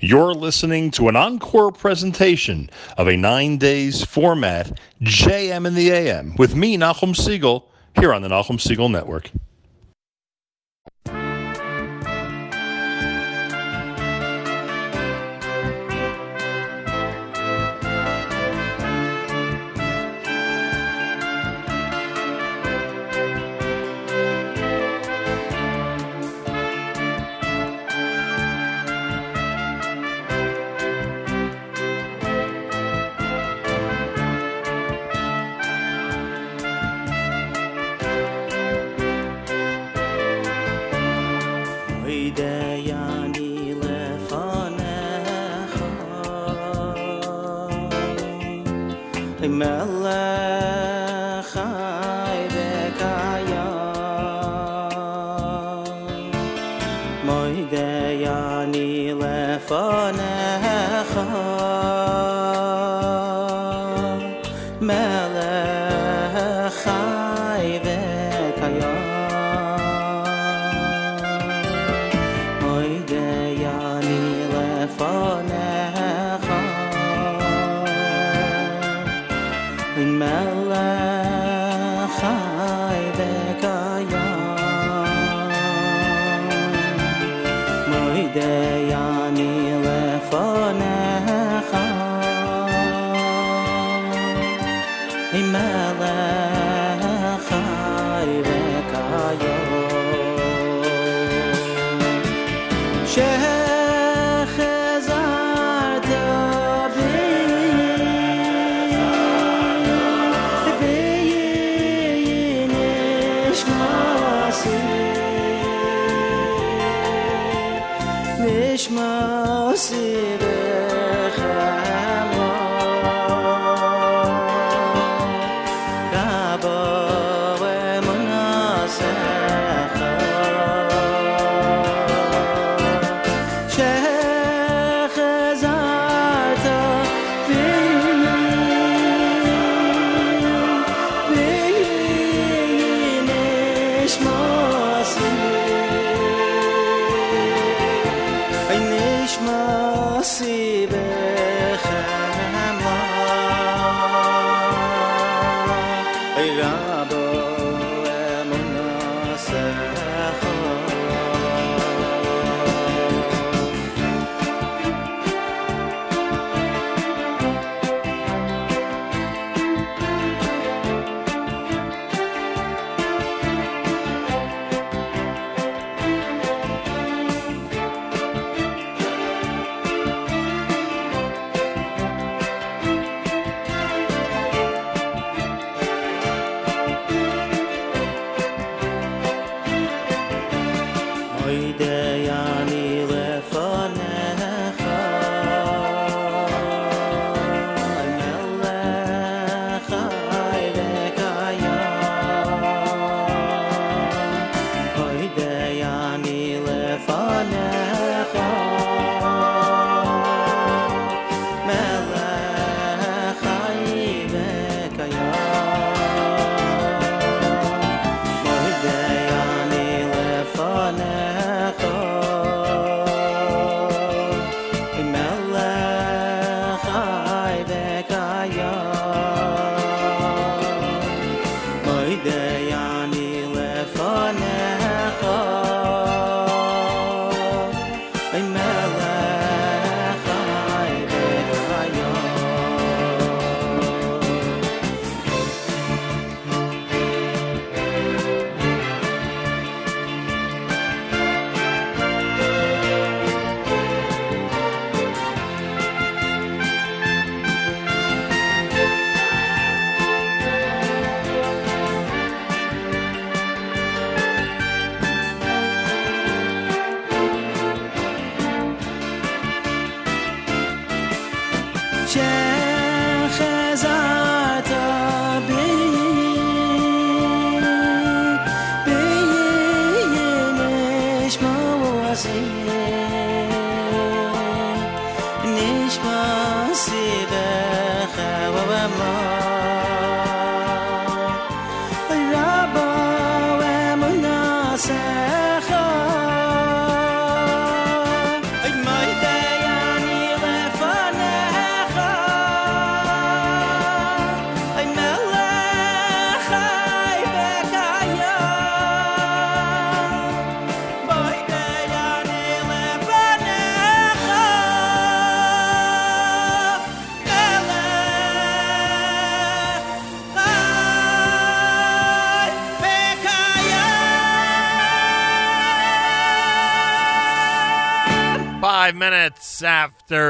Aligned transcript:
You're 0.00 0.34
listening 0.34 0.90
to 0.92 1.08
an 1.08 1.16
encore 1.16 1.72
presentation 1.72 2.68
of 2.98 3.08
a 3.08 3.16
nine 3.16 3.58
days 3.58 4.04
format, 4.04 4.80
JM 5.02 5.66
in 5.66 5.74
the 5.74 5.90
AM, 5.90 6.34
with 6.36 6.54
me, 6.54 6.76
Nachum 6.76 7.14
Segal, 7.14 7.64
here 7.98 8.12
on 8.12 8.22
the 8.22 8.28
Nachum 8.28 8.58
Segal 8.58 8.90
Network. 8.90 9.30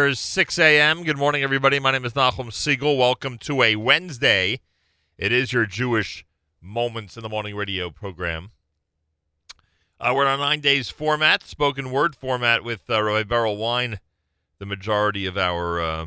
After 0.05 0.15
6 0.15 0.59
a.m. 0.59 1.03
Good 1.03 1.17
morning, 1.17 1.43
everybody. 1.43 1.81
My 1.81 1.91
name 1.91 2.05
is 2.05 2.13
Nachum 2.13 2.51
Segal. 2.51 2.99
Welcome 2.99 3.39
to 3.39 3.63
a 3.63 3.77
Wednesday. 3.77 4.61
It 5.17 5.33
is 5.33 5.51
your 5.51 5.65
Jewish 5.65 6.27
Moments 6.61 7.17
in 7.17 7.23
the 7.23 7.31
Morning 7.31 7.57
radio 7.57 7.89
program. 7.89 8.51
Uh, 9.99 10.13
we're 10.15 10.27
on 10.27 10.39
a 10.39 10.43
nine 10.43 10.61
days 10.61 10.91
format, 10.91 11.45
spoken 11.45 11.91
word 11.91 12.15
format 12.15 12.63
with 12.63 12.83
uh, 12.91 13.03
Rabbi 13.03 13.23
Berel 13.35 13.57
Wein, 13.57 13.99
the 14.59 14.67
majority 14.67 15.25
of 15.25 15.39
our 15.39 15.81
uh, 15.81 16.07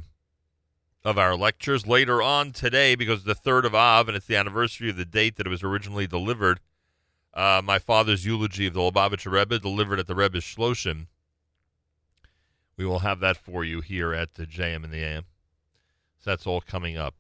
of 1.04 1.18
our 1.18 1.36
lectures. 1.36 1.88
Later 1.88 2.22
on 2.22 2.52
today, 2.52 2.94
because 2.94 3.24
the 3.24 3.34
third 3.34 3.66
of 3.66 3.74
Av, 3.74 4.08
and 4.08 4.16
it's 4.16 4.28
the 4.28 4.38
anniversary 4.38 4.92
of 4.92 4.98
the 4.98 5.06
date 5.06 5.38
that 5.38 5.48
it 5.48 5.50
was 5.50 5.64
originally 5.64 6.06
delivered, 6.06 6.60
uh, 7.34 7.64
my 7.64 7.80
father's 7.80 8.28
eulogy 8.28 8.68
of 8.68 8.76
the 8.76 8.80
Lubavitcher 8.80 9.32
Rebbe, 9.32 9.58
delivered 9.58 9.98
at 9.98 10.06
the 10.06 10.14
Rebbe's 10.14 10.44
Shloshim. 10.44 11.08
We 12.78 12.86
will 12.86 13.00
have 13.00 13.20
that 13.22 13.38
for 13.38 13.64
you 13.66 13.82
here 13.82 14.14
at 14.14 14.36
the 14.36 14.46
JM 14.46 14.84
and 14.84 14.94
the 14.94 15.04
AM. 15.04 15.26
So 16.20 16.30
that's 16.30 16.46
all 16.46 16.62
coming 16.62 16.96
up. 16.96 17.16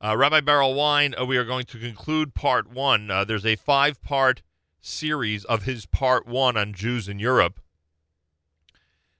Uh, 0.00 0.16
Rabbi 0.16 0.40
Berel 0.40 0.76
Wein, 0.76 1.14
uh, 1.18 1.24
we 1.24 1.36
are 1.36 1.44
going 1.44 1.64
to 1.66 1.78
conclude 1.78 2.34
part 2.34 2.70
one. 2.70 3.10
Uh, 3.10 3.24
there's 3.24 3.46
a 3.46 3.56
five 3.56 4.00
part 4.02 4.42
series 4.80 5.44
of 5.44 5.64
his 5.64 5.86
part 5.86 6.26
one 6.26 6.56
on 6.56 6.74
Jews 6.74 7.08
in 7.08 7.18
Europe. 7.18 7.60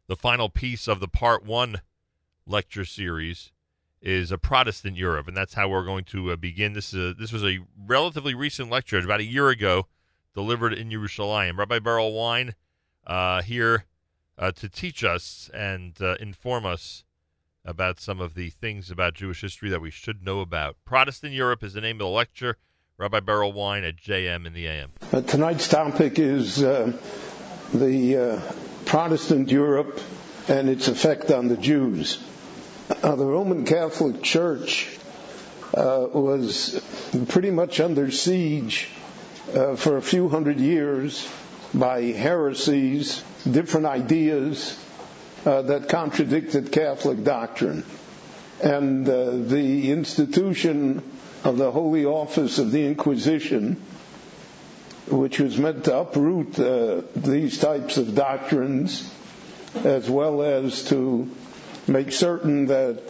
The 0.06 0.16
final 0.16 0.48
piece 0.48 0.86
of 0.86 1.00
the 1.00 1.08
part 1.08 1.44
one 1.44 1.80
lecture 2.46 2.84
series 2.84 3.50
is 4.02 4.30
a 4.30 4.36
Protestant 4.36 4.98
Europe, 4.98 5.26
and 5.26 5.36
that's 5.36 5.54
how 5.54 5.68
we're 5.68 5.84
going 5.84 6.04
to 6.04 6.32
uh, 6.32 6.36
begin. 6.36 6.74
This 6.74 6.92
is 6.92 7.12
a, 7.12 7.14
this 7.14 7.32
was 7.32 7.42
a 7.42 7.60
relatively 7.86 8.34
recent 8.34 8.70
lecture, 8.70 8.98
about 8.98 9.20
a 9.20 9.24
year 9.24 9.48
ago, 9.48 9.86
delivered 10.34 10.74
in 10.74 10.90
Yerushalayim. 10.90 11.56
Rabbi 11.56 11.78
Berel 11.78 12.14
Wein 12.14 12.54
uh, 13.06 13.40
here 13.40 13.86
uh, 14.38 14.52
to 14.52 14.68
teach 14.68 15.04
us 15.04 15.50
and 15.54 15.94
uh, 16.00 16.16
inform 16.20 16.66
us 16.66 17.04
about 17.64 18.00
some 18.00 18.20
of 18.20 18.34
the 18.34 18.50
things 18.50 18.90
about 18.90 19.14
Jewish 19.14 19.40
history 19.40 19.70
that 19.70 19.80
we 19.80 19.90
should 19.90 20.22
know 20.22 20.40
about. 20.40 20.76
Protestant 20.84 21.32
Europe 21.32 21.62
is 21.62 21.72
the 21.72 21.80
name 21.80 21.96
of 21.96 22.00
the 22.00 22.08
lecture. 22.08 22.56
Rabbi 22.98 23.20
Berel 23.20 23.52
Wein 23.52 23.84
at 23.84 23.96
JM 23.96 24.46
in 24.46 24.52
the 24.52 24.66
AM. 24.66 24.90
Uh, 25.12 25.20
tonight's 25.20 25.66
topic 25.66 26.18
is 26.18 26.62
uh, 26.62 26.92
the 27.72 28.16
uh, 28.16 28.40
Protestant 28.84 29.50
Europe 29.50 30.00
and 30.46 30.68
its 30.68 30.88
effect 30.88 31.30
on 31.30 31.48
the 31.48 31.56
Jews. 31.56 32.22
Uh, 33.02 33.16
the 33.16 33.24
Roman 33.24 33.64
Catholic 33.64 34.22
Church 34.22 34.88
was 35.72 36.80
pretty 37.28 37.50
much 37.50 37.80
under 37.80 38.10
siege 38.12 38.88
for 39.76 39.96
a 39.96 40.02
few 40.02 40.28
hundred 40.28 40.60
years 40.60 41.28
by 41.72 42.02
heresies, 42.02 43.24
different 43.50 43.86
ideas 43.86 44.78
uh, 45.44 45.62
that 45.62 45.88
contradicted 45.88 46.72
Catholic 46.72 47.22
doctrine. 47.24 47.84
And 48.62 49.08
uh, 49.08 49.30
the 49.32 49.90
institution 49.90 51.02
of 51.42 51.58
the 51.58 51.70
Holy 51.70 52.06
Office 52.06 52.58
of 52.58 52.70
the 52.72 52.86
Inquisition, 52.86 53.80
which 55.08 55.38
was 55.40 55.58
meant 55.58 55.84
to 55.84 55.98
uproot 55.98 56.58
uh, 56.58 57.02
these 57.14 57.58
types 57.58 57.98
of 57.98 58.14
doctrines, 58.14 59.10
as 59.84 60.08
well 60.08 60.40
as 60.42 60.84
to 60.84 61.30
make 61.86 62.12
certain 62.12 62.66
that 62.66 63.02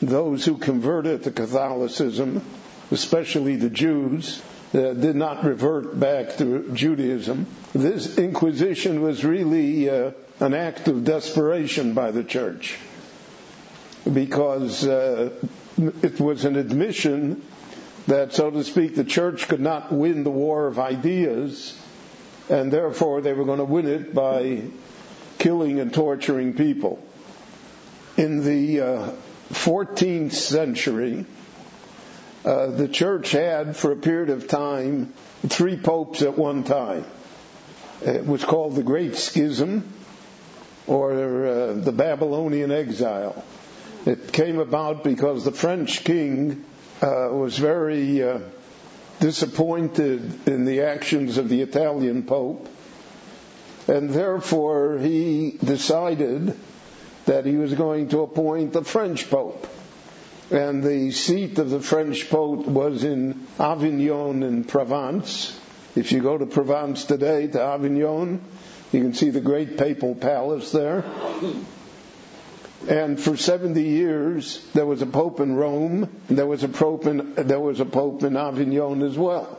those 0.00 0.44
who 0.44 0.58
converted 0.58 1.24
to 1.24 1.30
Catholicism, 1.32 2.42
especially 2.90 3.56
the 3.56 3.70
Jews, 3.70 4.40
uh, 4.74 4.94
did 4.94 5.16
not 5.16 5.44
revert 5.44 5.98
back 5.98 6.36
to 6.38 6.70
Judaism. 6.72 7.46
This 7.72 8.18
Inquisition 8.18 9.02
was 9.02 9.24
really 9.24 9.88
uh, 9.90 10.12
an 10.40 10.54
act 10.54 10.88
of 10.88 11.04
desperation 11.04 11.94
by 11.94 12.10
the 12.10 12.24
church 12.24 12.78
because 14.10 14.86
uh, 14.86 15.30
it 15.76 16.20
was 16.20 16.44
an 16.44 16.56
admission 16.56 17.42
that, 18.06 18.32
so 18.32 18.50
to 18.50 18.64
speak, 18.64 18.96
the 18.96 19.04
church 19.04 19.48
could 19.48 19.60
not 19.60 19.92
win 19.92 20.24
the 20.24 20.30
war 20.30 20.66
of 20.66 20.78
ideas, 20.78 21.78
and 22.48 22.72
therefore 22.72 23.20
they 23.20 23.32
were 23.32 23.44
going 23.44 23.58
to 23.58 23.64
win 23.64 23.86
it 23.86 24.12
by 24.14 24.62
killing 25.38 25.80
and 25.80 25.92
torturing 25.94 26.54
people. 26.54 27.04
In 28.16 28.44
the 28.44 28.80
uh, 28.80 29.10
14th 29.52 30.32
century, 30.32 31.24
uh, 32.44 32.66
the 32.66 32.88
church 32.88 33.30
had, 33.30 33.76
for 33.76 33.92
a 33.92 33.96
period 33.96 34.30
of 34.30 34.48
time, 34.48 35.12
three 35.46 35.76
popes 35.76 36.22
at 36.22 36.36
one 36.36 36.64
time. 36.64 37.04
It 38.04 38.26
was 38.26 38.44
called 38.44 38.74
the 38.74 38.82
Great 38.82 39.16
Schism 39.16 39.92
or 40.88 41.46
uh, 41.46 41.72
the 41.74 41.92
Babylonian 41.92 42.72
exile. 42.72 43.44
It 44.04 44.32
came 44.32 44.58
about 44.58 45.04
because 45.04 45.44
the 45.44 45.52
French 45.52 46.02
king 46.02 46.64
uh, 47.00 47.28
was 47.30 47.56
very 47.56 48.22
uh, 48.22 48.40
disappointed 49.20 50.48
in 50.48 50.64
the 50.64 50.82
actions 50.82 51.38
of 51.38 51.48
the 51.48 51.60
Italian 51.60 52.24
pope, 52.24 52.68
and 53.86 54.10
therefore 54.10 54.98
he 54.98 55.58
decided 55.62 56.58
that 57.26 57.46
he 57.46 57.56
was 57.56 57.72
going 57.74 58.08
to 58.08 58.22
appoint 58.22 58.72
the 58.72 58.82
French 58.82 59.30
pope 59.30 59.68
and 60.52 60.82
the 60.82 61.10
seat 61.12 61.58
of 61.58 61.70
the 61.70 61.80
French 61.80 62.28
Pope 62.28 62.66
was 62.66 63.04
in 63.04 63.46
Avignon 63.58 64.42
in 64.42 64.64
Provence. 64.64 65.58
If 65.96 66.12
you 66.12 66.20
go 66.20 66.36
to 66.36 66.44
Provence 66.46 67.04
today, 67.06 67.46
to 67.48 67.60
Avignon, 67.60 68.42
you 68.92 69.00
can 69.00 69.14
see 69.14 69.30
the 69.30 69.40
great 69.40 69.78
papal 69.78 70.14
palace 70.14 70.70
there. 70.70 71.04
And 72.88 73.18
for 73.18 73.36
70 73.36 73.80
years, 73.82 74.62
there 74.74 74.84
was 74.84 75.00
a 75.00 75.06
pope 75.06 75.40
in 75.40 75.54
Rome, 75.54 76.08
and 76.28 76.36
there 76.36 76.46
was 76.46 76.64
a 76.64 76.68
pope 76.68 77.06
in, 77.06 77.34
there 77.34 77.60
was 77.60 77.80
a 77.80 77.86
pope 77.86 78.22
in 78.22 78.36
Avignon 78.36 79.02
as 79.02 79.16
well. 79.16 79.58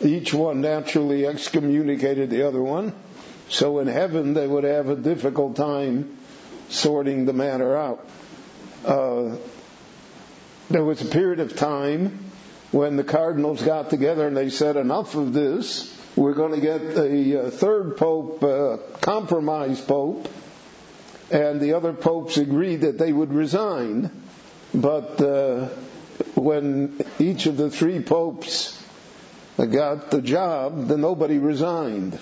Each 0.00 0.32
one 0.32 0.60
naturally 0.60 1.26
excommunicated 1.26 2.30
the 2.30 2.46
other 2.46 2.62
one. 2.62 2.92
So 3.48 3.80
in 3.80 3.88
heaven, 3.88 4.34
they 4.34 4.46
would 4.46 4.64
have 4.64 4.88
a 4.88 4.96
difficult 4.96 5.56
time 5.56 6.18
sorting 6.68 7.24
the 7.24 7.32
matter 7.32 7.76
out. 7.76 8.08
Uh, 8.84 9.36
there 10.70 10.84
was 10.84 11.02
a 11.02 11.06
period 11.06 11.40
of 11.40 11.56
time 11.56 12.18
when 12.70 12.96
the 12.96 13.04
cardinals 13.04 13.62
got 13.62 13.90
together 13.90 14.26
and 14.26 14.36
they 14.36 14.50
said, 14.50 14.76
enough 14.76 15.14
of 15.14 15.32
this. 15.32 15.98
We're 16.16 16.34
going 16.34 16.52
to 16.52 16.60
get 16.60 16.80
a 16.80 17.50
third 17.50 17.96
pope, 17.96 18.42
uh, 18.42 18.78
compromise 19.00 19.80
pope. 19.80 20.28
And 21.30 21.60
the 21.60 21.74
other 21.74 21.94
popes 21.94 22.36
agreed 22.36 22.82
that 22.82 22.98
they 22.98 23.12
would 23.12 23.32
resign. 23.32 24.10
But 24.74 25.20
uh, 25.20 25.68
when 26.34 27.00
each 27.18 27.46
of 27.46 27.56
the 27.56 27.70
three 27.70 28.00
popes 28.00 28.78
got 29.56 30.10
the 30.10 30.20
job, 30.20 30.88
then 30.88 31.00
nobody 31.00 31.38
resigned. 31.38 32.18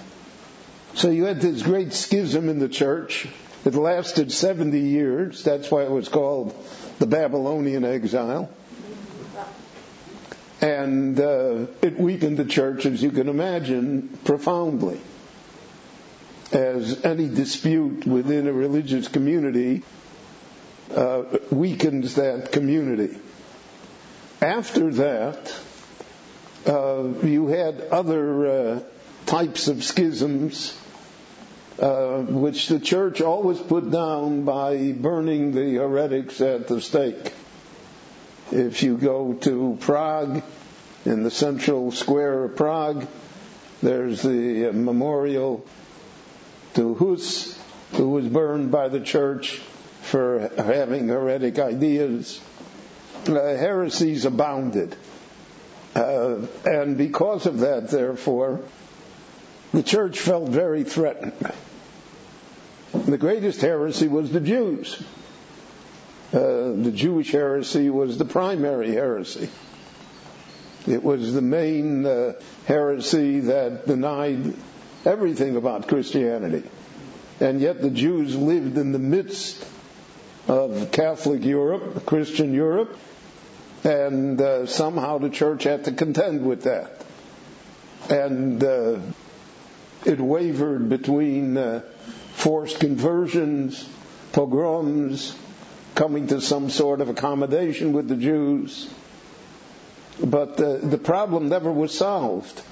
So 0.94 1.10
you 1.10 1.24
had 1.24 1.40
this 1.40 1.62
great 1.62 1.92
schism 1.92 2.48
in 2.48 2.58
the 2.58 2.68
church. 2.68 3.28
It 3.64 3.74
lasted 3.74 4.32
70 4.32 4.78
years. 4.78 5.44
That's 5.44 5.70
why 5.70 5.82
it 5.82 5.90
was 5.90 6.08
called 6.08 6.54
the 7.00 7.06
Babylonian 7.06 7.84
exile. 7.84 8.50
And 10.60 11.18
uh, 11.18 11.66
it 11.80 11.98
weakened 11.98 12.36
the 12.36 12.44
church, 12.44 12.84
as 12.84 13.02
you 13.02 13.10
can 13.10 13.28
imagine, 13.28 14.18
profoundly. 14.24 15.00
As 16.52 17.02
any 17.04 17.28
dispute 17.28 18.06
within 18.06 18.46
a 18.46 18.52
religious 18.52 19.08
community 19.08 19.82
uh, 20.94 21.22
weakens 21.50 22.16
that 22.16 22.52
community. 22.52 23.16
After 24.42 24.92
that, 24.94 25.54
uh, 26.66 27.04
you 27.22 27.46
had 27.46 27.80
other 27.80 28.46
uh, 28.46 28.80
types 29.24 29.68
of 29.68 29.84
schisms 29.84 30.78
uh, 31.80 32.18
which 32.18 32.68
the 32.68 32.78
church 32.78 33.20
always 33.20 33.58
put 33.58 33.90
down 33.90 34.44
by 34.44 34.92
burning 34.92 35.52
the 35.52 35.74
heretics 35.74 36.40
at 36.40 36.68
the 36.68 36.80
stake. 36.80 37.32
If 38.52 38.82
you 38.82 38.96
go 38.96 39.34
to 39.34 39.78
Prague, 39.80 40.42
in 41.04 41.22
the 41.22 41.30
central 41.30 41.92
square 41.92 42.44
of 42.44 42.56
Prague, 42.56 43.06
there's 43.82 44.22
the 44.22 44.72
memorial 44.72 45.64
to 46.74 46.94
Hus, 46.94 47.58
who 47.92 48.10
was 48.10 48.26
burned 48.26 48.70
by 48.70 48.88
the 48.88 49.00
church 49.00 49.60
for 50.02 50.50
having 50.56 51.08
heretic 51.08 51.58
ideas. 51.58 52.40
Uh, 53.26 53.34
heresies 53.34 54.24
abounded. 54.24 54.94
Uh, 55.94 56.46
and 56.64 56.96
because 56.96 57.46
of 57.46 57.60
that, 57.60 57.88
therefore, 57.88 58.60
the 59.72 59.82
church 59.82 60.18
felt 60.18 60.48
very 60.48 60.84
threatened. 60.84 61.32
The 62.92 63.18
greatest 63.18 63.60
heresy 63.60 64.08
was 64.08 64.30
the 64.30 64.40
Jews. 64.40 65.02
Uh, 66.32 66.72
the 66.76 66.92
Jewish 66.94 67.32
heresy 67.32 67.90
was 67.90 68.18
the 68.18 68.24
primary 68.24 68.92
heresy. 68.92 69.48
It 70.86 71.02
was 71.02 71.32
the 71.34 71.42
main 71.42 72.06
uh, 72.06 72.32
heresy 72.66 73.40
that 73.40 73.86
denied 73.86 74.54
everything 75.04 75.56
about 75.56 75.88
Christianity. 75.88 76.62
and 77.40 77.60
yet 77.60 77.80
the 77.80 77.90
Jews 77.90 78.36
lived 78.36 78.76
in 78.76 78.92
the 78.92 78.98
midst 78.98 79.64
of 80.46 80.90
Catholic 80.92 81.42
Europe, 81.44 82.04
Christian 82.06 82.52
Europe, 82.52 82.96
and 83.82 84.40
uh, 84.40 84.66
somehow 84.66 85.18
the 85.18 85.30
church 85.30 85.64
had 85.64 85.84
to 85.84 85.92
contend 85.92 86.44
with 86.44 86.64
that. 86.64 87.02
And 88.10 88.62
uh, 88.62 88.98
it 90.04 90.20
wavered 90.20 90.88
between 90.88 91.56
uh, 91.56 91.82
forced 92.40 92.80
conversions, 92.80 93.86
pogroms, 94.32 95.36
coming 95.94 96.28
to 96.28 96.40
some 96.40 96.70
sort 96.70 97.00
of 97.00 97.08
accommodation 97.08 97.92
with 97.92 98.08
the 98.08 98.16
Jews. 98.16 98.88
But 100.22 100.60
uh, 100.60 100.78
the 100.78 100.98
problem 100.98 101.48
never 101.48 101.70
was 101.70 101.96
solved. 101.96 102.62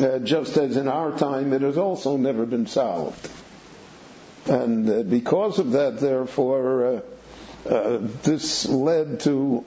Uh, 0.00 0.18
just 0.18 0.56
as 0.56 0.76
in 0.76 0.88
our 0.88 1.16
time, 1.16 1.52
it 1.52 1.62
has 1.62 1.78
also 1.78 2.16
never 2.16 2.46
been 2.46 2.66
solved. 2.66 3.30
And 4.46 4.90
uh, 4.90 5.02
because 5.04 5.60
of 5.60 5.72
that, 5.72 6.00
therefore, 6.00 7.02
uh, 7.66 7.68
uh, 7.68 7.98
this 8.24 8.66
led 8.68 9.20
to 9.20 9.64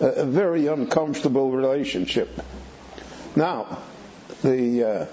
a, 0.00 0.06
a, 0.06 0.24
very 0.26 0.66
uncomfortable 0.66 1.50
relationship. 1.50 2.28
Now, 3.34 3.78
the 4.42 4.84
uh, 4.84 5.06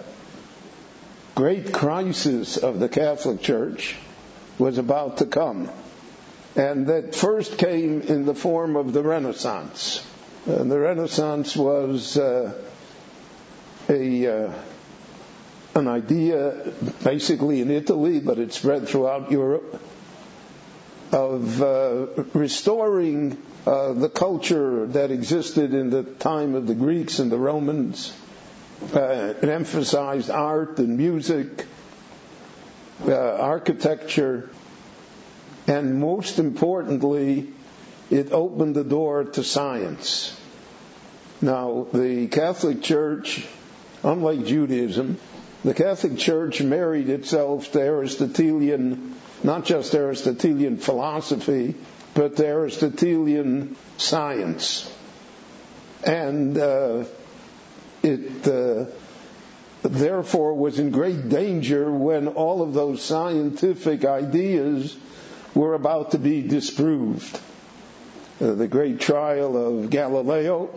great 1.37 1.71
crisis 1.71 2.57
of 2.57 2.79
the 2.79 2.89
Catholic 2.89 3.39
Church 3.43 3.95
was 4.57 4.79
about 4.79 5.17
to 5.17 5.27
come. 5.27 5.69
And 6.55 6.87
that 6.87 7.13
first 7.13 7.59
came 7.59 8.01
in 8.01 8.25
the 8.25 8.33
form 8.33 8.75
of 8.75 8.91
the 8.91 9.03
Renaissance. 9.03 10.03
And 10.47 10.71
the 10.71 10.79
Renaissance 10.79 11.55
was 11.55 12.17
uh, 12.17 12.53
a 13.87 14.47
uh, 14.47 14.53
an 15.75 15.87
idea, 15.87 16.73
basically 17.03 17.61
in 17.61 17.69
Italy, 17.69 18.19
but 18.19 18.39
it 18.39 18.51
spread 18.51 18.87
throughout 18.87 19.29
Europe, 19.31 19.79
of 21.11 21.61
uh, 21.61 22.07
restoring 22.33 23.37
uh, 23.67 23.93
the 23.93 24.09
culture 24.09 24.87
that 24.87 25.11
existed 25.11 25.75
in 25.75 25.91
the 25.91 26.01
time 26.01 26.55
of 26.55 26.65
the 26.65 26.73
Greeks 26.73 27.19
and 27.19 27.31
the 27.31 27.37
Romans. 27.37 28.11
Uh, 28.81 29.33
it 29.41 29.49
emphasized 29.49 30.29
art 30.29 30.77
and 30.77 30.97
music, 30.97 31.65
uh, 33.07 33.13
architecture, 33.13 34.49
and 35.65 35.99
most 35.99 36.37
importantly, 36.37 37.49
it 38.11 38.31
opened 38.31 38.75
the 38.75 38.83
door 38.83 39.23
to 39.23 39.43
science. 39.43 40.39
Now, 41.41 41.87
the 41.91 42.27
Catholic 42.27 42.81
Church, 42.83 43.45
unlike 44.03 44.45
Judaism, 44.45 45.19
the 45.63 45.73
Catholic 45.73 46.17
Church 46.17 46.61
married 46.61 47.09
itself 47.09 47.71
to 47.71 47.81
Aristotelian, 47.81 49.15
not 49.43 49.65
just 49.65 49.93
Aristotelian 49.95 50.77
philosophy, 50.77 51.75
but 52.13 52.37
to 52.37 52.45
Aristotelian 52.45 53.75
science. 53.97 54.91
And 56.03 56.57
uh, 56.57 57.05
it 58.03 58.47
uh, 58.47 58.85
therefore 59.83 60.53
was 60.53 60.79
in 60.79 60.91
great 60.91 61.29
danger 61.29 61.91
when 61.91 62.27
all 62.27 62.61
of 62.61 62.73
those 62.73 63.01
scientific 63.01 64.05
ideas 64.05 64.95
were 65.53 65.73
about 65.73 66.11
to 66.11 66.19
be 66.19 66.41
disproved. 66.41 67.39
Uh, 68.39 68.53
the 68.53 68.67
great 68.67 68.99
trial 68.99 69.57
of 69.57 69.89
Galileo, 69.89 70.69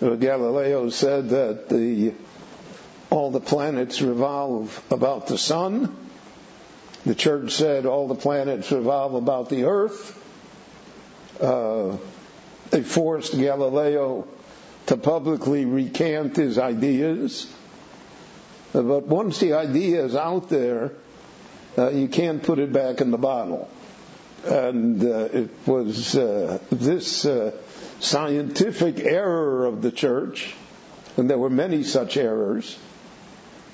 uh, 0.00 0.14
Galileo 0.14 0.88
said 0.88 1.28
that 1.30 1.68
the 1.68 2.14
all 3.10 3.30
the 3.30 3.40
planets 3.40 4.00
revolve 4.00 4.82
about 4.90 5.26
the 5.26 5.36
sun. 5.36 5.94
The 7.04 7.14
church 7.14 7.52
said 7.52 7.84
all 7.84 8.08
the 8.08 8.14
planets 8.14 8.72
revolve 8.72 9.14
about 9.14 9.50
the 9.50 9.64
earth. 9.64 10.18
Uh, 11.38 11.98
they 12.70 12.82
forced 12.82 13.36
Galileo 13.36 14.26
to 14.86 14.96
publicly 14.96 15.64
recant 15.64 16.36
his 16.36 16.58
ideas. 16.58 17.52
But 18.72 19.06
once 19.06 19.38
the 19.38 19.54
idea 19.54 20.04
is 20.04 20.16
out 20.16 20.48
there, 20.48 20.92
uh, 21.76 21.90
you 21.90 22.08
can't 22.08 22.42
put 22.42 22.58
it 22.58 22.72
back 22.72 23.00
in 23.00 23.10
the 23.10 23.18
bottle. 23.18 23.68
And 24.44 25.02
uh, 25.04 25.28
it 25.32 25.50
was 25.66 26.16
uh, 26.16 26.58
this 26.70 27.24
uh, 27.24 27.52
scientific 28.00 28.98
error 29.00 29.66
of 29.66 29.82
the 29.82 29.92
church, 29.92 30.52
and 31.16 31.30
there 31.30 31.38
were 31.38 31.50
many 31.50 31.84
such 31.84 32.16
errors, 32.16 32.76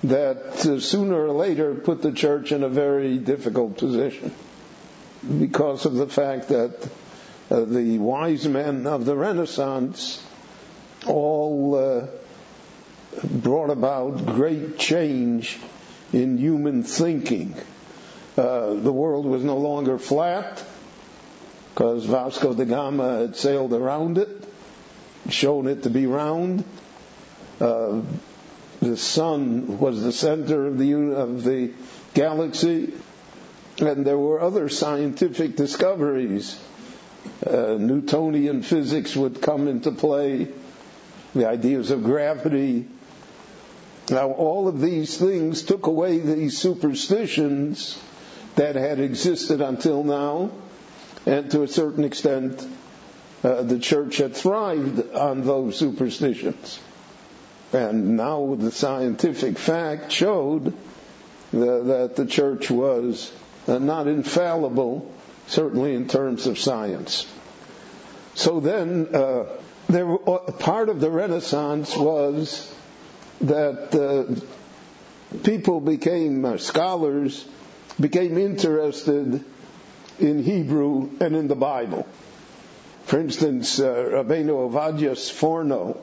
that 0.05 0.65
uh, 0.67 0.79
sooner 0.79 1.27
or 1.27 1.33
later 1.33 1.75
put 1.75 2.03
the 2.03 2.13
church 2.13 2.53
in 2.53 2.63
a 2.63 2.69
very 2.69 3.19
difficult 3.19 3.79
position 3.79 4.33
because 5.39 5.87
of 5.87 5.95
the 5.95 6.07
fact 6.07 6.49
that 6.49 6.89
uh, 7.51 7.61
the 7.65 7.99
wise 7.99 8.47
men 8.47 8.87
of 8.87 9.05
the 9.05 9.17
Renaissance 9.17 10.23
all 11.09 11.75
uh, 11.75 12.07
brought 13.25 13.71
about 13.71 14.27
great 14.27 14.79
change 14.79 15.59
in 16.13 16.39
human 16.39 16.83
thinking. 16.83 17.55
Uh, 18.37 18.75
the 18.75 18.93
world 18.93 19.27
was 19.27 19.43
no 19.43 19.57
longer 19.57 19.99
flat 19.99 20.63
because 21.75 22.05
Vasco 22.05 22.55
da 22.55 22.65
Gama 22.65 23.19
had 23.19 23.37
sailed 23.37 23.73
around 23.73 24.19
it, 24.19 24.29
shown 25.29 25.67
it 25.69 25.85
to 25.85 25.91
be 25.91 26.07
round. 26.07 26.65
Uh, 27.61 28.01
the 28.81 28.97
sun 28.97 29.79
was 29.79 30.03
the 30.03 30.13
center 30.13 30.67
of 30.67 30.79
the, 30.79 30.95
of 30.95 31.45
the 31.45 31.73
galaxy, 32.15 32.95
and 33.81 34.07
there 34.07 34.19
were 34.19 34.41
other 34.41 34.69
scientific 34.69 35.57
discoveries. 35.57 36.61
Uh, 37.47 37.77
Newtonian 37.79 38.63
physics 38.63 39.15
would 39.15 39.41
come 39.41 39.69
into 39.69 39.93
play, 39.93 40.49
the 41.35 41.49
ideas 41.49 41.91
of 41.91 42.05
gravity. 42.05 42.87
Now, 44.11 44.31
all 44.31 44.69
of 44.69 44.81
these 44.81 45.17
things 45.17 45.63
took 45.63 45.87
away 45.87 46.19
these 46.19 46.57
superstitions 46.57 48.01
that 48.55 48.75
had 48.75 49.01
existed 49.01 49.61
until 49.61 50.03
now, 50.03 50.51
and 51.27 51.51
to 51.51 51.63
a 51.63 51.69
certain 51.69 52.05
extent, 52.05 52.67
uh, 53.45 53.63
the 53.63 53.79
church 53.79 54.17
had 54.17 54.35
thrived 54.35 55.15
on 55.15 55.43
those 55.45 55.77
superstitions. 55.79 56.81
And 57.73 58.17
now 58.17 58.57
the 58.59 58.73
scientific 58.73 59.59
fact 59.59 60.11
showed 60.11 60.73
the, 61.53 61.83
that 61.83 62.17
the 62.17 62.27
church 62.27 62.71
was 62.71 63.31
uh, 63.67 63.79
not 63.79 64.09
infallible, 64.09 65.13
certainly 65.47 65.95
in 65.95 66.09
terms 66.09 66.47
of 66.47 66.59
science. 66.59 67.27
So 68.35 68.61
then, 68.61 69.15
uh, 69.15 69.45
there, 69.89 70.13
uh, 70.29 70.39
part 70.53 70.89
of 70.89 71.01
the 71.01 71.11
Renaissance 71.11 71.97
was 71.97 72.75
that 73.41 73.95
uh, 73.95 75.39
people 75.43 75.81
became 75.81 76.45
uh, 76.45 76.59
scholars, 76.59 77.45
became 77.99 78.37
interested 78.37 79.45
in 80.19 80.43
Hebrew 80.43 81.11
and 81.21 81.37
in 81.37 81.49
the 81.49 81.55
Bible. 81.55 82.07
For 83.05 83.19
instance, 83.19 83.81
uh, 83.81 83.95
Rabbeinu 83.95 84.71
Ovadia 84.71 85.13
Sforno, 85.13 85.97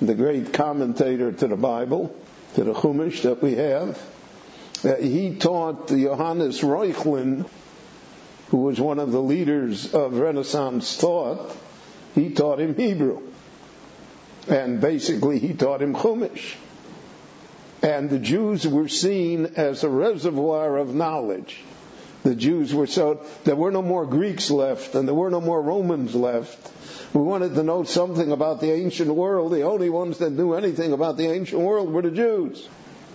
the 0.00 0.14
great 0.14 0.52
commentator 0.52 1.32
to 1.32 1.48
the 1.48 1.56
Bible, 1.56 2.14
to 2.54 2.64
the 2.64 2.72
Chumash 2.72 3.22
that 3.22 3.42
we 3.42 3.56
have. 3.56 4.00
Uh, 4.84 4.96
he 4.96 5.34
taught 5.36 5.88
Johannes 5.88 6.60
Reuchlin, 6.60 7.48
who 8.48 8.58
was 8.58 8.80
one 8.80 9.00
of 9.00 9.10
the 9.10 9.20
leaders 9.20 9.92
of 9.92 10.14
Renaissance 10.14 10.96
thought, 10.96 11.56
he 12.14 12.30
taught 12.30 12.60
him 12.60 12.74
Hebrew. 12.74 13.22
And 14.48 14.80
basically 14.80 15.38
he 15.38 15.54
taught 15.54 15.82
him 15.82 15.94
Chumash. 15.94 16.54
And 17.82 18.08
the 18.08 18.18
Jews 18.18 18.66
were 18.66 18.88
seen 18.88 19.54
as 19.56 19.84
a 19.84 19.88
reservoir 19.88 20.78
of 20.78 20.94
knowledge. 20.94 21.62
The 22.22 22.34
Jews 22.34 22.74
were 22.74 22.86
so, 22.86 23.24
there 23.44 23.56
were 23.56 23.70
no 23.70 23.82
more 23.82 24.06
Greeks 24.06 24.50
left 24.50 24.94
and 24.94 25.06
there 25.06 25.14
were 25.14 25.30
no 25.30 25.40
more 25.40 25.60
Romans 25.60 26.14
left 26.14 26.72
we 27.14 27.22
wanted 27.22 27.54
to 27.54 27.62
know 27.62 27.84
something 27.84 28.32
about 28.32 28.60
the 28.60 28.72
ancient 28.72 29.14
world. 29.14 29.52
The 29.52 29.62
only 29.62 29.88
ones 29.88 30.18
that 30.18 30.30
knew 30.30 30.54
anything 30.54 30.92
about 30.92 31.16
the 31.16 31.28
ancient 31.28 31.62
world 31.62 31.92
were 31.92 32.02
the 32.02 32.10
Jews, 32.10 32.68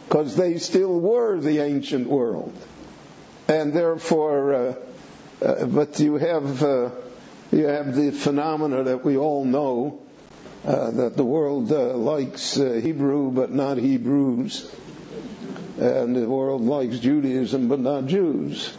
because 0.07 0.37
they 0.37 0.57
still 0.57 0.97
were 0.97 1.37
the 1.37 1.59
ancient 1.59 2.07
world. 2.07 2.55
And 3.49 3.73
therefore, 3.73 4.53
uh, 4.53 4.75
uh, 5.45 5.65
but 5.65 5.99
you 5.99 6.15
have 6.15 6.63
uh, 6.63 6.91
you 7.51 7.67
have 7.67 7.95
the 7.95 8.11
phenomena 8.11 8.83
that 8.83 9.03
we 9.03 9.17
all 9.17 9.45
know 9.45 10.01
uh, 10.65 10.91
that 10.91 11.17
the 11.17 11.23
world 11.23 11.71
uh, 11.71 11.93
likes 11.95 12.59
uh, 12.59 12.79
Hebrew 12.83 13.31
but 13.31 13.51
not 13.51 13.77
Hebrews, 13.77 14.69
and 15.79 16.15
the 16.15 16.29
world 16.29 16.61
likes 16.61 16.99
Judaism 16.99 17.69
but 17.69 17.79
not 17.79 18.07
Jews, 18.07 18.75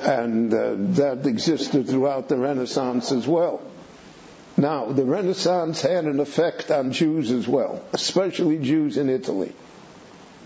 and 0.00 0.52
that 0.96 1.26
existed 1.26 1.88
throughout 1.88 2.28
the 2.28 2.36
Renaissance 2.36 3.12
as 3.12 3.26
well. 3.26 3.60
Now, 4.56 4.86
the 4.86 5.04
Renaissance 5.04 5.82
had 5.82 6.06
an 6.06 6.18
effect 6.18 6.70
on 6.70 6.92
Jews 6.92 7.30
as 7.30 7.46
well, 7.46 7.82
especially 7.92 8.58
Jews 8.58 8.96
in 8.96 9.10
Italy, 9.10 9.52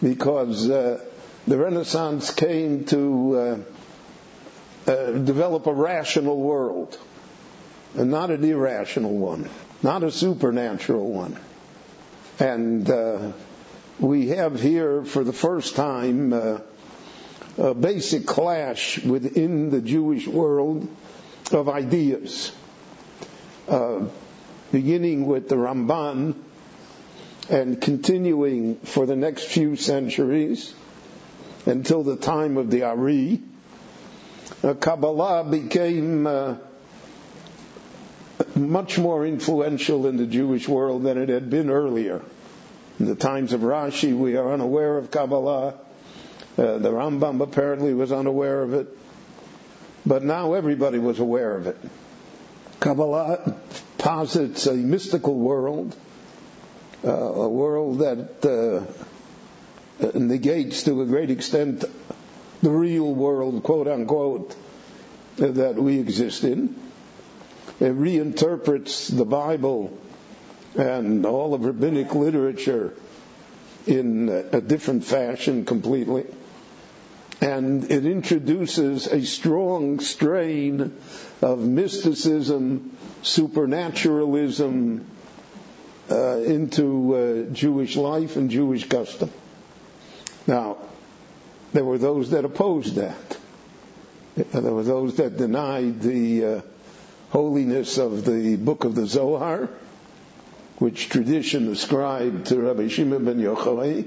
because 0.03 0.69
uh, 0.69 1.05
the 1.47 1.57
Renaissance 1.57 2.33
came 2.33 2.85
to 2.87 3.65
uh, 4.89 4.91
uh, 4.91 5.11
develop 5.13 5.67
a 5.67 5.73
rational 5.73 6.41
world, 6.41 6.99
and 7.97 8.11
not 8.11 8.31
an 8.31 8.45
irrational 8.45 9.17
one, 9.17 9.49
not 9.83 10.03
a 10.03 10.11
supernatural 10.11 11.11
one. 11.11 11.37
And 12.39 12.89
uh, 12.89 13.33
we 13.99 14.29
have 14.29 14.61
here, 14.61 15.05
for 15.05 15.25
the 15.25 15.33
first 15.33 15.77
time, 15.77 16.33
uh, 16.33 16.59
a 17.59 17.75
basic 17.75 18.27
clash 18.27 19.03
within 19.03 19.71
the 19.71 19.81
Jewish 19.81 20.27
world 20.27 20.89
of 21.53 21.69
ideas, 21.69 22.53
uh, 23.69 24.07
beginning 24.73 25.27
with 25.27 25.49
the 25.49 25.57
Ramban 25.57 26.35
and 27.51 27.81
continuing 27.81 28.77
for 28.77 29.07
the 29.07 29.17
next 29.17 29.45
few 29.47 29.75
centuries 29.77 30.73
until 31.67 32.03
the 32.05 32.17
time 32.17 32.57
of 32.57 32.71
the 32.71 32.85
Ari. 32.85 33.43
Uh, 34.63 34.75
Kabbalah 34.75 35.45
became 35.45 36.27
uh, 36.27 36.57
much 38.61 38.99
more 38.99 39.27
influential 39.27 40.07
in 40.07 40.17
the 40.17 40.27
Jewish 40.27 40.69
world 40.69 41.03
than 41.03 41.19
it 41.19 41.29
had 41.29 41.51
been 41.51 41.71
earlier. 41.71 42.23
In 42.99 43.07
the 43.07 43.15
times 43.15 43.53
of 43.53 43.63
Rashi, 43.63 44.17
we 44.17 44.37
are 44.37 44.53
unaware 44.53 44.99
of 44.99 45.11
Kabbalah. 45.11 45.75
Uh, 46.59 46.79
the 46.79 46.91
Rambam 46.91 47.41
apparently 47.41 47.95
was 47.95 48.13
unaware 48.13 48.63
of 48.63 48.75
it. 48.75 48.89
But 50.05 50.23
now 50.23 50.55
everybody 50.55 50.99
was 50.99 51.19
aware 51.19 51.57
of 51.57 51.67
it. 51.67 51.79
Kabbalah 52.79 53.57
posits 53.99 54.67
a 54.67 54.75
mystical 54.75 55.35
world, 55.35 55.95
uh, 57.05 57.11
a 57.11 57.49
world 57.49 57.99
that 57.99 58.45
uh, 60.03 60.09
negates 60.19 60.85
to 60.85 61.03
a 61.03 61.07
great 61.07 61.31
extent 61.31 61.85
the 62.63 62.71
real 62.71 63.15
world, 63.15 63.63
quote 63.63 63.89
unquote, 63.89 64.55
that 65.37 65.77
we 65.77 65.99
exist 65.99 66.45
in. 66.45 66.75
It 67.81 67.99
reinterprets 67.99 69.15
the 69.17 69.25
Bible 69.25 69.97
and 70.77 71.25
all 71.25 71.55
of 71.55 71.65
rabbinic 71.65 72.15
literature 72.15 72.95
in 73.87 74.29
a 74.29 74.61
different 74.61 75.05
fashion 75.05 75.65
completely. 75.65 76.27
And 77.41 77.91
it 77.91 78.05
introduces 78.05 79.07
a 79.07 79.23
strong 79.25 80.01
strain 80.01 80.95
of 81.41 81.61
mysticism, 81.61 82.97
supernaturalism 83.23 85.07
uh, 86.11 86.37
into 86.39 87.15
uh, 87.49 87.55
Jewish 87.55 87.97
life 87.97 88.37
and 88.37 88.51
Jewish 88.51 88.87
custom. 88.89 89.31
Now, 90.47 90.77
there 91.73 91.85
were 91.85 91.99
those 91.99 92.31
that 92.31 92.45
opposed 92.45 92.97
that. 92.97 93.39
There 94.37 94.75
were 94.75 94.83
those 94.83 95.17
that 95.17 95.39
denied 95.39 96.01
the 96.03 96.45
uh, 96.45 96.61
holiness 97.31 97.99
of 97.99 98.25
the 98.25 98.57
book 98.57 98.85
of 98.85 98.95
the 98.95 99.07
Zohar, 99.07 99.69
which 100.79 101.09
tradition 101.09 101.71
ascribed 101.71 102.47
to 102.47 102.61
Rabbi 102.61 102.89
Shimon 102.89 103.25
ben 103.25 103.39
Yochai, 103.39 104.07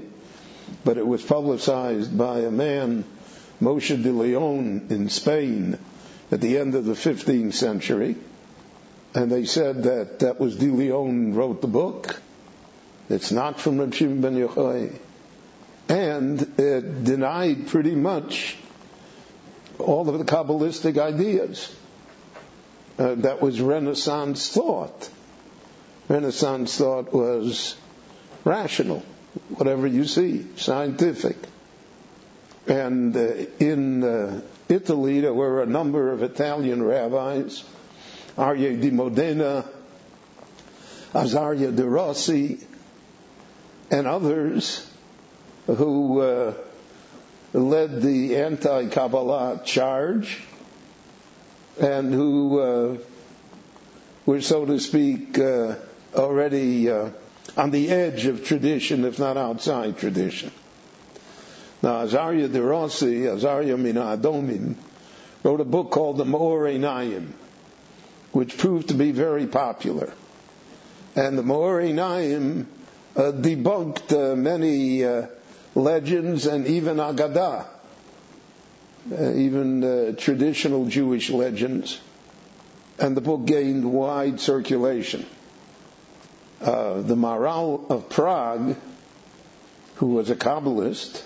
but 0.84 0.98
it 0.98 1.06
was 1.06 1.22
publicized 1.22 2.16
by 2.16 2.40
a 2.40 2.50
man, 2.50 3.04
Moshe 3.60 4.02
de 4.02 4.12
Leon, 4.12 4.86
in 4.90 5.08
Spain 5.08 5.78
at 6.30 6.40
the 6.40 6.58
end 6.58 6.74
of 6.74 6.84
the 6.84 6.92
15th 6.92 7.54
century. 7.54 8.16
And 9.14 9.30
they 9.30 9.44
said 9.44 9.84
that 9.84 10.18
that 10.20 10.40
was 10.40 10.56
de 10.56 10.66
Leon 10.66 11.34
wrote 11.34 11.60
the 11.60 11.68
book. 11.68 12.20
It's 13.08 13.32
not 13.32 13.60
from 13.60 13.78
Rabbi 13.78 13.96
Shimon 13.96 14.20
ben 14.20 14.34
Yochai. 14.34 14.98
And 15.88 16.40
it 16.58 17.04
denied 17.04 17.68
pretty 17.68 17.94
much 17.94 18.56
all 19.78 20.08
of 20.08 20.18
the 20.18 20.24
Kabbalistic 20.24 20.98
ideas. 20.98 21.74
Uh, 22.96 23.14
that 23.16 23.42
was 23.42 23.60
Renaissance 23.60 24.48
thought. 24.48 25.08
Renaissance 26.08 26.76
thought 26.76 27.12
was 27.12 27.76
rational, 28.44 29.04
whatever 29.56 29.86
you 29.86 30.04
see, 30.04 30.46
scientific. 30.56 31.36
And 32.66 33.16
uh, 33.16 33.46
in 33.58 34.04
uh, 34.04 34.40
Italy, 34.68 35.20
there 35.20 35.34
were 35.34 35.62
a 35.62 35.66
number 35.66 36.12
of 36.12 36.22
Italian 36.22 36.82
rabbis, 36.82 37.64
Aryeh 38.36 38.80
di 38.80 38.90
Modena, 38.90 39.64
Azaria 41.12 41.74
de 41.74 41.84
Rossi, 41.88 42.60
and 43.90 44.06
others 44.06 44.88
who 45.66 46.20
uh, 46.20 46.54
led 47.52 48.02
the 48.02 48.36
anti-Kabbalah 48.36 49.62
charge 49.64 50.42
and 51.80 52.12
who 52.12 52.60
uh, 52.60 52.98
were, 54.26 54.40
so 54.40 54.64
to 54.64 54.78
speak, 54.78 55.38
uh, 55.38 55.74
already 56.14 56.90
uh, 56.90 57.10
on 57.56 57.70
the 57.70 57.90
edge 57.90 58.26
of 58.26 58.44
tradition, 58.44 59.04
if 59.04 59.18
not 59.18 59.36
outside 59.36 59.98
tradition. 59.98 60.50
Now, 61.82 62.06
Azaria 62.06 62.50
de 62.50 62.62
Rossi, 62.62 63.22
Azaria 63.22 63.78
min 63.78 63.96
HaAdumim, 63.96 64.76
wrote 65.42 65.60
a 65.60 65.64
book 65.64 65.90
called 65.90 66.16
the 66.16 66.24
Meor 66.24 66.62
Einayim, 66.62 67.32
which 68.32 68.56
proved 68.56 68.88
to 68.88 68.94
be 68.94 69.12
very 69.12 69.46
popular. 69.46 70.12
And 71.14 71.36
the 71.36 71.42
Meor 71.42 71.82
Einayim 71.82 72.66
uh, 73.16 73.32
debunked 73.32 74.12
uh, 74.12 74.34
many 74.34 75.04
uh, 75.04 75.26
legends 75.74 76.46
and 76.46 76.66
even 76.66 76.96
Agadah, 76.96 77.66
uh, 79.10 79.32
even 79.32 79.84
uh, 79.84 80.12
traditional 80.16 80.86
Jewish 80.86 81.30
legends. 81.30 82.00
And 82.98 83.16
the 83.16 83.20
book 83.20 83.44
gained 83.44 83.92
wide 83.92 84.40
circulation. 84.40 85.26
Uh, 86.60 87.02
the 87.02 87.16
Maharal 87.16 87.90
of 87.90 88.08
Prague, 88.08 88.76
who 89.96 90.06
was 90.06 90.30
a 90.30 90.36
Kabbalist, 90.36 91.22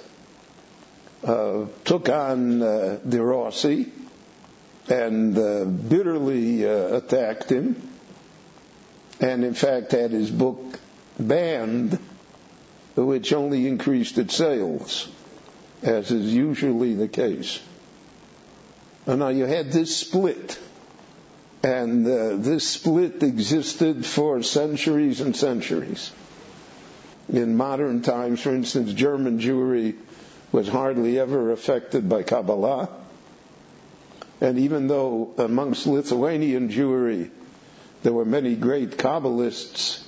uh, 1.25 1.67
took 1.85 2.09
on 2.09 2.63
uh, 2.63 2.99
De 3.07 3.23
Rossi 3.23 3.93
and 4.89 5.37
uh, 5.37 5.65
bitterly 5.65 6.65
attacked 6.65 7.51
him, 7.51 7.91
and 9.21 9.45
in 9.45 9.53
fact 9.53 9.93
had 9.93 10.13
his 10.13 10.31
book 10.31 10.81
banned 11.19 11.99
which 13.05 13.33
only 13.33 13.67
increased 13.67 14.19
its 14.19 14.35
sales, 14.35 15.09
as 15.83 16.11
is 16.11 16.35
usually 16.35 16.95
the 16.95 17.09
case. 17.09 17.61
And 19.09 19.21
now 19.21 19.29
you 19.29 19.47
had 19.47 19.73
this 19.73 19.97
split, 19.97 20.59
and 21.63 22.07
uh, 22.07 22.37
this 22.37 22.69
split 22.69 23.23
existed 23.23 24.05
for 24.05 24.43
centuries 24.43 25.23
and 25.23 25.35
centuries. 25.35 26.13
In 27.33 27.57
modern 27.57 28.03
times, 28.03 28.43
for 28.43 28.55
instance, 28.55 28.93
German 28.93 29.41
Jewry 29.41 29.97
was 30.53 30.69
hardly 30.69 31.19
ever 31.19 31.53
affected 31.53 32.07
by 32.07 32.23
Kabbalah. 32.23 32.91
And 34.43 34.59
even 34.59 34.89
though 34.89 35.33
amongst 35.39 35.87
Lithuanian 35.87 36.69
Jewry 36.69 37.31
there 38.03 38.13
were 38.13 38.27
many 38.27 38.57
great 38.57 38.91
Kabbalists, 38.91 40.05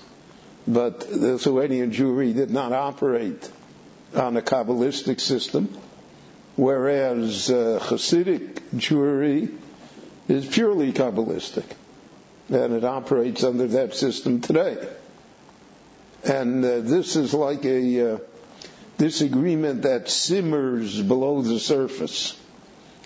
but 0.69 1.11
Lithuanian 1.11 1.91
Jewry 1.91 2.35
did 2.35 2.51
not 2.51 2.73
operate 2.73 3.51
on 4.15 4.37
a 4.37 4.43
Kabbalistic 4.43 5.21
system, 5.21 5.75
whereas 6.57 7.51
uh, 7.51 7.79
Hasidic 7.83 8.61
Jewry 8.75 9.55
is 10.29 10.47
purely 10.47 10.93
Kabbalistic, 10.93 11.65
and 12.49 12.75
it 12.75 12.85
operates 12.85 13.45
under 13.45 13.67
that 13.69 13.95
system 13.95 14.41
today. 14.41 14.77
And 16.25 16.65
uh, 16.65 16.81
this 16.81 17.17
is 17.17 17.33
like 17.33 17.65
a 17.65 18.15
uh, 18.15 18.19
disagreement 18.99 19.83
that 19.83 20.11
simmers 20.11 21.01
below 21.01 21.43
the 21.43 21.59
surface. 21.59 22.39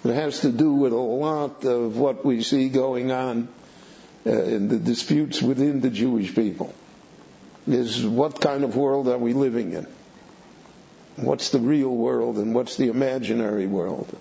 It 0.05 0.13
has 0.15 0.41
to 0.41 0.51
do 0.51 0.73
with 0.73 0.93
a 0.93 0.97
lot 0.97 1.65
of 1.65 1.97
what 1.97 2.25
we 2.25 2.43
see 2.43 2.69
going 2.69 3.13
on 3.13 3.49
uh, 4.27 4.31
in 4.31 4.69
the 4.69 4.79
disputes 4.79 5.41
within 5.41 5.81
the 5.81 5.91
Jewish 5.91 6.35
people 6.35 6.75
is 7.67 8.05
what 8.05 8.41
kind 8.41 8.65
of 8.65 8.77
world 8.77 9.09
are 9.09 9.19
we 9.19 9.33
living 9.33 9.73
in? 9.73 9.87
What's 11.17 11.51
the 11.51 11.61
real 11.61 11.91
world 11.91 12.39
and 12.39 12.55
what's 12.55 12.77
the 12.77 12.89
imaginary 12.89 13.67
world? 13.67 14.15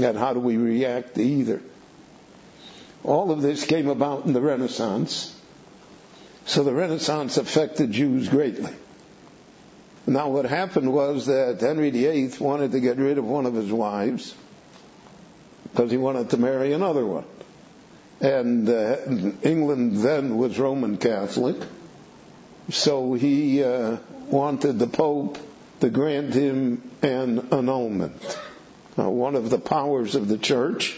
And 0.00 0.16
how 0.16 0.32
do 0.32 0.40
we 0.40 0.56
react 0.56 1.14
to 1.16 1.22
either? 1.22 1.60
All 3.02 3.30
of 3.30 3.42
this 3.42 3.64
came 3.64 3.88
about 3.88 4.26
in 4.26 4.32
the 4.32 4.40
Renaissance. 4.40 5.34
So 6.44 6.62
the 6.62 6.72
Renaissance 6.72 7.36
affected 7.36 7.90
Jews 7.90 8.28
greatly. 8.28 8.72
Now 10.06 10.28
what 10.28 10.44
happened 10.44 10.92
was 10.92 11.26
that 11.26 11.60
Henry 11.60 11.90
VIII 11.90 12.32
wanted 12.38 12.72
to 12.72 12.80
get 12.80 12.98
rid 12.98 13.18
of 13.18 13.24
one 13.24 13.46
of 13.46 13.54
his 13.54 13.72
wives 13.72 14.34
because 15.72 15.90
he 15.90 15.96
wanted 15.96 16.30
to 16.30 16.36
marry 16.36 16.72
another 16.72 17.04
one. 17.04 17.24
And 18.20 18.68
uh, 18.68 18.96
England 19.42 19.98
then 19.98 20.38
was 20.38 20.58
Roman 20.58 20.96
Catholic. 20.96 21.56
So 22.70 23.14
he 23.14 23.62
uh, 23.64 23.96
wanted 24.30 24.78
the 24.78 24.86
Pope 24.86 25.38
to 25.80 25.90
grant 25.90 26.34
him 26.34 26.90
an 27.02 27.48
annulment. 27.52 28.38
Now, 28.96 29.10
one 29.10 29.34
of 29.34 29.50
the 29.50 29.58
powers 29.58 30.14
of 30.14 30.28
the 30.28 30.38
church 30.38 30.96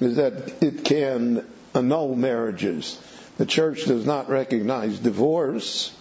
is 0.00 0.16
that 0.16 0.62
it 0.62 0.84
can 0.84 1.44
annul 1.74 2.14
marriages. 2.14 3.00
The 3.38 3.46
church 3.46 3.84
does 3.84 4.06
not 4.06 4.28
recognize 4.28 4.98
divorce, 4.98 5.92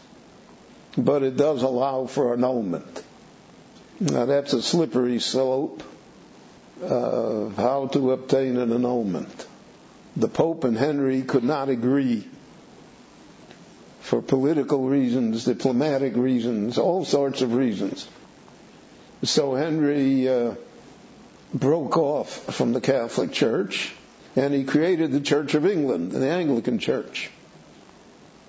but 0.97 1.23
it 1.23 1.35
does 1.35 1.63
allow 1.63 2.05
for 2.05 2.33
annulment. 2.33 3.03
Now 3.99 4.25
that's 4.25 4.53
a 4.53 4.61
slippery 4.61 5.19
slope 5.19 5.83
uh, 6.81 6.85
of 6.85 7.57
how 7.57 7.87
to 7.87 8.11
obtain 8.11 8.57
an 8.57 8.71
annulment. 8.71 9.47
The 10.17 10.27
Pope 10.27 10.63
and 10.63 10.77
Henry 10.77 11.21
could 11.23 11.43
not 11.43 11.69
agree 11.69 12.27
for 14.05 14.21
political 14.21 14.87
reasons, 14.87 15.45
diplomatic 15.45 16.15
reasons, 16.15 16.77
all 16.77 17.03
sorts 17.03 17.41
of 17.41 17.55
reasons. 17.55 18.07
So 19.23 19.55
Henry 19.55 20.29
uh, 20.29 20.53
broke 21.51 21.97
off 21.97 22.29
from 22.53 22.73
the 22.73 22.81
Catholic 22.81 23.31
Church 23.31 23.91
and 24.35 24.53
he 24.53 24.63
created 24.63 25.11
the 25.11 25.21
Church 25.21 25.55
of 25.55 25.65
England, 25.65 26.11
the 26.11 26.29
Anglican 26.29 26.77
Church, 26.77 27.31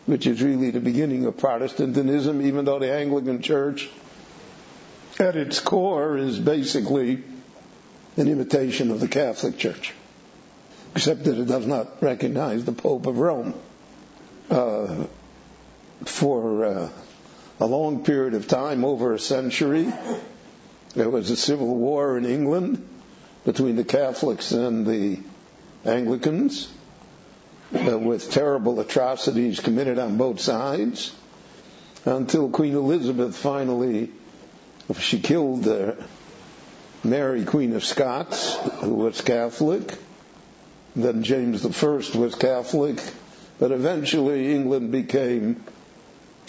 which 0.04 0.26
is 0.26 0.42
really 0.42 0.72
the 0.72 0.80
beginning 0.80 1.24
of 1.24 1.38
Protestantism, 1.38 2.42
even 2.42 2.66
though 2.66 2.78
the 2.78 2.92
Anglican 2.92 3.40
Church 3.40 3.88
at 5.18 5.36
its 5.36 5.58
core 5.58 6.18
is 6.18 6.38
basically 6.38 7.22
an 8.18 8.28
imitation 8.28 8.90
of 8.90 9.00
the 9.00 9.08
Catholic 9.08 9.56
Church, 9.56 9.94
except 10.94 11.24
that 11.24 11.38
it 11.38 11.46
does 11.46 11.66
not 11.66 12.02
recognize 12.02 12.62
the 12.66 12.72
Pope 12.72 13.06
of 13.06 13.16
Rome. 13.16 13.54
Uh, 14.50 15.06
for 16.04 16.64
uh, 16.64 16.88
a 17.60 17.66
long 17.66 18.04
period 18.04 18.34
of 18.34 18.48
time, 18.48 18.84
over 18.84 19.14
a 19.14 19.18
century, 19.18 19.92
there 20.94 21.10
was 21.10 21.30
a 21.30 21.36
civil 21.36 21.74
war 21.74 22.18
in 22.18 22.26
England 22.26 22.86
between 23.44 23.76
the 23.76 23.84
Catholics 23.84 24.52
and 24.52 24.86
the 24.86 25.18
Anglicans, 25.84 26.68
uh, 27.74 27.98
with 27.98 28.30
terrible 28.30 28.80
atrocities 28.80 29.60
committed 29.60 29.98
on 29.98 30.16
both 30.16 30.40
sides, 30.40 31.14
until 32.04 32.50
Queen 32.50 32.74
Elizabeth 32.74 33.36
finally 33.36 34.10
she 34.94 35.18
killed 35.20 35.66
uh, 35.66 35.92
Mary, 37.02 37.44
Queen 37.44 37.74
of 37.74 37.84
Scots, 37.84 38.56
who 38.80 38.94
was 38.94 39.20
Catholic. 39.20 39.96
Then 40.94 41.24
James 41.24 41.64
I 41.64 41.86
was 41.88 42.34
Catholic, 42.34 43.02
but 43.58 43.70
eventually 43.70 44.54
England 44.54 44.92
became 44.92 45.62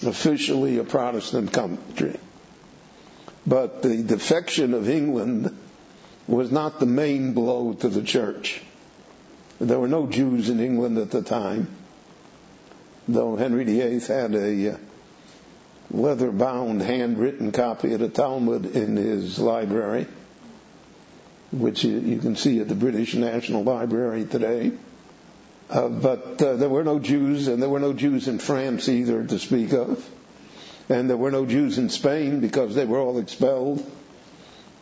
officially 0.04 0.78
a 0.78 0.84
Protestant 0.84 1.54
country. 1.54 2.18
But 3.46 3.82
the 3.82 4.04
defection 4.04 4.74
of 4.74 4.90
England 4.90 5.58
was 6.28 6.52
not 6.52 6.80
the 6.80 6.86
main 6.86 7.34
blow 7.34 7.74
to 7.74 7.88
the 7.88 8.04
church. 8.04 8.62
There 9.60 9.80
were 9.80 9.88
no 9.88 10.06
Jews 10.08 10.50
in 10.50 10.60
England 10.60 10.98
at 10.98 11.12
the 11.12 11.22
time, 11.22 11.68
though 13.08 13.36
Henry 13.38 13.64
VIII 13.64 14.00
had 14.02 14.36
a 14.36 14.74
uh, 14.74 14.78
leather 15.90 16.32
bound 16.32 16.82
handwritten 16.82 17.52
copy 17.52 17.94
of 17.94 18.02
the 18.02 18.10
Talmud 18.10 18.76
in 18.76 18.98
his 18.98 19.40
library, 19.40 20.06
which 21.52 21.84
you 21.84 22.20
can 22.20 22.36
see 22.36 22.60
at 22.60 22.68
the 22.68 22.76
British 22.76 23.16
National 23.16 23.64
Library 23.64 24.26
today. 24.26 24.74
Uh, 25.70 25.90
but 25.90 26.42
uh, 26.42 26.56
there 26.56 26.70
were 26.70 26.84
no 26.84 27.00
Jews, 27.00 27.48
and 27.48 27.62
there 27.62 27.70
were 27.70 27.80
no 27.80 27.94
Jews 27.94 28.28
in 28.28 28.40
France 28.40 28.88
either 28.88 29.24
to 29.26 29.38
speak 29.38 29.74
of. 29.74 30.08
And 30.90 31.10
there 31.10 31.18
were 31.18 31.32
no 31.32 31.46
Jews 31.46 31.78
in 31.78 31.90
Spain 31.90 32.40
because 32.40 32.74
they 32.74 32.86
were 32.86 33.00
all 33.00 33.20
expelled, 33.20 33.86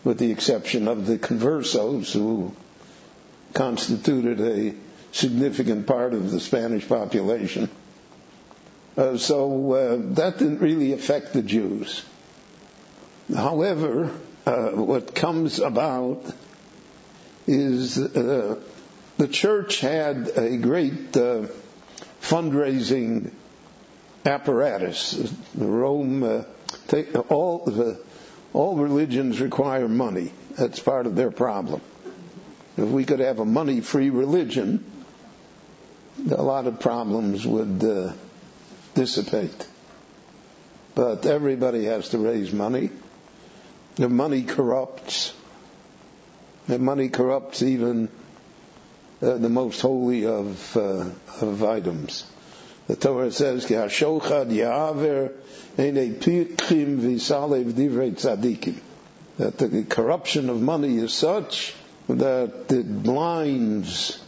with 0.03 0.19
the 0.19 0.31
exception 0.31 0.87
of 0.87 1.07
the 1.07 1.17
conversos, 1.17 2.11
who 2.11 2.53
constituted 3.53 4.39
a 4.39 4.75
significant 5.11 5.87
part 5.87 6.13
of 6.13 6.29
the 6.29 6.39
Spanish 6.39 6.87
population. 6.87 7.69
Uh, 8.95 9.17
so 9.17 9.73
uh, 9.73 9.97
that 10.13 10.37
didn't 10.37 10.59
really 10.59 10.93
affect 10.93 11.33
the 11.33 11.41
Jews. 11.41 12.05
However, 13.33 14.11
uh, 14.45 14.69
what 14.69 15.15
comes 15.15 15.59
about 15.59 16.23
is 17.47 17.97
the 19.17 19.28
church 19.28 19.80
had 19.80 20.32
a 20.36 20.58
great 20.58 21.15
uh, 21.15 21.47
fundraising 22.21 23.32
apparatus. 24.25 25.32
Rome, 25.56 26.23
uh, 26.23 26.43
take, 26.88 27.15
all 27.32 27.65
the, 27.65 28.01
all 28.54 28.75
religions 28.75 29.39
require 29.39 29.88
money. 29.88 30.32
That's 30.58 30.80
part 30.80 31.06
of 31.06 31.15
their 31.15 31.32
problem. 31.32 31.82
If 32.78 32.89
we 32.89 33.06
could 33.06 33.19
have 33.19 33.39
a 33.39 33.45
money-free 33.45 34.10
religion, 34.10 34.84
a 36.30 36.41
lot 36.41 36.67
of 36.67 36.80
problems 36.80 37.45
would 37.45 38.13
dissipate. 38.93 39.67
But 40.93 41.25
everybody 41.25 41.86
has 41.86 42.10
to 42.10 42.17
raise 42.17 42.51
money. 42.51 42.89
The 43.95 44.10
money 44.10 44.43
corrupts. 44.43 45.34
The 46.67 46.80
money 46.80 47.10
corrupts 47.10 47.62
even 47.62 48.10
uh, 49.25 49.38
the 49.38 49.49
most 49.49 49.81
holy 49.81 50.25
of, 50.25 50.77
uh, 50.77 51.05
of 51.41 51.63
items. 51.63 52.25
The 52.88 52.95
Torah 52.95 53.31
says, 53.31 53.65
"Ki 53.65 53.73
hashochad 53.73 54.51
yaver 54.51 55.31
enei 55.77 56.13
pichim 56.13 56.99
v'salev 56.99 57.73
divrei 57.73 58.13
tzadikim." 58.13 58.75
That 59.38 59.57
the 59.57 59.83
corruption 59.83 60.49
of 60.49 60.61
money 60.61 60.97
is 60.97 61.11
such 61.11 61.73
that 62.07 62.71
it 62.71 63.03
blinds 63.03 64.21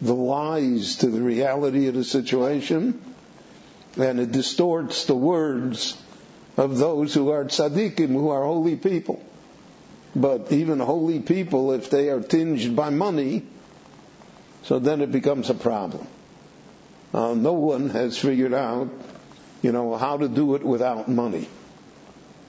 the 0.00 0.14
lies 0.14 0.96
to 0.96 1.08
the 1.08 1.20
reality 1.20 1.88
of 1.88 1.94
the 1.94 2.04
situation 2.04 3.00
and 3.98 4.20
it 4.20 4.30
distorts 4.30 5.06
the 5.06 5.16
words 5.16 5.96
of 6.56 6.78
those 6.78 7.12
who 7.14 7.30
are 7.30 7.44
tzaddikim, 7.44 8.08
who 8.08 8.28
are 8.28 8.44
holy 8.44 8.76
people. 8.76 9.22
But 10.14 10.52
even 10.52 10.80
holy 10.80 11.20
people, 11.20 11.72
if 11.72 11.90
they 11.90 12.08
are 12.08 12.20
tinged 12.20 12.76
by 12.76 12.90
money, 12.90 13.42
so 14.66 14.80
then 14.80 15.00
it 15.00 15.12
becomes 15.12 15.48
a 15.48 15.54
problem. 15.54 16.06
Uh, 17.14 17.34
no 17.34 17.52
one 17.52 17.88
has 17.90 18.18
figured 18.18 18.52
out, 18.52 18.90
you 19.62 19.70
know, 19.70 19.96
how 19.96 20.16
to 20.16 20.28
do 20.28 20.56
it 20.56 20.64
without 20.64 21.08
money. 21.08 21.48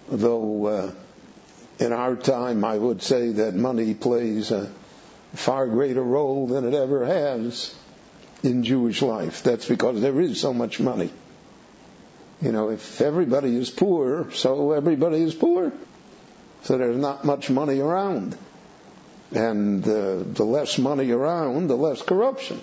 Though 0.10 0.66
uh, 0.66 0.92
in 1.80 1.94
our 1.94 2.16
time, 2.16 2.66
I 2.66 2.76
would 2.76 3.04
say 3.04 3.34
that 3.34 3.54
money 3.54 3.94
plays 3.94 4.50
a 4.50 4.72
far 5.36 5.68
greater 5.68 6.02
role 6.02 6.48
than 6.48 6.66
it 6.66 6.74
ever 6.74 7.06
has 7.06 7.76
in 8.42 8.64
Jewish 8.64 9.04
life. 9.04 9.44
That's 9.44 9.68
because 9.68 10.02
there 10.02 10.20
is 10.20 10.42
so 10.42 10.54
much 10.54 10.80
money. 10.80 11.12
You 12.42 12.52
know, 12.52 12.70
if 12.70 13.00
everybody 13.00 13.56
is 13.56 13.70
poor, 13.70 14.32
so 14.32 14.72
everybody 14.72 15.22
is 15.22 15.36
poor. 15.36 15.72
So 16.64 16.80
there's 16.80 16.98
not 16.98 17.26
much 17.26 17.52
money 17.52 17.80
around. 17.80 18.36
And 19.34 19.84
uh, 19.84 20.24
the 20.24 20.46
less 20.46 20.78
money 20.78 21.12
around, 21.12 21.68
the 21.68 21.76
less 21.76 22.02
corruption. 22.02 22.62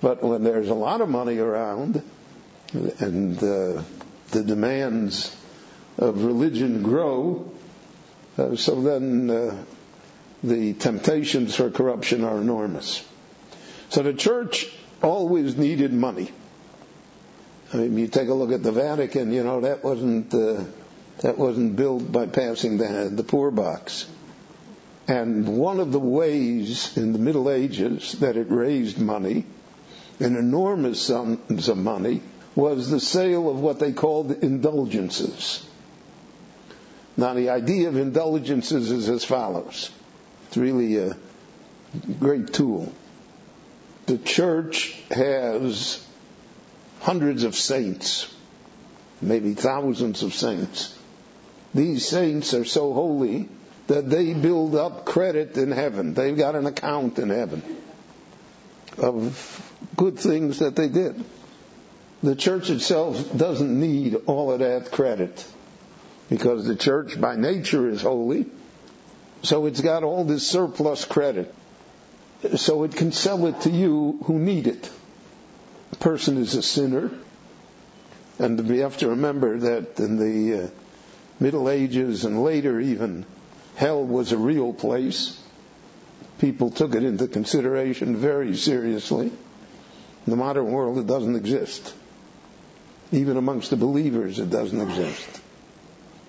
But 0.00 0.22
when 0.22 0.42
there's 0.42 0.68
a 0.68 0.74
lot 0.74 1.00
of 1.00 1.08
money 1.08 1.38
around, 1.38 2.02
and 2.72 3.38
uh, 3.38 3.82
the 4.30 4.42
demands 4.44 5.34
of 5.98 6.24
religion 6.24 6.82
grow, 6.82 7.50
uh, 8.36 8.56
so 8.56 8.80
then 8.80 9.30
uh, 9.30 9.64
the 10.42 10.72
temptations 10.74 11.54
for 11.54 11.70
corruption 11.70 12.24
are 12.24 12.38
enormous. 12.38 13.06
So 13.90 14.02
the 14.02 14.14
church 14.14 14.66
always 15.02 15.56
needed 15.56 15.92
money. 15.92 16.30
I 17.72 17.76
mean, 17.76 17.98
you 17.98 18.08
take 18.08 18.28
a 18.28 18.34
look 18.34 18.52
at 18.52 18.62
the 18.62 18.72
Vatican, 18.72 19.32
you 19.32 19.44
know, 19.44 19.62
that 19.62 19.82
wasn't, 19.82 20.32
uh, 20.34 20.64
that 21.20 21.38
wasn't 21.38 21.76
built 21.76 22.10
by 22.10 22.26
passing 22.26 22.78
the, 22.78 23.10
the 23.12 23.22
poor 23.22 23.50
box. 23.50 24.06
And 25.12 25.58
one 25.58 25.78
of 25.78 25.92
the 25.92 25.98
ways 25.98 26.96
in 26.96 27.12
the 27.12 27.18
Middle 27.18 27.50
Ages 27.50 28.12
that 28.20 28.38
it 28.38 28.50
raised 28.50 28.98
money, 28.98 29.44
an 30.18 30.36
enormous 30.36 31.02
sums 31.02 31.68
of 31.68 31.76
money, 31.76 32.22
was 32.54 32.88
the 32.88 32.98
sale 32.98 33.50
of 33.50 33.60
what 33.60 33.78
they 33.78 33.92
called 33.92 34.30
indulgences. 34.42 35.68
Now 37.14 37.34
the 37.34 37.50
idea 37.50 37.88
of 37.88 37.98
indulgences 37.98 38.90
is 38.90 39.10
as 39.10 39.22
follows. 39.22 39.90
It's 40.46 40.56
really 40.56 40.96
a 40.96 41.18
great 42.18 42.54
tool. 42.54 42.90
The 44.06 44.16
church 44.16 44.98
has 45.10 46.02
hundreds 47.00 47.44
of 47.44 47.54
saints, 47.54 48.34
maybe 49.20 49.52
thousands 49.52 50.22
of 50.22 50.32
saints. 50.32 50.98
These 51.74 52.08
saints 52.08 52.54
are 52.54 52.64
so 52.64 52.94
holy 52.94 53.50
that 53.92 54.08
they 54.08 54.32
build 54.32 54.74
up 54.74 55.04
credit 55.04 55.58
in 55.58 55.70
heaven. 55.70 56.14
They've 56.14 56.36
got 56.36 56.54
an 56.54 56.64
account 56.64 57.18
in 57.18 57.28
heaven 57.28 57.62
of 58.96 59.70
good 59.96 60.18
things 60.18 60.60
that 60.60 60.76
they 60.76 60.88
did. 60.88 61.22
The 62.22 62.34
church 62.34 62.70
itself 62.70 63.36
doesn't 63.36 63.78
need 63.78 64.14
all 64.26 64.50
of 64.50 64.60
that 64.60 64.90
credit. 64.92 65.44
because 66.30 66.64
the 66.64 66.74
church 66.74 67.20
by 67.20 67.36
nature 67.36 67.90
is 67.90 68.00
holy. 68.00 68.46
So 69.42 69.66
it's 69.66 69.82
got 69.82 70.02
all 70.02 70.24
this 70.24 70.46
surplus 70.46 71.04
credit. 71.04 71.54
So 72.56 72.84
it 72.84 72.96
can 72.96 73.12
sell 73.12 73.46
it 73.46 73.60
to 73.62 73.70
you 73.70 74.20
who 74.24 74.38
need 74.38 74.66
it. 74.66 74.90
The 75.90 75.96
person 75.96 76.38
is 76.38 76.54
a 76.54 76.62
sinner. 76.62 77.10
And 78.38 78.66
we 78.66 78.78
have 78.78 78.96
to 78.98 79.08
remember 79.08 79.58
that 79.58 80.00
in 80.00 80.16
the 80.16 80.64
uh, 80.64 80.68
Middle 81.38 81.68
Ages 81.68 82.24
and 82.24 82.42
later 82.42 82.80
even, 82.80 83.26
hell 83.76 84.04
was 84.04 84.32
a 84.32 84.38
real 84.38 84.72
place. 84.72 85.38
People 86.38 86.70
took 86.70 86.94
it 86.94 87.04
into 87.04 87.28
consideration 87.28 88.16
very 88.16 88.56
seriously. 88.56 89.26
In 89.26 90.30
the 90.30 90.36
modern 90.36 90.70
world, 90.70 90.98
it 90.98 91.06
doesn't 91.06 91.36
exist. 91.36 91.94
Even 93.10 93.36
amongst 93.36 93.70
the 93.70 93.76
believers, 93.76 94.38
it 94.38 94.50
doesn't 94.50 94.80
exist. 94.80 95.40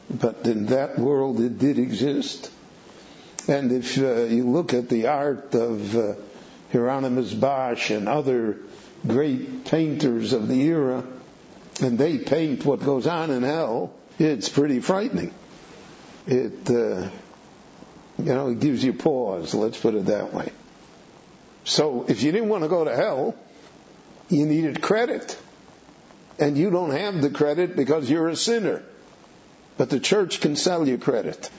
But 0.10 0.46
in 0.46 0.68
that 0.68 1.00
world, 1.00 1.40
it 1.40 1.58
did 1.58 1.80
exist. 1.80 2.52
And 3.48 3.72
if 3.72 3.98
uh, 3.98 4.24
you 4.24 4.50
look 4.50 4.74
at 4.74 4.90
the 4.90 5.08
art 5.08 5.54
of 5.56 5.96
uh, 5.96 6.14
Hieronymus 6.72 7.34
Bosch 7.34 7.90
and 7.90 8.08
other 8.08 8.58
great 9.06 9.66
painters 9.66 10.34
of 10.34 10.48
the 10.48 10.62
era, 10.62 11.04
and 11.82 11.98
they 11.98 12.18
paint 12.20 12.66
what 12.66 12.80
goes 12.84 13.08
on 13.08 13.32
in 13.32 13.44
hell, 13.44 13.94
it's 14.20 14.50
pretty 14.50 14.80
frightening. 14.80 15.34
It, 16.26 16.70
uh, 16.70 17.10
you 18.24 18.34
know, 18.34 18.50
it 18.50 18.60
gives 18.60 18.84
you 18.84 18.94
pause, 18.94 19.54
let's 19.54 19.78
put 19.78 19.96
it 19.96 20.06
that 20.06 20.34
way. 20.34 20.52
So 21.66 22.06
if 22.08 22.24
you 22.24 22.32
didn't 22.32 22.50
want 22.50 22.64
to 22.64 22.70
go 22.70 22.84
to 22.84 22.96
hell, 22.96 23.36
you 24.30 24.46
needed 24.46 24.82
credit. 24.82 25.38
And 26.40 26.58
you 26.58 26.70
don't 26.70 26.92
have 26.92 27.22
the 27.22 27.30
credit 27.30 27.76
because 27.76 28.10
you're 28.10 28.30
a 28.30 28.36
sinner. 28.36 28.84
But 29.78 29.90
the 29.90 30.00
church 30.00 30.42
can 30.42 30.56
sell 30.56 30.88
you 30.88 30.98
credit. 30.98 31.50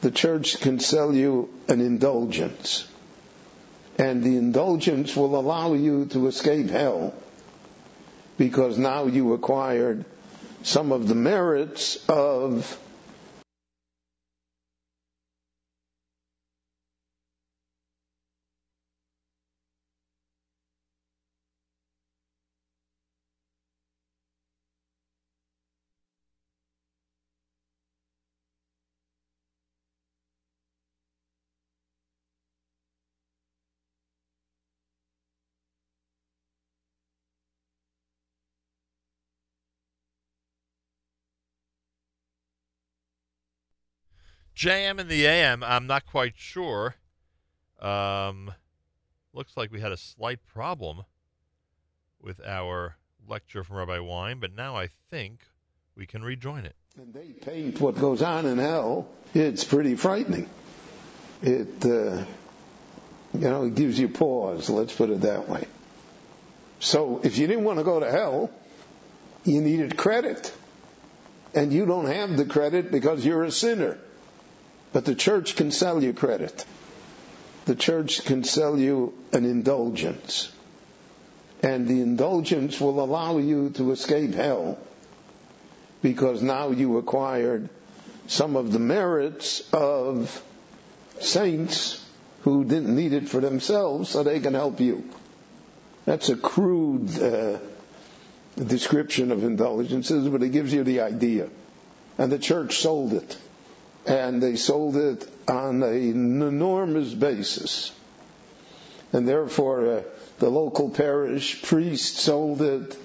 The 0.00 0.10
church 0.10 0.60
can 0.60 0.78
sell 0.80 1.14
you 1.14 1.52
an 1.68 1.80
indulgence. 1.80 2.88
And 3.98 4.22
the 4.22 4.36
indulgence 4.36 5.14
will 5.16 5.38
allow 5.38 5.74
you 5.74 6.06
to 6.06 6.26
escape 6.26 6.70
hell 6.70 7.14
because 8.36 8.78
now 8.78 9.06
you 9.06 9.32
acquired 9.32 10.04
some 10.62 10.92
of 10.92 11.08
the 11.08 11.14
merits 11.14 11.96
of 12.08 12.78
JM 44.56 45.00
in 45.00 45.08
the 45.08 45.26
AM, 45.26 45.62
I'm 45.62 45.86
not 45.86 46.06
quite 46.06 46.34
sure. 46.36 46.94
Um, 47.80 48.52
looks 49.32 49.56
like 49.56 49.72
we 49.72 49.80
had 49.80 49.92
a 49.92 49.96
slight 49.96 50.40
problem 50.46 51.02
with 52.20 52.40
our 52.46 52.96
lecture 53.28 53.64
from 53.64 53.76
Rabbi 53.76 53.98
Wein, 53.98 54.38
but 54.38 54.54
now 54.54 54.76
I 54.76 54.88
think 55.10 55.40
we 55.96 56.06
can 56.06 56.22
rejoin 56.22 56.64
it. 56.64 56.76
And 56.96 57.12
they 57.12 57.32
paint 57.32 57.80
what 57.80 57.98
goes 57.98 58.22
on 58.22 58.46
in 58.46 58.58
hell. 58.58 59.08
It's 59.34 59.64
pretty 59.64 59.96
frightening. 59.96 60.48
It, 61.42 61.84
uh, 61.84 62.24
you 63.34 63.40
know, 63.40 63.64
it 63.64 63.74
gives 63.74 63.98
you 63.98 64.08
pause. 64.08 64.70
Let's 64.70 64.94
put 64.94 65.10
it 65.10 65.22
that 65.22 65.48
way. 65.48 65.66
So 66.78 67.20
if 67.24 67.38
you 67.38 67.48
didn't 67.48 67.64
want 67.64 67.80
to 67.80 67.84
go 67.84 67.98
to 67.98 68.10
hell, 68.10 68.50
you 69.44 69.60
needed 69.60 69.96
credit. 69.96 70.54
And 71.54 71.72
you 71.72 71.86
don't 71.86 72.06
have 72.06 72.36
the 72.36 72.44
credit 72.44 72.92
because 72.92 73.24
you're 73.24 73.44
a 73.44 73.50
sinner. 73.50 73.98
But 74.94 75.04
the 75.04 75.16
church 75.16 75.56
can 75.56 75.72
sell 75.72 76.00
you 76.04 76.12
credit. 76.12 76.64
The 77.64 77.74
church 77.74 78.24
can 78.24 78.44
sell 78.44 78.78
you 78.78 79.12
an 79.32 79.44
indulgence. 79.44 80.52
And 81.64 81.88
the 81.88 82.00
indulgence 82.00 82.80
will 82.80 83.02
allow 83.02 83.38
you 83.38 83.70
to 83.70 83.90
escape 83.90 84.34
hell 84.34 84.78
because 86.00 86.42
now 86.42 86.70
you 86.70 86.96
acquired 86.98 87.70
some 88.28 88.54
of 88.54 88.70
the 88.70 88.78
merits 88.78 89.68
of 89.72 90.40
saints 91.18 92.00
who 92.42 92.64
didn't 92.64 92.94
need 92.94 93.14
it 93.14 93.28
for 93.28 93.40
themselves 93.40 94.10
so 94.10 94.22
they 94.22 94.38
can 94.38 94.54
help 94.54 94.78
you. 94.78 95.10
That's 96.04 96.28
a 96.28 96.36
crude 96.36 97.20
uh, 97.20 97.58
description 98.62 99.32
of 99.32 99.42
indulgences, 99.42 100.28
but 100.28 100.44
it 100.44 100.50
gives 100.50 100.72
you 100.72 100.84
the 100.84 101.00
idea. 101.00 101.48
And 102.16 102.30
the 102.30 102.38
church 102.38 102.78
sold 102.78 103.12
it 103.12 103.36
and 104.06 104.42
they 104.42 104.56
sold 104.56 104.96
it 104.96 105.28
on 105.48 105.82
an 105.82 106.42
enormous 106.42 107.12
basis. 107.14 107.92
And 109.12 109.26
therefore, 109.26 109.98
uh, 109.98 110.02
the 110.38 110.50
local 110.50 110.90
parish 110.90 111.62
priest 111.62 112.16
sold 112.16 112.60
it, 112.62 112.96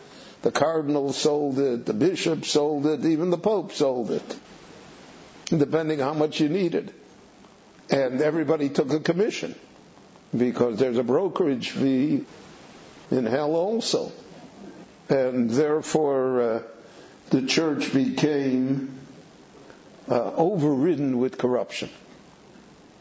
the 0.42 0.52
cardinal 0.52 1.14
sold 1.14 1.60
it, 1.60 1.86
the 1.86 1.94
bishop 1.94 2.46
sold 2.46 2.86
it, 2.86 3.06
even 3.06 3.30
the 3.30 3.38
pope 3.38 3.74
sold 3.74 4.12
it, 4.12 4.40
depending 5.50 6.00
how 6.00 6.14
much 6.14 6.40
you 6.40 6.50
needed. 6.50 6.94
And 7.90 8.22
everybody 8.22 8.70
took 8.70 8.92
a 8.92 9.00
commission 9.00 9.56
because 10.36 10.78
there's 10.78 10.98
a 10.98 11.04
brokerage 11.04 11.70
fee 11.70 12.26
in 13.12 13.26
hell 13.26 13.56
also. 13.56 14.12
And 15.10 15.50
therefore, 15.50 16.42
uh, 16.42 16.62
the 17.32 17.44
church 17.44 17.94
became 17.94 18.99
uh, 20.10 20.34
overridden 20.36 21.20
with 21.20 21.38
corruption. 21.38 21.90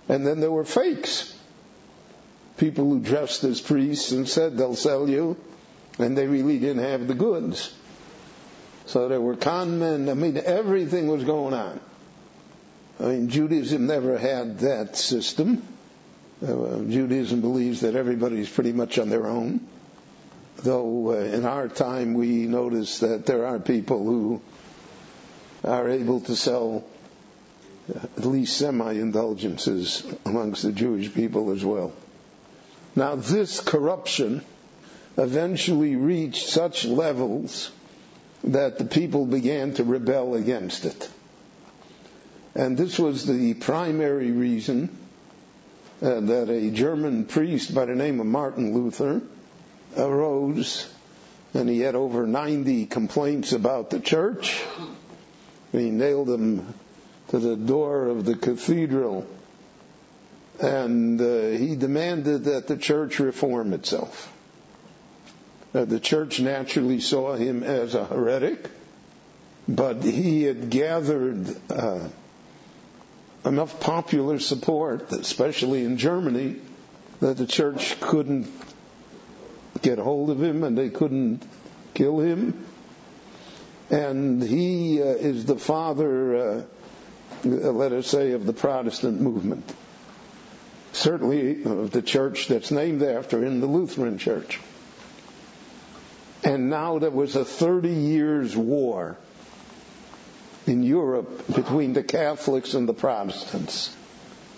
And 0.09 0.27
then 0.27 0.41
there 0.41 0.51
were 0.51 0.65
fakes. 0.65 1.35
People 2.57 2.91
who 2.91 3.01
dressed 3.01 3.45
as 3.45 3.61
priests 3.61 4.13
and 4.13 4.29
said 4.29 4.57
they'll 4.57 4.75
sell 4.75 5.09
you, 5.09 5.37
and 5.99 6.17
they 6.17 6.27
really 6.27 6.59
didn't 6.59 6.83
have 6.83 7.07
the 7.07 7.15
goods. 7.15 7.73
So 8.87 9.09
there 9.09 9.21
were 9.21 9.37
con 9.37 9.79
men. 9.79 10.09
I 10.09 10.15
mean, 10.15 10.37
everything 10.37 11.09
was 11.09 11.25
going 11.25 11.55
on. 11.55 11.81
I 13.01 13.05
mean, 13.05 13.29
Judaism 13.29 13.87
never 13.87 14.19
had 14.19 14.61
that 14.61 14.97
system. 14.97 15.63
Uh, 16.43 16.79
Judaism 16.89 17.41
believes 17.41 17.81
that 17.81 17.95
everybody's 17.95 18.49
pretty 18.49 18.73
much 18.73 18.99
on 18.99 19.09
their 19.09 19.27
own. 19.27 19.61
Though 20.63 21.13
uh, 21.13 21.17
in 21.17 21.45
our 21.45 21.69
time 21.69 22.15
we 22.15 22.47
notice 22.47 23.01
that 23.01 23.27
there 23.27 23.47
are 23.47 23.61
people 23.61 24.05
who 24.05 24.41
are 25.65 25.89
able 25.89 26.21
to 26.23 26.35
sell 26.35 26.85
at 27.89 28.25
least 28.25 28.57
semi-indulgences 28.57 30.05
amongst 30.25 30.63
the 30.63 30.73
Jewish 30.73 31.13
people 31.13 31.51
as 31.51 31.65
well. 31.65 31.93
Now 32.95 33.17
this 33.17 33.61
corruption 33.61 34.43
eventually 35.17 35.97
reached 35.97 36.49
such 36.49 36.85
levels 36.85 37.71
that 38.45 38.79
the 38.79 38.85
people 38.85 39.27
began 39.27 39.75
to 39.75 39.85
rebel 39.85 40.35
against 40.35 40.85
it. 40.85 41.09
And 42.55 42.77
this 42.77 42.99
was 42.99 43.27
the 43.27 43.55
primary 43.55 44.31
reason 44.31 44.97
uh, 46.03 46.21
that 46.21 46.49
a 46.51 46.71
German 46.71 47.25
priest 47.25 47.75
by 47.75 47.85
the 47.85 47.95
name 47.95 48.21
of 48.21 48.27
Martin 48.27 48.75
Luther 48.75 49.23
arose 49.97 50.89
and 51.55 51.69
he 51.69 51.81
had 51.81 51.95
over 51.95 52.27
90 52.27 52.87
complaints 52.87 53.53
about 53.53 53.91
the 53.91 54.01
church. 54.01 54.63
He 55.73 55.91
nailed 55.91 56.29
them 56.29 56.75
to 57.29 57.39
the 57.39 57.57
door 57.57 58.07
of 58.09 58.25
the 58.25 58.35
cathedral 58.35 59.27
and 60.61 61.21
uh, 61.21 61.49
he 61.51 61.77
demanded 61.77 62.45
that 62.45 62.67
the 62.67 62.77
church 62.77 63.21
reform 63.21 63.73
itself. 63.73 64.33
Uh, 65.75 65.85
the 65.85 66.01
church 66.01 66.41
naturally 66.41 67.01
saw 67.01 67.35
him 67.35 67.63
as 67.63 67.95
a 67.95 68.05
heretic, 68.05 68.69
but 69.69 70.03
he 70.03 70.43
had 70.43 70.71
gathered 70.71 71.55
uh, 71.71 72.09
enough 73.45 73.79
popular 73.79 74.41
support, 74.41 75.13
especially 75.13 75.85
in 75.85 75.97
Germany, 75.97 76.57
that 77.21 77.37
the 77.37 77.47
church 77.47 78.01
couldn't 78.01 78.51
get 79.83 79.99
hold 79.99 80.31
of 80.31 80.43
him 80.43 80.65
and 80.65 80.77
they 80.77 80.89
couldn't 80.89 81.43
kill 81.95 82.19
him. 82.19 82.65
And 83.91 84.43
he 84.43 85.01
uh, 85.01 85.07
is 85.07 85.45
the 85.45 85.57
father 85.57 86.37
uh, 86.37 86.63
Uh, 87.45 87.49
let 87.73 87.93
us 87.93 88.07
say, 88.07 88.33
of 88.33 88.47
the 88.47 88.53
Protestant 88.53 89.21
movement. 89.21 89.73
Certainly 90.93 91.63
of 91.65 91.91
the 91.91 92.03
church 92.03 92.49
that's 92.49 92.71
named 92.71 93.03
after 93.03 93.45
in 93.45 93.61
the 93.61 93.67
Lutheran 93.67 94.19
church. 94.19 94.61
And 96.43 96.71
now 96.71 96.99
there 96.99 97.11
was 97.11 97.37
a 97.37 97.45
30 97.45 97.89
years 97.91 98.57
war 98.57 99.17
in 100.67 100.83
Europe 100.83 101.47
between 101.55 101.93
the 101.93 102.03
Catholics 102.03 102.75
and 102.75 102.89
the 102.89 102.95
Protestants. 102.95 103.95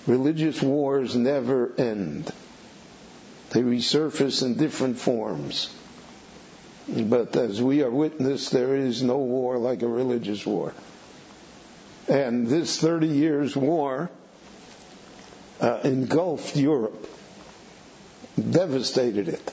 Religious 0.07 0.62
wars 0.62 1.14
never 1.14 1.73
end. 1.77 2.31
They 3.51 3.62
resurface 3.62 4.43
in 4.43 4.55
different 4.57 4.99
forms. 4.99 5.75
But 6.88 7.37
as 7.37 7.61
we 7.61 7.83
are 7.83 7.90
witness, 7.90 8.51
there 8.51 8.75
is 8.77 9.03
no 9.03 9.19
war 9.19 9.59
like 9.59 9.83
a 9.83 9.88
religious 9.88 10.47
war. 10.47 10.73
And 12.11 12.49
this 12.49 12.77
30 12.81 13.07
years 13.07 13.57
war 13.57 14.11
uh, 15.61 15.79
engulfed 15.85 16.57
Europe, 16.57 17.07
devastated 18.37 19.29
it. 19.29 19.53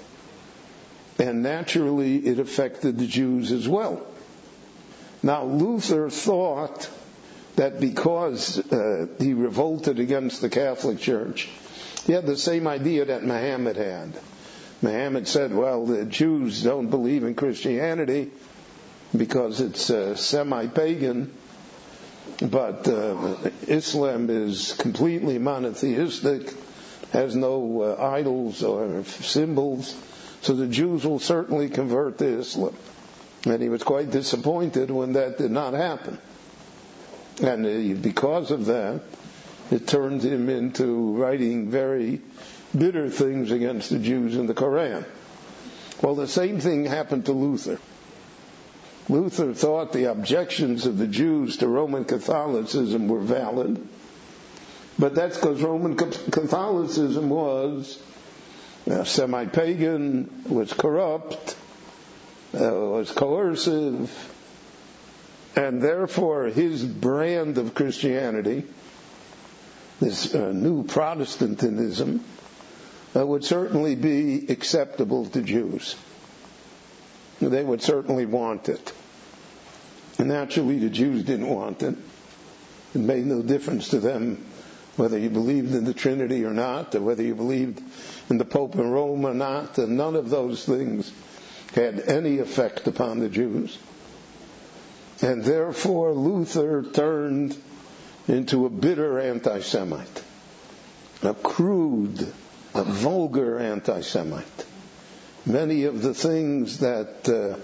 And 1.20 1.43
naturally, 1.43 2.17
it 2.17 2.39
affected 2.39 2.98
the 2.98 3.06
Jews 3.06 3.52
as 3.52 3.67
well. 3.67 4.02
Now, 5.22 5.43
Luther 5.43 6.10
thought 6.10 6.89
that 7.58 7.80
because 7.80 8.58
uh, 8.72 9.06
he 9.20 9.34
revolted 9.34 10.00
against 10.00 10.41
the 10.41 10.50
Catholic 10.50 10.98
Church, 11.00 11.48
he 12.08 12.13
had 12.13 12.26
the 12.26 12.38
same 12.38 12.67
idea 12.67 13.06
that 13.06 13.24
Muhammad 13.24 13.76
had. 13.76 14.20
Muhammad 14.82 15.28
said, 15.28 15.54
well, 15.54 15.86
the 15.86 16.06
Jews 16.06 16.63
don't 16.63 16.89
believe 16.89 17.24
in 17.24 17.36
Christianity 17.36 18.32
because 19.15 19.62
it's 19.62 19.91
uh, 19.91 20.15
semi-pagan, 20.15 21.32
but 22.42 22.88
uh, 22.88 23.36
Islam 23.68 24.30
is 24.30 24.74
completely 24.74 25.40
monotheistic, 25.40 26.54
has 27.12 27.36
no 27.36 27.82
uh, 27.82 28.02
idols 28.02 28.63
or 28.63 29.04
symbols, 29.06 29.96
so 30.42 30.54
the 30.54 30.68
Jews 30.68 31.06
will 31.06 31.20
certainly 31.20 31.70
convert 31.70 32.20
to 32.20 32.40
Islam. 32.40 32.76
And 33.46 33.62
he 33.62 33.70
was 33.70 33.84
quite 33.84 34.12
disappointed 34.12 34.92
when 34.92 35.13
that 35.13 35.38
did 35.38 35.52
not 35.52 35.74
happen. 35.74 36.20
And 37.42 37.66
uh, 37.66 38.02
because 38.02 38.52
of 38.52 38.66
that, 38.66 39.02
it 39.72 39.88
turned 39.88 40.24
him 40.24 40.50
into 40.50 41.18
writing 41.18 41.70
very 41.70 42.22
bitter 42.78 43.10
things 43.10 43.52
against 43.52 43.90
the 43.90 44.00
Jews 44.00 44.36
in 44.36 44.48
the 44.48 44.54
Koran. 44.54 45.06
Well, 46.02 46.16
the 46.16 46.28
same 46.28 46.60
thing 46.60 46.86
happened 46.86 47.26
to 47.26 47.34
Luther. 47.34 47.80
Luther 49.10 49.54
thought 49.54 49.93
the 49.93 50.12
objections 50.12 50.86
of 50.86 50.98
the 50.98 51.08
Jews 51.08 51.58
to 51.58 51.67
Roman 51.67 52.04
Catholicism 52.04 53.08
were 53.08 53.22
valid, 53.22 53.88
but 55.00 55.15
that's 55.15 55.38
because 55.38 55.62
Roman 55.62 55.96
Catholicism 55.96 57.30
was 57.30 58.02
uh, 58.89 59.04
semi-pagan, 59.06 60.43
was 60.50 60.74
corrupt, 60.74 61.56
uh, 62.54 62.60
was 62.60 63.12
coercive, 63.12 64.12
and 65.56 65.82
therefore 65.82 66.46
his 66.46 66.84
brand 66.84 67.58
of 67.58 67.74
Christianity, 67.74 68.63
this 70.02 70.36
uh, 70.36 70.52
new 70.52 70.84
Protestantism, 70.84 72.24
uh, 73.15 73.26
would 73.26 73.46
certainly 73.46 73.96
be 73.96 74.48
acceptable 74.50 75.26
to 75.28 75.41
Jews. 75.41 75.96
They 77.39 77.63
would 77.63 77.82
certainly 77.82 78.26
want 78.26 78.69
it. 78.69 78.93
And 80.17 80.30
naturally, 80.30 80.80
the 80.80 80.89
Jews 80.89 81.23
didn't 81.23 81.47
want 81.47 81.84
it. 81.84 81.95
It 82.95 83.02
made 83.02 83.26
no 83.26 83.41
difference 83.41 83.89
to 83.89 84.00
them 84.00 84.43
whether 84.95 85.17
you 85.17 85.30
believed 85.30 85.76
in 85.76 85.84
the 85.84 85.93
Trinity 85.93 86.43
or 86.43 86.54
not, 86.54 86.95
or 86.95 87.02
whether 87.02 87.21
you 87.21 87.36
believed 87.36 87.82
in 88.30 88.38
the 88.39 88.45
Pope 88.45 88.76
in 88.76 88.89
Rome 88.89 89.26
or 89.26 89.34
not, 89.34 89.78
and 89.78 89.95
none 89.95 90.15
of 90.15 90.30
those 90.30 90.65
things 90.65 91.12
had 91.73 92.00
any 92.00 92.39
effect 92.39 92.88
upon 92.88 93.19
the 93.19 93.30
Jews. 93.30 93.78
And 95.21 95.43
therefore, 95.43 96.13
Luther 96.13 96.84
turned 96.84 97.56
into 98.28 98.65
a 98.65 98.69
bitter 98.69 99.19
anti 99.19 99.62
Semite, 99.62 100.23
a 101.21 101.34
crude, 101.36 102.21
a 102.73 102.84
vulgar 102.84 103.60
anti 103.60 104.02
Semite. 104.02 104.65
Many 105.48 105.86
of 105.86 106.02
the 106.02 106.14
things 106.14 106.80
that 106.80 107.30
uh, 107.30 107.56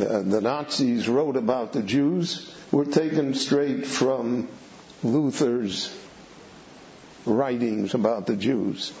uh, 0.00 0.22
the 0.22 0.40
Nazis 0.40 1.10
wrote 1.10 1.36
about 1.36 1.74
the 1.74 1.82
Jews 1.82 2.50
were 2.72 2.86
taken 2.86 3.34
straight 3.34 3.86
from 3.86 4.48
Luther's 5.02 5.94
writings 7.26 7.92
about 7.92 8.26
the 8.26 8.34
Jews. 8.34 8.94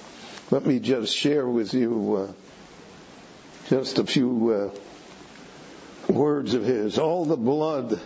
Let 0.50 0.66
me 0.66 0.78
just 0.78 1.16
share 1.16 1.48
with 1.48 1.72
you 1.72 2.28
uh, 2.28 2.32
just 3.70 3.98
a 3.98 4.04
few 4.04 4.74
uh, 6.08 6.12
words 6.12 6.52
of 6.52 6.62
his. 6.62 6.98
All 6.98 7.24
the 7.24 7.38
blood 7.38 7.98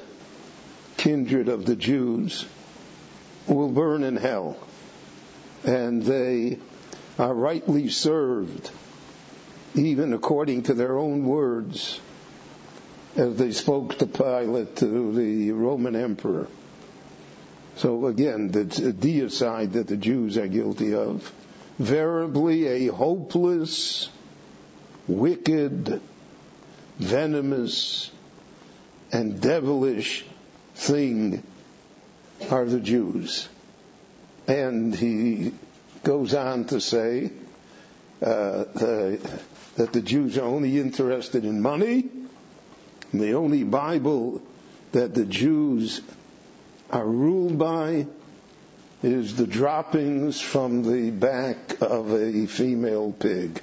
kindred 0.99 1.49
of 1.49 1.67
the 1.67 1.75
Jews 1.75 2.47
will 3.49 3.71
burn 3.71 4.05
in 4.05 4.15
hell, 4.15 4.57
and 5.65 6.01
they 6.01 6.61
are 7.19 7.35
rightly 7.35 7.89
served, 7.89 8.71
even 9.75 10.13
according 10.13 10.65
to 10.65 10.75
their 10.75 10.97
own 10.99 11.25
words, 11.25 12.01
as 13.17 13.37
they 13.37 13.53
spoke 13.53 13.99
to 13.99 14.07
Pilate, 14.07 14.77
to 14.77 15.13
the 15.13 15.53
Roman 15.53 15.97
emperor. 15.97 16.49
So 17.77 18.07
again, 18.07 18.49
the 18.49 18.65
deicide 18.65 19.73
that 19.73 19.89
the 19.89 19.97
Jews 19.97 20.39
are 20.39 20.47
guilty 20.47 20.95
of. 20.95 21.31
Verily 21.79 22.67
a 22.67 22.93
hopeless, 22.93 24.09
wicked, 25.09 26.01
venomous, 26.99 28.13
and 29.11 29.41
devilish 29.41 30.25
thing 30.77 31.43
are 32.51 32.65
the 32.65 32.81
Jews. 32.81 33.49
And 34.47 34.95
he 34.95 35.53
goes 36.05 36.35
on 36.35 36.67
to 36.67 36.81
say 36.81 37.31
uh, 38.23 38.65
the, 38.75 39.19
that 39.77 39.93
the 39.93 40.03
Jews 40.03 40.39
are 40.39 40.45
only 40.45 40.79
interested 40.79 41.45
in 41.45 41.61
money. 41.61 42.09
The 43.13 43.35
only 43.35 43.65
Bible 43.65 44.43
that 44.93 45.15
the 45.15 45.25
Jews 45.25 46.01
are 46.91 47.07
ruled 47.07 47.59
by 47.59 48.07
is 49.03 49.37
the 49.37 49.47
droppings 49.47 50.41
from 50.41 50.83
the 50.83 51.11
back 51.11 51.83
of 51.83 52.13
a 52.13 52.47
female 52.47 53.13
pig. 53.13 53.61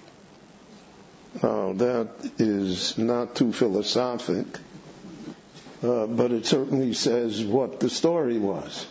Now, 1.41 1.73
that 1.73 2.09
is 2.37 2.97
not 2.97 3.35
too 3.35 3.53
philosophic, 3.53 4.45
uh, 5.81 6.05
but 6.07 6.31
it 6.31 6.45
certainly 6.45 6.93
says 6.93 7.43
what 7.43 7.79
the 7.79 7.89
story 7.89 8.37
was, 8.37 8.85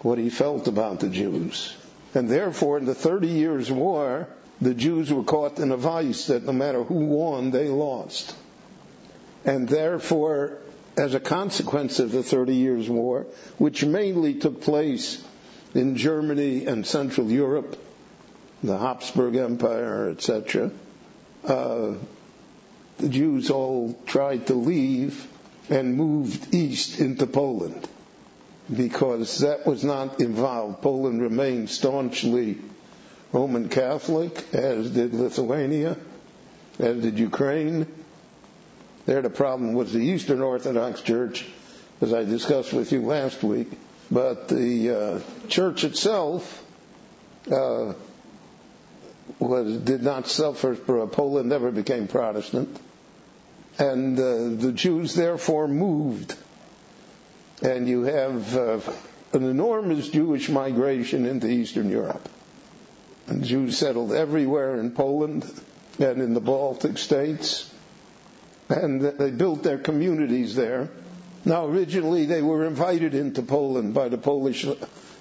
what 0.00 0.18
he 0.18 0.30
felt 0.30 0.68
about 0.68 1.00
the 1.00 1.10
Jews. 1.10 1.76
And 2.14 2.28
therefore, 2.28 2.78
in 2.78 2.86
the 2.86 2.94
Thirty 2.94 3.28
Years' 3.28 3.70
War, 3.70 4.26
the 4.62 4.74
Jews 4.74 5.12
were 5.12 5.24
caught 5.24 5.58
in 5.58 5.72
a 5.72 5.76
vice 5.76 6.28
that 6.28 6.44
no 6.44 6.52
matter 6.52 6.84
who 6.84 6.94
won, 7.06 7.50
they 7.50 7.68
lost. 7.68 8.34
And 9.44 9.68
therefore, 9.68 10.58
as 10.96 11.14
a 11.14 11.20
consequence 11.20 11.98
of 11.98 12.12
the 12.12 12.22
Thirty 12.22 12.54
Years' 12.54 12.88
War, 12.88 13.26
which 13.58 13.84
mainly 13.84 14.34
took 14.34 14.60
place 14.60 15.22
in 15.74 15.96
Germany 15.96 16.66
and 16.66 16.86
Central 16.86 17.28
Europe, 17.28 17.76
the 18.62 18.78
Habsburg 18.78 19.34
Empire, 19.34 20.10
etc., 20.10 20.70
uh, 21.44 21.94
the 22.98 23.08
Jews 23.08 23.50
all 23.50 23.98
tried 24.06 24.46
to 24.46 24.54
leave 24.54 25.26
and 25.70 25.96
moved 25.96 26.54
east 26.54 27.00
into 27.00 27.26
Poland 27.26 27.88
because 28.72 29.40
that 29.40 29.66
was 29.66 29.82
not 29.82 30.20
involved. 30.20 30.82
Poland 30.82 31.20
remained 31.20 31.68
staunchly 31.68 32.58
Roman 33.32 33.70
Catholic, 33.70 34.44
as 34.54 34.90
did 34.90 35.14
Lithuania, 35.14 35.96
as 36.78 37.02
did 37.02 37.18
Ukraine. 37.18 37.86
There 39.06 39.22
the 39.22 39.30
problem 39.30 39.72
was 39.72 39.92
the 39.92 40.00
Eastern 40.00 40.42
Orthodox 40.42 41.00
Church, 41.00 41.46
as 42.02 42.12
I 42.12 42.24
discussed 42.24 42.72
with 42.72 42.92
you 42.92 43.02
last 43.02 43.42
week. 43.42 43.70
But 44.10 44.48
the 44.48 44.90
uh, 44.90 45.20
church 45.48 45.84
itself 45.84 46.62
uh, 47.50 47.94
was 49.38 49.78
did 49.78 50.02
not 50.02 50.28
suffer. 50.28 50.74
Poland 50.76 51.48
never 51.48 51.70
became 51.70 52.08
Protestant, 52.08 52.78
and 53.78 54.18
uh, 54.18 54.62
the 54.62 54.72
Jews 54.72 55.14
therefore 55.14 55.68
moved. 55.68 56.36
And 57.62 57.88
you 57.88 58.02
have 58.02 58.56
uh, 58.56 58.80
an 59.32 59.44
enormous 59.44 60.08
Jewish 60.08 60.50
migration 60.50 61.24
into 61.24 61.48
Eastern 61.48 61.88
Europe. 61.88 62.28
And 63.26 63.44
Jews 63.44 63.78
settled 63.78 64.12
everywhere 64.12 64.78
in 64.80 64.90
Poland 64.92 65.44
and 65.98 66.20
in 66.20 66.34
the 66.34 66.40
Baltic 66.40 66.98
states 66.98 67.72
and 68.72 69.00
they 69.00 69.30
built 69.30 69.62
their 69.62 69.78
communities 69.78 70.54
there. 70.54 70.88
Now, 71.44 71.66
originally 71.66 72.26
they 72.26 72.42
were 72.42 72.64
invited 72.64 73.14
into 73.14 73.42
Poland 73.42 73.94
by 73.94 74.08
the 74.08 74.18
Polish 74.18 74.66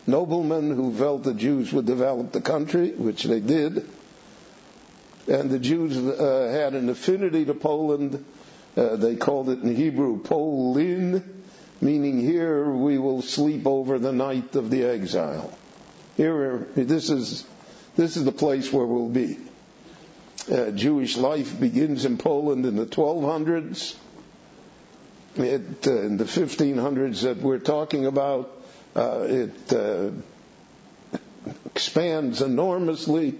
noblemen 0.08 0.76
who 0.76 0.94
felt 0.94 1.24
the 1.24 1.34
Jews 1.34 1.74
would 1.74 1.86
develop 1.86 2.32
the 2.32 2.42
country, 2.42 2.92
which 2.92 3.24
they 3.24 3.40
did. 3.40 3.88
And 5.28 5.50
the 5.50 5.60
Jews 5.60 5.98
uh, 5.98 6.50
had 6.52 6.74
an 6.74 6.90
affinity 6.90 7.46
to 7.46 7.54
Poland. 7.54 8.24
Uh, 8.76 8.96
they 8.96 9.16
called 9.16 9.50
it 9.50 9.60
in 9.60 9.76
Hebrew 9.76 10.22
Polin, 10.22 11.44
meaning 11.82 12.20
here 12.20 12.70
we 12.70 12.98
will 12.98 13.22
sleep 13.22 13.68
over 13.68 14.00
the 14.00 14.12
night 14.12 14.56
of 14.56 14.70
the 14.70 14.84
exile. 14.86 15.58
Here, 16.18 16.68
this 16.76 17.10
is, 17.10 17.46
this 17.96 18.18
is 18.18 18.26
the 18.26 18.32
place 18.32 18.72
where 18.72 18.86
we'll 18.86 19.10
be. 19.10 19.38
Uh, 20.52 20.72
Jewish 20.72 21.18
life 21.18 21.60
begins 21.60 22.06
in 22.06 22.18
Poland 22.18 22.66
in 22.66 22.76
the 22.76 22.86
1200s. 22.86 23.96
It, 25.36 25.88
uh, 25.88 26.02
in 26.02 26.18
the 26.18 26.26
1500s 26.26 27.22
that 27.22 27.38
we're 27.38 27.60
talking 27.60 28.06
about, 28.06 28.52
uh, 28.96 29.26
it 29.28 29.74
uh, 29.74 30.10
expands 31.68 32.42
enormously. 32.42 33.36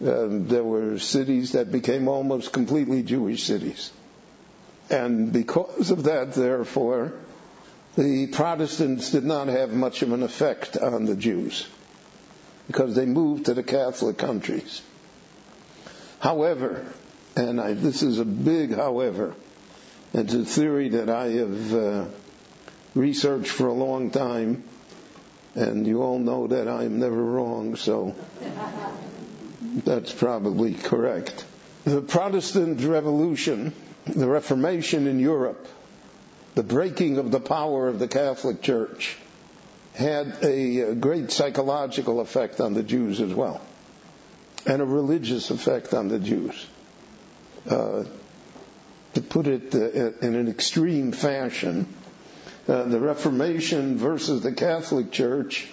Um, 0.00 0.48
there 0.48 0.64
were 0.64 0.98
cities 0.98 1.52
that 1.52 1.72
became 1.72 2.08
almost 2.08 2.52
completely 2.52 3.02
Jewish 3.02 3.44
cities. 3.44 3.92
And 4.90 5.32
because 5.32 5.90
of 5.90 6.04
that, 6.04 6.34
therefore, 6.34 7.14
the 7.96 8.26
Protestants 8.26 9.10
did 9.10 9.24
not 9.24 9.48
have 9.48 9.72
much 9.72 10.02
of 10.02 10.12
an 10.12 10.22
effect 10.22 10.76
on 10.76 11.06
the 11.06 11.16
Jews 11.16 11.66
because 12.72 12.94
they 12.94 13.04
moved 13.04 13.44
to 13.46 13.54
the 13.54 13.62
Catholic 13.62 14.16
countries. 14.16 14.80
However, 16.20 16.86
and 17.36 17.60
I, 17.60 17.74
this 17.74 18.02
is 18.02 18.18
a 18.18 18.24
big 18.24 18.74
however, 18.74 19.34
it's 20.14 20.32
a 20.32 20.44
theory 20.46 20.88
that 20.90 21.10
I 21.10 21.28
have 21.32 21.74
uh, 21.74 22.04
researched 22.94 23.50
for 23.50 23.66
a 23.66 23.74
long 23.74 24.10
time, 24.10 24.64
and 25.54 25.86
you 25.86 26.02
all 26.02 26.18
know 26.18 26.46
that 26.46 26.66
I'm 26.66 26.98
never 26.98 27.22
wrong, 27.22 27.76
so 27.76 28.14
that's 29.84 30.12
probably 30.12 30.72
correct. 30.72 31.44
The 31.84 32.00
Protestant 32.00 32.80
Revolution 32.80 33.74
the 34.06 34.26
Reformation 34.28 35.06
in 35.06 35.18
Europe, 35.20 35.68
the 36.54 36.62
breaking 36.62 37.18
of 37.18 37.30
the 37.30 37.40
power 37.40 37.88
of 37.88 37.98
the 37.98 38.08
Catholic 38.08 38.62
Church, 38.62 39.16
had 39.94 40.38
a 40.42 40.94
great 40.94 41.30
psychological 41.30 42.20
effect 42.20 42.60
on 42.60 42.74
the 42.74 42.82
Jews 42.82 43.20
as 43.20 43.32
well, 43.34 43.60
and 44.66 44.80
a 44.80 44.84
religious 44.86 45.50
effect 45.50 45.92
on 45.94 46.08
the 46.08 46.18
Jews. 46.18 46.66
Uh, 47.68 48.04
to 49.14 49.20
put 49.20 49.46
it 49.46 49.74
uh, 49.74 50.12
in 50.26 50.34
an 50.34 50.48
extreme 50.48 51.12
fashion, 51.12 51.86
uh, 52.66 52.84
the 52.84 52.98
Reformation 52.98 53.98
versus 53.98 54.42
the 54.42 54.52
Catholic 54.52 55.10
Church 55.12 55.68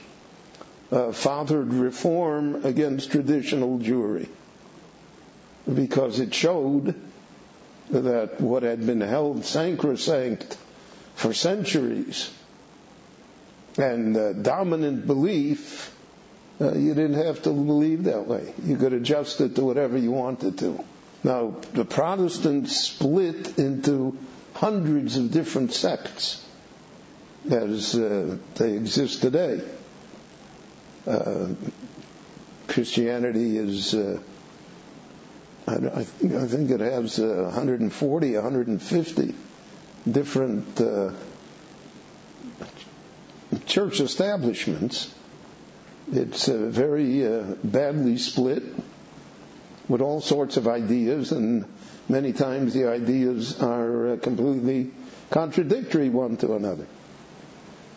uh, 0.91 1.11
fathered 1.11 1.73
reform 1.73 2.65
against 2.65 3.11
traditional 3.11 3.79
Jewry 3.79 4.27
because 5.71 6.19
it 6.19 6.33
showed 6.33 6.95
that 7.91 8.41
what 8.41 8.63
had 8.63 8.85
been 8.85 9.01
held 9.01 9.45
sacrosanct 9.45 10.57
for 11.15 11.33
centuries 11.33 12.29
and 13.79 14.15
uh, 14.17 14.33
dominant 14.33 15.07
belief, 15.07 15.95
uh, 16.61 16.73
you 16.73 16.93
didn't 16.93 17.25
have 17.25 17.41
to 17.43 17.49
believe 17.49 18.03
that 18.03 18.27
way. 18.27 18.53
You 18.63 18.77
could 18.77 18.93
adjust 18.93 19.41
it 19.41 19.55
to 19.55 19.63
whatever 19.63 19.97
you 19.97 20.11
wanted 20.11 20.57
to. 20.59 20.83
Now, 21.23 21.55
the 21.73 21.85
Protestants 21.85 22.75
split 22.77 23.57
into 23.57 24.17
hundreds 24.53 25.17
of 25.17 25.31
different 25.31 25.73
sects 25.73 26.45
as 27.49 27.95
uh, 27.95 28.37
they 28.55 28.73
exist 28.73 29.21
today. 29.21 29.61
Uh, 31.07 31.47
Christianity 32.67 33.57
is 33.57 33.93
uh, 33.95 34.19
I, 35.67 36.03
think 36.03 36.71
it 36.71 36.79
has 36.79 37.19
uh, 37.19 37.43
140, 37.45 38.33
150 38.35 39.35
different 40.09 40.81
uh, 40.81 41.11
church 43.69 43.99
establishments. 44.01 45.13
It's 46.11 46.49
uh, 46.49 46.57
very 46.69 47.25
uh, 47.25 47.43
badly 47.63 48.17
split 48.17 48.63
with 49.87 50.01
all 50.01 50.21
sorts 50.21 50.57
of 50.57 50.67
ideas, 50.67 51.31
and 51.31 51.65
many 52.09 52.33
times 52.33 52.73
the 52.73 52.89
ideas 52.89 53.61
are 53.61 54.13
uh, 54.13 54.17
completely 54.17 54.91
contradictory 55.29 56.09
one 56.09 56.35
to 56.37 56.55
another. 56.55 56.87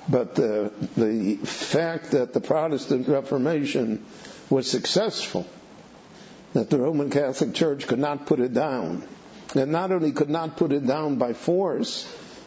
But 0.08 0.38
uh, 0.38 0.70
the 0.96 1.36
fact 1.36 2.10
that 2.12 2.32
the 2.32 2.40
Protestant 2.40 3.08
Reformation 3.08 4.04
was 4.50 4.70
successful 4.70 5.46
that 6.52 6.68
the 6.68 6.78
Roman 6.78 7.08
Catholic 7.10 7.54
Church 7.54 7.86
could 7.86 7.98
not 7.98 8.26
put 8.26 8.40
it 8.40 8.52
down. 8.52 9.02
And 9.54 9.72
not 9.72 9.90
only 9.92 10.12
could 10.12 10.30
not 10.30 10.56
put 10.56 10.72
it 10.72 10.86
down 10.86 11.16
by 11.16 11.32
force, 11.32 12.06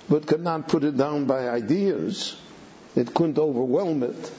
but 0.10 0.28
could 0.28 0.42
not 0.44 0.68
put 0.68 0.84
it 0.84 0.98
down 0.98 1.26
by 1.26 1.50
ideas. 1.50 2.36
It 2.96 3.14
couldn't 3.14 3.38
overwhelm 3.38 4.04
it. 4.04 4.32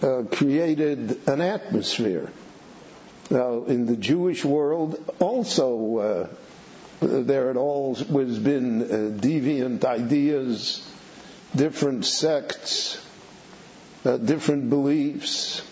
Uh, 0.00 0.22
created 0.30 1.26
an 1.28 1.40
atmosphere. 1.40 2.30
Now, 3.30 3.64
in 3.64 3.86
the 3.86 3.96
Jewish 3.96 4.44
world, 4.44 4.96
also, 5.18 5.96
uh, 5.98 6.28
there 7.00 7.48
had 7.48 7.56
always 7.56 8.38
been 8.38 8.82
uh, 8.82 8.86
deviant 9.20 9.84
ideas, 9.84 10.88
different 11.54 12.04
sects, 12.04 13.04
uh, 14.04 14.16
different 14.18 14.70
beliefs, 14.70 15.62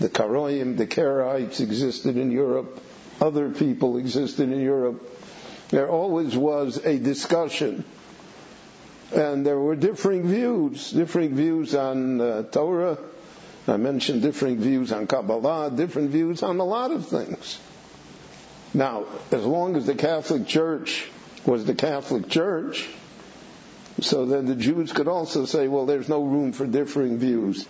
the 0.00 0.08
Karoim, 0.08 0.76
the 0.76 0.86
Karaites 0.86 1.60
existed 1.60 2.16
in 2.16 2.30
Europe. 2.30 2.80
Other 3.20 3.50
people 3.50 3.98
existed 3.98 4.50
in 4.50 4.60
Europe. 4.60 5.02
There 5.68 5.88
always 5.90 6.36
was 6.36 6.78
a 6.84 6.98
discussion. 6.98 7.84
And 9.12 9.44
there 9.44 9.58
were 9.58 9.74
differing 9.74 10.28
views, 10.28 10.92
differing 10.92 11.34
views 11.34 11.74
on 11.74 12.20
uh, 12.20 12.42
Torah. 12.44 12.96
I 13.66 13.76
mentioned 13.76 14.22
differing 14.22 14.58
views 14.58 14.92
on 14.92 15.06
Kabbalah, 15.06 15.72
different 15.74 16.10
views 16.10 16.42
on 16.42 16.60
a 16.60 16.64
lot 16.64 16.92
of 16.92 17.06
things. 17.06 17.58
Now, 18.72 19.06
as 19.32 19.44
long 19.44 19.74
as 19.76 19.86
the 19.86 19.96
Catholic 19.96 20.46
Church 20.46 21.08
was 21.44 21.64
the 21.64 21.74
Catholic 21.74 22.28
Church, 22.28 22.88
so 24.00 24.26
then 24.26 24.46
the 24.46 24.54
Jews 24.54 24.92
could 24.92 25.08
also 25.08 25.44
say, 25.44 25.66
well, 25.66 25.86
there's 25.86 26.08
no 26.08 26.22
room 26.22 26.52
for 26.52 26.66
differing 26.66 27.18
views. 27.18 27.66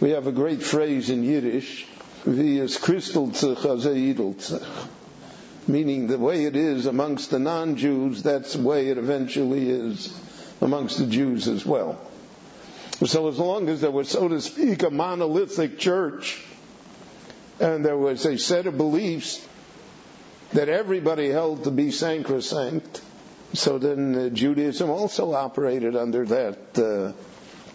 We 0.00 0.10
have 0.10 0.28
a 0.28 0.32
great 0.32 0.62
phrase 0.62 1.10
in 1.10 1.24
Yiddish, 1.24 1.84
wie 2.24 2.60
es 2.60 2.78
meaning 5.66 6.06
the 6.06 6.18
way 6.18 6.44
it 6.46 6.56
is 6.56 6.86
amongst 6.86 7.30
the 7.30 7.38
non-Jews, 7.38 8.22
that's 8.22 8.54
the 8.54 8.62
way 8.62 8.88
it 8.88 8.96
eventually 8.96 9.68
is 9.68 10.27
amongst 10.60 10.98
the 10.98 11.06
Jews 11.06 11.48
as 11.48 11.64
well. 11.64 11.98
So 13.04 13.28
as 13.28 13.38
long 13.38 13.68
as 13.68 13.80
there 13.80 13.90
was, 13.90 14.08
so 14.08 14.28
to 14.28 14.40
speak, 14.40 14.82
a 14.82 14.90
monolithic 14.90 15.78
church, 15.78 16.42
and 17.60 17.84
there 17.84 17.96
was 17.96 18.24
a 18.26 18.36
set 18.38 18.66
of 18.66 18.76
beliefs 18.76 19.46
that 20.52 20.68
everybody 20.68 21.28
held 21.28 21.64
to 21.64 21.70
be 21.70 21.90
sacrosanct, 21.90 23.00
so 23.52 23.78
then 23.78 24.14
uh, 24.14 24.28
Judaism 24.30 24.90
also 24.90 25.32
operated 25.32 25.96
under 25.96 26.24
that 26.26 26.78
uh, 26.78 27.12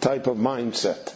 type 0.00 0.26
of 0.26 0.36
mindset. 0.36 1.14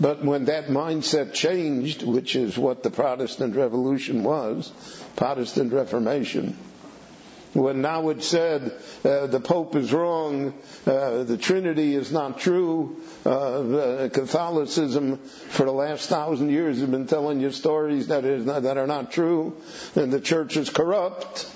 But 0.00 0.24
when 0.24 0.46
that 0.46 0.66
mindset 0.66 1.34
changed, 1.34 2.02
which 2.02 2.34
is 2.34 2.58
what 2.58 2.82
the 2.82 2.90
Protestant 2.90 3.54
Revolution 3.54 4.24
was, 4.24 4.72
Protestant 5.16 5.72
Reformation, 5.72 6.56
when 7.54 7.80
now 7.80 8.08
it 8.10 8.22
said 8.22 8.72
uh, 9.04 9.26
the 9.26 9.40
Pope 9.40 9.76
is 9.76 9.92
wrong, 9.92 10.54
uh, 10.86 11.22
the 11.22 11.36
Trinity 11.36 11.94
is 11.94 12.12
not 12.12 12.38
true, 12.38 13.00
uh, 13.24 14.08
Catholicism 14.12 15.18
for 15.18 15.64
the 15.64 15.72
last 15.72 16.08
thousand 16.08 16.50
years 16.50 16.80
has 16.80 16.88
been 16.88 17.06
telling 17.06 17.40
you 17.40 17.50
stories 17.50 18.08
that, 18.08 18.24
not, 18.24 18.64
that 18.64 18.76
are 18.76 18.86
not 18.86 19.12
true, 19.12 19.56
and 19.94 20.12
the 20.12 20.20
church 20.20 20.56
is 20.56 20.68
corrupt. 20.68 21.50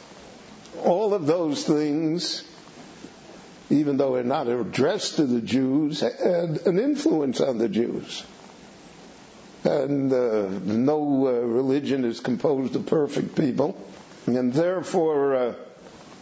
All 0.84 1.14
of 1.14 1.26
those 1.26 1.64
things, 1.64 2.44
even 3.68 3.96
though 3.96 4.14
they're 4.14 4.22
not 4.22 4.46
addressed 4.46 5.16
to 5.16 5.24
the 5.26 5.40
Jews, 5.40 6.00
had 6.00 6.60
an 6.64 6.78
influence 6.78 7.40
on 7.40 7.58
the 7.58 7.68
Jews 7.68 8.24
and 9.64 10.12
uh, 10.12 10.48
no 10.64 11.26
uh, 11.26 11.30
religion 11.30 12.04
is 12.04 12.20
composed 12.20 12.76
of 12.76 12.86
perfect 12.86 13.34
people, 13.34 13.76
and 14.26 14.52
therefore 14.52 15.34
uh, 15.34 15.54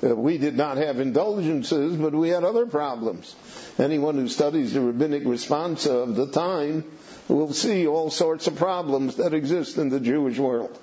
Uh, 0.03 0.15
we 0.15 0.37
did 0.37 0.57
not 0.57 0.77
have 0.77 1.01
indulgences, 1.01 1.97
but 1.97 2.13
we 2.13 2.29
had 2.29 2.45
other 2.45 2.67
problems. 2.67 3.35
Anyone 3.79 4.17
who 4.17 4.29
studies 4.29 4.75
the 4.75 4.81
rabbinic 4.81 5.25
responsa 5.25 6.03
of 6.03 6.17
the 6.17 6.31
time 6.31 6.85
will 7.29 7.53
see 7.53 7.87
all 7.87 8.11
sorts 8.11 8.47
of 8.47 8.57
problems 8.57 9.17
that 9.17 9.33
exist 9.33 9.79
in 9.79 9.89
the 9.89 10.01
Jewish 10.01 10.39
world, 10.39 10.79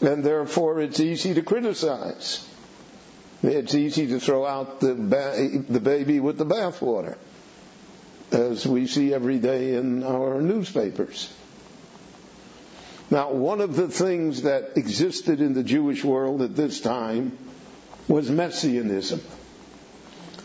and 0.00 0.24
therefore 0.24 0.80
it's 0.80 1.00
easy 1.00 1.34
to 1.34 1.42
criticize. 1.42 2.46
It's 3.42 3.74
easy 3.74 4.06
to 4.06 4.20
throw 4.20 4.46
out 4.46 4.80
the, 4.80 4.94
ba- 4.94 5.62
the 5.68 5.80
baby 5.80 6.18
with 6.18 6.38
the 6.38 6.46
bathwater, 6.46 7.16
as 8.32 8.66
we 8.66 8.86
see 8.86 9.12
every 9.12 9.38
day 9.38 9.74
in 9.74 10.02
our 10.02 10.40
newspapers. 10.40 11.30
Now, 13.10 13.32
one 13.32 13.60
of 13.60 13.76
the 13.76 13.88
things 13.88 14.42
that 14.42 14.78
existed 14.78 15.42
in 15.42 15.52
the 15.52 15.62
Jewish 15.62 16.02
world 16.02 16.40
at 16.40 16.56
this 16.56 16.80
time 16.80 17.36
was 18.08 18.30
messianism. 18.30 19.20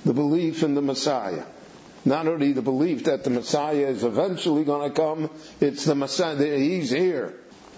the 0.05 0.13
belief 0.13 0.63
in 0.63 0.75
the 0.75 0.81
Messiah. 0.81 1.43
Not 2.05 2.27
only 2.27 2.53
the 2.53 2.61
belief 2.61 3.05
that 3.05 3.23
the 3.23 3.29
Messiah 3.29 3.87
is 3.87 4.03
eventually 4.03 4.63
going 4.63 4.89
to 4.89 4.95
come, 4.95 5.29
it's 5.59 5.85
the 5.85 5.95
Messiah, 5.95 6.57
he's 6.57 6.89
here. 6.89 7.33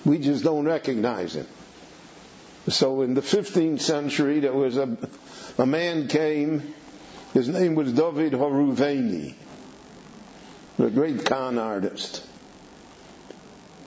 We 0.05 0.19
just 0.19 0.43
don't 0.43 0.65
recognize 0.65 1.35
him. 1.35 1.47
So 2.67 3.01
in 3.01 3.15
the 3.15 3.21
15th 3.21 3.81
century, 3.81 4.39
there 4.39 4.53
was 4.53 4.77
a, 4.77 4.95
a 5.57 5.65
man 5.65 6.07
came, 6.07 6.73
his 7.33 7.49
name 7.49 7.73
was 7.73 7.91
David 7.91 8.33
Haruveni, 8.33 9.33
a 10.77 10.89
great 10.89 11.25
con 11.25 11.57
artist. 11.57 12.23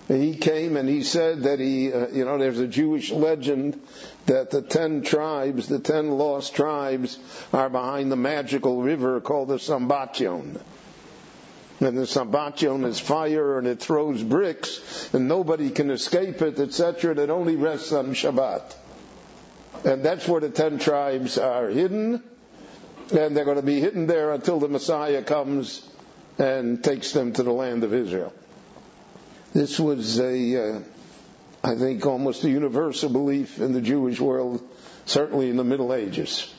He 0.09 0.35
came 0.35 0.77
and 0.77 0.87
he 0.87 1.03
said 1.03 1.45
that 1.45 1.59
he, 1.59 1.91
uh, 1.91 2.09
you 2.09 2.27
know, 2.27 2.37
there's 2.37 2.59
a 2.59 2.67
Jewish 2.67 3.11
legend 3.11 3.81
that 4.27 4.51
the 4.51 4.61
ten 4.61 5.03
tribes, 5.03 5.67
the 5.67 5.79
ten 5.79 6.11
lost 6.11 6.55
tribes, 6.55 7.19
are 7.55 7.71
behind 7.71 8.13
the 8.13 8.17
magical 8.17 8.83
river 8.83 9.21
called 9.23 9.49
the 9.49 9.57
Sambatyon. 9.59 10.61
And 11.81 11.99
the 11.99 12.03
Sambatyon 12.03 12.85
is 12.85 13.01
fire 13.01 13.59
and 13.59 13.67
it 13.67 13.81
throws 13.81 14.23
bricks 14.23 15.09
and 15.15 15.27
nobody 15.27 15.71
can 15.71 15.91
escape 15.91 16.43
it, 16.43 16.61
etc. 16.61 17.13
And 17.13 17.21
it 17.21 17.31
only 17.31 17.57
rests 17.57 17.93
on 17.93 18.13
Shabbat. 18.15 18.77
And 19.87 20.05
that's 20.05 20.29
where 20.29 20.41
the 20.41 20.51
ten 20.51 20.79
tribes 20.79 21.39
are 21.39 21.69
hidden. 21.69 22.23
And 23.11 23.37
they're 23.37 23.45
going 23.45 23.57
to 23.57 23.63
be 23.63 23.81
hidden 23.81 24.07
there 24.07 24.33
until 24.33 24.61
the 24.61 24.69
Messiah 24.69 25.23
comes 25.23 25.87
and 26.39 26.83
takes 26.85 27.13
them 27.13 27.33
to 27.33 27.43
the 27.43 27.53
land 27.53 27.85
of 27.85 27.95
Israel. 27.95 28.33
This 29.55 29.79
was 29.79 30.19
a, 30.19 30.75
uh, 30.75 30.81
I 31.63 31.77
think, 31.77 32.05
almost 32.05 32.43
a 32.43 32.51
universal 32.51 33.09
belief 33.09 33.61
in 33.61 33.73
the 33.73 33.81
Jewish 33.81 34.21
world, 34.21 34.61
certainly 35.07 35.49
in 35.49 35.57
the 35.57 35.63
Middle 35.63 35.95
Ages. 35.95 36.53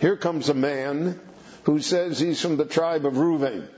Here 0.00 0.16
comes 0.16 0.48
a 0.48 0.54
man 0.54 1.20
who 1.62 1.78
says 1.78 2.18
he's 2.18 2.42
from 2.42 2.56
the 2.56 2.64
tribe 2.64 3.06
of 3.06 3.14
Reuven, 3.14 3.68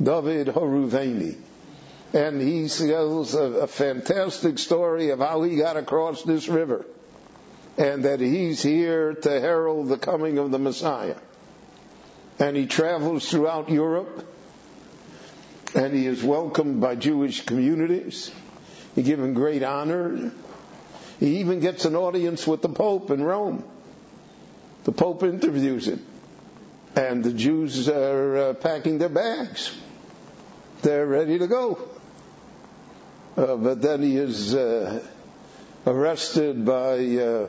David 0.00 0.46
Haruveni. 0.46 1.36
And 2.12 2.40
he 2.40 2.68
tells 2.68 3.34
a, 3.34 3.42
a 3.42 3.66
fantastic 3.66 4.60
story 4.60 5.10
of 5.10 5.18
how 5.18 5.42
he 5.42 5.56
got 5.56 5.76
across 5.76 6.22
this 6.22 6.46
river 6.46 6.86
and 7.76 8.04
that 8.04 8.20
he's 8.20 8.62
here 8.62 9.14
to 9.14 9.40
herald 9.40 9.88
the 9.88 9.98
coming 9.98 10.38
of 10.38 10.52
the 10.52 10.58
Messiah. 10.60 11.16
And 12.38 12.56
he 12.56 12.66
travels 12.66 13.28
throughout 13.28 13.68
Europe 13.68 14.29
and 15.74 15.94
he 15.94 16.06
is 16.06 16.22
welcomed 16.22 16.80
by 16.80 16.96
Jewish 16.96 17.44
communities. 17.44 18.30
He 18.94 19.02
given 19.02 19.34
great 19.34 19.62
honor. 19.62 20.32
He 21.20 21.40
even 21.40 21.60
gets 21.60 21.84
an 21.84 21.96
audience 21.96 22.46
with 22.46 22.62
the 22.62 22.68
Pope 22.68 23.10
in 23.10 23.22
Rome. 23.22 23.64
The 24.84 24.92
Pope 24.92 25.22
interviews 25.22 25.86
him. 25.86 26.04
And 26.96 27.22
the 27.22 27.32
Jews 27.32 27.88
are 27.88 28.36
uh, 28.36 28.54
packing 28.54 28.98
their 28.98 29.08
bags. 29.10 29.76
They're 30.82 31.06
ready 31.06 31.38
to 31.38 31.46
go. 31.46 31.78
Uh, 33.36 33.56
but 33.56 33.80
then 33.80 34.02
he 34.02 34.16
is 34.16 34.54
uh, 34.54 35.06
arrested 35.86 36.64
by 36.64 36.98
uh, 37.16 37.46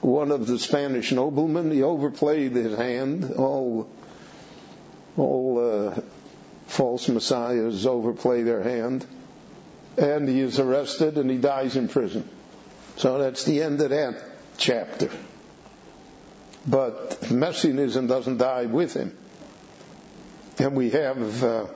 one 0.00 0.30
of 0.30 0.46
the 0.46 0.58
Spanish 0.58 1.10
noblemen. 1.12 1.70
He 1.70 1.82
overplayed 1.82 2.52
his 2.52 2.76
hand. 2.76 3.32
All, 3.36 3.88
all 5.16 5.94
uh, 5.96 6.00
false 6.70 7.08
messiahs 7.08 7.84
overplay 7.84 8.42
their 8.42 8.62
hand. 8.62 9.04
And 9.98 10.28
he 10.28 10.40
is 10.40 10.58
arrested 10.60 11.18
and 11.18 11.28
he 11.28 11.36
dies 11.36 11.76
in 11.76 11.88
prison. 11.88 12.28
So 12.96 13.18
that's 13.18 13.44
the 13.44 13.62
end 13.62 13.80
of 13.80 13.90
that 13.90 14.22
chapter. 14.56 15.10
But 16.66 17.30
messianism 17.30 18.06
doesn't 18.06 18.38
die 18.38 18.66
with 18.66 18.94
him. 18.94 19.16
And 20.58 20.76
we 20.76 20.90
have 20.90 21.42
uh, 21.42 21.66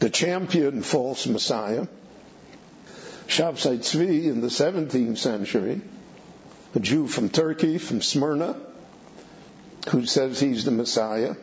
the 0.00 0.10
champion 0.10 0.82
false 0.82 1.26
messiah, 1.26 1.86
Shabtai 3.28 3.78
Tzvi 3.78 4.24
in 4.24 4.40
the 4.40 4.48
17th 4.48 5.18
century, 5.18 5.80
a 6.74 6.80
Jew 6.80 7.06
from 7.06 7.28
Turkey, 7.28 7.78
from 7.78 8.02
Smyrna, 8.02 8.56
who 9.90 10.06
says 10.06 10.40
he's 10.40 10.64
the 10.64 10.70
Messiah. 10.70 11.36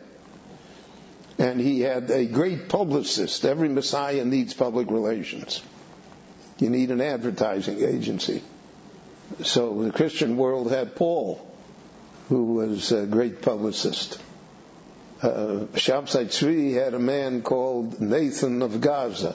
And 1.40 1.60
he 1.60 1.80
had 1.80 2.08
a 2.10 2.26
great 2.26 2.68
publicist. 2.68 3.44
Every 3.44 3.68
Messiah 3.68 4.24
needs 4.24 4.54
public 4.54 4.90
relations. 4.90 5.60
You 6.58 6.70
need 6.70 6.92
an 6.92 7.00
advertising 7.00 7.82
agency. 7.82 8.42
So 9.42 9.82
the 9.82 9.90
Christian 9.90 10.36
world 10.36 10.70
had 10.70 10.94
Paul, 10.94 11.44
who 12.28 12.54
was 12.54 12.92
a 12.92 13.06
great 13.06 13.42
publicist. 13.42 14.20
Uh, 15.22 15.66
Shabtai 15.74 16.26
Tzvi 16.26 16.74
had 16.74 16.94
a 16.94 16.98
man 16.98 17.42
called 17.42 18.00
Nathan 18.00 18.62
of 18.62 18.80
Gaza, 18.80 19.34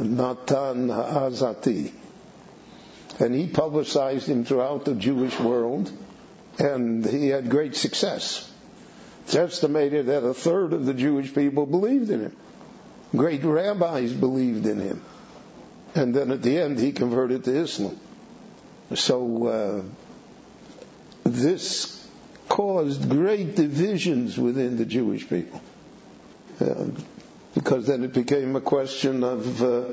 Natan 0.00 0.88
Azati 0.88 1.92
and 3.18 3.34
he 3.34 3.46
publicized 3.46 4.28
him 4.28 4.44
throughout 4.44 4.84
the 4.84 4.94
Jewish 4.94 5.38
world, 5.40 5.90
and 6.58 7.04
he 7.04 7.28
had 7.28 7.48
great 7.48 7.74
success. 7.74 8.50
It's 9.26 9.34
estimated 9.34 10.06
that 10.06 10.22
a 10.22 10.32
third 10.32 10.72
of 10.72 10.86
the 10.86 10.94
Jewish 10.94 11.34
people 11.34 11.66
believed 11.66 12.10
in 12.10 12.20
him. 12.20 12.36
Great 13.10 13.42
rabbis 13.42 14.12
believed 14.12 14.66
in 14.66 14.78
him. 14.78 15.02
And 15.96 16.14
then 16.14 16.30
at 16.30 16.42
the 16.42 16.56
end, 16.60 16.78
he 16.78 16.92
converted 16.92 17.42
to 17.44 17.56
Islam. 17.56 17.98
So, 18.94 19.46
uh, 19.48 19.82
this 21.24 22.08
caused 22.48 23.10
great 23.10 23.56
divisions 23.56 24.38
within 24.38 24.76
the 24.76 24.86
Jewish 24.86 25.28
people. 25.28 25.60
Uh, 26.60 26.86
because 27.52 27.88
then 27.88 28.04
it 28.04 28.12
became 28.12 28.54
a 28.54 28.60
question 28.60 29.24
of 29.24 29.60
uh, 29.60 29.84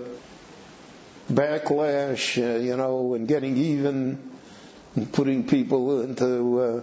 backlash, 1.31 2.37
uh, 2.37 2.59
you 2.59 2.77
know, 2.77 3.15
and 3.15 3.27
getting 3.27 3.57
even, 3.57 4.31
and 4.95 5.11
putting 5.11 5.47
people 5.47 6.01
into 6.01 6.59
uh, 6.61 6.81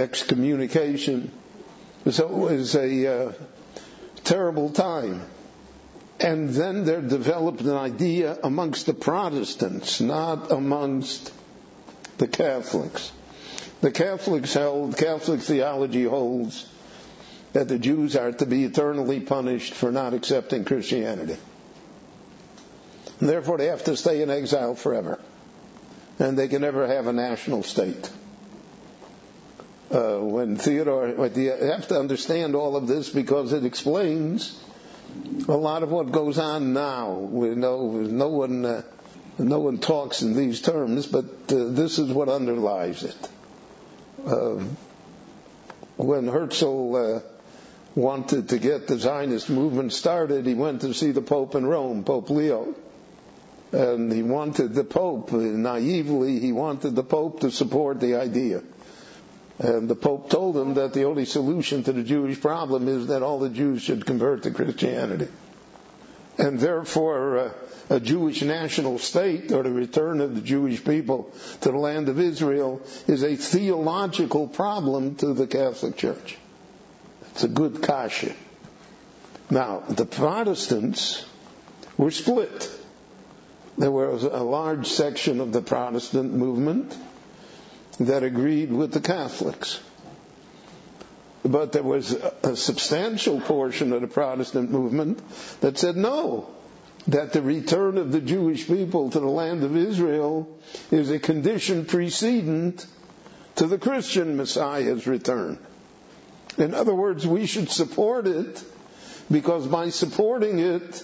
excommunication. 0.00 1.30
So 2.10 2.48
it 2.48 2.58
was 2.58 2.74
a 2.74 3.28
uh, 3.28 3.32
terrible 4.24 4.70
time. 4.70 5.22
And 6.20 6.50
then 6.50 6.84
there 6.84 7.00
developed 7.00 7.62
an 7.62 7.72
idea 7.76 8.38
amongst 8.42 8.86
the 8.86 8.94
Protestants, 8.94 10.00
not 10.00 10.52
amongst 10.52 11.32
the 12.18 12.28
Catholics. 12.28 13.10
The 13.80 13.90
Catholics 13.90 14.54
held, 14.54 14.96
Catholic 14.96 15.40
theology 15.40 16.04
holds 16.04 16.66
that 17.52 17.68
the 17.68 17.78
Jews 17.78 18.16
are 18.16 18.32
to 18.32 18.46
be 18.46 18.64
eternally 18.64 19.20
punished 19.20 19.74
for 19.74 19.90
not 19.90 20.14
accepting 20.14 20.64
Christianity. 20.64 21.36
And 23.20 23.28
therefore, 23.28 23.58
they 23.58 23.66
have 23.66 23.84
to 23.84 23.96
stay 23.96 24.22
in 24.22 24.30
exile 24.30 24.74
forever. 24.74 25.18
And 26.18 26.38
they 26.38 26.48
can 26.48 26.62
never 26.62 26.86
have 26.86 27.06
a 27.06 27.12
national 27.12 27.62
state. 27.62 28.10
Uh, 29.90 30.18
when 30.18 30.56
Theodore, 30.56 31.08
you 31.08 31.50
have 31.50 31.88
to 31.88 31.98
understand 31.98 32.54
all 32.54 32.76
of 32.76 32.86
this 32.86 33.10
because 33.10 33.52
it 33.52 33.64
explains 33.64 34.58
a 35.46 35.56
lot 35.56 35.82
of 35.82 35.90
what 35.90 36.10
goes 36.10 36.38
on 36.38 36.72
now. 36.72 37.12
We 37.12 37.50
know 37.50 37.90
no 37.92 38.28
one, 38.28 38.64
uh, 38.64 38.82
no 39.38 39.60
one 39.60 39.78
talks 39.78 40.22
in 40.22 40.34
these 40.34 40.62
terms, 40.62 41.06
but 41.06 41.24
uh, 41.24 41.68
this 41.68 41.98
is 41.98 42.10
what 42.10 42.28
underlies 42.28 43.02
it. 43.02 43.28
Uh, 44.26 44.64
when 45.96 46.28
Herzl 46.28 46.96
uh, 46.96 47.20
wanted 47.94 48.48
to 48.48 48.58
get 48.58 48.88
the 48.88 48.98
Zionist 48.98 49.50
movement 49.50 49.92
started, 49.92 50.46
he 50.46 50.54
went 50.54 50.80
to 50.80 50.94
see 50.94 51.12
the 51.12 51.22
Pope 51.22 51.54
in 51.54 51.66
Rome, 51.66 52.04
Pope 52.04 52.30
Leo 52.30 52.74
and 53.74 54.12
he 54.12 54.22
wanted 54.22 54.72
the 54.74 54.84
Pope, 54.84 55.32
naively, 55.32 56.38
he 56.38 56.52
wanted 56.52 56.94
the 56.94 57.02
Pope 57.02 57.40
to 57.40 57.50
support 57.50 58.00
the 58.00 58.16
idea. 58.16 58.62
And 59.58 59.88
the 59.88 59.94
Pope 59.94 60.30
told 60.30 60.56
him 60.56 60.74
that 60.74 60.92
the 60.92 61.04
only 61.04 61.24
solution 61.24 61.84
to 61.84 61.92
the 61.92 62.02
Jewish 62.02 62.40
problem 62.40 62.88
is 62.88 63.06
that 63.08 63.22
all 63.22 63.38
the 63.38 63.48
Jews 63.48 63.82
should 63.82 64.04
convert 64.04 64.42
to 64.42 64.50
Christianity. 64.50 65.28
And 66.36 66.58
therefore, 66.58 67.38
uh, 67.38 67.50
a 67.90 68.00
Jewish 68.00 68.42
national 68.42 68.98
state, 68.98 69.52
or 69.52 69.62
the 69.62 69.70
return 69.70 70.20
of 70.20 70.34
the 70.34 70.40
Jewish 70.40 70.84
people 70.84 71.30
to 71.60 71.70
the 71.70 71.78
land 71.78 72.08
of 72.08 72.18
Israel, 72.18 72.82
is 73.06 73.22
a 73.22 73.36
theological 73.36 74.48
problem 74.48 75.14
to 75.16 75.34
the 75.34 75.46
Catholic 75.46 75.96
Church. 75.96 76.36
It's 77.30 77.44
a 77.44 77.48
good 77.48 77.82
kasha. 77.82 78.34
Now, 79.50 79.84
the 79.88 80.06
Protestants 80.06 81.24
were 81.96 82.10
split 82.10 82.68
there 83.76 83.90
was 83.90 84.22
a 84.22 84.42
large 84.42 84.86
section 84.86 85.40
of 85.40 85.52
the 85.52 85.60
Protestant 85.60 86.32
movement 86.32 86.96
that 88.00 88.22
agreed 88.22 88.72
with 88.72 88.92
the 88.92 89.00
Catholics. 89.00 89.80
But 91.44 91.72
there 91.72 91.82
was 91.82 92.12
a 92.42 92.56
substantial 92.56 93.40
portion 93.40 93.92
of 93.92 94.00
the 94.00 94.06
Protestant 94.06 94.70
movement 94.70 95.22
that 95.60 95.76
said 95.76 95.96
no, 95.96 96.48
that 97.08 97.32
the 97.32 97.42
return 97.42 97.98
of 97.98 98.12
the 98.12 98.20
Jewish 98.20 98.66
people 98.66 99.10
to 99.10 99.20
the 99.20 99.28
land 99.28 99.62
of 99.62 99.76
Israel 99.76 100.58
is 100.90 101.10
a 101.10 101.18
condition 101.18 101.84
precedent 101.84 102.86
to 103.56 103.66
the 103.66 103.78
Christian 103.78 104.36
Messiah's 104.36 105.06
return. 105.06 105.58
In 106.56 106.74
other 106.74 106.94
words, 106.94 107.26
we 107.26 107.46
should 107.46 107.68
support 107.68 108.26
it 108.26 108.62
because 109.30 109.66
by 109.66 109.90
supporting 109.90 110.58
it, 110.60 111.02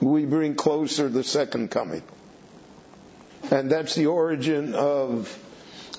we 0.00 0.26
bring 0.26 0.54
closer 0.54 1.08
the 1.08 1.24
second 1.24 1.70
coming. 1.70 2.02
And 3.50 3.70
that's 3.70 3.94
the 3.94 4.06
origin 4.06 4.74
of 4.74 5.36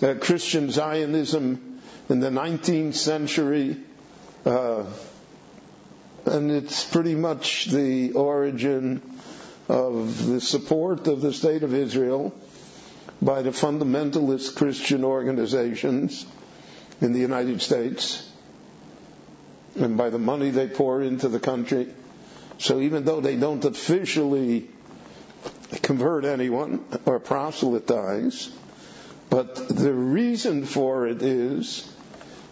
uh, 0.02 0.16
Christian 0.16 0.70
Zionism 0.72 1.80
in 2.10 2.20
the 2.20 2.30
19th 2.30 2.96
century. 2.96 3.78
Uh, 4.46 4.84
and 6.26 6.52
it's 6.52 6.84
pretty 6.86 7.16
much 7.16 7.66
the 7.66 8.12
origin 8.14 9.02
of 9.68 10.26
the 10.28 10.42
support 10.42 11.08
of 11.08 11.22
the 11.22 11.34
State 11.34 11.64
of 11.64 11.74
Israel 11.74 12.34
by 13.22 13.42
the 13.42 13.52
fundamentalist 13.52 14.56
Christian 14.56 15.04
organizations 15.04 16.26
in 17.00 17.14
the 17.14 17.20
United 17.20 17.62
States 17.62 18.28
and 19.76 19.98
by 19.98 20.10
the 20.10 20.20
money 20.20 20.50
they 20.50 20.68
pour 20.68 21.02
into 21.02 21.30
the 21.30 21.40
country. 21.40 21.88
So 22.58 22.80
even 22.80 23.06
though 23.06 23.22
they 23.22 23.36
don't 23.36 23.64
officially 23.64 24.70
convert 25.82 26.26
anyone 26.26 26.84
or 27.06 27.20
proselytize, 27.20 28.50
but 29.32 29.56
the 29.70 29.94
reason 29.94 30.66
for 30.66 31.08
it 31.08 31.24
is 31.24 31.90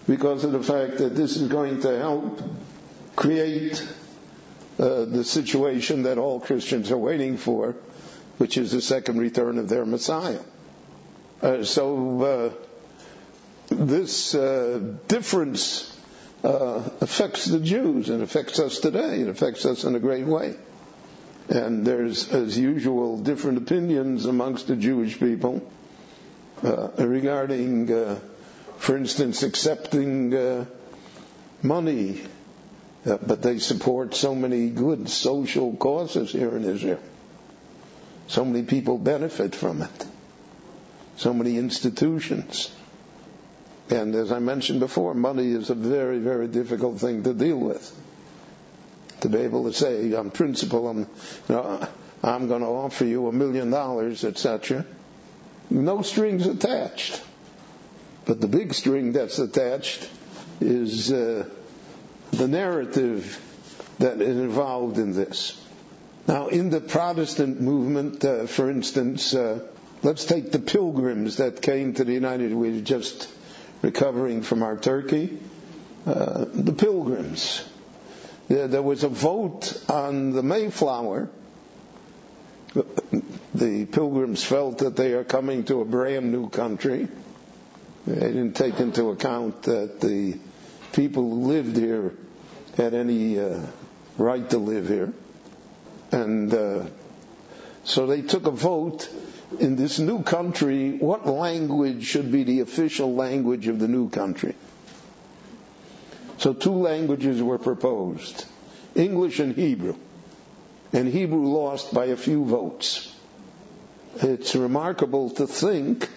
because 0.07 0.45
of 0.45 0.53
the 0.53 0.63
fact 0.63 0.99
that 0.99 1.13
this 1.13 1.35
is 1.35 1.49
going 1.49 1.81
to 1.81 1.99
help 1.99 2.41
create 3.17 3.85
uh, 4.79 5.03
the 5.03 5.25
situation 5.25 6.03
that 6.03 6.17
all 6.17 6.39
Christians 6.39 6.89
are 6.89 6.97
waiting 6.97 7.35
for, 7.35 7.75
which 8.37 8.57
is 8.57 8.71
the 8.71 8.79
second 8.81 9.19
return 9.19 9.57
of 9.57 9.67
their 9.67 9.85
Messiah. 9.85 10.39
Uh, 11.41 11.65
so 11.65 12.21
uh, 12.23 13.75
this 13.75 14.33
uh, 14.33 14.79
difference 15.09 15.93
uh, 16.45 16.81
affects 17.01 17.43
the 17.43 17.59
Jews 17.59 18.07
and 18.07 18.23
affects 18.23 18.57
us 18.57 18.79
today. 18.79 19.19
It 19.19 19.27
affects 19.27 19.65
us 19.65 19.83
in 19.83 19.95
a 19.95 19.99
great 19.99 20.25
way. 20.25 20.55
And 21.49 21.85
there's, 21.85 22.31
as 22.31 22.57
usual, 22.57 23.17
different 23.17 23.57
opinions 23.57 24.25
amongst 24.25 24.67
the 24.67 24.77
Jewish 24.77 25.19
people 25.19 25.69
regarding, 26.63 27.91
uh, 27.91 28.19
for 28.77 28.97
instance, 28.97 29.43
accepting 29.43 30.33
uh, 30.33 30.65
money. 31.61 32.21
Uh, 33.05 33.17
but 33.25 33.41
they 33.41 33.59
support 33.59 34.13
so 34.13 34.35
many 34.35 34.69
good 34.69 35.07
social 35.09 35.73
causes 35.75 36.31
here 36.31 36.55
in 36.57 36.65
Israel. 36.65 36.99
So 38.27 38.43
many 38.43 38.63
people 38.63 38.97
benefit 38.97 39.55
from 39.55 39.81
it. 39.81 40.05
So 41.17 41.33
many 41.33 41.57
institutions. 41.57 42.69
And 43.89 44.13
as 44.15 44.31
I 44.31 44.39
mentioned 44.39 44.81
before, 44.81 45.13
money 45.13 45.51
is 45.51 45.69
a 45.69 45.75
very, 45.75 46.19
very 46.19 46.47
difficult 46.47 46.99
thing 46.99 47.23
to 47.23 47.33
deal 47.33 47.57
with. 47.57 47.91
To 49.21 49.29
be 49.29 49.39
able 49.39 49.63
to 49.65 49.73
say, 49.73 50.13
on 50.13 50.29
principle, 50.31 50.87
I'm, 50.89 50.99
you 50.99 51.07
know, 51.49 51.87
I'm 52.23 52.47
going 52.47 52.61
to 52.61 52.67
offer 52.67 53.05
you 53.05 53.27
a 53.27 53.31
million 53.31 53.71
dollars, 53.71 54.23
etc. 54.23 54.85
No 55.69 56.01
strings 56.01 56.47
attached. 56.47 57.21
But 58.25 58.41
the 58.41 58.47
big 58.47 58.73
string 58.73 59.13
that's 59.13 59.39
attached 59.39 60.07
is 60.61 61.11
uh, 61.11 61.47
the 62.31 62.47
narrative 62.47 63.39
that 63.99 64.21
is 64.21 64.37
involved 64.37 64.97
in 64.97 65.13
this. 65.13 65.59
Now, 66.27 66.47
in 66.47 66.69
the 66.69 66.79
Protestant 66.79 67.59
movement, 67.59 68.23
uh, 68.23 68.45
for 68.45 68.69
instance, 68.69 69.33
uh, 69.33 69.65
let's 70.03 70.25
take 70.25 70.51
the 70.51 70.59
pilgrims 70.59 71.37
that 71.37 71.61
came 71.61 71.93
to 71.95 72.03
the 72.03 72.13
United. 72.13 72.53
We're 72.53 72.81
just 72.81 73.29
recovering 73.81 74.41
from 74.41 74.63
our 74.63 74.77
turkey, 74.77 75.39
uh, 76.05 76.45
the 76.53 76.73
pilgrims. 76.73 77.65
There, 78.47 78.67
there 78.67 78.81
was 78.81 79.03
a 79.03 79.09
vote 79.09 79.73
on 79.89 80.31
the 80.31 80.43
Mayflower. 80.43 81.29
The 83.53 83.85
pilgrims 83.85 84.43
felt 84.43 84.79
that 84.79 84.95
they 84.95 85.13
are 85.13 85.23
coming 85.23 85.63
to 85.65 85.81
a 85.81 85.85
brand 85.85 86.31
new 86.31 86.49
country. 86.49 87.07
They 88.05 88.19
didn't 88.19 88.53
take 88.53 88.79
into 88.79 89.09
account 89.09 89.63
that 89.63 89.99
the 90.01 90.37
people 90.93 91.23
who 91.23 91.47
lived 91.47 91.75
here 91.75 92.13
had 92.77 92.93
any 92.93 93.39
uh, 93.39 93.61
right 94.17 94.47
to 94.51 94.57
live 94.57 94.87
here. 94.87 95.13
And 96.11 96.53
uh, 96.53 96.85
so 97.83 98.07
they 98.07 98.21
took 98.21 98.45
a 98.47 98.51
vote 98.51 99.09
in 99.57 99.75
this 99.75 99.99
new 99.99 100.21
country, 100.21 100.91
what 100.91 101.25
language 101.25 102.05
should 102.05 102.31
be 102.31 102.43
the 102.43 102.59
official 102.59 103.15
language 103.15 103.67
of 103.67 103.79
the 103.79 103.87
new 103.87 104.09
country? 104.09 104.55
So 106.37 106.53
two 106.53 106.73
languages 106.73 107.41
were 107.41 107.57
proposed, 107.57 108.45
English 108.95 109.39
and 109.39 109.55
Hebrew. 109.55 109.95
And 110.93 111.07
Hebrew 111.07 111.47
lost 111.47 111.93
by 111.93 112.05
a 112.05 112.15
few 112.15 112.45
votes. 112.45 113.08
It's 114.21 114.53
remarkable 114.55 115.29
to 115.31 115.47
think, 115.47 116.09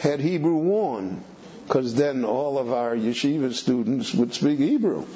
had 0.00 0.20
Hebrew 0.20 0.56
won, 0.56 1.22
because 1.66 1.94
then 1.94 2.24
all 2.24 2.58
of 2.58 2.72
our 2.72 2.96
yeshiva 2.96 3.52
students 3.52 4.12
would 4.14 4.34
speak 4.34 4.58
Hebrew. 4.58 5.06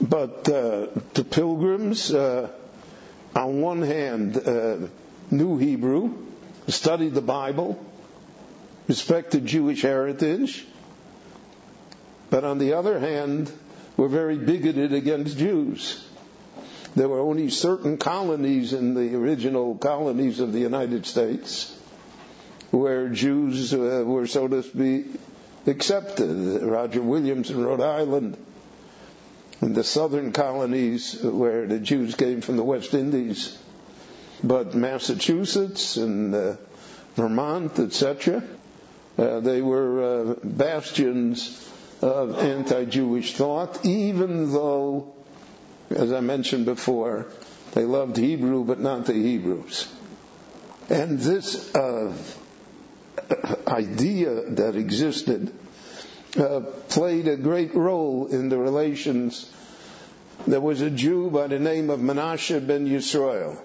But 0.00 0.48
uh, 0.48 0.86
to 1.14 1.24
pilgrims, 1.24 2.12
uh, 2.12 2.50
on 3.34 3.60
one 3.60 3.82
hand, 3.82 4.36
uh, 4.36 4.76
knew 5.30 5.56
Hebrew, 5.56 6.14
studied 6.68 7.14
the 7.14 7.22
Bible, 7.22 7.82
respected 8.88 9.46
Jewish 9.46 9.82
heritage, 9.82 10.66
but 12.30 12.44
on 12.44 12.58
the 12.58 12.74
other 12.74 13.00
hand, 13.00 13.50
were 13.96 14.08
very 14.08 14.36
bigoted 14.36 14.92
against 14.92 15.38
Jews. 15.38 16.04
There 16.94 17.08
were 17.08 17.20
only 17.20 17.50
certain 17.50 17.98
colonies 17.98 18.72
in 18.72 18.94
the 18.94 19.14
original 19.14 19.74
colonies 19.76 20.40
of 20.40 20.52
the 20.52 20.60
United 20.60 21.06
States 21.06 21.72
where 22.70 23.08
Jews 23.08 23.72
uh, 23.72 24.02
were, 24.04 24.26
so 24.26 24.48
to 24.48 24.62
speak, 24.62 25.06
accepted. 25.66 26.62
Roger 26.62 27.02
Williams 27.02 27.50
in 27.50 27.64
Rhode 27.64 27.80
Island, 27.80 28.36
in 29.62 29.72
the 29.72 29.84
southern 29.84 30.32
colonies 30.32 31.22
where 31.22 31.66
the 31.66 31.78
Jews 31.78 32.14
came 32.14 32.40
from 32.40 32.56
the 32.56 32.64
West 32.64 32.94
Indies. 32.94 33.56
But 34.42 34.74
Massachusetts 34.74 35.96
and 35.96 36.34
uh, 36.34 36.56
Vermont, 37.14 37.78
etc., 37.78 38.42
uh, 39.18 39.40
they 39.40 39.62
were 39.62 40.02
uh, 40.02 40.34
bastions 40.44 41.65
of 42.02 42.38
anti-Jewish 42.38 43.34
thought, 43.34 43.84
even 43.84 44.52
though, 44.52 45.14
as 45.90 46.12
I 46.12 46.20
mentioned 46.20 46.66
before, 46.66 47.26
they 47.72 47.84
loved 47.84 48.16
Hebrew 48.16 48.64
but 48.64 48.80
not 48.80 49.06
the 49.06 49.14
Hebrews. 49.14 49.92
And 50.88 51.18
this 51.18 51.74
uh, 51.74 52.12
idea 53.66 54.50
that 54.50 54.76
existed 54.76 55.52
uh, 56.38 56.60
played 56.88 57.28
a 57.28 57.36
great 57.36 57.74
role 57.74 58.26
in 58.26 58.48
the 58.48 58.58
relations. 58.58 59.50
There 60.46 60.60
was 60.60 60.80
a 60.80 60.90
Jew 60.90 61.30
by 61.30 61.46
the 61.46 61.58
name 61.58 61.90
of 61.90 62.00
Menashe 62.00 62.64
ben 62.66 62.86
Yisrael. 62.86 63.58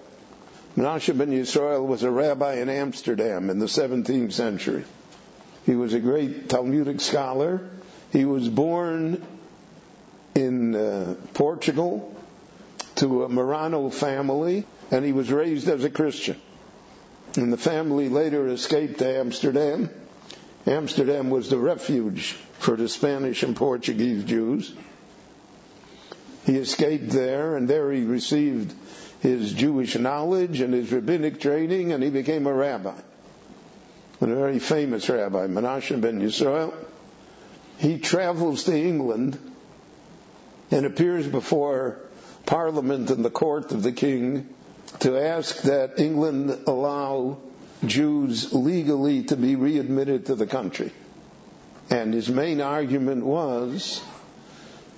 Menashe 0.76 1.16
ben 1.16 1.30
Yisrael 1.30 1.86
was 1.86 2.02
a 2.02 2.10
rabbi 2.10 2.54
in 2.54 2.68
Amsterdam 2.68 3.50
in 3.50 3.58
the 3.58 3.66
17th 3.66 4.32
century. 4.32 4.84
He 5.66 5.74
was 5.74 5.92
a 5.94 6.00
great 6.00 6.48
Talmudic 6.48 7.00
scholar. 7.00 7.60
He 8.12 8.26
was 8.26 8.48
born 8.48 9.24
in 10.34 10.74
uh, 10.74 11.14
Portugal 11.32 12.14
to 12.96 13.24
a 13.24 13.28
Marrano 13.28 13.92
family, 13.92 14.66
and 14.90 15.04
he 15.04 15.12
was 15.12 15.32
raised 15.32 15.68
as 15.68 15.82
a 15.82 15.90
Christian. 15.90 16.40
And 17.36 17.50
the 17.50 17.56
family 17.58 18.10
later 18.10 18.46
escaped 18.48 18.98
to 18.98 19.18
Amsterdam. 19.18 19.88
Amsterdam 20.66 21.30
was 21.30 21.48
the 21.48 21.56
refuge 21.56 22.32
for 22.58 22.76
the 22.76 22.88
Spanish 22.88 23.42
and 23.42 23.56
Portuguese 23.56 24.24
Jews. 24.24 24.72
He 26.44 26.56
escaped 26.56 27.08
there, 27.08 27.56
and 27.56 27.66
there 27.66 27.90
he 27.90 28.04
received 28.04 28.74
his 29.20 29.54
Jewish 29.54 29.96
knowledge 29.96 30.60
and 30.60 30.74
his 30.74 30.92
rabbinic 30.92 31.40
training, 31.40 31.92
and 31.92 32.02
he 32.02 32.10
became 32.10 32.46
a 32.46 32.52
rabbi. 32.52 32.94
And 34.20 34.32
a 34.32 34.36
very 34.36 34.58
famous 34.58 35.08
rabbi, 35.08 35.46
Menashe 35.46 35.98
ben 35.98 36.20
Yisrael. 36.20 36.74
He 37.82 37.98
travels 37.98 38.62
to 38.64 38.78
England 38.78 39.36
and 40.70 40.86
appears 40.86 41.26
before 41.26 41.98
Parliament 42.46 43.10
and 43.10 43.24
the 43.24 43.30
court 43.30 43.72
of 43.72 43.82
the 43.82 43.90
king 43.90 44.48
to 45.00 45.18
ask 45.18 45.62
that 45.62 45.98
England 45.98 46.56
allow 46.68 47.38
Jews 47.84 48.52
legally 48.52 49.24
to 49.24 49.36
be 49.36 49.56
readmitted 49.56 50.26
to 50.26 50.36
the 50.36 50.46
country. 50.46 50.92
And 51.90 52.14
his 52.14 52.28
main 52.28 52.60
argument 52.60 53.26
was 53.26 54.00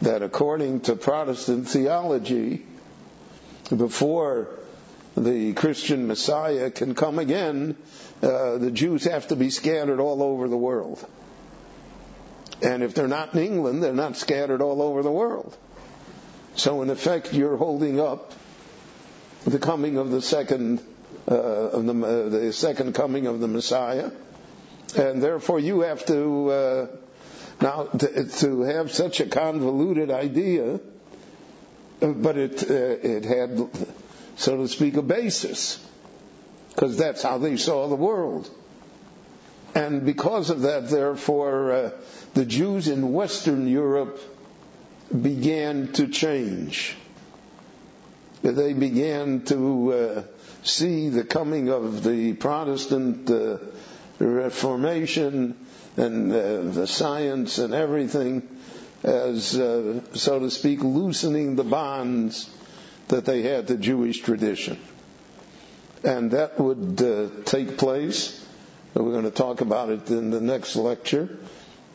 that 0.03 0.20
according 0.20 0.80
to 0.80 0.95
Protestant 0.95 1.66
theology, 1.66 2.66
before 3.74 4.49
the 5.16 5.55
Christian 5.55 6.07
Messiah 6.07 6.70
can 6.70 6.95
come 6.95 7.18
again, 7.18 7.76
uh, 8.22 8.59
the 8.59 8.70
Jews 8.70 9.05
have 9.05 9.28
to 9.28 9.37
be 9.37 9.49
scattered 9.49 10.01
all 10.01 10.22
over 10.22 10.49
the 10.49 10.59
world. 10.59 11.03
And 12.65 12.83
if 12.83 12.95
they're 12.95 13.07
not 13.07 13.35
in 13.35 13.41
England, 13.41 13.83
they're 13.83 13.93
not 13.93 14.17
scattered 14.17 14.62
all 14.62 14.81
over 14.81 15.03
the 15.03 15.12
world. 15.12 15.57
So 16.57 16.83
in 16.83 16.91
effect, 16.91 17.35
you're 17.35 17.57
holding 17.57 18.01
up 18.01 18.33
the 19.45 19.59
coming 19.59 19.99
of 19.99 20.11
the 20.11 20.23
second 20.23 20.81
uh, 21.31 21.35
of 21.35 21.87
the, 21.87 21.93
uh, 21.93 22.29
the, 22.29 22.53
second 22.53 22.95
coming 22.95 23.27
of 23.27 23.41
the 23.41 23.49
Messiah, 23.49 24.11
and 24.97 25.23
therefore 25.23 25.59
you 25.59 25.81
have 25.81 26.05
to 26.07 26.51
uh, 26.51 26.87
now 27.61 27.85
to, 27.85 28.25
to, 28.27 28.62
have 28.62 28.93
such 28.93 29.21
a 29.21 29.27
convoluted 29.27 30.11
idea, 30.11 30.75
uh, 30.75 32.07
but 32.07 32.37
it 32.37 32.71
uh, 32.71 32.75
it 32.75 33.25
had, 33.25 33.69
so 34.37 34.59
to 34.59 34.69
speak, 34.69 34.97
a 34.97 35.03
basis 35.03 35.85
because 36.69 36.97
that's 36.97 37.23
how 37.23 37.39
they 37.39 37.57
saw 37.57 37.89
the 37.89 37.95
world, 37.95 38.51
and 39.75 40.05
because 40.05 40.51
of 40.51 40.62
that, 40.62 40.91
therefore, 40.91 41.73
uh, 41.73 41.91
the 42.35 42.45
Jews 42.45 42.89
in 42.89 43.12
Western 43.12 43.66
Europe 43.68 44.20
began 45.22 45.93
to 45.95 46.09
change. 46.09 46.97
They 48.43 48.72
began 48.74 49.43
to 49.47 49.93
uh, 49.93 50.22
see 50.62 51.09
the 51.09 51.24
coming 51.24 51.70
of 51.70 52.03
the 52.03 52.35
Protestant 52.35 53.30
uh, 53.30 53.59
Reformation 54.18 55.57
and 55.97 56.32
uh, 56.32 56.62
the 56.62 56.87
science 56.87 57.59
and 57.59 57.72
everything 57.72 58.49
as, 59.05 59.57
uh, 59.59 60.01
so 60.14 60.39
to 60.41 60.51
speak, 60.51 60.82
loosening 60.82 61.57
the 61.57 61.64
bonds 61.64 62.51
that 63.09 63.24
they 63.26 63.43
had 63.43 63.68
to 63.68 63.76
Jewish 63.76 64.20
tradition. 64.20 64.78
And 66.03 66.30
that 66.32 66.59
would 66.59 67.01
uh, 67.01 67.28
take 67.45 67.78
place. 67.78 68.45
We're 68.95 69.12
going 69.12 69.24
to 69.24 69.30
talk 69.30 69.61
about 69.61 69.91
it 69.91 70.11
in 70.11 70.30
the 70.30 70.41
next 70.41 70.76
lecture. 70.76 71.28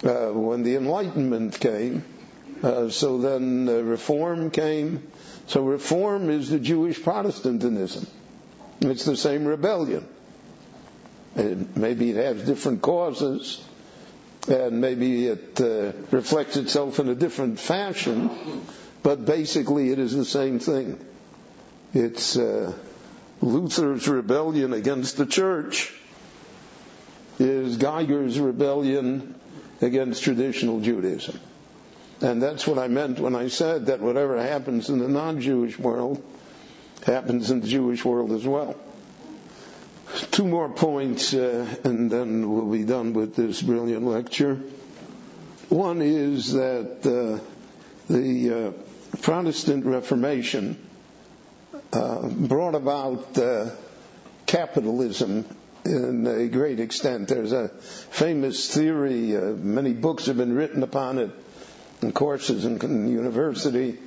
Uh, 0.04 0.28
when 0.32 0.64
the 0.64 0.76
Enlightenment 0.76 1.60
came, 1.60 2.04
uh, 2.64 2.90
so 2.90 3.18
then 3.18 3.68
uh, 3.68 3.74
reform 3.82 4.50
came. 4.50 5.06
So 5.48 5.64
reform 5.64 6.30
is 6.30 6.50
the 6.50 6.60
Jewish 6.60 7.02
Protestantism. 7.02 8.08
It's 8.82 9.04
the 9.04 9.18
same 9.18 9.46
rebellion. 9.46 10.08
It, 11.36 11.76
maybe 11.76 12.12
it 12.12 12.16
has 12.16 12.44
different 12.46 12.82
causes, 12.82 13.62
and 14.48 14.80
maybe 14.80 15.28
it 15.28 15.60
uh, 15.60 15.92
reflects 16.12 16.56
itself 16.56 17.00
in 17.00 17.10
a 17.10 17.16
different 17.16 17.60
fashion, 17.60 18.30
but 19.04 19.26
basically 19.26 19.90
it 19.92 20.00
is 20.00 20.16
the 20.16 20.26
same 20.26 20.60
thing. 20.60 20.98
It's 21.94 22.38
uh, 22.38 22.72
Luther's 23.42 24.08
rebellion 24.08 24.74
against 24.74 25.18
the 25.18 25.26
church 25.26 25.94
is 27.38 27.78
Geiger's 27.78 28.40
rebellion 28.40 29.36
against 29.82 30.24
traditional 30.24 30.80
Judaism. 30.80 31.40
And 32.22 32.42
that's 32.42 32.68
what 32.68 32.78
I 32.78 32.88
meant 32.90 33.20
when 33.20 33.36
I 33.36 33.48
said 33.48 33.86
that 33.88 34.02
whatever 34.02 34.42
happens 34.42 34.90
in 34.90 35.00
the 35.00 35.08
non-Jewish 35.08 35.80
world 35.80 36.22
happens 37.06 37.50
in 37.50 37.62
the 37.62 37.68
Jewish 37.68 38.04
world 38.04 38.32
as 38.34 38.46
well. 38.46 38.76
Two 40.32 40.46
more 40.48 40.70
points, 40.70 41.34
uh, 41.34 41.66
and 41.84 42.12
then 42.12 42.50
we'll 42.52 42.66
be 42.72 42.84
done 42.84 43.14
with 43.14 43.36
this 43.36 43.62
brilliant 43.62 44.04
lecture. 44.06 44.60
One 45.70 46.02
is 46.02 46.54
that 46.54 47.06
uh, 47.06 47.40
the 48.12 48.74
uh, 48.74 49.18
Protestant 49.22 49.86
Reformation 49.86 50.78
uh, 51.94 52.28
brought 52.28 52.76
about 52.76 53.38
uh, 53.38 53.70
capitalism 54.46 55.46
in 55.90 56.28
a 56.28 56.48
great 56.48 56.80
extent. 56.80 57.28
There's 57.28 57.52
a 57.52 57.70
famous 57.70 58.74
theory, 58.74 59.36
uh, 59.36 59.42
many 59.42 59.94
books 59.94 60.28
have 60.28 60.38
been 60.38 60.56
written 60.56 60.84
upon 60.84 61.18
it 61.20 61.32
and 62.02 62.14
courses 62.14 62.66
in 62.66 63.08
university 63.10 63.98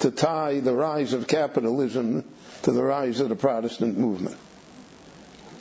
to 0.00 0.10
tie 0.10 0.60
the 0.60 0.74
rise 0.74 1.12
of 1.12 1.26
capitalism 1.26 2.24
to 2.62 2.72
the 2.72 2.82
rise 2.82 3.20
of 3.20 3.28
the 3.28 3.36
Protestant 3.36 3.98
movement. 3.98 4.36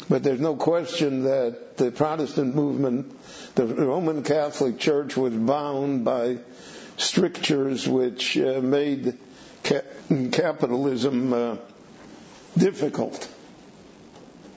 But 0.09 0.23
there's 0.23 0.39
no 0.39 0.55
question 0.55 1.23
that 1.23 1.77
the 1.77 1.91
Protestant 1.91 2.55
movement, 2.55 3.15
the 3.55 3.65
Roman 3.65 4.23
Catholic 4.23 4.79
Church 4.79 5.15
was 5.15 5.33
bound 5.33 6.03
by 6.03 6.39
strictures 6.97 7.87
which 7.87 8.37
uh, 8.37 8.59
made 8.61 9.17
ca- 9.63 9.81
capitalism 10.31 11.33
uh, 11.33 11.57
difficult. 12.57 13.27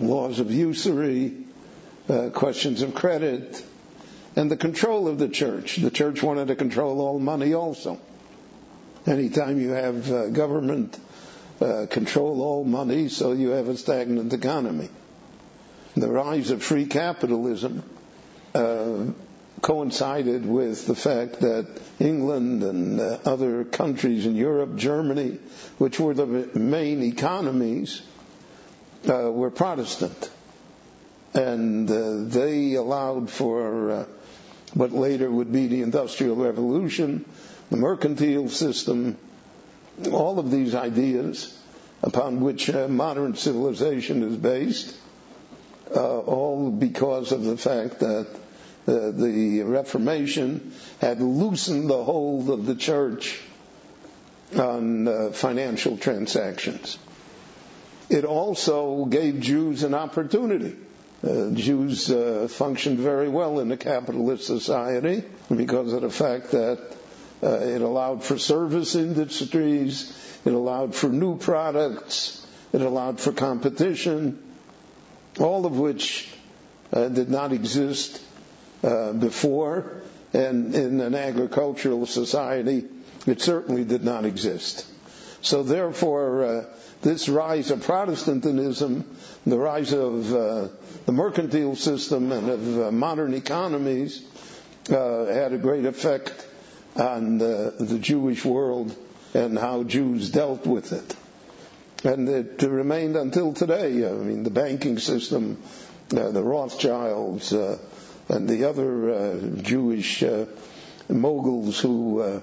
Laws 0.02 0.40
of 0.40 0.50
usury, 0.50 1.32
uh, 2.08 2.30
questions 2.30 2.82
of 2.82 2.94
credit, 2.94 3.64
and 4.36 4.50
the 4.50 4.56
control 4.56 5.08
of 5.08 5.18
the 5.18 5.28
church. 5.28 5.76
The 5.76 5.90
church 5.90 6.22
wanted 6.22 6.48
to 6.48 6.56
control 6.56 7.00
all 7.00 7.18
money 7.18 7.54
also. 7.54 7.98
Anytime 9.06 9.60
you 9.60 9.70
have 9.70 10.10
uh, 10.10 10.28
government 10.28 10.98
uh, 11.60 11.86
control 11.90 12.42
all 12.42 12.64
money, 12.64 13.08
so 13.08 13.32
you 13.32 13.50
have 13.50 13.68
a 13.68 13.76
stagnant 13.76 14.32
economy. 14.32 14.88
The 15.96 16.08
rise 16.08 16.50
of 16.50 16.62
free 16.62 16.86
capitalism 16.86 17.82
uh, 18.54 19.06
coincided 19.60 20.46
with 20.46 20.86
the 20.86 20.94
fact 20.94 21.40
that 21.40 21.66
England 22.00 22.62
and 22.62 23.00
uh, 23.00 23.18
other 23.24 23.64
countries 23.64 24.26
in 24.26 24.34
Europe, 24.34 24.76
Germany, 24.76 25.38
which 25.78 26.00
were 26.00 26.14
the 26.14 26.26
main 26.26 27.02
economies, 27.02 28.02
uh, 29.08 29.30
were 29.30 29.50
Protestant. 29.50 30.30
And 31.34 31.90
uh, 31.90 32.24
they 32.24 32.74
allowed 32.74 33.30
for 33.30 34.06
what 34.74 34.92
later 34.92 35.30
would 35.30 35.52
be 35.52 35.66
the 35.66 35.82
Industrial 35.82 36.36
Revolution, 36.36 37.24
the 37.70 37.76
mercantile 37.76 38.48
system, 38.48 39.16
all 40.10 40.38
of 40.38 40.50
these 40.50 40.74
ideas 40.74 41.58
upon 42.02 42.40
which 42.40 42.68
uh, 42.68 42.88
modern 42.88 43.36
civilization 43.36 44.22
is 44.22 44.36
based, 44.36 44.96
uh, 45.94 46.18
all 46.20 46.70
because 46.70 47.32
of 47.32 47.44
the 47.44 47.56
fact 47.56 48.00
that 48.00 48.26
uh, 48.88 49.10
the 49.12 49.62
Reformation 49.62 50.72
had 51.00 51.20
loosened 51.20 51.88
the 51.88 52.02
hold 52.02 52.50
of 52.50 52.66
the 52.66 52.74
church 52.74 53.40
on 54.58 55.06
uh, 55.06 55.30
financial 55.30 55.96
transactions. 55.96 56.98
It 58.12 58.24
also 58.24 59.04
gave 59.06 59.40
Jews 59.40 59.82
an 59.82 59.94
opportunity 59.94 60.76
uh, 61.24 61.50
Jews 61.52 62.10
uh, 62.10 62.48
functioned 62.50 62.98
very 62.98 63.28
well 63.28 63.60
in 63.60 63.70
a 63.70 63.76
capitalist 63.76 64.44
society 64.46 65.22
because 65.54 65.92
of 65.92 66.02
the 66.02 66.10
fact 66.10 66.50
that 66.50 66.80
uh, 67.42 67.48
it 67.60 67.80
allowed 67.80 68.24
for 68.24 68.38
service 68.38 68.94
industries, 68.96 70.12
it 70.44 70.52
allowed 70.52 70.94
for 70.94 71.08
new 71.08 71.36
products, 71.38 72.44
it 72.72 72.80
allowed 72.80 73.20
for 73.20 73.32
competition, 73.32 74.42
all 75.38 75.64
of 75.64 75.78
which 75.78 76.28
uh, 76.92 77.08
did 77.08 77.30
not 77.30 77.52
exist 77.52 78.20
uh, 78.82 79.12
before, 79.12 80.02
and 80.32 80.74
in 80.74 81.00
an 81.00 81.14
agricultural 81.14 82.06
society, 82.06 82.84
it 83.26 83.40
certainly 83.40 83.84
did 83.84 84.02
not 84.02 84.24
exist. 84.24 84.86
So 85.40 85.62
therefore, 85.62 86.44
uh, 86.44 86.64
this 87.02 87.28
rise 87.28 87.70
of 87.70 87.82
Protestantism, 87.82 89.04
the 89.44 89.58
rise 89.58 89.92
of 89.92 90.32
uh, 90.32 90.68
the 91.04 91.12
mercantile 91.12 91.74
system 91.76 92.30
and 92.30 92.48
of 92.48 92.80
uh, 92.80 92.90
modern 92.92 93.34
economies 93.34 94.24
uh, 94.88 95.26
had 95.26 95.52
a 95.52 95.58
great 95.58 95.84
effect 95.84 96.32
on 96.96 97.38
the, 97.38 97.98
Jewish 98.00 98.44
world 98.44 98.94
and 99.34 99.58
how 99.58 99.82
Jews 99.82 100.30
dealt 100.30 100.66
with 100.66 100.92
it. 100.92 101.16
And 102.04 102.28
it 102.28 102.62
remained 102.62 103.16
until 103.16 103.52
today. 103.52 104.06
I 104.08 104.12
mean, 104.12 104.42
the 104.42 104.50
banking 104.50 104.98
system, 104.98 105.62
uh, 106.16 106.30
the 106.30 106.42
Rothschilds, 106.42 107.52
uh, 107.52 107.78
and 108.28 108.48
the 108.48 108.68
other 108.68 109.10
uh, 109.10 109.36
Jewish 109.62 110.22
moguls 111.08 111.80
who 111.80 112.42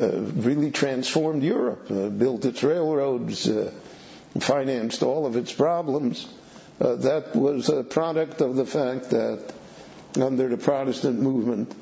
really 0.00 0.70
transformed 0.70 1.42
Europe, 1.42 1.86
uh, 1.90 2.08
built 2.08 2.44
its 2.44 2.62
railroads, 2.62 3.48
uh, 3.48 3.70
financed 4.40 5.02
all 5.02 5.26
of 5.26 5.36
its 5.36 5.52
problems. 5.52 6.26
that 6.78 7.36
was 7.36 7.68
a 7.68 7.84
product 7.84 8.40
of 8.40 8.56
the 8.56 8.66
fact 8.66 9.10
that 9.10 9.40
under 10.20 10.48
the 10.48 10.56
Protestant 10.56 11.20
movement, 11.20 11.72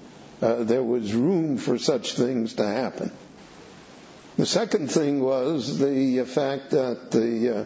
there 0.40 0.82
was 0.82 1.14
room 1.14 1.56
for 1.56 1.78
such 1.78 2.12
things 2.12 2.54
to 2.54 2.66
happen. 2.66 3.10
The 4.36 4.44
second 4.46 4.90
thing 4.90 5.20
was 5.22 5.78
the 5.78 6.24
fact 6.24 6.70
that 6.70 7.10
the, 7.10 7.60
uh, 7.60 7.64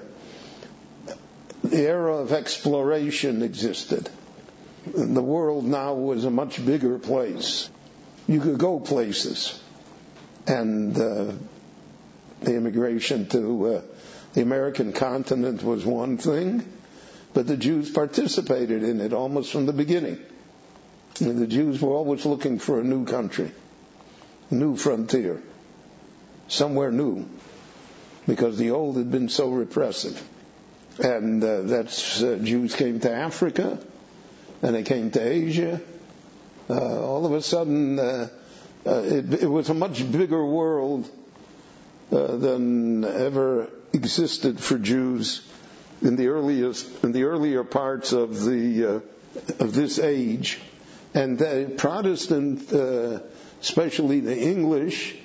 the 1.65 1.77
era 1.79 2.17
of 2.19 2.33
exploration 2.33 3.43
existed. 3.43 4.09
The 4.87 5.23
world 5.23 5.65
now 5.65 5.95
was 5.95 6.25
a 6.25 6.31
much 6.31 6.65
bigger 6.65 6.99
place. 7.01 7.69
You 8.29 8.41
could 8.41 8.59
go 8.59 8.79
places 8.79 9.61
and 10.47 10.97
uh, 10.97 11.33
the 12.43 12.55
immigration 12.55 13.27
to 13.29 13.67
uh, 13.67 13.83
The 14.37 14.43
American 14.43 14.93
continent 14.93 15.63
was 15.63 15.87
one 15.87 16.19
thing, 16.19 16.63
but 17.33 17.47
the 17.47 17.57
Jews 17.57 17.89
participated 17.89 18.83
in 18.83 19.01
it 19.01 19.15
almost 19.15 19.51
from 19.51 19.65
the 19.65 19.73
beginning. 19.73 20.19
And 21.21 21.39
the 21.39 21.47
Jews 21.47 21.81
were 21.81 21.95
always 21.95 22.27
looking 22.27 22.59
for 22.59 22.79
a 22.79 22.85
new 22.85 23.07
country, 23.07 23.51
new 24.51 24.77
frontier, 24.77 25.43
somewhere 26.49 26.93
new, 26.93 27.27
because 28.27 28.59
the 28.59 28.73
old 28.73 28.99
had 28.99 29.11
been 29.11 29.31
so 29.31 29.49
repressive. 29.49 30.23
And 30.99 31.43
uh, 31.43 31.63
that's 31.63 32.23
uh, 32.23 32.39
Jews 32.43 32.77
came 32.77 33.01
to 33.01 33.11
Africa, 33.11 33.79
and 34.61 34.75
they 34.75 34.83
came 34.83 35.13
to 35.13 35.27
Asia. 35.27 35.81
Uh, 36.69 37.03
all 37.03 37.25
of 37.25 37.33
a 37.33 37.41
sudden, 37.41 37.99
uh, 38.87 38.91
uh, 38.91 39.03
it, 39.03 39.43
it, 39.43 39.47
was 39.47 39.69
a 39.69 39.75
much 39.75 40.11
bigger 40.11 40.45
world 40.45 41.09
uh, 42.13 42.37
than 42.37 43.05
ever 43.05 43.69
existed 43.93 44.61
for 44.61 44.79
Jews 44.79 45.43
in 46.03 46.17
the 46.17 46.29
earliest 46.29 47.05
in 47.05 47.13
the 47.13 47.25
earlier 47.25 47.65
parts 47.65 48.13
of 48.13 48.45
the 48.45 49.03
of 49.59 49.75
this 49.75 49.99
age 49.99 50.61
and 51.17 51.39
the 51.39 51.73
Protestant, 51.79 52.71
uh, 52.73 53.21
especially 53.63 54.21
the 54.21 54.39
English, 54.39 55.17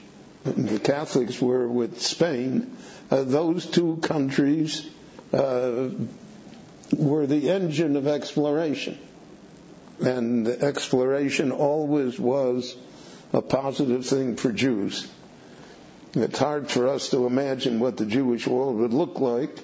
the 0.45 0.79
Catholics 0.79 1.41
were 1.41 1.67
with 1.67 2.01
Spain, 2.01 2.77
uh, 3.11 3.23
those 3.23 3.65
two 3.65 3.97
countries 3.97 4.87
uh, 5.33 5.89
were 6.95 7.27
the 7.27 7.49
engine 7.49 7.97
of 7.97 8.07
exploration. 8.07 8.97
And 9.99 10.47
exploration 10.47 11.51
always 11.51 12.17
was 12.17 12.75
a 13.33 13.41
positive 13.41 14.05
thing 14.05 14.35
for 14.35 14.51
Jews. 14.51 15.07
It's 16.13 16.39
hard 16.39 16.69
for 16.69 16.87
us 16.87 17.09
to 17.11 17.25
imagine 17.25 17.79
what 17.79 17.97
the 17.97 18.05
Jewish 18.05 18.45
world 18.45 18.77
would 18.77 18.93
look 18.93 19.19
like 19.19 19.57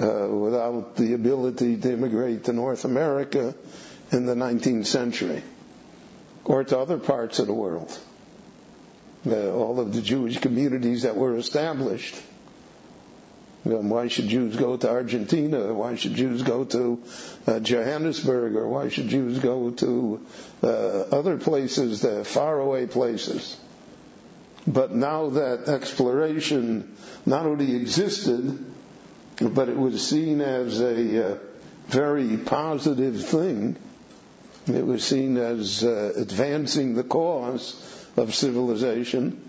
uh, 0.00 0.28
without 0.28 0.96
the 0.96 1.12
ability 1.12 1.76
to 1.76 1.92
immigrate 1.92 2.44
to 2.44 2.52
North 2.52 2.84
America 2.84 3.54
in 4.10 4.24
the 4.24 4.34
19th 4.34 4.86
century 4.86 5.42
or 6.44 6.64
to 6.64 6.78
other 6.78 6.98
parts 6.98 7.38
of 7.38 7.46
the 7.46 7.52
world. 7.52 7.96
Uh, 9.26 9.52
all 9.52 9.78
of 9.78 9.92
the 9.92 10.00
Jewish 10.00 10.38
communities 10.38 11.02
that 11.02 11.16
were 11.16 11.36
established. 11.36 12.16
Why 13.62 14.08
should 14.08 14.28
Jews 14.28 14.56
go 14.56 14.76
to 14.76 14.88
Argentina? 14.88 15.72
Why 15.74 15.94
should 15.96 16.14
Jews 16.14 16.42
go 16.42 16.64
to 16.64 17.02
uh, 17.46 17.60
Johannesburg? 17.60 18.56
Or 18.56 18.68
why 18.68 18.88
should 18.88 19.08
Jews 19.08 19.38
go 19.38 19.70
to 19.70 20.26
uh, 20.62 20.66
other 20.66 21.36
places, 21.36 22.00
the 22.00 22.24
faraway 22.24 22.86
places? 22.86 23.56
But 24.66 24.94
now 24.94 25.30
that 25.30 25.68
exploration 25.68 26.96
not 27.26 27.44
only 27.46 27.76
existed, 27.76 28.64
but 29.40 29.68
it 29.68 29.76
was 29.76 30.06
seen 30.06 30.40
as 30.40 30.80
a 30.80 31.32
uh, 31.34 31.38
very 31.88 32.36
positive 32.38 33.22
thing 33.26 33.76
it 34.68 34.86
was 34.86 35.02
seen 35.04 35.36
as 35.36 35.82
uh, 35.82 36.12
advancing 36.16 36.94
the 36.94 37.02
cause 37.02 37.74
of 38.16 38.34
civilization. 38.34 39.40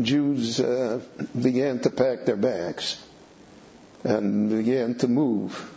Jews 0.00 0.58
uh, 0.58 1.00
began 1.40 1.78
to 1.80 1.90
pack 1.90 2.24
their 2.24 2.36
bags 2.36 3.00
and 4.04 4.50
began 4.50 4.94
to 4.96 5.08
move. 5.08 5.70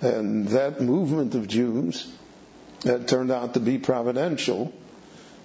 And 0.00 0.48
that 0.48 0.80
movement 0.80 1.34
of 1.34 1.46
Jews 1.48 2.12
turned 3.06 3.30
out 3.30 3.54
to 3.54 3.60
be 3.60 3.78
providential 3.78 4.72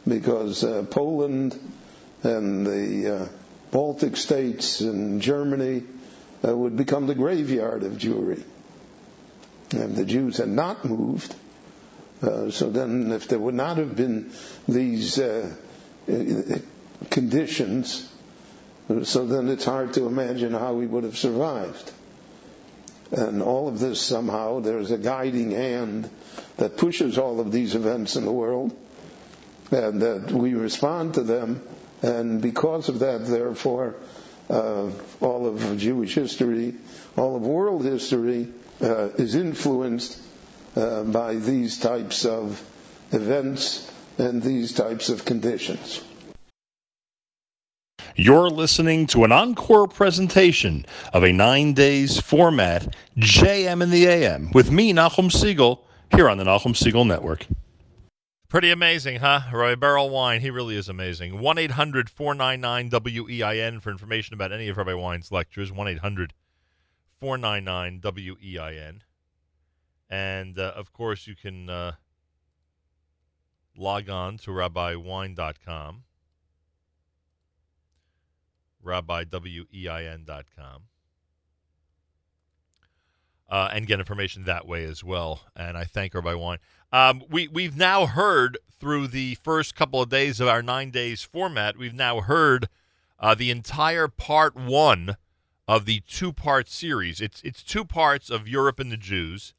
because 0.07 0.63
uh, 0.63 0.83
Poland 0.89 1.57
and 2.23 2.65
the 2.65 3.15
uh, 3.15 3.27
Baltic 3.71 4.17
states 4.17 4.81
and 4.81 5.21
Germany 5.21 5.83
uh, 6.45 6.55
would 6.55 6.75
become 6.75 7.07
the 7.07 7.15
graveyard 7.15 7.83
of 7.83 7.93
Jewry. 7.93 8.43
And 9.71 9.95
the 9.95 10.05
Jews 10.05 10.37
had 10.37 10.49
not 10.49 10.83
moved 10.83 11.33
uh, 12.21 12.51
so 12.51 12.69
then, 12.69 13.11
if 13.11 13.27
there 13.27 13.39
would 13.39 13.55
not 13.55 13.77
have 13.77 13.95
been 13.95 14.31
these 14.67 15.17
uh, 15.19 15.49
conditions, 17.09 18.10
so 19.03 19.25
then 19.25 19.49
it's 19.49 19.65
hard 19.65 19.93
to 19.93 20.07
imagine 20.07 20.53
how 20.53 20.73
we 20.73 20.87
would 20.87 21.03
have 21.03 21.17
survived. 21.17 21.91
And 23.11 23.41
all 23.41 23.67
of 23.67 23.79
this 23.79 23.99
somehow, 23.99 24.61
there's 24.61 24.91
a 24.91 24.97
guiding 24.97 25.51
hand 25.51 26.09
that 26.57 26.77
pushes 26.77 27.17
all 27.17 27.39
of 27.39 27.51
these 27.51 27.75
events 27.75 28.15
in 28.15 28.25
the 28.25 28.31
world, 28.31 28.75
and 29.71 30.01
that 30.01 30.31
we 30.31 30.53
respond 30.53 31.15
to 31.15 31.23
them. 31.23 31.61
And 32.01 32.41
because 32.41 32.89
of 32.89 32.99
that, 32.99 33.25
therefore, 33.25 33.95
uh, 34.49 34.89
all 35.19 35.47
of 35.47 35.77
Jewish 35.77 36.15
history, 36.15 36.75
all 37.17 37.35
of 37.35 37.43
world 37.43 37.83
history 37.83 38.47
uh, 38.81 39.09
is 39.09 39.35
influenced 39.35 40.19
uh, 40.75 41.03
by 41.03 41.35
these 41.35 41.79
types 41.79 42.25
of 42.25 42.61
events 43.11 43.89
and 44.17 44.41
these 44.41 44.73
types 44.73 45.09
of 45.09 45.25
conditions. 45.25 46.01
You're 48.15 48.49
listening 48.49 49.07
to 49.07 49.23
an 49.23 49.31
encore 49.31 49.87
presentation 49.87 50.85
of 51.13 51.23
a 51.23 51.31
nine 51.31 51.73
days 51.73 52.19
format, 52.19 52.95
JM 53.17 53.81
in 53.81 53.89
the 53.89 54.05
AM, 54.05 54.51
with 54.53 54.71
me, 54.71 54.93
Nachum 54.93 55.29
Segal, 55.29 55.79
here 56.15 56.29
on 56.29 56.37
the 56.37 56.43
Nachum 56.43 56.73
Segal 56.73 57.07
Network. 57.07 57.47
Pretty 58.49 58.69
amazing, 58.69 59.19
huh? 59.19 59.41
Roy 59.53 59.75
Berel 59.75 60.11
Wein, 60.11 60.41
he 60.41 60.49
really 60.49 60.75
is 60.75 60.89
amazing. 60.89 61.39
1 61.39 61.57
800 61.57 62.09
499 62.09 62.89
WEIN 62.89 63.79
for 63.79 63.91
information 63.91 64.33
about 64.33 64.51
any 64.51 64.67
of 64.67 64.75
Rabbi 64.75 64.93
Wein's 64.93 65.31
lectures. 65.31 65.71
1 65.71 65.87
800 65.87 66.33
499 67.21 68.01
WEIN. 68.03 69.03
And 70.09 70.59
uh, 70.59 70.73
of 70.75 70.91
course, 70.91 71.27
you 71.27 71.35
can 71.35 71.69
uh, 71.69 71.93
log 73.77 74.09
on 74.09 74.37
to 74.39 74.51
rabbiwein.com, 74.51 76.03
rabbiwein.com, 78.83 80.81
uh, 83.49 83.69
and 83.73 83.87
get 83.87 83.99
information 83.99 84.43
that 84.45 84.67
way 84.67 84.83
as 84.83 85.03
well. 85.03 85.41
And 85.55 85.77
I 85.77 85.83
thank 85.83 86.13
Rabbi 86.13 86.33
Wein. 86.33 86.57
Um, 86.91 87.23
we, 87.29 87.47
we've 87.47 87.77
now 87.77 88.05
heard 88.05 88.57
through 88.79 89.07
the 89.07 89.35
first 89.35 89.75
couple 89.75 90.01
of 90.01 90.09
days 90.09 90.39
of 90.39 90.47
our 90.47 90.61
nine 90.61 90.91
days 90.91 91.23
format, 91.23 91.77
we've 91.77 91.93
now 91.93 92.21
heard 92.21 92.67
uh, 93.19 93.35
the 93.35 93.51
entire 93.51 94.07
part 94.07 94.55
one 94.55 95.15
of 95.67 95.85
the 95.85 96.01
two 96.01 96.33
part 96.33 96.67
series. 96.67 97.21
It's, 97.21 97.41
it's 97.43 97.63
two 97.63 97.85
parts 97.85 98.29
of 98.29 98.47
Europe 98.47 98.79
and 98.79 98.91
the 98.91 98.97
Jews 98.97 99.53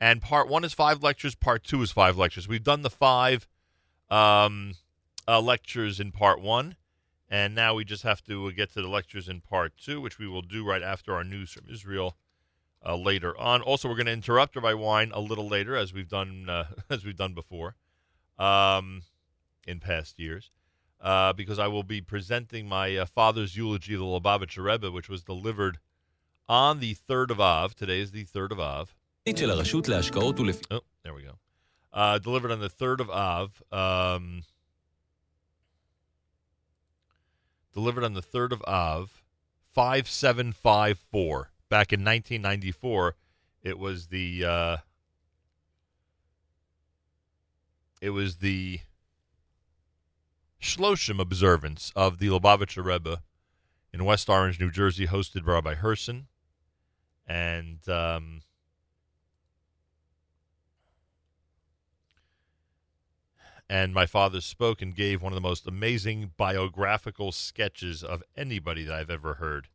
and 0.00 0.22
part 0.22 0.48
one 0.48 0.64
is 0.64 0.72
five 0.72 1.02
lectures, 1.02 1.34
part 1.34 1.62
two 1.62 1.82
is 1.82 1.92
five 1.92 2.16
lectures. 2.16 2.48
We've 2.48 2.64
done 2.64 2.82
the 2.82 2.90
five 2.90 3.46
um, 4.10 4.74
uh, 5.28 5.40
lectures 5.40 6.00
in 6.00 6.10
part 6.10 6.40
one, 6.40 6.76
and 7.30 7.54
now 7.54 7.74
we 7.74 7.84
just 7.84 8.02
have 8.02 8.22
to 8.24 8.48
uh, 8.48 8.50
get 8.50 8.72
to 8.72 8.82
the 8.82 8.88
lectures 8.88 9.28
in 9.28 9.40
part 9.40 9.74
two, 9.76 10.00
which 10.00 10.18
we 10.18 10.26
will 10.26 10.42
do 10.42 10.66
right 10.66 10.82
after 10.82 11.14
our 11.14 11.22
news 11.22 11.52
from 11.52 11.66
Israel 11.70 12.16
uh, 12.84 12.96
later 12.96 13.38
on. 13.38 13.62
Also, 13.62 13.88
we're 13.88 13.94
going 13.94 14.06
to 14.06 14.12
interrupt 14.12 14.56
her 14.56 14.60
by 14.60 14.74
wine 14.74 15.12
a 15.14 15.20
little 15.20 15.48
later, 15.48 15.76
as 15.76 15.92
we've 15.92 16.08
done 16.08 16.48
uh, 16.48 16.64
as 16.90 17.04
we've 17.04 17.16
done 17.16 17.34
before 17.34 17.76
um, 18.38 19.02
in 19.66 19.78
past 19.78 20.18
years, 20.18 20.50
uh, 21.00 21.32
because 21.32 21.58
I 21.58 21.68
will 21.68 21.84
be 21.84 22.00
presenting 22.00 22.68
my 22.68 22.96
uh, 22.96 23.06
father's 23.06 23.56
eulogy 23.56 23.94
of 23.94 24.00
the 24.00 24.06
Lubavitcher 24.06 24.64
Rebbe, 24.64 24.90
which 24.90 25.08
was 25.08 25.22
delivered 25.22 25.78
on 26.48 26.80
the 26.80 26.94
third 26.94 27.30
of 27.30 27.40
Av. 27.40 27.76
Today 27.76 28.00
is 28.00 28.10
the 28.10 28.24
third 28.24 28.50
of 28.50 28.58
Av. 28.58 28.94
Oh, 30.70 30.80
there 31.04 31.14
we 31.14 31.22
go. 31.22 31.38
Uh, 31.92 32.18
delivered 32.18 32.50
on 32.50 32.60
the 32.60 32.68
third 32.68 33.00
of 33.00 33.08
Av. 33.08 33.62
Um, 33.70 34.42
delivered 37.72 38.04
on 38.04 38.14
the 38.14 38.22
3rd 38.22 38.52
of 38.52 38.62
Av, 38.66 39.22
5754. 39.72 41.50
Back 41.68 41.92
in 41.92 42.00
1994, 42.00 43.16
it 43.62 43.78
was 43.78 44.08
the... 44.08 44.44
Uh, 44.44 44.76
it 48.00 48.10
was 48.10 48.36
the 48.36 48.80
Shloshim 50.60 51.20
observance 51.20 51.92
of 51.94 52.18
the 52.18 52.28
Lubavitcher 52.28 52.84
Rebbe 52.84 53.22
in 53.92 54.04
West 54.04 54.28
Orange, 54.28 54.58
New 54.58 54.70
Jersey, 54.70 55.06
hosted 55.06 55.44
by 55.44 55.52
Rabbi 55.52 55.74
Herson. 55.74 56.24
And... 57.26 57.86
Um, 57.88 58.40
and 63.70 63.94
my 63.94 64.04
father 64.04 64.40
spoke 64.40 64.82
and 64.82 64.96
gave 64.96 65.22
one 65.22 65.32
of 65.32 65.36
the 65.36 65.40
most 65.40 65.64
amazing 65.64 66.32
biographical 66.36 67.30
sketches 67.30 68.02
of 68.02 68.20
anybody 68.36 68.82
that 68.82 68.92
I've 68.92 69.10
ever 69.10 69.34
heard. 69.34 69.68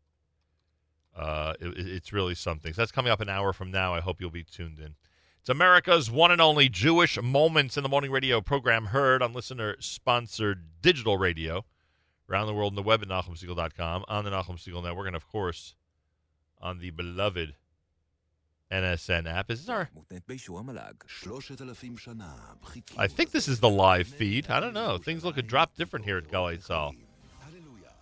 Uh, 1.15 1.53
it, 1.61 1.73
it's 1.77 2.11
really 2.11 2.35
something. 2.35 2.73
So 2.73 2.81
that's 2.81 2.91
coming 2.91 3.09
up 3.09 3.21
an 3.21 3.29
hour 3.29 3.53
from 3.53 3.71
now. 3.71 3.93
I 3.93 4.01
hope 4.01 4.19
you'll 4.19 4.31
be 4.31 4.43
tuned 4.43 4.79
in. 4.79 4.95
It's 5.39 5.47
America's 5.49 6.11
one 6.11 6.29
and 6.29 6.41
only 6.41 6.67
Jewish 6.67 7.17
Moments 7.21 7.77
in 7.77 7.83
the 7.83 7.89
Morning 7.89 8.11
radio 8.11 8.41
program 8.41 8.87
heard 8.87 9.23
on 9.23 9.31
listener 9.31 9.77
sponsored 9.79 10.65
digital 10.81 11.17
radio 11.17 11.63
around 12.29 12.47
the 12.47 12.53
world 12.53 12.73
on 12.73 12.75
the 12.75 12.83
web 12.83 13.01
at 13.01 13.07
NachumSegal.com, 13.07 14.03
on 14.09 14.25
the 14.25 14.31
Nachum 14.31 14.57
Segal 14.61 14.83
Network, 14.83 15.07
and 15.07 15.15
of 15.15 15.25
course 15.29 15.73
on 16.59 16.79
the 16.79 16.89
beloved 16.89 17.55
NSN 18.83 19.31
app. 19.31 19.49
Is 19.49 19.61
this 19.61 19.69
our? 19.69 19.89
I 22.97 23.07
think 23.07 23.31
this 23.31 23.47
is 23.47 23.59
the 23.59 23.69
live 23.69 24.07
feed. 24.07 24.49
I 24.49 24.59
don't 24.59 24.73
know. 24.73 24.97
Things 24.97 25.23
look 25.23 25.37
a 25.37 25.41
drop 25.41 25.75
different 25.75 26.05
here 26.05 26.17
at 26.17 26.27
Tzahal. 26.27 26.95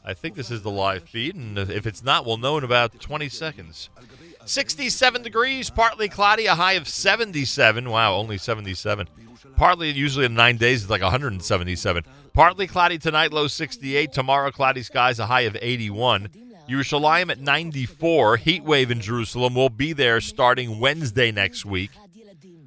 I 0.05 0.13
think 0.13 0.36
this 0.36 0.51
is 0.51 0.63
the 0.63 0.71
live 0.71 1.03
feed, 1.03 1.36
and 1.36 1.57
if 1.57 1.88
it's 1.88 2.03
not, 2.03 2.26
we'll 2.26 2.38
know 2.38 2.57
in 2.57 2.65
about 2.65 2.99
20 2.99 3.30
seconds. 3.30 3.89
67 4.45 5.21
degrees, 5.21 5.69
partly 5.69 6.09
cloudy, 6.09 6.45
a 6.45 6.55
high 6.55 6.74
of 6.74 6.89
77. 6.89 7.89
Wow, 7.89 8.15
only 8.15 8.38
77. 8.38 9.07
Partly, 9.55 9.91
usually 9.91 10.26
in 10.26 10.34
nine 10.34 10.57
days, 10.57 10.82
it's 10.82 10.89
like 10.89 11.01
177. 11.01 12.03
Partly 12.34 12.67
cloudy 12.67 12.97
tonight, 12.97 13.32
low 13.32 13.47
68. 13.47 14.11
Tomorrow, 14.11 14.51
cloudy 14.51 14.84
skies, 14.84 15.19
a 15.19 15.26
high 15.28 15.41
of 15.41 15.55
81. 15.61 16.30
Yerushalayim 16.68 17.30
at 17.30 17.39
94. 17.39 18.38
Heat 18.38 18.64
wave 18.64 18.89
in 18.89 19.01
Jerusalem 19.01 19.55
We'll 19.55 19.70
be 19.70 19.93
there 19.93 20.22
starting 20.22 20.80
Wednesday 20.80 21.32
next 21.32 21.66
week. 21.66 21.91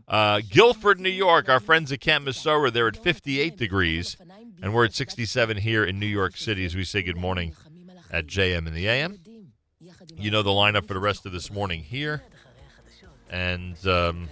Uh, 0.06 0.40
Guilford, 0.48 1.00
New 1.00 1.08
York, 1.10 1.48
our 1.48 1.58
friends 1.58 1.90
at 1.90 2.00
Camp 2.00 2.26
Mesorah, 2.26 2.72
they're 2.72 2.88
at 2.88 2.96
58 2.96 3.56
degrees. 3.56 4.16
And 4.62 4.74
we're 4.74 4.84
at 4.84 4.94
67 4.94 5.58
here 5.58 5.84
in 5.84 5.98
New 5.98 6.06
York 6.06 6.36
City 6.36 6.64
as 6.64 6.74
we 6.74 6.84
say 6.84 7.02
good 7.02 7.16
morning 7.16 7.54
at 8.10 8.26
JM 8.26 8.66
in 8.66 8.74
the 8.74 8.88
AM. 8.88 9.18
You 10.16 10.30
know 10.30 10.42
the 10.42 10.50
lineup 10.50 10.86
for 10.86 10.94
the 10.94 11.00
rest 11.00 11.26
of 11.26 11.32
this 11.32 11.50
morning 11.50 11.82
here. 11.82 12.22
And 13.30 13.76
um, 13.86 14.28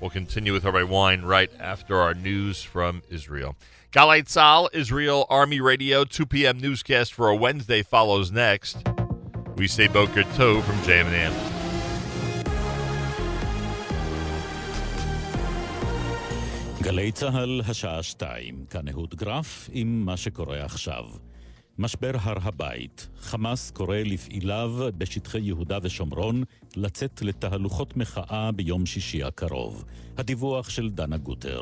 we'll 0.00 0.10
continue 0.10 0.52
with 0.52 0.64
our 0.64 0.86
Wein 0.86 1.22
right 1.22 1.50
after 1.60 1.96
our 1.96 2.14
news 2.14 2.62
from 2.62 3.02
Israel. 3.10 3.56
Galei 3.94 4.24
Tzahal, 4.24 4.68
Israel 4.72 5.24
Army 5.30 5.60
Radio, 5.60 6.02
2 6.02 6.26
p.m. 6.26 6.58
newscast 6.58 7.14
for 7.14 7.28
a 7.28 7.36
Wednesday 7.36 7.80
follows 7.80 8.32
next. 8.32 8.78
We 9.54 9.68
say 9.68 9.86
Boker 9.86 10.24
Tov 10.36 10.64
from 10.64 10.82
Jam 10.82 11.06
and 11.06 11.14
Ann. 11.14 11.32
גלי 16.82 17.12
צה"ל, 17.12 17.60
השעה 17.68 18.02
שתיים, 18.02 18.64
כאן 18.70 18.88
אהוד 18.88 19.14
גרף 19.14 19.70
עם 19.72 20.02
מה 20.06 20.16
שקורה 20.16 20.64
עכשיו. 20.64 21.04
משבר 21.78 22.12
הר 22.20 22.36
הבית, 22.42 23.08
חמאס 23.20 23.70
קורא 23.70 23.96
לפעיליו 23.96 24.70
בשטחי 24.98 25.40
יהודה 25.40 25.78
ושומרון 25.82 26.44
לצאת 26.76 27.22
לתהלוכות 27.22 27.96
מחאה 27.96 28.52
ביום 28.52 28.86
שישי 28.86 29.22
הקרוב. 29.22 29.84
הדיווח 30.18 30.68
של 30.68 30.90
דנה 30.90 31.16
גוטר. 31.16 31.60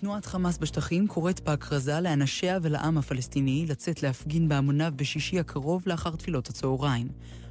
תנועת 0.00 0.26
חמאס 0.26 0.58
בשטחים 0.58 1.06
קוראת 1.06 1.40
בהכרזה 1.40 2.00
לאנשיה 2.00 2.58
ולעם 2.62 2.98
הפלסטיני 2.98 3.66
לצאת 3.68 4.02
להפגין 4.02 4.48
בהמוניו 4.48 4.92
בשישי 4.96 5.38
הקרוב 5.38 5.82
לאחר 5.86 6.16
תפילות 6.16 6.48
הצהריים. 6.48 7.08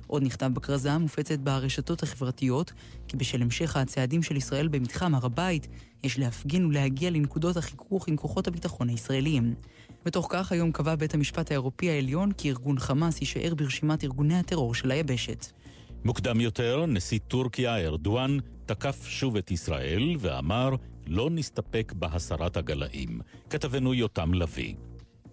עוד 0.07 0.23
נכתב 0.23 0.49
בכרזה 0.53 0.91
המופצת 0.91 1.39
ברשתות 1.39 2.03
החברתיות, 2.03 2.73
כי 3.07 3.17
בשל 3.17 3.41
המשך 3.41 3.77
הצעדים 3.77 4.23
של 4.23 4.35
ישראל 4.35 4.67
במתחם 4.67 5.15
הר 5.15 5.25
הבית, 5.25 5.67
יש 6.03 6.19
להפגין 6.19 6.65
ולהגיע 6.65 7.09
לנקודות 7.09 7.57
החיכוך 7.57 8.07
עם 8.07 8.17
כוחות 8.17 8.47
הביטחון 8.47 8.89
הישראליים. 8.89 9.55
בתוך 10.05 10.27
כך, 10.29 10.51
היום 10.51 10.71
קבע 10.71 10.95
בית 10.95 11.13
המשפט 11.13 11.51
האירופי 11.51 11.89
העליון 11.89 12.31
כי 12.31 12.49
ארגון 12.49 12.79
חמאס 12.79 13.21
יישאר 13.21 13.55
ברשימת 13.55 14.03
ארגוני 14.03 14.35
הטרור 14.35 14.73
של 14.75 14.91
היבשת. 14.91 15.45
מוקדם 16.05 16.41
יותר, 16.41 16.85
נשיא 16.85 17.19
טורקיה 17.27 17.77
ארדואן 17.77 18.37
תקף 18.65 19.05
שוב 19.07 19.35
את 19.35 19.51
ישראל 19.51 20.15
ואמר 20.19 20.75
לא 21.07 21.29
נסתפק 21.29 21.93
בהסרת 21.95 22.57
הגלאים. 22.57 23.19
כתבנו 23.49 23.93
יותם 23.93 24.33
לביא. 24.33 24.75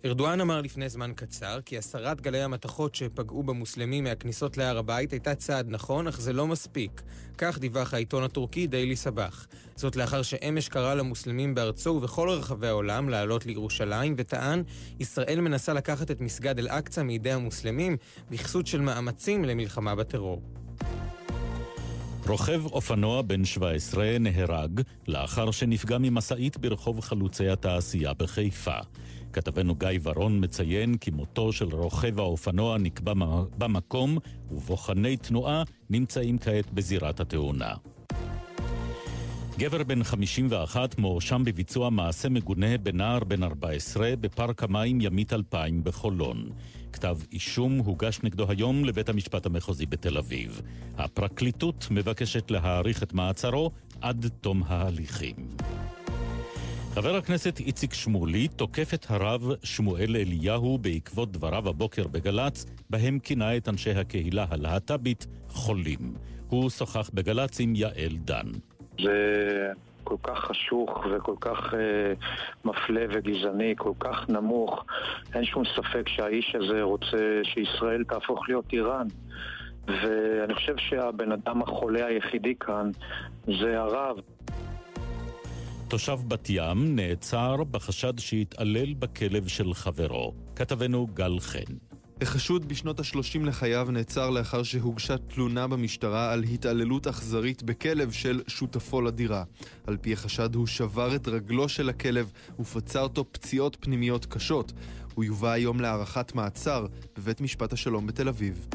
ארדואן 0.05 0.41
אמר 0.41 0.61
לפני 0.61 0.89
זמן 0.89 1.13
קצר 1.17 1.61
כי 1.65 1.79
הסרת 1.79 2.21
גלי 2.21 2.43
המתכות 2.43 2.95
שפגעו 2.95 3.43
במוסלמים 3.43 4.05
מהכניסות 4.05 4.57
להר 4.57 4.79
הבית 4.79 5.13
הייתה 5.13 5.35
צעד 5.35 5.67
נכון, 5.69 6.09
אך 6.09 6.21
זה 6.21 6.33
לא 6.33 6.47
מספיק. 6.47 7.03
כך 7.39 7.59
דיווח 7.59 7.95
העיתון 7.95 8.23
הטורקי 8.23 8.67
דיילי 8.67 8.97
סבח. 8.97 9.47
זאת 9.77 9.97
לאחר 9.97 10.23
שאמש 10.23 10.69
קרא 10.69 10.95
למוסלמים 10.95 11.55
בארצו 11.55 11.91
ובכל 11.91 12.29
רחבי 12.29 12.69
העולם 12.69 13.09
לעלות 13.09 13.47
לירושלים, 13.47 14.15
וטען, 14.19 14.63
ישראל 15.01 15.41
מנסה 15.41 15.73
לקחת 15.73 16.11
את 16.11 16.21
מסגד 16.21 16.59
אל-אקצא 16.59 17.03
מידי 17.03 17.33
המוסלמים 17.33 17.97
בכסות 18.31 18.67
של 18.67 18.81
מאמצים 18.81 19.45
למלחמה 19.45 19.95
בטרור. 19.95 20.43
רוכב 22.29 22.67
אופנוע 22.67 23.23
בן 23.23 23.45
17 23.45 24.19
נהרג 24.21 24.81
לאחר 25.09 25.51
שנפגע 25.51 25.99
ממשאית 25.99 26.57
ברחוב 26.57 27.01
חלוצי 27.01 27.49
התעשייה 27.49 28.15
בחיפה. 28.15 28.77
כתבנו 29.33 29.75
גיא 29.75 29.89
ורון 30.03 30.45
מציין 30.45 30.97
כי 30.97 31.11
מותו 31.11 31.53
של 31.53 31.65
רוכב 31.65 32.21
האופנוע 32.21 32.79
נקבע 32.79 33.13
במקום, 33.59 34.19
ובוחני 34.51 35.17
תנועה 35.17 35.63
נמצאים 35.91 36.39
כעת 36.39 36.71
בזירת 36.71 37.21
התאונה. 37.21 37.75
גבר 39.59 39.83
בן 39.85 40.05
51 40.05 40.99
מואשם 40.99 41.43
בביצוע 41.45 41.91
מעשה 41.91 42.29
מגונה 42.29 42.79
בנער 42.79 43.25
בן 43.25 43.43
14 43.43 44.15
בפארק 44.21 44.63
המים 44.63 45.01
ימית 45.01 45.33
2000 45.33 45.85
בחולון. 45.85 46.49
כתב 46.95 47.17
אישום 47.33 47.79
הוגש 47.79 48.21
נגדו 48.23 48.47
היום 48.49 48.85
לבית 48.85 49.09
המשפט 49.09 49.47
המחוזי 49.47 49.87
בתל 49.87 50.19
אביב. 50.19 50.63
הפרקליטות 50.97 51.87
מבקשת 51.91 52.51
להאריך 52.51 53.03
את 53.03 53.13
מעצרו 53.13 53.71
עד 54.01 54.31
תום 54.41 54.63
ההליכים. 54.67 55.35
חבר 56.93 57.17
הכנסת 57.17 57.61
איציק 57.61 57.95
שמולי 57.95 58.49
תוקף 58.49 58.95
את 58.95 59.07
הרב 59.09 59.43
שמואל 59.63 60.17
אליהו 60.17 60.79
בעקבות 60.79 61.33
דבריו 61.33 61.69
הבוקר 61.69 62.07
בגל"צ, 62.09 62.67
בהם 62.91 63.19
כינה 63.19 63.57
את 63.57 63.69
אנשי 63.69 63.91
הקהילה 63.91 64.47
הלהט"בית 64.51 65.27
חולים. 65.49 66.15
הוא 66.49 66.71
שוחח 66.71 67.11
בגל"צ 67.15 67.61
עם 67.61 67.75
יעל 67.77 68.17
דן. 68.25 68.47
זה 69.03 69.73
כל 70.05 70.17
כך 70.23 70.39
חשוך 70.39 70.91
וכל 71.11 71.35
כך 71.41 71.75
אה, 71.75 72.13
מפלה 72.65 73.07
וגזעני, 73.11 73.75
כל 73.77 73.93
כך 74.01 74.29
נמוך. 74.29 74.85
אין 75.35 75.45
שום 75.45 75.63
ספק 75.77 76.09
שהאיש 76.09 76.55
הזה 76.55 76.83
רוצה 76.83 77.41
שישראל 77.45 78.05
תהפוך 78.05 78.49
להיות 78.49 78.65
איראן. 78.73 79.07
ואני 79.87 80.55
חושב 80.55 80.77
שהבן 80.77 81.33
אדם 81.33 81.63
החולה 81.63 82.07
היחידי 82.07 82.55
כאן 82.61 82.91
זה 83.61 83.81
הרב. 83.81 84.17
תושב 85.89 86.19
בת 86.29 86.47
ים 86.51 86.97
נעצר 86.97 87.57
בחשד 87.71 88.19
שהתעלל 88.19 88.95
בכלב 88.95 89.49
של 89.49 89.75
חברו. 89.75 90.35
כתבנו 90.57 91.07
גל 91.07 91.41
חן. 91.41 91.94
החשוד 92.25 92.69
בשנות 92.69 93.01
ה-30 93.01 93.45
לחייו 93.45 93.89
נעצר 93.91 94.31
לאחר 94.31 94.63
שהוגשה 94.63 95.19
תלונה 95.19 95.67
במשטרה 95.67 96.33
על 96.33 96.43
התעללות 96.43 97.07
אכזרית 97.07 97.63
בכלב 97.63 98.13
של 98.13 98.43
שותפו 98.47 99.01
לדירה. 99.01 99.45
על 99.87 99.97
פי 99.97 100.13
החשד 100.13 100.55
הוא 100.55 100.67
שבר 100.67 101.17
את 101.17 101.29
רגלו 101.29 101.69
של 101.69 101.89
הכלב 101.89 102.33
ופצע 102.61 103.01
אותו 103.01 103.25
פציעות 103.33 103.77
פנימיות 103.81 104.27
קשות. 104.27 104.73
הוא 105.15 105.25
יובא 105.25 105.51
היום 105.51 105.81
להארכת 105.81 106.35
מעצר 106.35 106.87
בבית 107.17 107.41
משפט 107.41 107.73
השלום 107.73 108.07
בתל 108.07 108.29
אביב. 108.29 108.67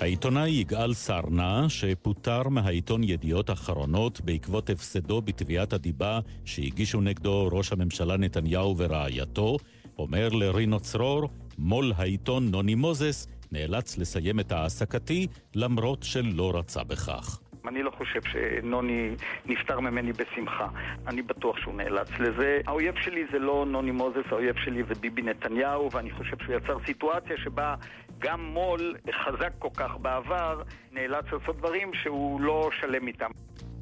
העיתונאי 0.00 0.50
יגאל 0.50 0.94
סרנה, 0.94 1.68
שפוטר 1.68 2.48
מהעיתון 2.48 3.04
ידיעות 3.04 3.50
אחרונות 3.50 4.20
בעקבות 4.20 4.70
הפסדו 4.70 5.22
בתביעת 5.22 5.72
הדיבה 5.72 6.20
שהגישו 6.44 7.00
נגדו 7.00 7.48
ראש 7.52 7.72
הממשלה 7.72 8.16
נתניהו 8.16 8.74
ורעייתו, 8.78 9.58
אומר 9.98 10.28
לרינו 10.28 10.80
צרור, 10.80 11.28
מו"ל 11.58 11.92
העיתון 11.96 12.48
נוני 12.50 12.74
מוזס 12.74 13.26
נאלץ 13.52 13.98
לסיים 13.98 14.40
את 14.40 14.52
העסקתי 14.52 15.26
למרות 15.54 16.02
שלא 16.02 16.52
רצה 16.54 16.84
בכך. 16.84 17.40
אני 17.68 17.82
לא 17.82 17.90
חושב 17.90 18.20
שנוני 18.22 19.14
נפטר 19.46 19.80
ממני 19.80 20.12
בשמחה. 20.12 20.68
אני 21.06 21.22
בטוח 21.22 21.56
שהוא 21.58 21.74
נאלץ 21.74 22.08
לזה. 22.20 22.60
האויב 22.66 22.94
שלי 23.00 23.24
זה 23.32 23.38
לא 23.38 23.66
נוני 23.68 23.90
מוזס, 23.90 24.24
האויב 24.30 24.56
שלי 24.64 24.82
זה 24.88 24.94
ביבי 25.00 25.22
נתניהו, 25.22 25.92
ואני 25.92 26.10
חושב 26.10 26.36
שהוא 26.44 26.54
יצר 26.54 26.76
סיטואציה 26.86 27.36
שבה 27.36 27.74
גם 28.18 28.40
מו"ל 28.40 28.96
חזק 29.24 29.52
כל 29.58 29.68
כך 29.76 29.90
בעבר, 30.02 30.62
נאלץ 30.92 31.24
לעשות 31.32 31.56
דברים 31.56 31.90
שהוא 32.02 32.40
לא 32.40 32.70
שלם 32.80 33.08
איתם. 33.08 33.30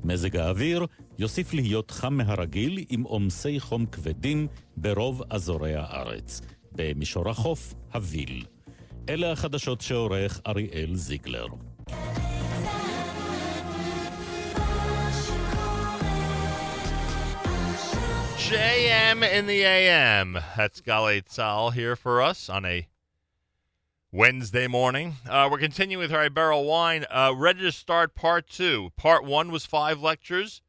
מזג 0.05 0.37
האוויר 0.37 0.87
יוסיף 1.19 1.55
להיות 1.55 1.91
חם 1.91 2.15
מהרגיל 2.15 2.85
עם 2.89 3.03
עומסי 3.03 3.61
חום 3.61 3.87
כבדים 3.87 4.47
ברוב 4.77 5.23
אזורי 5.31 5.75
הארץ. 5.75 6.41
במישור 6.73 7.31
החוף, 7.31 7.75
הוויל. 7.95 8.45
אלה 9.09 9.33
החדשות 9.33 9.81
שעורך 9.81 10.41
אריאל 10.47 10.95
זיגלר. 10.95 11.47
JM 18.49 19.25
in 19.25 19.47
the 19.47 19.63
AM. 19.65 20.39
That's 20.57 20.81
Galei 20.81 21.21
Tzahal 21.25 21.73
here 21.73 21.97
for 21.97 22.23
us 22.23 22.49
on 22.49 22.65
a 22.65 22.87
Wednesday 24.17 24.67
morning. 24.67 25.17
Uh, 25.29 25.47
we're 25.51 25.59
continuing 25.59 26.01
with 26.01 26.11
our 26.11 26.31
Berel 26.31 26.67
Wein. 26.67 27.05
Uh, 27.11 27.35
ready 27.37 27.61
to 27.61 27.71
start 27.71 28.15
part 28.15 28.49
two. 28.49 28.91
Part 28.97 29.25
one 29.25 29.51
was 29.51 29.67
five 29.67 30.01
lectures 30.01 30.63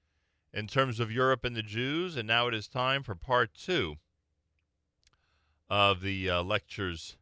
in 0.53 0.67
terms 0.67 0.99
of 0.99 1.13
Europe 1.13 1.45
and 1.45 1.55
the 1.55 1.63
Jews, 1.63 2.17
and 2.17 2.27
now 2.27 2.49
it 2.49 2.53
is 2.53 2.67
time 2.67 3.03
for 3.03 3.15
part 3.15 3.53
two 3.53 3.95
of 5.69 6.01
the 6.01 6.29
uh, 6.29 6.43
lectures 6.43 7.15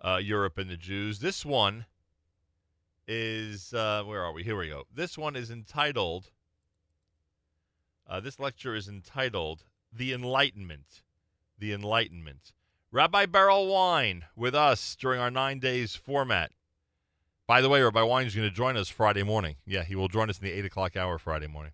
uh, 0.00 0.18
Europe 0.20 0.58
and 0.58 0.68
the 0.68 0.76
Jews. 0.76 1.20
This 1.20 1.46
one 1.46 1.86
is 3.06 3.72
uh, 3.72 4.02
where 4.02 4.24
are 4.24 4.32
we? 4.32 4.42
Here 4.42 4.58
we 4.58 4.68
go. 4.68 4.82
This 4.92 5.16
one 5.16 5.36
is 5.36 5.48
entitled. 5.48 6.32
Uh, 8.04 8.18
this 8.18 8.40
lecture 8.40 8.74
is 8.74 8.88
entitled 8.88 9.62
"The 9.92 10.12
Enlightenment." 10.12 11.02
The 11.56 11.72
Enlightenment. 11.72 12.52
Rabbi 12.90 13.26
Berel 13.26 13.70
Wein 13.70 14.24
with 14.34 14.54
us 14.54 14.96
during 14.98 15.20
our 15.20 15.30
nine 15.30 15.58
days 15.58 15.94
format. 15.94 16.52
By 17.46 17.60
the 17.60 17.68
way, 17.68 17.82
Rabbi 17.82 18.02
Wein 18.02 18.26
is 18.26 18.34
going 18.34 18.48
to 18.48 18.54
join 18.54 18.78
us 18.78 18.88
Friday 18.88 19.22
morning. 19.22 19.56
Yeah, 19.66 19.84
he 19.84 19.94
will 19.94 20.08
join 20.08 20.30
us 20.30 20.38
in 20.38 20.46
the 20.46 20.52
eight 20.52 20.64
o'clock 20.64 20.96
hour 20.96 21.18
Friday 21.18 21.48
morning. 21.48 21.72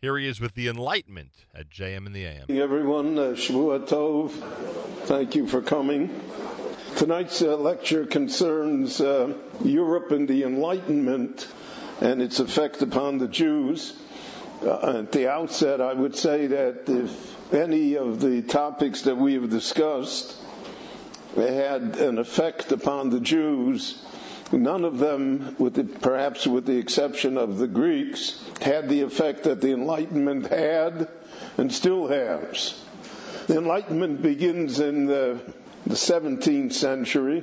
Here 0.00 0.18
he 0.18 0.26
is 0.26 0.40
with 0.40 0.54
the 0.54 0.66
Enlightenment 0.66 1.30
at 1.54 1.70
JM 1.70 2.06
in 2.06 2.12
the 2.12 2.24
AM. 2.24 2.46
Everyone, 2.50 3.16
uh, 3.16 3.22
Shavua 3.36 3.86
Tov. 3.86 4.32
Thank 5.06 5.36
you 5.36 5.46
for 5.46 5.62
coming. 5.62 6.20
Tonight's 6.96 7.40
uh, 7.40 7.56
lecture 7.56 8.04
concerns 8.04 9.00
uh, 9.00 9.34
Europe 9.62 10.10
and 10.10 10.26
the 10.26 10.42
Enlightenment 10.42 11.46
and 12.00 12.20
its 12.20 12.40
effect 12.40 12.82
upon 12.82 13.18
the 13.18 13.28
Jews. 13.28 13.92
Uh, 14.60 14.98
at 14.98 15.12
the 15.12 15.30
outset, 15.30 15.80
I 15.80 15.92
would 15.92 16.16
say 16.16 16.48
that 16.48 16.88
if 16.88 17.54
any 17.54 17.96
of 17.96 18.20
the 18.20 18.42
topics 18.42 19.02
that 19.02 19.16
we 19.16 19.34
have 19.34 19.50
discussed 19.50 20.37
had 21.36 21.96
an 21.96 22.18
effect 22.18 22.72
upon 22.72 23.10
the 23.10 23.20
Jews, 23.20 24.02
none 24.52 24.84
of 24.84 24.98
them, 24.98 25.54
with 25.58 25.74
the, 25.74 25.84
perhaps 25.84 26.46
with 26.46 26.66
the 26.66 26.78
exception 26.78 27.36
of 27.36 27.58
the 27.58 27.66
Greeks, 27.68 28.42
had 28.60 28.88
the 28.88 29.02
effect 29.02 29.44
that 29.44 29.60
the 29.60 29.72
Enlightenment 29.72 30.46
had 30.48 31.08
and 31.56 31.72
still 31.72 32.08
has. 32.08 32.80
The 33.46 33.58
Enlightenment 33.58 34.22
begins 34.22 34.80
in 34.80 35.06
the 35.06 35.40
the 35.88 35.94
17th 35.94 36.72
century. 36.72 37.42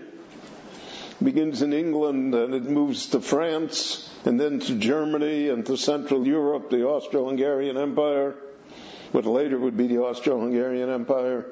Begins 1.24 1.62
in 1.62 1.74
England 1.74 2.36
and 2.36 2.54
it 2.54 2.64
moves 2.64 3.08
to 3.08 3.22
France 3.22 4.10
and 4.26 4.40
then 4.40 4.60
to 4.60 4.76
Germany 4.76 5.50
and 5.50 5.66
to 5.66 5.78
Central 5.78 6.28
Europe, 6.28 6.70
the 6.70 6.84
Austro-Hungarian 6.86 7.78
Empire, 7.78 8.36
what 9.12 9.26
later 9.26 9.58
would 9.58 9.78
be 9.78 9.88
the 9.88 10.00
Austro-Hungarian 10.00 10.90
Empire. 10.90 11.46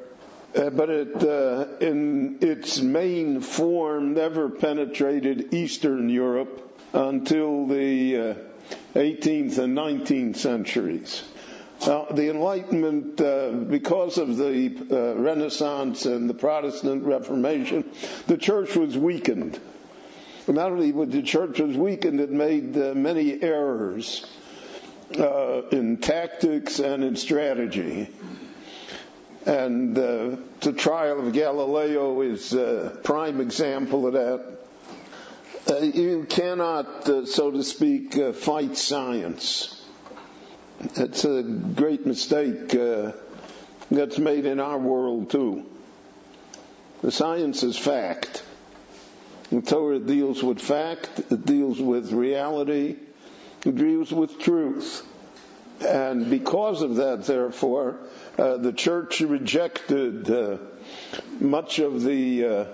Uh, 0.56 0.70
but 0.70 0.90
it, 0.90 1.24
uh, 1.24 1.66
in 1.80 2.38
its 2.42 2.80
main 2.80 3.42
form, 3.42 4.14
never 4.14 4.50
penetrated 4.50 5.54
Eastern 5.54 6.10
Europe 6.10 6.80
until 6.94 7.66
the 7.66 8.18
uh, 8.18 8.34
18th 8.94 9.58
and 9.58 9.76
19th 9.76 10.36
centuries. 10.38 11.24
Now, 11.88 12.06
the 12.12 12.30
Enlightenment, 12.30 13.20
uh, 13.20 13.50
because 13.50 14.18
of 14.18 14.38
the 14.38 14.74
uh, 14.92 15.20
Renaissance 15.20 16.06
and 16.06 16.30
the 16.30 16.34
Protestant 16.34 17.04
Reformation, 17.04 17.84
the 18.28 18.38
church 18.38 18.76
was 18.76 18.98
weakened. 18.98 19.60
Not 20.48 20.72
only 20.72 20.92
was 20.92 21.10
the 21.10 21.24
church 21.24 21.60
was 21.60 21.76
weakened, 21.76 22.20
it 22.22 22.30
made 22.32 22.78
uh, 22.78 22.94
many 22.94 23.42
errors 23.42 24.26
uh, 25.18 25.64
in 25.72 25.98
tactics 25.98 26.80
and 26.80 27.04
in 27.04 27.16
strategy. 27.16 28.10
And 29.46 29.98
uh, 29.98 30.38
the 30.62 30.74
trial 30.74 31.20
of 31.26 31.34
Galileo 31.34 32.22
is 32.22 32.54
a 32.54 32.98
prime 33.04 33.42
example 33.42 34.08
of 34.08 34.14
that. 34.14 34.60
Uh, 35.70 35.80
you 35.80 36.26
cannot, 36.30 37.28
so 37.28 37.52
to 37.52 37.64
speak, 37.64 38.14
fight 38.36 38.78
science. 38.78 39.82
It's 40.96 41.24
a 41.26 41.44
great 41.44 42.06
mistake 42.06 42.74
uh, 42.76 43.14
that's 43.92 44.18
made 44.18 44.46
in 44.46 44.60
our 44.60 44.78
world 44.78 45.30
too. 45.30 45.66
The 47.02 47.12
science 47.12 47.64
is 47.64 47.78
fact. 47.78 48.44
The 49.50 49.62
Torah 49.62 50.00
deals 50.00 50.42
with 50.42 50.60
fact, 50.60 51.20
it 51.32 51.46
deals 51.46 51.80
with 51.80 52.12
reality, 52.12 52.96
it 53.66 53.76
deals 53.76 54.12
with 54.12 54.40
truth. 54.40 55.06
And 55.82 56.30
because 56.30 56.82
of 56.82 56.96
that, 56.96 57.26
therefore, 57.26 58.00
uh, 58.38 58.58
the 58.58 58.74
church 58.74 59.22
rejected 59.22 60.30
uh, 60.30 60.58
much 61.40 61.80
of 61.80 62.04
the 62.04 62.46
uh, 62.46 62.66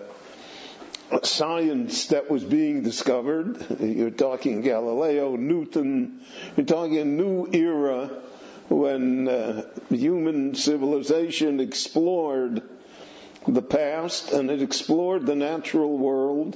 science 1.23 2.07
that 2.07 2.29
was 2.29 2.43
being 2.43 2.83
discovered. 2.83 3.79
You're 3.79 4.11
talking 4.11 4.61
Galileo, 4.61 5.35
Newton. 5.35 6.21
You're 6.55 6.65
talking 6.65 6.97
a 6.97 7.05
new 7.05 7.49
era 7.51 8.09
when 8.69 9.27
uh, 9.27 9.65
human 9.89 10.55
civilization 10.55 11.59
explored 11.59 12.61
the 13.47 13.61
past 13.61 14.31
and 14.31 14.51
it 14.51 14.61
explored 14.61 15.25
the 15.25 15.35
natural 15.35 15.97
world 15.97 16.55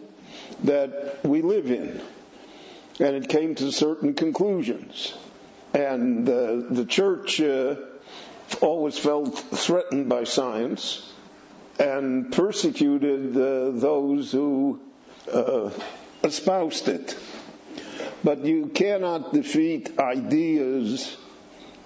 that 0.63 1.25
we 1.25 1.41
live 1.41 1.71
in. 1.71 1.99
And 2.99 3.15
it 3.15 3.27
came 3.27 3.55
to 3.55 3.71
certain 3.71 4.13
conclusions. 4.13 5.13
And 5.73 6.29
uh, 6.29 6.61
the 6.69 6.85
church 6.87 7.41
always 8.61 8.97
felt 8.97 9.37
threatened 9.37 10.09
by 10.09 10.23
science 10.23 11.11
and 11.79 12.31
persecuted 12.31 13.35
uh, 13.35 13.71
those 13.71 14.31
who 14.31 14.79
uh, 15.31 15.69
espoused 16.23 16.87
it. 16.87 17.17
But 18.23 18.45
you 18.45 18.67
cannot 18.67 19.33
defeat 19.33 19.99
ideas 19.99 21.17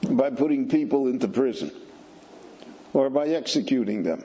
by 0.09 0.29
putting 0.29 0.69
people 0.69 1.07
into 1.07 1.27
prison 1.27 1.71
or 2.93 3.09
by 3.09 3.27
executing 3.29 4.03
them. 4.03 4.23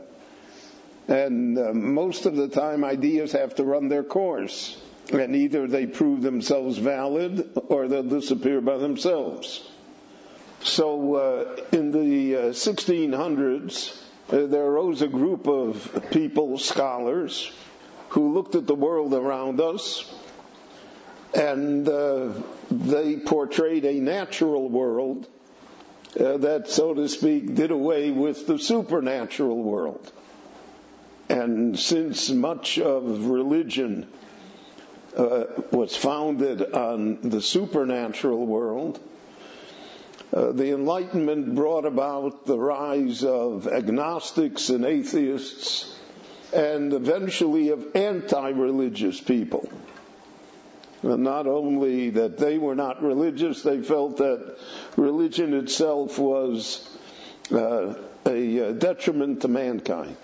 And 1.09 1.59
uh, 1.59 1.73
most 1.73 2.27
of 2.27 2.37
the 2.37 2.49
time, 2.49 2.85
ideas 2.85 3.33
have 3.33 3.55
to 3.57 3.65
run 3.65 3.89
their 3.89 4.05
course. 4.05 4.81
And 5.13 5.35
either 5.35 5.67
they 5.67 5.87
prove 5.87 6.23
themselves 6.23 6.79
valid 6.79 7.51
or 7.69 7.89
they'll 7.89 8.03
disappear 8.03 8.61
by 8.61 8.79
themselves. 8.79 9.67
So 10.65 11.15
uh, 11.17 11.57
in 11.73 11.91
the 11.91 12.33
1600s, 12.53 13.97
uh, 14.31 14.47
there 14.47 14.65
arose 14.65 15.03
a 15.03 15.09
group 15.09 15.47
of 15.49 16.07
people, 16.11 16.59
scholars, 16.59 17.51
who 18.11 18.33
looked 18.35 18.55
at 18.55 18.67
the 18.67 18.75
world 18.75 19.15
around 19.15 19.61
us 19.61 20.05
and 21.35 21.89
uh, 21.89 22.29
they 22.71 23.17
portrayed 23.17 23.85
a 23.85 23.95
natural 23.95 24.69
world 24.69 25.27
uh, 26.19 26.37
that, 26.39 26.69
so 26.69 26.93
to 26.93 27.09
speak, 27.09 27.55
did 27.55 27.71
away 27.71 28.11
with 28.11 28.47
the 28.47 28.59
supernatural 28.59 29.63
world. 29.63 30.13
And 31.29 31.79
since 31.79 32.29
much 32.29 32.79
of 32.79 33.27
religion 33.27 34.07
uh, 35.17 35.45
was 35.71 35.97
founded 35.97 36.75
on 36.75 37.19
the 37.23 37.41
supernatural 37.41 38.45
world, 38.45 39.01
uh, 40.33 40.53
the 40.53 40.73
Enlightenment 40.73 41.55
brought 41.55 41.85
about 41.85 42.47
the 42.47 42.59
rise 42.59 43.23
of 43.25 43.69
agnostics 43.69 44.71
and 44.71 44.85
atheists 44.85 45.99
and 46.55 46.93
eventually 46.93 47.71
of 47.71 47.95
anti-religious 47.95 49.21
people. 49.21 49.69
And 51.03 51.25
not 51.25 51.47
only 51.47 52.11
that 52.11 52.39
they 52.39 52.59
were 52.59 52.77
not 52.77 53.03
religious, 53.03 53.63
they 53.63 53.83
felt 53.83 54.19
that 54.19 54.57
religion 54.97 55.55
itself 55.55 56.19
was 56.19 56.89
uh, 57.51 57.95
a 58.25 58.69
uh, 58.69 58.73
detriment 58.73 59.43
to 59.43 59.49
mankind. 59.49 60.17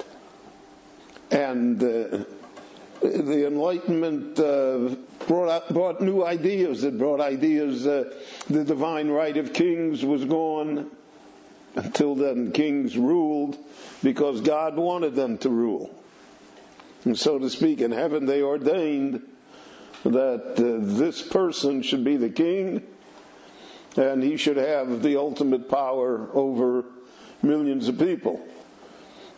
And 1.30 1.82
uh, 1.82 2.24
the 3.02 3.46
Enlightenment 3.46 4.38
uh, 4.38 4.94
brought, 5.28 5.68
brought 5.68 6.00
new 6.00 6.24
ideas. 6.24 6.82
It 6.82 6.98
brought 6.98 7.20
ideas. 7.20 7.86
Uh, 7.86 8.12
the 8.48 8.64
divine 8.64 9.08
right 9.08 9.36
of 9.36 9.52
kings 9.52 10.04
was 10.04 10.24
gone. 10.24 10.90
Until 11.76 12.16
then, 12.16 12.50
kings 12.50 12.96
ruled 12.96 13.56
because 14.02 14.40
God 14.40 14.76
wanted 14.76 15.14
them 15.14 15.38
to 15.38 15.50
rule. 15.50 15.94
And 17.04 17.16
so 17.16 17.38
to 17.38 17.48
speak, 17.50 17.80
in 17.80 17.92
heaven 17.92 18.26
they 18.26 18.42
ordained 18.42 19.22
that 20.04 20.54
uh, 20.58 20.98
this 20.98 21.22
person 21.22 21.82
should 21.82 22.04
be 22.04 22.16
the 22.16 22.30
king 22.30 22.82
and 23.96 24.22
he 24.22 24.36
should 24.36 24.56
have 24.56 25.02
the 25.02 25.16
ultimate 25.16 25.68
power 25.68 26.28
over 26.32 26.84
millions 27.42 27.88
of 27.88 27.98
people. 27.98 28.44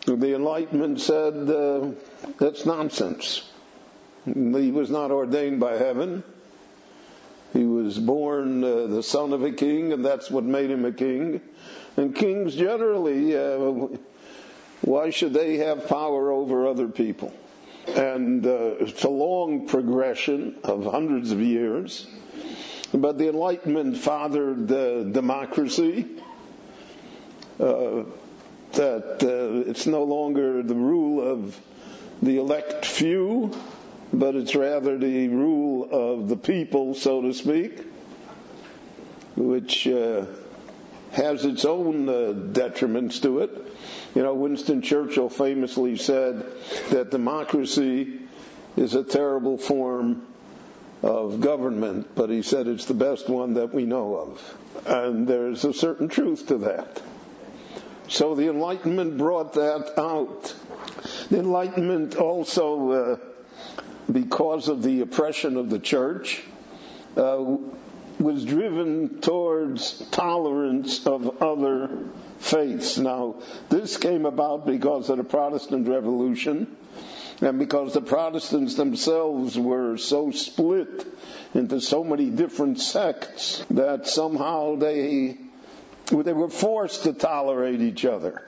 The 0.05 0.35
Enlightenment 0.35 0.99
said 0.99 1.49
uh, 1.49 1.91
that's 2.39 2.65
nonsense. 2.65 3.50
He 4.25 4.71
was 4.71 4.89
not 4.89 5.11
ordained 5.11 5.59
by 5.59 5.77
heaven. 5.77 6.23
He 7.53 7.65
was 7.65 7.97
born 7.97 8.63
uh, 8.63 8.87
the 8.87 9.03
son 9.03 9.33
of 9.33 9.43
a 9.43 9.51
king, 9.51 9.91
and 9.91 10.05
that's 10.05 10.31
what 10.31 10.43
made 10.43 10.69
him 10.69 10.85
a 10.85 10.91
king. 10.91 11.41
And 11.97 12.15
kings 12.15 12.55
generally, 12.55 13.37
uh, 13.37 13.87
why 14.81 15.09
should 15.09 15.33
they 15.33 15.57
have 15.57 15.87
power 15.87 16.31
over 16.31 16.67
other 16.67 16.87
people? 16.87 17.33
And 17.87 18.45
uh, 18.45 18.75
it's 18.79 19.03
a 19.03 19.09
long 19.09 19.67
progression 19.67 20.55
of 20.63 20.85
hundreds 20.85 21.31
of 21.31 21.41
years. 21.41 22.07
But 22.93 23.17
the 23.17 23.29
Enlightenment 23.29 23.97
fathered 23.97 24.67
democracy. 24.67 26.07
Uh, 27.59 28.03
that 28.73 29.21
uh, 29.21 29.69
it's 29.69 29.85
no 29.85 30.03
longer 30.03 30.63
the 30.63 30.75
rule 30.75 31.21
of 31.21 31.59
the 32.21 32.37
elect 32.37 32.85
few, 32.85 33.51
but 34.13 34.35
it's 34.35 34.55
rather 34.55 34.97
the 34.97 35.27
rule 35.29 35.87
of 35.91 36.27
the 36.27 36.35
people, 36.35 36.93
so 36.93 37.21
to 37.21 37.33
speak, 37.33 37.81
which 39.35 39.87
uh, 39.87 40.25
has 41.11 41.45
its 41.45 41.65
own 41.65 42.09
uh, 42.09 42.33
detriments 42.33 43.21
to 43.21 43.39
it. 43.39 43.51
You 44.15 44.23
know, 44.23 44.33
Winston 44.33 44.81
Churchill 44.81 45.29
famously 45.29 45.97
said 45.97 46.45
that 46.89 47.11
democracy 47.11 48.19
is 48.75 48.95
a 48.95 49.03
terrible 49.03 49.57
form 49.57 50.27
of 51.01 51.41
government, 51.41 52.09
but 52.15 52.29
he 52.29 52.41
said 52.41 52.67
it's 52.67 52.85
the 52.85 52.93
best 52.93 53.29
one 53.29 53.55
that 53.55 53.73
we 53.73 53.85
know 53.85 54.15
of. 54.15 54.57
And 54.85 55.27
there's 55.27 55.65
a 55.65 55.73
certain 55.73 56.09
truth 56.09 56.47
to 56.47 56.57
that. 56.59 57.01
So 58.07 58.35
the 58.35 58.49
Enlightenment 58.49 59.17
brought 59.17 59.53
that 59.53 59.97
out. 59.97 60.53
The 61.29 61.39
Enlightenment 61.39 62.17
also, 62.17 62.91
uh, 62.91 63.17
because 64.11 64.67
of 64.67 64.83
the 64.83 65.01
oppression 65.01 65.57
of 65.57 65.69
the 65.69 65.79
church, 65.79 66.41
uh, 67.17 67.57
was 68.19 68.45
driven 68.45 69.19
towards 69.21 69.97
tolerance 70.11 71.05
of 71.07 71.41
other 71.41 71.89
faiths. 72.39 72.97
Now, 72.97 73.35
this 73.69 73.97
came 73.97 74.25
about 74.25 74.65
because 74.65 75.09
of 75.09 75.17
the 75.17 75.23
Protestant 75.23 75.87
Revolution 75.87 76.75
and 77.41 77.57
because 77.57 77.93
the 77.93 78.01
Protestants 78.01 78.75
themselves 78.75 79.57
were 79.57 79.97
so 79.97 80.31
split 80.31 81.07
into 81.53 81.81
so 81.81 82.03
many 82.03 82.29
different 82.29 82.79
sects 82.79 83.63
that 83.71 84.07
somehow 84.07 84.75
they 84.75 85.37
they 86.05 86.33
were 86.33 86.49
forced 86.49 87.03
to 87.03 87.13
tolerate 87.13 87.81
each 87.81 88.05
other. 88.05 88.43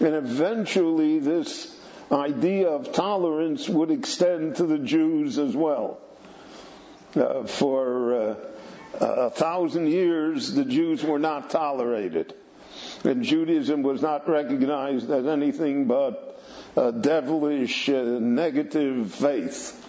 And 0.00 0.14
eventually 0.14 1.18
this 1.18 1.75
idea 2.10 2.68
of 2.68 2.92
tolerance 2.92 3.68
would 3.68 3.90
extend 3.90 4.56
to 4.56 4.66
the 4.66 4.78
Jews 4.78 5.38
as 5.38 5.56
well. 5.56 5.98
Uh, 7.14 7.44
for 7.44 8.14
uh, 8.14 8.34
a 9.00 9.30
thousand 9.30 9.88
years, 9.88 10.52
the 10.52 10.64
Jews 10.64 11.02
were 11.02 11.18
not 11.18 11.50
tolerated. 11.50 12.34
And 13.04 13.22
Judaism 13.22 13.82
was 13.82 14.02
not 14.02 14.28
recognized 14.28 15.10
as 15.10 15.26
anything 15.26 15.86
but 15.86 16.40
a 16.76 16.92
devilish, 16.92 17.88
uh, 17.88 18.18
negative 18.20 19.14
faith. 19.14 19.82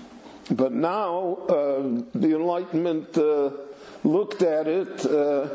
But 0.49 0.71
now, 0.71 1.35
uh, 1.49 2.01
the 2.15 2.35
Enlightenment 2.35 3.17
uh, 3.17 3.51
looked 4.03 4.41
at 4.41 4.67
it 4.67 5.05
uh, 5.05 5.49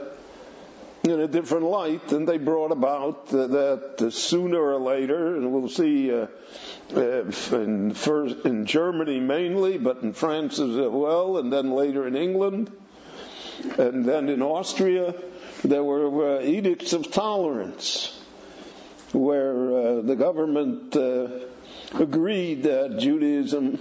in 1.05 1.19
a 1.19 1.27
different 1.27 1.65
light, 1.65 2.13
and 2.13 2.29
they 2.29 2.39
brought 2.39 2.71
about 2.71 3.35
uh, 3.35 3.47
that 3.49 4.13
sooner 4.13 4.61
or 4.61 4.79
later, 4.79 5.35
and 5.37 5.53
we'll 5.53 5.69
see 5.69 6.13
uh, 6.13 6.27
in, 6.95 7.93
first, 7.93 8.45
in 8.45 8.67
Germany 8.67 9.19
mainly, 9.19 9.79
but 9.79 10.03
in 10.03 10.13
France 10.13 10.61
as 10.61 10.77
well, 10.77 11.39
and 11.39 11.53
then 11.53 11.73
later 11.73 12.07
in 12.07 12.15
England, 12.15 12.71
and 13.79 14.05
then 14.05 14.29
in 14.29 14.43
Austria, 14.43 15.15
there 15.65 15.83
were 15.83 16.39
uh, 16.39 16.43
edicts 16.43 16.93
of 16.93 17.11
tolerance 17.11 18.19
where 19.13 20.01
the 20.03 20.17
government 20.17 20.97
agreed 21.95 22.63
that 22.63 22.97
Judaism 22.99 23.79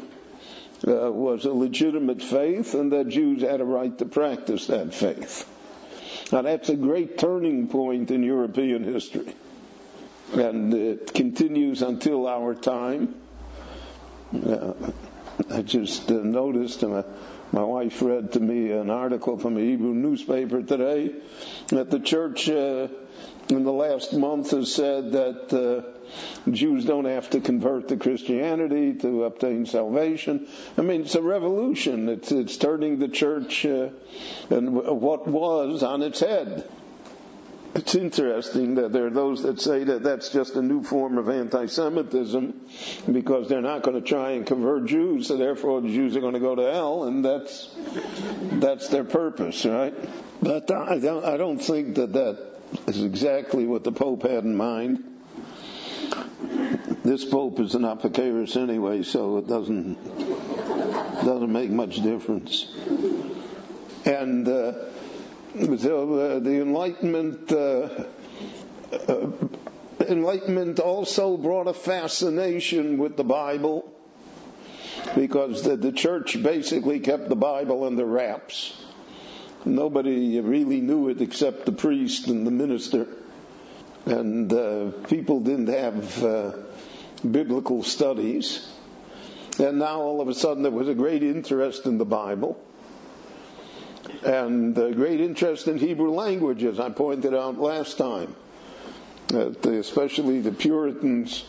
was 0.84 1.46
a 1.46 1.54
legitimate 1.54 2.22
faith 2.22 2.74
and 2.74 2.92
that 2.92 3.08
Jews 3.08 3.42
had 3.42 3.62
a 3.62 3.66
right 3.66 3.98
to 4.00 4.06
practice 4.06 4.68
that 4.68 4.94
faith. 4.94 5.48
Now 6.32 6.42
that's 6.44 6.70
a 6.70 6.76
great 6.76 7.18
turning 7.18 7.68
point 7.68 8.10
in 8.12 8.24
European 8.24 8.84
history. 8.84 9.36
And 10.34 10.74
it 10.74 11.14
continues 11.14 11.82
until 11.82 12.28
our 12.28 12.56
time. 12.56 13.16
Uh, 14.34 14.74
I 15.50 15.62
just 15.62 16.10
uh, 16.10 16.16
noticed, 16.16 16.84
uh, 16.86 17.04
my 17.52 17.64
wife 17.64 18.02
read 18.02 18.32
to 18.34 18.40
me 18.40 18.72
an 18.72 18.90
article 18.90 19.38
from 19.38 19.58
a 19.58 19.60
Hebrew 19.60 19.94
newspaper 19.94 20.62
today 20.64 21.14
that 21.68 21.90
the 21.92 22.00
church 22.00 22.48
uh, 22.50 22.88
in 23.50 23.64
the 23.66 23.72
last 23.74 24.14
month 24.14 24.52
has 24.52 24.74
said 24.74 25.12
that 25.12 25.52
uh, 25.54 26.01
Jews 26.50 26.86
don't 26.86 27.06
have 27.06 27.30
to 27.32 27.40
convert 27.40 27.90
to 27.90 27.98
Christianity 27.98 28.94
to 28.96 29.26
obtain 29.26 29.66
salvation. 29.66 30.48
I 30.78 30.82
mean, 30.82 31.02
it's 31.02 31.16
a 31.16 31.22
revolution. 31.22 32.10
It's, 32.10 32.32
it's 32.32 32.58
turning 32.58 33.00
the 33.00 33.08
church 33.08 33.66
uh, 33.66 33.90
and 34.50 34.74
what 34.74 35.28
was 35.28 35.84
on 35.84 36.02
its 36.02 36.20
head. 36.20 36.68
It's 37.74 37.96
interesting 37.96 38.76
that 38.76 38.92
there 38.92 39.06
are 39.06 39.12
those 39.12 39.44
that 39.44 39.62
say 39.62 39.86
that 39.86 40.04
that's 40.04 40.30
just 40.30 40.56
a 40.56 40.62
new 40.62 40.84
form 40.84 41.18
of 41.18 41.30
anti-Semitism 41.30 42.60
because 43.10 43.48
they're 43.48 43.62
not 43.62 43.84
going 43.84 44.02
to 44.02 44.06
try 44.06 44.32
and 44.32 44.46
convert 44.46 44.88
Jews, 44.88 45.28
so 45.28 45.38
therefore 45.38 45.80
the 45.80 45.88
Jews 45.88 46.18
are 46.18 46.20
going 46.20 46.34
to 46.34 46.42
go 46.42 46.54
to 46.54 46.70
hell, 46.70 47.06
and 47.06 47.24
that's 47.24 47.74
that's 48.54 48.90
their 48.90 49.06
purpose, 49.06 49.66
right? 49.66 49.94
But 50.42 50.70
I 50.70 51.00
don't, 51.00 51.24
I 51.24 51.38
don't 51.38 51.60
think 51.60 51.96
that 51.96 52.12
that 52.12 52.40
is 52.88 53.04
exactly 53.04 53.66
what 53.66 53.86
the 53.86 53.94
Pope 53.94 54.24
had 54.24 54.44
in 54.44 54.58
mind. 54.58 55.11
This 57.04 57.26
Pope 57.26 57.60
is 57.60 57.76
an 57.76 57.82
Apikoros 57.84 58.56
anyway, 58.56 59.04
so 59.04 59.38
it 59.38 59.48
doesn't 59.48 59.98
doesn't 61.26 61.52
make 61.52 61.70
much 61.70 62.02
difference. 62.02 62.68
And 64.06 64.48
uh, 64.48 64.74
so 65.78 66.14
uh, 66.14 66.40
the 66.40 66.62
Enlightenment. 66.62 67.52
Uh, 67.52 68.06
uh, 69.08 69.28
Enlightenment 70.08 70.80
also 70.80 71.38
brought 71.38 71.68
a 71.68 71.74
fascination 71.74 72.98
with 72.98 73.18
the 73.18 73.24
Bible 73.24 73.92
because 75.16 75.64
the, 75.64 75.76
the 75.76 75.92
church 75.92 76.42
basically 76.42 77.00
kept 77.00 77.30
the 77.30 77.36
Bible 77.36 77.84
under 77.84 78.06
wraps. 78.06 78.76
Nobody 79.64 80.40
really 80.40 80.82
knew 80.82 81.10
it 81.10 81.22
except 81.22 81.66
the 81.66 81.72
priest 81.72 82.28
and 82.28 82.46
the 82.48 82.52
minister. 82.52 83.08
And 84.06 84.52
uh, 84.52 84.92
people 85.08 85.42
didn't 85.42 85.68
have 85.68 86.24
uh, 86.24 86.52
biblical 87.30 87.84
studies. 87.84 88.68
And 89.60 89.80
now 89.80 90.02
all 90.02 90.22
of 90.22 90.28
a 90.28 90.34
sudden 90.34 90.64
there 90.64 90.72
was 90.72 90.88
a 90.88 90.96
great 90.96 91.24
interest 91.24 91.86
in 91.86 91.98
the 91.98 92.06
Bible 92.06 92.58
and 94.24 94.78
a 94.78 94.94
great 94.94 95.22
interest 95.22 95.68
in 95.68 95.78
Hebrew 95.78 96.12
language, 96.12 96.64
as 96.64 96.80
I 96.80 96.90
pointed 96.90 97.34
out 97.34 97.58
last 97.58 97.98
time. 97.98 98.36
especially 99.32 100.42
the 100.42 100.52
Puritans, 100.52 101.44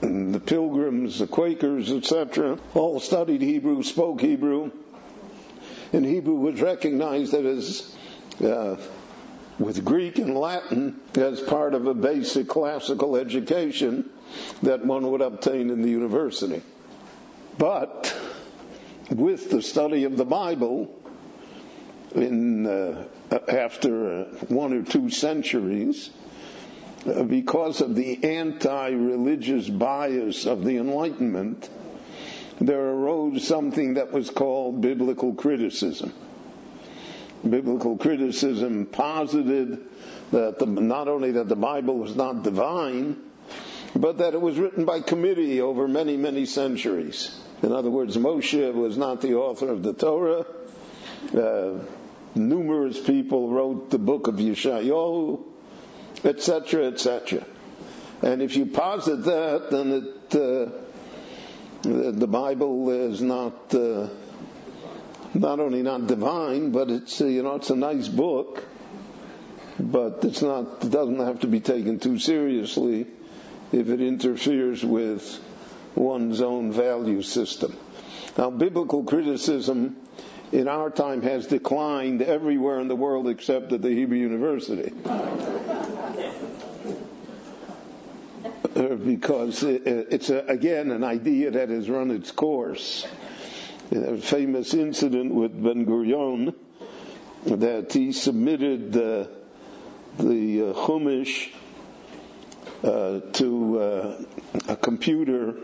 the 0.00 0.40
Pilgrims, 0.44 1.18
the 1.18 1.26
Quakers, 1.26 1.90
etc., 1.90 2.58
all 2.74 3.00
studied 3.00 3.42
Hebrew, 3.42 3.82
spoke 3.82 4.20
Hebrew, 4.20 4.70
and 5.92 6.04
Hebrew 6.04 6.34
was 6.34 6.60
recognized 6.60 7.34
as 7.34 7.96
uh, 8.44 8.76
with 9.58 9.84
Greek 9.84 10.18
and 10.18 10.36
Latin 10.36 11.00
as 11.14 11.40
part 11.40 11.74
of 11.74 11.86
a 11.86 11.94
basic 11.94 12.48
classical 12.48 13.16
education 13.16 14.08
that 14.62 14.84
one 14.84 15.10
would 15.10 15.22
obtain 15.22 15.70
in 15.70 15.82
the 15.82 15.90
university. 15.90 16.62
But 17.58 18.14
with 19.10 19.50
the 19.50 19.62
study 19.62 20.04
of 20.04 20.16
the 20.16 20.24
Bible, 20.24 20.94
in 22.14 22.66
uh, 22.66 23.04
after 23.48 24.24
one 24.48 24.72
or 24.72 24.82
two 24.82 25.10
centuries, 25.10 26.10
uh, 27.06 27.22
because 27.22 27.80
of 27.80 27.94
the 27.94 28.24
anti-religious 28.24 29.68
bias 29.68 30.46
of 30.46 30.64
the 30.64 30.76
Enlightenment, 30.76 31.68
there 32.60 32.80
arose 32.80 33.46
something 33.46 33.94
that 33.94 34.12
was 34.12 34.30
called 34.30 34.80
biblical 34.80 35.34
criticism. 35.34 36.12
Biblical 37.50 37.96
criticism 37.96 38.86
posited 38.86 39.78
that 40.32 40.58
the, 40.58 40.66
not 40.66 41.08
only 41.08 41.32
that 41.32 41.48
the 41.48 41.56
Bible 41.56 41.98
was 41.98 42.16
not 42.16 42.42
divine, 42.42 43.16
but 43.94 44.18
that 44.18 44.34
it 44.34 44.40
was 44.40 44.58
written 44.58 44.84
by 44.84 45.00
committee 45.00 45.60
over 45.60 45.88
many, 45.88 46.16
many 46.16 46.46
centuries. 46.46 47.38
In 47.62 47.72
other 47.72 47.90
words, 47.90 48.16
Moshe 48.16 48.74
was 48.74 48.98
not 48.98 49.20
the 49.20 49.34
author 49.34 49.70
of 49.70 49.82
the 49.82 49.94
Torah. 49.94 50.44
Uh, 51.34 51.78
numerous 52.34 53.00
people 53.00 53.48
wrote 53.50 53.90
the 53.90 53.98
book 53.98 54.26
of 54.26 54.36
Yeshayahu, 54.36 55.42
etc., 56.24 56.86
etc. 56.88 57.44
And 58.22 58.42
if 58.42 58.56
you 58.56 58.66
posit 58.66 59.24
that, 59.24 59.70
then 59.70 59.92
it 59.92 60.34
uh, 60.34 60.70
the 61.82 62.26
Bible 62.26 62.90
is 62.90 63.22
not 63.22 63.74
uh, 63.74 64.08
not 65.40 65.60
only 65.60 65.82
not 65.82 66.06
divine, 66.06 66.72
but 66.72 66.90
it's 66.90 67.20
uh, 67.20 67.26
you 67.26 67.42
know 67.42 67.54
it's 67.56 67.70
a 67.70 67.76
nice 67.76 68.08
book, 68.08 68.64
but 69.78 70.24
it's 70.24 70.42
not 70.42 70.84
it 70.84 70.90
doesn't 70.90 71.18
have 71.20 71.40
to 71.40 71.46
be 71.46 71.60
taken 71.60 71.98
too 71.98 72.18
seriously 72.18 73.06
if 73.72 73.88
it 73.88 74.00
interferes 74.00 74.84
with 74.84 75.40
one's 75.94 76.40
own 76.40 76.72
value 76.72 77.22
system. 77.22 77.76
Now, 78.38 78.50
biblical 78.50 79.04
criticism 79.04 79.96
in 80.52 80.68
our 80.68 80.90
time 80.90 81.22
has 81.22 81.46
declined 81.46 82.22
everywhere 82.22 82.80
in 82.80 82.88
the 82.88 82.96
world 82.96 83.28
except 83.28 83.72
at 83.72 83.82
the 83.82 83.90
Hebrew 83.90 84.18
University. 84.18 84.92
uh, 88.76 88.94
because 88.94 89.62
it's 89.62 90.30
a, 90.30 90.38
again 90.46 90.90
an 90.90 91.02
idea 91.02 91.50
that 91.52 91.68
has 91.70 91.88
run 91.88 92.10
its 92.10 92.30
course. 92.30 93.06
A 93.92 94.16
famous 94.16 94.74
incident 94.74 95.32
with 95.34 95.62
Ben 95.62 95.86
Gurion 95.86 96.54
that 97.44 97.92
he 97.92 98.12
submitted 98.12 98.92
the 98.92 99.28
the 100.18 100.70
uh, 100.70 100.72
Chumash 100.72 101.50
uh, 102.82 103.20
to 103.32 103.78
uh, 103.78 104.24
a 104.68 104.76
computer 104.76 105.54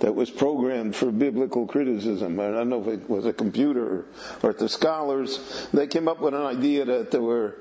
that 0.00 0.14
was 0.14 0.30
programmed 0.30 0.96
for 0.96 1.10
biblical 1.10 1.66
criticism. 1.66 2.40
I 2.40 2.50
don't 2.50 2.68
know 2.68 2.80
if 2.82 2.88
it 2.88 3.08
was 3.10 3.26
a 3.26 3.32
computer 3.32 4.06
or 4.42 4.52
the 4.52 4.68
scholars. 4.68 5.68
They 5.72 5.86
came 5.86 6.08
up 6.08 6.20
with 6.20 6.34
an 6.34 6.42
idea 6.42 6.84
that 6.86 7.10
there 7.10 7.20
were 7.20 7.56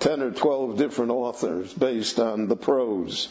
10 0.00 0.20
or 0.22 0.30
12 0.32 0.78
different 0.78 1.10
authors 1.12 1.72
based 1.72 2.18
on 2.18 2.48
the 2.48 2.56
prose. 2.56 3.28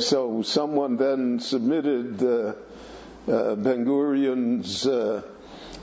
So 0.00 0.42
someone 0.42 0.96
then 0.96 1.40
submitted 1.40 2.22
uh, 2.22 2.54
uh, 3.30 3.54
Ben 3.54 3.84
Gurion's 3.84 4.86
uh, 4.86 5.22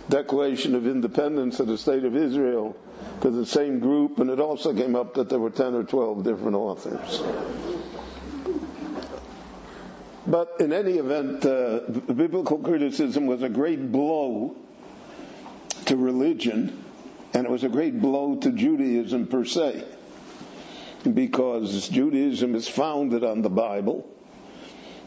Declaration 0.10 0.76
of 0.76 0.86
Independence 0.86 1.60
of 1.60 1.68
the 1.68 1.77
State 1.77 2.03
of 2.03 2.15
Israel 2.15 2.76
to 3.22 3.32
the 3.32 3.45
same 3.45 3.80
group, 3.80 4.19
and 4.19 4.30
it 4.30 4.40
also 4.40 4.73
came 4.73 4.95
up 4.95 5.15
that 5.15 5.30
there 5.30 5.40
were 5.40 5.49
10 5.49 5.73
or 5.73 5.84
12 5.84 6.23
different 6.23 6.56
authors. 6.56 7.23
But 10.27 10.56
in 10.60 10.73
any 10.73 10.94
event, 10.94 11.45
uh, 11.45 11.80
biblical 12.14 12.57
criticism 12.60 13.27
was 13.27 13.44
a 13.44 13.49
great 13.49 13.91
blow 13.91 14.56
to 15.86 15.98
religion, 15.98 16.84
and 17.34 17.45
it 17.45 17.52
was 17.52 17.64
a 17.64 17.69
great 17.69 17.99
blow 17.99 18.36
to 18.38 18.52
Judaism 18.52 19.27
per 19.27 19.45
se, 19.45 19.84
because 21.14 21.90
Judaism 21.90 22.56
is 22.56 22.68
founded 22.68 23.23
on 23.23 23.44
the 23.44 23.49
Bible, 23.49 24.07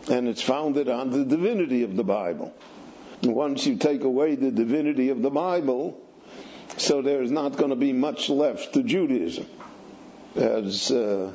and 0.08 0.28
it's 0.28 0.42
founded 0.42 0.88
on 0.88 1.10
the 1.10 1.24
divinity 1.24 1.82
of 1.82 1.96
the 1.96 2.04
Bible. 2.04 2.52
Once 3.23 3.66
you 3.66 3.77
take 3.77 4.05
away 4.05 4.36
the 4.36 4.51
divinity 4.51 5.09
of 5.09 5.23
the 5.23 5.31
Bible, 5.31 6.01
so 6.77 7.03
there's 7.03 7.31
not 7.31 7.57
going 7.57 7.70
to 7.70 7.77
be 7.77 7.93
much 7.93 8.28
left 8.28 8.74
to 8.74 8.82
Judaism. 8.82 9.47
As 10.36 10.90
uh, 10.90 11.32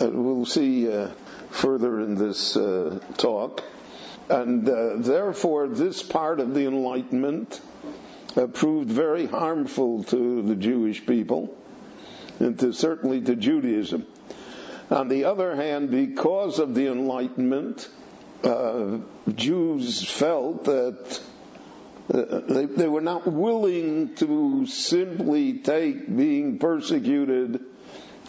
we'll 0.00 0.46
see 0.46 0.90
uh, 0.90 1.08
further 1.50 2.00
in 2.00 2.14
this 2.14 2.56
uh, 2.56 2.98
talk. 3.16 3.62
And 4.28 4.68
uh, 4.68 4.96
therefore, 4.96 5.68
this 5.68 6.02
part 6.02 6.40
of 6.40 6.54
the 6.54 6.66
Enlightenment 6.66 7.60
uh, 8.36 8.46
proved 8.46 8.90
very 8.90 9.26
harmful 9.26 10.04
to 10.04 10.42
the 10.42 10.56
Jewish 10.56 11.04
people, 11.04 11.54
and 12.40 12.58
to, 12.60 12.72
certainly 12.72 13.20
to 13.20 13.36
Judaism. 13.36 14.06
On 14.90 15.08
the 15.08 15.24
other 15.24 15.54
hand, 15.54 15.90
because 15.90 16.58
of 16.58 16.74
the 16.74 16.86
Enlightenment, 16.86 17.88
uh, 18.44 18.98
Jews 19.34 20.08
felt 20.08 20.64
that 20.64 21.20
uh, 22.12 22.40
they, 22.48 22.66
they, 22.66 22.88
were 22.88 23.00
not 23.00 23.26
willing 23.26 24.14
to 24.16 24.66
simply 24.66 25.58
take 25.58 26.14
being 26.14 26.58
persecuted 26.58 27.60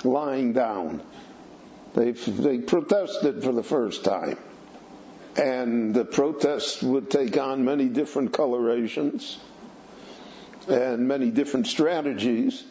lying 0.03 0.53
down. 0.53 1.01
They, 1.93 2.11
they 2.11 2.59
protested 2.59 3.43
for 3.43 3.51
the 3.51 3.63
first 3.63 4.03
time. 4.05 4.37
And 5.35 5.93
the 5.93 6.05
protests 6.05 6.81
would 6.81 7.11
take 7.11 7.37
on 7.37 7.65
many 7.65 7.89
different 7.89 8.31
colorations 8.31 9.37
and 10.69 11.07
many 11.07 11.29
different 11.29 11.67
strategies 11.67 12.63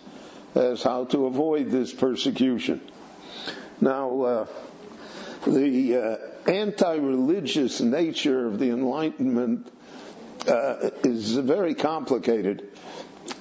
as 0.55 0.83
how 0.83 1.05
to 1.07 1.27
avoid 1.27 1.71
this 1.71 1.93
persecution. 1.93 2.81
Now, 3.81 4.23
uh, 4.23 4.47
the 5.47 5.97
uh, 5.97 6.51
anti-religious 6.51 7.81
nature 7.81 8.47
of 8.47 8.59
the 8.59 8.71
Enlightenment 8.71 9.71
uh, 10.49 10.91
is 11.03 11.35
very 11.37 11.75
complicated. 11.75 12.69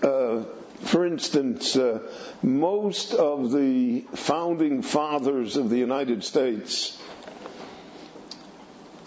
Uh, 0.02 0.44
for 0.82 1.06
instance, 1.06 1.76
uh, 1.76 2.00
most 2.42 3.14
of 3.14 3.52
the 3.52 4.02
founding 4.16 4.82
fathers 4.82 5.56
of 5.56 5.70
the 5.70 5.78
United 5.78 6.24
States 6.24 7.02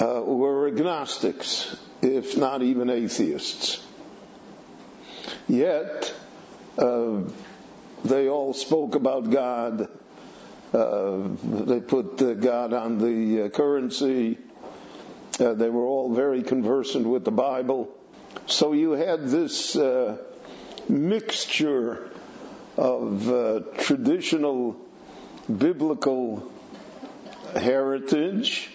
uh, 0.01 0.21
were 0.23 0.69
agnostics, 0.69 1.77
if 2.03 2.37
not 2.37 2.63
even 2.63 2.91
atheists. 2.91 3.83
Yet, 5.49 6.15
uh, 6.79 7.21
they 8.05 8.29
all 8.29 8.53
spoke 8.53 8.95
about 8.95 9.31
God. 9.31 9.89
Uh, 10.77 11.29
they 11.43 11.81
put 11.81 12.21
uh, 12.21 12.35
God 12.35 12.75
on 12.75 12.99
the 12.99 13.45
uh, 13.45 13.49
currency. 13.49 14.37
they 15.39 15.71
were 15.71 15.87
all 15.87 16.15
very 16.15 16.43
conversant 16.43 17.07
with 17.07 17.25
the 17.25 17.31
Bible. 17.31 17.89
So 18.45 18.75
you 18.75 18.93
had 18.93 19.29
this 19.29 19.75
mixture 20.89 22.11
of 22.77 23.31
uh, 23.31 23.61
traditional 23.79 24.77
biblical 25.57 26.53
heritage 27.55 28.69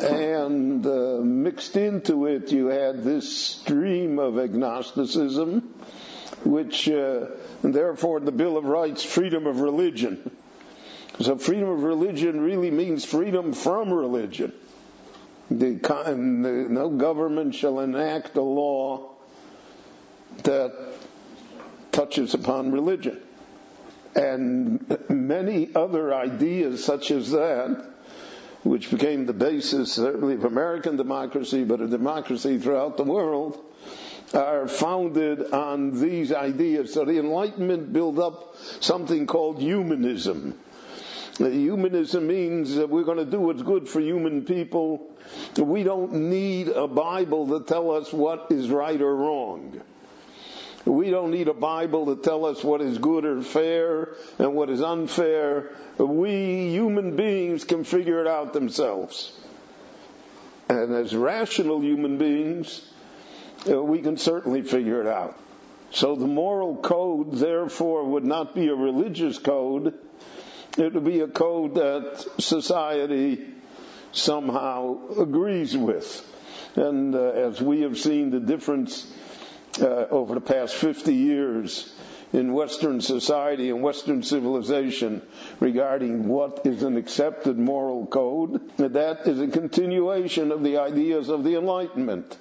and 0.00 0.86
uh, 0.86 1.18
mixed 1.22 1.76
into 1.76 2.26
it 2.26 2.52
you 2.52 2.66
had 2.66 3.02
this 3.02 3.36
stream 3.36 4.18
of 4.18 4.38
agnosticism 4.38 5.74
which 6.44 6.88
uh, 6.88 7.26
therefore 7.62 8.20
the 8.20 8.32
bill 8.32 8.56
of 8.56 8.64
rights 8.64 9.02
freedom 9.02 9.46
of 9.46 9.60
religion 9.60 10.30
so 11.20 11.36
freedom 11.38 11.68
of 11.68 11.82
religion 11.82 12.40
really 12.40 12.70
means 12.70 13.04
freedom 13.04 13.52
from 13.52 13.92
religion 13.92 14.52
the, 15.50 15.74
the, 15.74 16.14
no 16.16 16.90
government 16.90 17.54
shall 17.54 17.80
enact 17.80 18.36
a 18.36 18.42
law 18.42 19.10
that 20.42 20.72
touches 21.92 22.34
upon 22.34 22.72
religion. 22.72 23.20
And 24.14 24.98
many 25.08 25.74
other 25.74 26.14
ideas 26.14 26.84
such 26.84 27.10
as 27.10 27.30
that, 27.30 27.84
which 28.64 28.90
became 28.90 29.26
the 29.26 29.32
basis 29.32 29.92
certainly 29.92 30.34
of 30.34 30.44
American 30.44 30.96
democracy, 30.96 31.64
but 31.64 31.80
a 31.80 31.86
democracy 31.86 32.58
throughout 32.58 32.96
the 32.96 33.04
world, 33.04 33.62
are 34.36 34.68
founded 34.68 35.52
on 35.52 36.00
these 36.00 36.32
ideas. 36.32 36.92
So 36.92 37.04
the 37.04 37.18
Enlightenment 37.18 37.92
built 37.92 38.18
up 38.18 38.54
something 38.80 39.26
called 39.26 39.60
humanism. 39.60 40.58
Humanism 41.38 42.26
means 42.26 42.76
that 42.76 42.88
we're 42.88 43.04
going 43.04 43.18
to 43.18 43.30
do 43.30 43.40
what's 43.40 43.62
good 43.62 43.88
for 43.88 44.00
human 44.00 44.44
people. 44.44 45.10
We 45.56 45.82
don't 45.82 46.30
need 46.30 46.68
a 46.68 46.86
Bible 46.86 47.58
to 47.58 47.64
tell 47.66 47.90
us 47.90 48.12
what 48.12 48.46
is 48.50 48.70
right 48.70 49.00
or 49.00 49.14
wrong. 49.14 49.80
We 50.86 51.10
don't 51.10 51.32
need 51.32 51.48
a 51.48 51.54
Bible 51.54 52.14
to 52.14 52.22
tell 52.22 52.46
us 52.46 52.62
what 52.62 52.80
is 52.80 52.98
good 52.98 53.24
or 53.24 53.42
fair 53.42 54.14
and 54.38 54.54
what 54.54 54.70
is 54.70 54.80
unfair. 54.80 55.70
We 55.98 56.70
human 56.70 57.16
beings 57.16 57.64
can 57.64 57.84
figure 57.84 58.20
it 58.20 58.28
out 58.28 58.52
themselves. 58.52 59.32
And 60.68 60.94
as 60.94 61.14
rational 61.14 61.82
human 61.82 62.18
beings, 62.18 62.82
we 63.68 64.00
can 64.00 64.16
certainly 64.16 64.62
figure 64.62 65.00
it 65.00 65.06
out. 65.06 65.38
So 65.92 66.16
the 66.16 66.26
moral 66.26 66.76
code, 66.76 67.32
therefore, 67.32 68.04
would 68.04 68.24
not 68.24 68.54
be 68.54 68.68
a 68.68 68.74
religious 68.74 69.38
code. 69.38 69.94
It 70.76 70.94
would 70.94 71.04
be 71.04 71.20
a 71.20 71.28
code 71.28 71.76
that 71.76 72.24
society 72.38 73.46
somehow 74.12 74.98
agrees 75.18 75.76
with. 75.76 76.22
And 76.74 77.14
uh, 77.14 77.18
as 77.30 77.60
we 77.60 77.82
have 77.82 77.98
seen 77.98 78.30
the 78.30 78.40
difference 78.40 79.10
uh, 79.80 79.86
over 80.10 80.34
the 80.34 80.40
past 80.40 80.74
50 80.74 81.14
years 81.14 81.92
in 82.32 82.52
Western 82.52 83.00
society 83.00 83.70
and 83.70 83.82
Western 83.82 84.22
civilization 84.22 85.22
regarding 85.60 86.28
what 86.28 86.66
is 86.66 86.82
an 86.82 86.96
accepted 86.96 87.58
moral 87.58 88.06
code. 88.06 88.60
That 88.78 89.26
is 89.26 89.40
a 89.40 89.48
continuation 89.48 90.50
of 90.52 90.62
the 90.62 90.78
ideas 90.78 91.28
of 91.28 91.44
the 91.44 91.56
Enlightenment. 91.56 92.36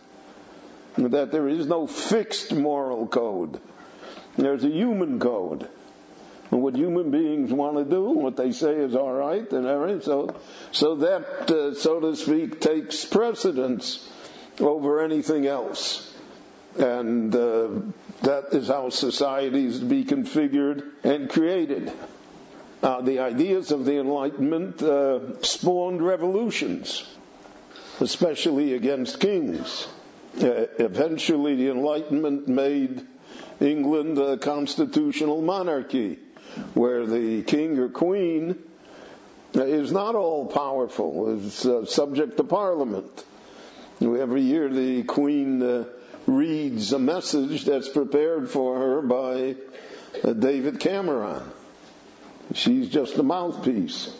That 0.97 1.31
there 1.31 1.47
is 1.47 1.65
no 1.65 1.87
fixed 1.87 2.53
moral 2.53 3.07
code. 3.07 3.59
There's 4.37 4.63
a 4.63 4.69
human 4.69 5.19
code. 5.19 5.67
And 6.51 6.61
what 6.61 6.75
human 6.75 7.11
beings 7.11 7.51
want 7.51 7.77
to 7.77 7.83
do, 7.83 8.03
what 8.11 8.37
they 8.37 8.51
say 8.51 8.75
is 8.75 8.95
all 8.95 9.11
right, 9.11 9.51
and 9.51 9.65
everything. 9.65 10.01
So, 10.01 10.35
so 10.71 10.95
that, 10.95 11.51
uh, 11.51 11.73
so 11.73 11.99
to 11.99 12.15
speak, 12.15 12.61
takes 12.61 13.03
precedence 13.03 14.07
over 14.59 15.01
anything 15.01 15.47
else. 15.47 16.13
And 16.77 17.33
uh, 17.35 17.67
that 18.21 18.49
is 18.51 18.67
how 18.67 18.89
societies 18.89 19.79
be 19.79 20.05
configured 20.05 20.83
and 21.03 21.29
created. 21.29 21.91
Uh, 22.83 23.01
the 23.01 23.19
ideas 23.19 23.71
of 23.71 23.85
the 23.85 23.97
Enlightenment 23.97 24.81
uh, 24.83 25.41
spawned 25.41 26.05
revolutions, 26.05 27.03
especially 27.99 28.73
against 28.73 29.19
kings. 29.19 29.87
Uh, 30.41 30.67
eventually, 30.79 31.55
the 31.55 31.69
Enlightenment 31.69 32.47
made 32.47 33.05
England 33.61 34.17
a 34.17 34.37
constitutional 34.37 35.41
monarchy, 35.41 36.19
where 36.73 37.05
the 37.05 37.43
king 37.43 37.77
or 37.79 37.89
queen 37.89 38.57
is 39.53 39.91
not 39.91 40.15
all 40.15 40.47
powerful, 40.47 41.37
is 41.37 41.65
uh, 41.65 41.85
subject 41.85 42.37
to 42.37 42.43
parliament. 42.43 43.23
Every 44.01 44.41
year 44.41 44.69
the 44.69 45.03
Queen 45.03 45.63
uh, 45.63 45.85
reads 46.27 46.91
a 46.91 46.99
message 46.99 47.63
that's 47.65 47.87
prepared 47.87 48.49
for 48.49 48.77
her 48.77 49.01
by 49.01 49.55
uh, 50.23 50.33
David 50.33 50.79
Cameron. 50.79 51.43
She's 52.53 52.89
just 52.89 53.17
a 53.17 53.23
mouthpiece. 53.23 54.13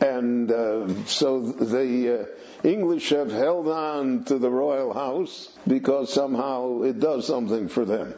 And 0.00 0.50
uh, 0.50 1.04
so 1.04 1.40
the 1.40 2.22
uh, 2.22 2.26
English 2.64 3.10
have 3.10 3.32
held 3.32 3.66
on 3.68 4.24
to 4.24 4.38
the 4.38 4.50
royal 4.50 4.92
house 4.92 5.48
because 5.66 6.12
somehow 6.12 6.82
it 6.82 7.00
does 7.00 7.26
something 7.26 7.68
for 7.68 7.84
them. 7.84 8.14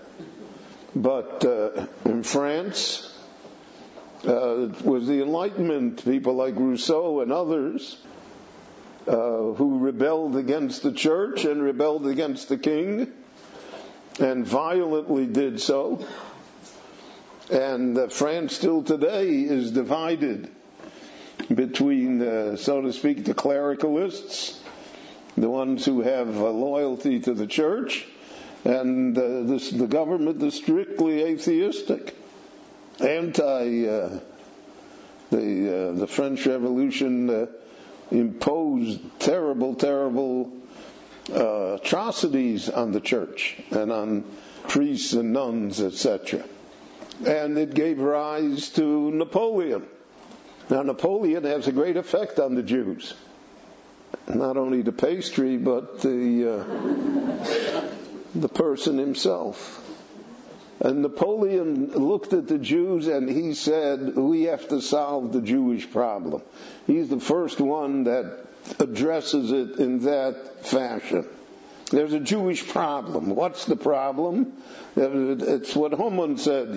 But 0.95 1.45
uh, 1.45 1.87
in 2.05 2.23
France, 2.23 3.11
uh, 4.25 4.69
was 4.85 5.07
the 5.07 5.23
Enlightenment, 5.23 6.05
people 6.05 6.35
like 6.35 6.57
Rousseau 6.57 7.21
and 7.21 7.33
others, 7.33 7.99
uh, 9.07 9.13
who 9.13 9.79
rebelled 9.79 10.37
against 10.37 10.83
the 10.83 10.93
church 10.93 11.45
and 11.45 11.63
rebelled 11.63 12.07
against 12.07 12.49
the 12.49 12.59
king, 12.59 13.13
and 14.21 14.47
violently 14.47 15.27
did 15.27 15.61
so. 15.61 16.07
And 17.51 17.97
uh, 17.97 18.09
France 18.09 18.55
still 18.57 18.83
today 18.83 19.41
is 19.41 19.73
divided 19.73 20.54
between, 21.53 22.23
uh, 22.23 22.57
so 22.57 22.81
to 22.83 22.93
speak, 22.93 23.25
the 23.25 23.35
clericalists, 23.35 24.59
the 25.37 25.49
ones 25.49 25.85
who 25.85 26.03
have 26.03 26.37
loyalty 26.37 27.21
to 27.21 27.35
the 27.35 27.47
church, 27.47 28.07
and 28.65 29.17
uh, 29.19 29.43
this, 29.43 29.71
the 29.71 29.87
government 29.87 30.43
is 30.43 30.55
strictly 30.55 31.23
atheistic, 31.23 32.17
anti. 33.01 33.89
Uh, 33.89 34.21
the 35.31 35.89
uh, 35.89 35.93
the 35.93 36.07
French 36.07 36.47
Revolution 36.47 37.29
uh, 37.31 37.47
imposed 38.11 39.01
terrible, 39.19 39.75
terrible 39.75 40.53
uh, 41.33 41.75
atrocities 41.75 42.69
on 42.69 42.93
the 42.93 43.01
church 43.01 43.57
and 43.71 43.91
on 43.91 44.25
priests 44.69 45.13
and 45.13 45.33
nuns, 45.33 45.81
etc. 45.81 46.45
And 47.27 47.59
it 47.59 47.75
gave 47.75 47.99
rise 47.99 48.71
to 48.71 49.11
Napoleon. 49.11 49.87
Now, 50.71 50.83
Napoleon 50.83 51.45
has 51.45 51.69
a 51.69 51.73
great 51.73 51.97
effect 51.97 52.39
on 52.39 52.55
the 52.55 52.63
Jews. 52.63 53.15
Not 54.29 54.57
only 54.57 54.83
the 54.83 54.93
pastry, 54.93 55.59
but 55.59 56.01
the, 56.01 56.55
uh, 56.55 57.83
the 58.35 58.49
person 58.49 58.97
himself. 58.99 59.81
And 60.81 61.03
Napoleon 61.03 61.93
looked 61.93 62.33
at 62.33 62.49
the 62.49 62.59
Jews 62.59 63.07
and 63.07 63.29
he 63.29 63.55
said, 63.55 64.17
we 64.17 64.45
have 64.45 64.69
to 64.69 64.81
solve 64.81 65.33
the 65.33 65.41
Jewish 65.41 65.91
problem. 65.91 66.43
He's 66.87 67.09
the 67.09 67.21
first 67.21 67.61
one 67.61 68.05
that 68.05 68.47
addresses 68.81 69.53
it 69.53 69.79
in 69.79 70.01
that 70.01 70.67
fashion. 70.67 71.27
There's 71.91 72.13
a 72.13 72.21
Jewish 72.21 72.67
problem. 72.67 73.35
What's 73.35 73.67
the 73.67 73.77
problem? 73.77 74.55
It's 74.97 75.77
what 75.77 75.93
Haman 75.93 76.39
said. 76.39 76.75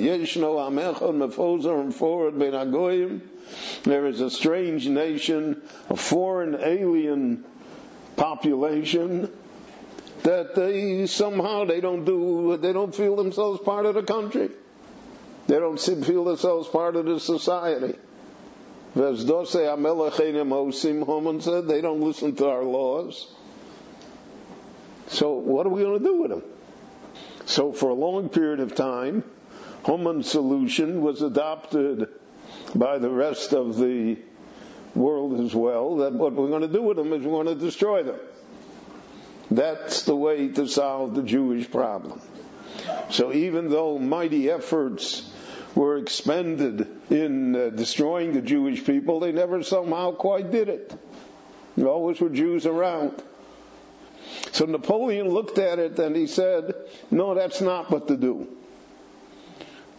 There 3.83 4.05
is 4.05 4.21
a 4.21 4.29
strange 4.29 4.87
nation, 4.87 5.61
a 5.89 5.95
foreign 5.95 6.55
alien 6.55 7.45
population 8.17 9.31
that 10.23 10.55
they 10.55 11.05
somehow 11.05 11.65
they 11.65 11.79
don't 11.79 12.03
do 12.03 12.57
they 12.57 12.73
don't 12.73 12.93
feel 12.93 13.15
themselves 13.15 13.61
part 13.63 13.85
of 13.85 13.95
the 13.95 14.03
country. 14.03 14.49
They 15.47 15.59
don't 15.59 15.79
feel 15.79 16.25
themselves 16.25 16.67
part 16.67 16.97
of 16.97 17.05
the 17.05 17.19
society. 17.19 17.95
Haman 21.05 21.41
said 21.41 21.67
they 21.67 21.81
don't 21.81 22.01
listen 22.01 22.35
to 22.35 22.49
our 22.49 22.63
laws. 22.63 23.27
So 25.07 25.33
what 25.33 25.65
are 25.65 25.69
we 25.69 25.81
going 25.81 25.99
to 25.99 26.03
do 26.03 26.21
with 26.21 26.31
them? 26.31 26.43
So 27.45 27.71
for 27.71 27.89
a 27.89 27.93
long 27.93 28.29
period 28.29 28.59
of 28.59 28.75
time, 28.75 29.23
Haman's 29.85 30.29
solution 30.29 31.01
was 31.01 31.21
adopted 31.21 32.09
by 32.75 32.97
the 32.97 33.09
rest 33.09 33.53
of 33.53 33.77
the 33.77 34.17
world 34.95 35.39
as 35.39 35.53
well, 35.53 35.97
that 35.97 36.13
what 36.13 36.33
we're 36.33 36.49
going 36.49 36.61
to 36.61 36.67
do 36.67 36.81
with 36.81 36.97
them 36.97 37.13
is 37.13 37.23
we're 37.23 37.43
going 37.43 37.57
to 37.57 37.63
destroy 37.63 38.03
them. 38.03 38.19
That's 39.49 40.03
the 40.03 40.15
way 40.15 40.49
to 40.49 40.67
solve 40.67 41.15
the 41.15 41.23
Jewish 41.23 41.69
problem. 41.71 42.21
So 43.09 43.31
even 43.31 43.69
though 43.69 43.97
mighty 43.97 44.49
efforts 44.49 45.29
were 45.73 45.97
expended 45.97 46.87
in 47.09 47.55
uh, 47.55 47.69
destroying 47.69 48.33
the 48.33 48.41
Jewish 48.41 48.83
people, 48.83 49.19
they 49.19 49.31
never 49.31 49.63
somehow 49.63 50.11
quite 50.11 50.51
did 50.51 50.67
it. 50.67 50.93
There 51.77 51.87
always 51.87 52.19
were 52.19 52.29
Jews 52.29 52.65
around. 52.65 53.21
So 54.51 54.65
Napoleon 54.65 55.29
looked 55.29 55.57
at 55.57 55.79
it 55.79 55.99
and 55.99 56.15
he 56.15 56.27
said, 56.27 56.73
no, 57.11 57.35
that's 57.35 57.61
not 57.61 57.91
what 57.91 58.07
to 58.07 58.17
do. 58.17 58.47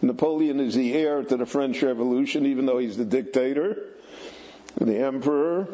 Napoleon 0.01 0.59
is 0.59 0.75
the 0.75 0.93
heir 0.93 1.23
to 1.23 1.37
the 1.37 1.45
French 1.45 1.81
Revolution, 1.81 2.45
even 2.45 2.65
though 2.65 2.77
he's 2.77 2.95
the 2.95 3.05
dictator, 3.05 3.77
the 4.79 4.99
emperor. 4.99 5.67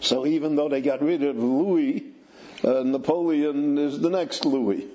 So 0.00 0.26
even 0.26 0.54
though 0.56 0.68
they 0.68 0.82
got 0.82 1.00
rid 1.02 1.22
of 1.22 1.36
Louis, 1.36 2.04
uh, 2.62 2.82
Napoleon 2.82 3.78
is 3.78 4.00
the 4.00 4.10
next 4.10 4.44
Louis. 4.44 4.86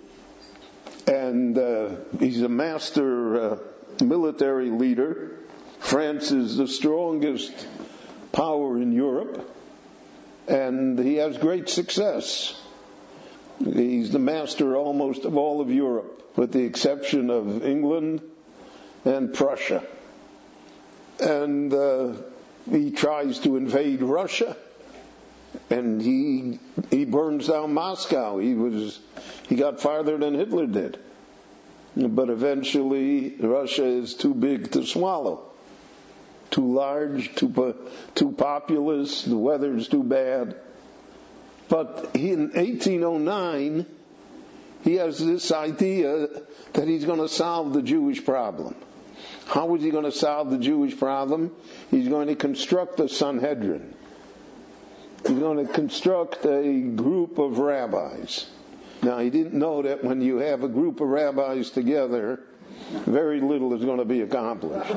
And 1.08 1.58
uh, 1.58 1.96
he's 2.20 2.42
a 2.42 2.50
master 2.50 3.54
uh, 3.54 3.58
military 4.04 4.70
leader. 4.70 5.32
France 5.80 6.32
is 6.32 6.58
the 6.58 6.68
strongest 6.68 7.54
power 8.32 8.80
in 8.80 8.92
Europe. 8.92 9.56
And 10.48 11.00
he 11.00 11.16
has 11.16 11.38
great 11.38 11.70
success. 11.70 12.59
He's 13.64 14.11
the 14.11 14.19
master 14.19 14.76
almost 14.76 15.26
of 15.26 15.38
all 15.38 15.61
of 15.61 15.69
Europe, 15.72 16.38
with 16.38 16.52
the 16.52 16.64
exception 16.64 17.30
of 17.30 17.64
England 17.65 18.22
and 19.06 19.34
Prussia. 19.34 19.84
And 21.19 21.73
uh, 21.73 22.14
he 22.69 22.91
tries 22.91 23.40
to 23.40 23.57
invade 23.57 24.02
Russia 24.02 24.56
and 25.69 26.02
he 26.02 26.60
he 26.91 27.06
burns 27.06 27.48
down 27.48 27.73
Moscow. 27.73 28.38
He 28.40 28.53
was 28.53 28.99
he 29.48 29.56
got 29.56 29.80
farther 29.80 30.18
than 30.18 30.34
Hitler 30.34 30.68
did, 30.68 30.99
but 31.95 32.30
eventually 32.30 33.36
Russia 33.40 33.86
is 33.86 34.14
too 34.14 34.34
big 34.34 34.72
to 34.72 34.86
swallow, 34.86 35.44
too 36.52 36.73
large, 36.73 37.34
too 37.36 37.76
too 38.15 38.31
populous. 38.31 39.23
The 39.23 39.38
weather 39.38 39.76
is 39.76 39.88
too 39.88 40.03
bad. 40.03 40.56
But 41.70 42.12
in 42.16 42.52
1809, 42.52 43.86
he 44.84 44.96
has 44.96 45.20
this 45.20 45.52
idea 45.52 46.28
that 46.74 46.88
he's 46.88 47.06
going 47.06 47.20
to 47.20 47.30
solve 47.30 47.74
the 47.74 47.84
Jewish 47.84 48.26
problem. 48.26 48.76
How 49.46 49.76
is 49.76 49.84
he 49.84 49.91
going 49.91 50.06
to 50.06 50.12
solve 50.12 50.50
the 50.50 50.58
Jewish 50.58 50.98
problem? 50.98 51.52
He's 51.91 52.08
going 52.08 52.28
to 52.28 52.36
construct 52.36 53.00
a 53.00 53.08
Sanhedrin. 53.10 53.94
He's 55.28 55.40
going 55.40 55.66
to 55.66 55.72
construct 55.72 56.46
a 56.46 56.82
group 56.96 57.38
of 57.40 57.60
rabbis. 57.60 58.48
Now, 59.02 59.20
he 59.20 59.30
didn't 59.30 59.54
know 59.54 59.82
that 59.82 60.04
when 60.04 60.22
you 60.22 60.38
have 60.38 60.64
a 60.64 60.68
group 60.68 61.02
of 61.02 61.08
rabbis 61.08 61.70
together, 61.70 62.40
very 63.06 63.41
little 63.41 63.74
is 63.74 63.84
going 63.84 64.00
to 64.00 64.06
be 64.06 64.22
accomplished. 64.22 64.91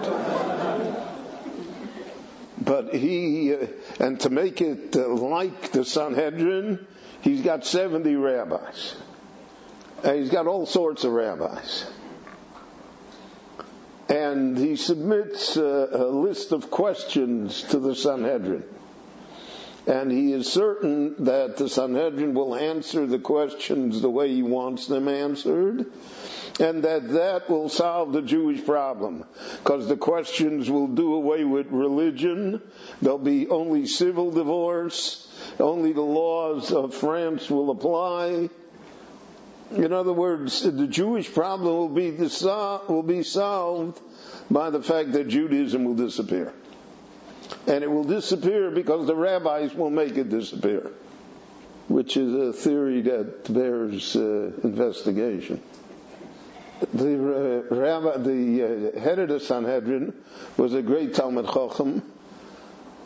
But 2.64 2.94
he, 2.94 3.54
uh, 3.54 3.66
and 3.98 4.20
to 4.20 4.30
make 4.30 4.60
it 4.60 4.94
uh, 4.96 5.08
like 5.08 5.72
the 5.72 5.84
Sanhedrin, 5.84 6.86
he's 7.22 7.42
got 7.42 7.64
70 7.64 8.14
rabbis. 8.16 8.96
And 10.04 10.20
he's 10.20 10.30
got 10.30 10.46
all 10.46 10.66
sorts 10.66 11.04
of 11.04 11.12
rabbis. 11.12 11.86
And 14.08 14.58
he 14.58 14.76
submits 14.76 15.56
a, 15.56 15.88
a 15.92 16.06
list 16.06 16.52
of 16.52 16.70
questions 16.70 17.62
to 17.70 17.78
the 17.78 17.94
Sanhedrin 17.94 18.64
and 19.86 20.12
he 20.12 20.32
is 20.32 20.50
certain 20.50 21.24
that 21.24 21.56
the 21.56 21.68
Sanhedrin 21.68 22.34
will 22.34 22.54
answer 22.54 23.06
the 23.06 23.18
questions 23.18 24.00
the 24.00 24.10
way 24.10 24.32
he 24.32 24.42
wants 24.42 24.86
them 24.86 25.08
answered, 25.08 25.86
and 26.60 26.84
that 26.84 27.08
that 27.10 27.50
will 27.50 27.68
solve 27.68 28.12
the 28.12 28.22
Jewish 28.22 28.64
problem, 28.64 29.24
because 29.62 29.88
the 29.88 29.96
questions 29.96 30.70
will 30.70 30.86
do 30.86 31.14
away 31.14 31.44
with 31.44 31.66
religion, 31.70 32.62
there'll 33.00 33.18
be 33.18 33.48
only 33.48 33.86
civil 33.86 34.30
divorce, 34.30 35.28
only 35.58 35.92
the 35.92 36.00
laws 36.00 36.72
of 36.72 36.94
France 36.94 37.50
will 37.50 37.70
apply. 37.70 38.50
In 39.72 39.92
other 39.92 40.12
words, 40.12 40.62
the 40.62 40.86
Jewish 40.86 41.32
problem 41.32 41.74
will 41.74 41.88
be, 41.88 42.10
will 42.12 43.02
be 43.02 43.22
solved 43.22 44.00
by 44.50 44.70
the 44.70 44.82
fact 44.82 45.12
that 45.12 45.28
Judaism 45.28 45.84
will 45.84 45.94
disappear 45.94 46.52
and 47.66 47.84
it 47.84 47.90
will 47.90 48.04
disappear 48.04 48.70
because 48.70 49.06
the 49.06 49.14
rabbis 49.16 49.74
will 49.74 49.90
make 49.90 50.16
it 50.16 50.28
disappear, 50.28 50.90
which 51.88 52.16
is 52.16 52.34
a 52.34 52.52
theory 52.52 53.02
that 53.02 53.52
bears 53.52 54.16
uh, 54.16 54.52
investigation. 54.64 55.62
The 56.92 57.66
uh, 57.70 57.74
rabbi, 57.74 58.16
the 58.18 58.92
uh, 58.96 59.00
head 59.00 59.18
of 59.20 59.28
the 59.28 59.40
Sanhedrin, 59.40 60.14
was 60.56 60.74
a 60.74 60.82
great 60.82 61.14
Talmud 61.14 61.46
Chacham, 61.46 62.02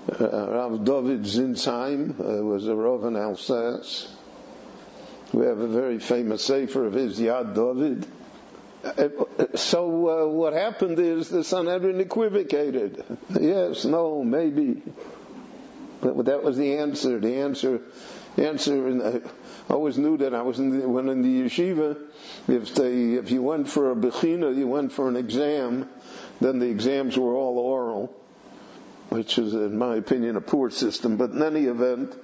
Uh, 0.08 0.50
Rav 0.50 0.84
David 0.84 1.22
Sinzheim 1.22 2.14
uh, 2.20 2.44
was 2.44 2.68
a 2.68 2.76
Rav 2.76 3.04
in 3.04 3.16
Alsace. 3.16 4.06
We 5.32 5.44
have 5.46 5.58
a 5.58 5.66
very 5.66 5.98
famous 5.98 6.44
sefer 6.44 6.86
of 6.86 6.92
his, 6.92 7.18
Yad 7.18 7.56
David. 7.56 8.06
So 9.54 10.08
uh, 10.08 10.28
what 10.28 10.52
happened 10.52 10.98
is 10.98 11.28
the 11.28 11.44
Sanhedrin 11.44 12.00
equivocated. 12.00 13.04
Yes, 13.38 13.84
no, 13.84 14.22
maybe. 14.22 14.82
But 16.00 16.26
that 16.26 16.42
was 16.42 16.56
the 16.56 16.76
answer. 16.76 17.18
The 17.18 17.36
answer, 17.36 17.80
answer. 18.36 18.86
And 18.86 19.02
I 19.02 19.72
always 19.72 19.98
knew 19.98 20.18
that 20.18 20.34
I 20.34 20.42
was 20.42 20.58
in 20.58 20.78
the, 20.80 20.88
when 20.88 21.08
in 21.08 21.22
the 21.22 21.48
yeshiva. 21.48 21.96
If 22.48 22.74
they, 22.74 23.14
if 23.14 23.30
you 23.30 23.42
went 23.42 23.68
for 23.68 23.92
a 23.92 23.96
bechina, 23.96 24.54
you 24.54 24.68
went 24.68 24.92
for 24.92 25.08
an 25.08 25.16
exam. 25.16 25.88
Then 26.40 26.58
the 26.58 26.68
exams 26.68 27.16
were 27.16 27.34
all 27.34 27.58
oral, 27.58 28.14
which 29.08 29.38
is, 29.38 29.54
in 29.54 29.78
my 29.78 29.96
opinion, 29.96 30.36
a 30.36 30.42
poor 30.42 30.70
system. 30.70 31.16
But 31.16 31.30
in 31.30 31.42
any 31.42 31.64
event, 31.64 32.14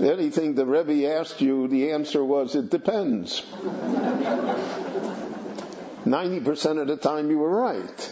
anything 0.00 0.54
the 0.54 0.66
Rebbe 0.66 1.10
asked 1.10 1.40
you, 1.40 1.66
the 1.68 1.92
answer 1.92 2.22
was, 2.22 2.54
it 2.54 2.70
depends. 2.70 3.42
90% 6.04 6.80
of 6.80 6.86
the 6.86 6.96
time 6.96 7.30
you 7.30 7.38
were 7.38 7.50
right. 7.50 8.10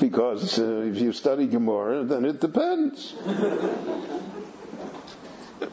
because 0.00 0.58
uh, 0.58 0.80
if 0.80 0.98
you 0.98 1.12
study 1.12 1.46
Gemara, 1.46 2.04
then 2.04 2.24
it 2.24 2.40
depends. 2.40 3.14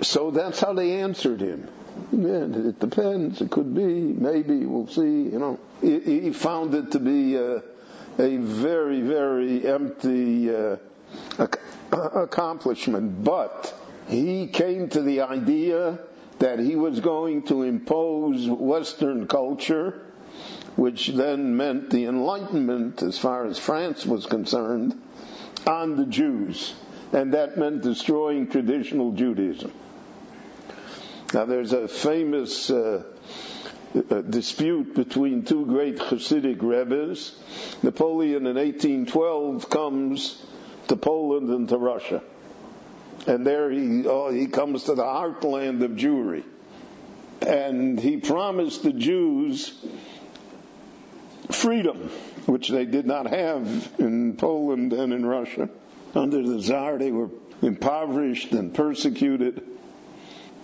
so 0.02 0.32
that's 0.32 0.60
how 0.60 0.74
they 0.74 1.00
answered 1.02 1.40
him. 1.40 1.70
Yeah, 2.12 2.44
it 2.44 2.80
depends. 2.80 3.42
It 3.42 3.52
could 3.52 3.74
be. 3.74 3.84
Maybe. 3.84 4.66
We'll 4.66 4.88
see. 4.88 5.02
You 5.02 5.40
know, 5.40 5.60
he, 5.82 6.22
he 6.22 6.34
found 6.34 6.74
it 6.74 6.92
to 6.92 7.00
be 7.00 7.38
uh, 7.38 7.62
a 8.20 8.38
very, 8.38 9.02
very 9.02 9.66
empty 9.68 10.54
uh, 10.54 10.78
accomplishment. 11.92 13.24
But 13.24 13.74
he 14.08 14.48
came 14.48 14.90
to 14.90 15.02
the 15.02 15.22
idea 15.22 16.00
that 16.42 16.58
he 16.58 16.76
was 16.76 17.00
going 17.00 17.44
to 17.44 17.62
impose 17.62 18.48
Western 18.50 19.28
culture, 19.28 20.02
which 20.76 21.10
then 21.10 21.56
meant 21.56 21.92
the 21.92 22.06
Enlightenment, 22.06 23.04
as 23.04 23.20
far 23.20 23.46
as 23.46 23.60
France 23.60 24.08
was 24.08 24.26
concerned, 24.26 25.00
on 25.68 25.98
the 25.98 26.06
Jews. 26.08 26.74
And 27.14 27.36
that 27.36 27.58
meant 27.58 27.84
destroying 27.84 28.48
traditional 28.48 29.12
Judaism. 29.12 29.72
Now, 31.32 31.46
there's 31.46 31.74
a 31.74 31.88
famous 31.88 32.72
uh, 32.72 33.04
uh, 34.10 34.22
dispute 34.22 34.96
between 34.96 35.44
two 35.44 35.68
great 35.68 35.98
Hasidic 35.98 36.64
rebbes. 36.64 37.38
Napoleon 37.84 38.48
in 38.48 38.56
1812 38.56 39.70
comes 39.70 40.44
to 40.88 40.96
Poland 40.96 41.52
and 41.52 41.70
to 41.70 41.78
Russia. 41.78 42.24
And 43.28 43.46
there 43.46 43.70
he, 43.70 44.06
oh, 44.08 44.32
he 44.32 44.48
comes 44.48 44.86
to 44.86 44.96
the 44.96 45.04
heartland 45.04 45.84
of 45.84 45.92
Jewry. 45.92 46.44
And 47.46 48.00
he 48.00 48.18
promised 48.18 48.84
the 48.84 48.94
Jews 48.94 49.74
freedom, 51.50 52.10
which 52.46 52.70
they 52.70 52.86
did 52.86 53.06
not 53.06 53.28
have 53.28 53.94
in 54.00 54.38
Poland 54.38 54.94
and 54.94 55.14
in 55.14 55.26
Russia. 55.26 55.70
Under 56.14 56.42
the 56.46 56.62
Tsar, 56.62 56.98
they 56.98 57.12
were 57.12 57.30
impoverished 57.62 58.52
and 58.52 58.74
persecuted. 58.74 59.64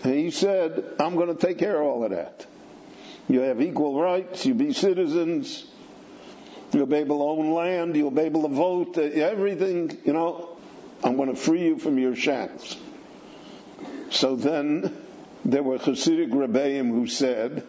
And 0.03 0.13
he 0.13 0.31
said, 0.31 0.83
I'm 0.99 1.15
going 1.15 1.35
to 1.35 1.47
take 1.47 1.57
care 1.57 1.81
of 1.81 1.87
all 1.87 2.03
of 2.03 2.11
that. 2.11 2.45
You 3.27 3.41
have 3.41 3.61
equal 3.61 3.99
rights, 3.99 4.45
you 4.45 4.53
be 4.53 4.73
citizens, 4.73 5.65
you'll 6.71 6.85
be 6.85 6.97
able 6.97 7.17
to 7.17 7.23
own 7.23 7.53
land, 7.53 7.95
you'll 7.95 8.11
be 8.11 8.21
able 8.21 8.43
to 8.43 8.53
vote, 8.55 8.97
everything, 8.97 9.97
you 10.05 10.13
know, 10.13 10.46
I'm 11.03 11.15
going 11.15 11.29
to 11.29 11.35
free 11.35 11.63
you 11.65 11.77
from 11.77 11.97
your 11.97 12.15
shackles. 12.15 12.75
So 14.09 14.35
then 14.35 14.95
there 15.45 15.63
were 15.63 15.77
Hasidic 15.77 16.31
Rebbeim 16.31 16.89
who 16.89 17.07
said, 17.07 17.63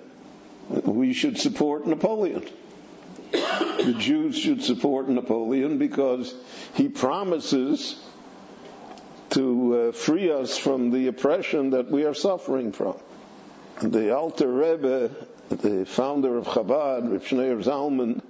we 0.68 1.12
should 1.12 1.38
support 1.38 1.86
Napoleon. 1.86 2.46
The 3.30 3.94
Jews 3.98 4.38
should 4.38 4.62
support 4.62 5.09
Napoleon 5.09 5.78
because 5.78 6.34
he 6.74 6.88
promises 6.88 8.00
to 9.30 9.88
uh, 9.88 9.92
free 9.92 10.30
us 10.30 10.56
from 10.56 10.90
the 10.90 11.09
oppression 11.09 11.70
that 11.70 11.90
we 11.90 12.05
are 12.05 12.14
suffering 12.14 12.72
from. 12.72 12.96
The 13.82 14.16
Alter 14.16 14.50
Rebbe, 14.50 15.10
the 15.50 15.84
founder 15.84 16.36
of 16.36 16.46
Chabad, 16.46 17.12
Rav 17.12 17.22
Shneur 17.22 17.62
Zalman, 17.62 18.22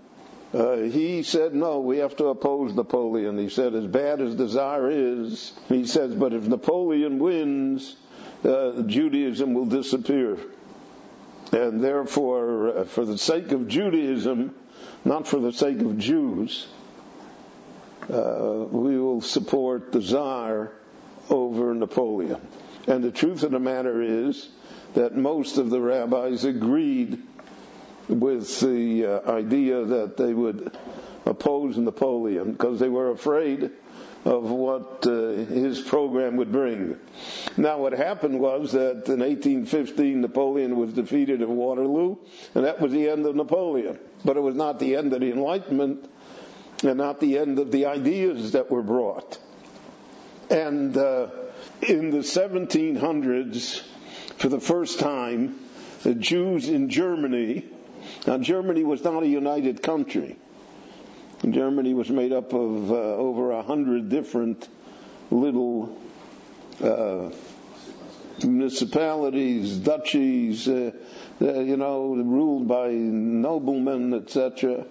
uh, 0.55 0.77
he 0.77 1.23
said, 1.23 1.55
no, 1.55 1.81
we 1.81 1.99
have 1.99 2.17
to 2.17 2.27
oppose 2.27 2.75
Napoleon. 2.75 3.37
He 3.39 3.51
said, 3.51 3.75
as 3.75 3.87
bad 3.87 4.21
as 4.21 4.37
the 4.37 4.49
Tsar 4.49 4.91
is, 4.91 5.53
he 5.69 5.87
says, 5.87 6.15
but 6.15 6.33
if 6.33 6.47
Napoleon 6.47 7.19
wins, 7.19 7.97
uh, 8.45 8.83
Judaism 8.83 9.53
will 9.53 9.67
disappear. 9.67 10.39
And 11.53 11.83
therefore, 11.83 12.79
uh, 12.79 12.85
for 12.85 13.05
the 13.05 13.19
sake 13.19 13.53
of 13.53 13.69
Judaism, 13.69 14.55
not 15.05 15.27
for 15.27 15.39
the 15.39 15.53
sake 15.53 15.81
of 15.81 15.99
Jews, 15.99 16.67
uh, 18.11 18.67
we 18.71 18.99
will 18.99 19.21
support 19.21 19.93
the 19.93 20.01
Tsar 20.01 20.73
over 21.29 21.75
Napoleon. 21.75 22.41
And 22.87 23.05
the 23.05 23.11
truth 23.11 23.43
of 23.43 23.51
the 23.51 23.59
matter 23.59 24.01
is 24.01 24.49
that 24.95 25.15
most 25.15 25.59
of 25.59 25.69
the 25.69 25.81
rabbis 25.81 26.45
agreed 26.45 27.23
with 28.09 28.61
the 28.61 29.07
uh, 29.07 29.31
idea 29.31 29.85
that 29.85 30.17
they 30.17 30.33
would 30.33 30.77
oppose 31.27 31.77
Napoleon 31.77 32.53
because 32.53 32.81
they 32.81 32.89
were 32.89 33.11
afraid 33.11 33.71
of 34.25 34.51
what 34.51 35.07
uh, 35.07 35.31
his 35.31 35.81
program 35.81 36.37
would 36.37 36.51
bring. 36.51 36.99
Now, 37.57 37.79
what 37.79 37.93
happened 37.93 38.41
was 38.41 38.73
that 38.73 39.09
in 39.09 39.21
1815, 39.21 40.21
Napoleon 40.21 40.77
was 40.77 40.93
defeated 40.93 41.43
at 41.43 41.49
Waterloo, 41.49 42.17
and 42.55 42.65
that 42.65 42.81
was 42.81 42.93
the 42.93 43.09
end 43.09 43.27
of 43.27 43.37
Napoleon. 43.37 43.99
But 44.25 44.37
it 44.37 44.41
was 44.41 44.57
not 44.57 44.81
the 44.81 44.97
end 44.97 45.13
of 45.13 45.21
the 45.21 45.31
Enlightenment, 45.31 46.11
and 46.83 46.99
not 46.99 47.21
the 47.21 47.39
end 47.39 47.59
of 47.59 47.71
the 47.71 47.87
ideas 47.87 48.53
that 48.53 48.71
were 48.71 48.83
brought. 48.83 49.39
And 50.51 50.97
uh, 50.97 51.29
in 51.83 52.11
the 52.11 52.19
1700s, 52.19 53.83
for 54.37 54.49
the 54.49 54.61
first 54.61 54.99
time, 54.99 55.59
the 56.03 56.15
Jews 56.15 56.69
in 56.69 56.91
Germany, 56.91 57.69
now 58.29 58.37
Germany 58.37 58.85
was 58.85 59.03
not 59.03 59.23
a 59.23 59.27
united 59.27 59.83
country. 59.83 60.37
Germany 61.49 61.95
was 61.95 62.11
made 62.11 62.31
up 62.31 62.53
of 62.53 62.91
uh, 62.91 62.95
over 62.95 63.53
a 63.53 63.63
hundred 63.63 64.11
different 64.11 64.69
little 65.31 65.97
uh, 66.85 67.31
municipalities, 68.45 69.79
duchies, 69.79 70.69
uh, 70.69 70.91
uh 71.41 71.61
you 71.61 71.79
know, 71.79 72.17
ruled 72.17 72.69
by 72.69 72.91
noblemen, 72.91 74.13
etc. 74.13 74.85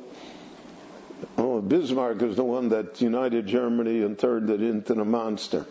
Oh, 1.38 1.62
Bismarck 1.62 2.20
is 2.24 2.38
the 2.38 2.44
one 2.44 2.70
that 2.70 3.00
united 3.02 3.46
Germany 3.46 4.02
and 4.02 4.18
turned 4.18 4.50
it 4.50 4.64
into 4.64 4.94
a 4.94 5.06
monster. 5.06 5.68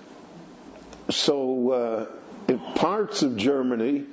So, 1.10 1.70
uh, 1.72 2.06
in 2.47 2.60
parts 2.76 3.24
of 3.24 3.36
Germany, 3.36 4.05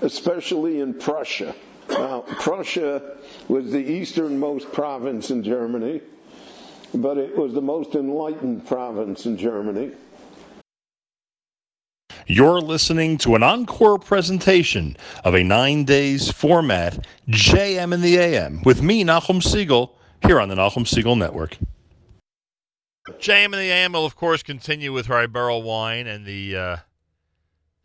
especially 0.00 0.80
in 0.80 0.94
Prussia, 0.94 1.54
now, 1.88 2.24
Prussia 2.40 3.16
was 3.48 3.70
the 3.70 3.78
easternmost 3.78 4.72
province 4.72 5.30
in 5.30 5.42
Germany, 5.42 6.00
but 6.94 7.18
it 7.18 7.36
was 7.36 7.52
the 7.52 7.60
most 7.60 7.94
enlightened 7.94 8.66
province 8.66 9.26
in 9.26 9.36
Germany. 9.36 9.92
You're 12.28 12.60
listening 12.60 13.18
to 13.18 13.36
an 13.36 13.44
encore 13.44 13.98
presentation 13.98 14.96
of 15.22 15.34
a 15.34 15.44
nine 15.44 15.84
days 15.84 16.28
format, 16.30 17.06
JM 17.28 17.94
in 17.94 18.00
the 18.00 18.16
AM, 18.16 18.62
with 18.64 18.82
me, 18.82 19.04
Nachum 19.04 19.40
Segal, 19.40 19.90
here 20.26 20.40
on 20.40 20.48
the 20.48 20.56
Nachum 20.56 20.84
Segal 20.84 21.16
Network. 21.16 21.56
JM 23.08 23.44
and 23.44 23.54
the 23.54 23.70
AM 23.70 23.92
will, 23.92 24.04
of 24.04 24.16
course, 24.16 24.42
continue 24.42 24.92
with 24.92 25.06
Harry 25.06 25.28
Berel 25.28 25.62
Wein 25.62 26.08
and 26.08 26.26
the 26.26 26.56
uh, 26.56 26.76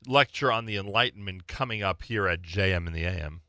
lecture 0.08 0.52
on 0.52 0.66
the 0.66 0.78
Enlightenment 0.78 1.46
coming 1.46 1.84
up 1.84 2.02
here 2.02 2.28
at 2.28 2.42
JM 2.42 2.88
and 2.88 2.96
the 2.96 3.04
AM. 3.04 3.42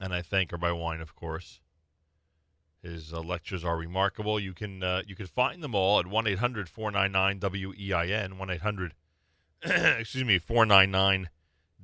And 0.00 0.12
I 0.12 0.22
thank 0.22 0.52
Rabbi 0.52 0.72
Wein, 0.72 1.00
of 1.00 1.14
course. 1.14 1.60
His 2.82 3.12
uh, 3.14 3.20
lectures 3.20 3.64
are 3.64 3.76
remarkable. 3.76 4.38
You 4.38 4.52
can 4.52 4.82
uh, 4.82 5.02
you 5.06 5.14
can 5.14 5.26
find 5.26 5.62
them 5.62 5.74
all 5.74 5.98
at 6.00 6.06
1 6.06 6.26
800 6.26 6.68
499 6.68 7.40
WEIN, 7.40 8.38
1 8.38 8.50
800, 8.50 8.94
excuse 9.98 10.24
me, 10.24 10.38
499 10.38 11.30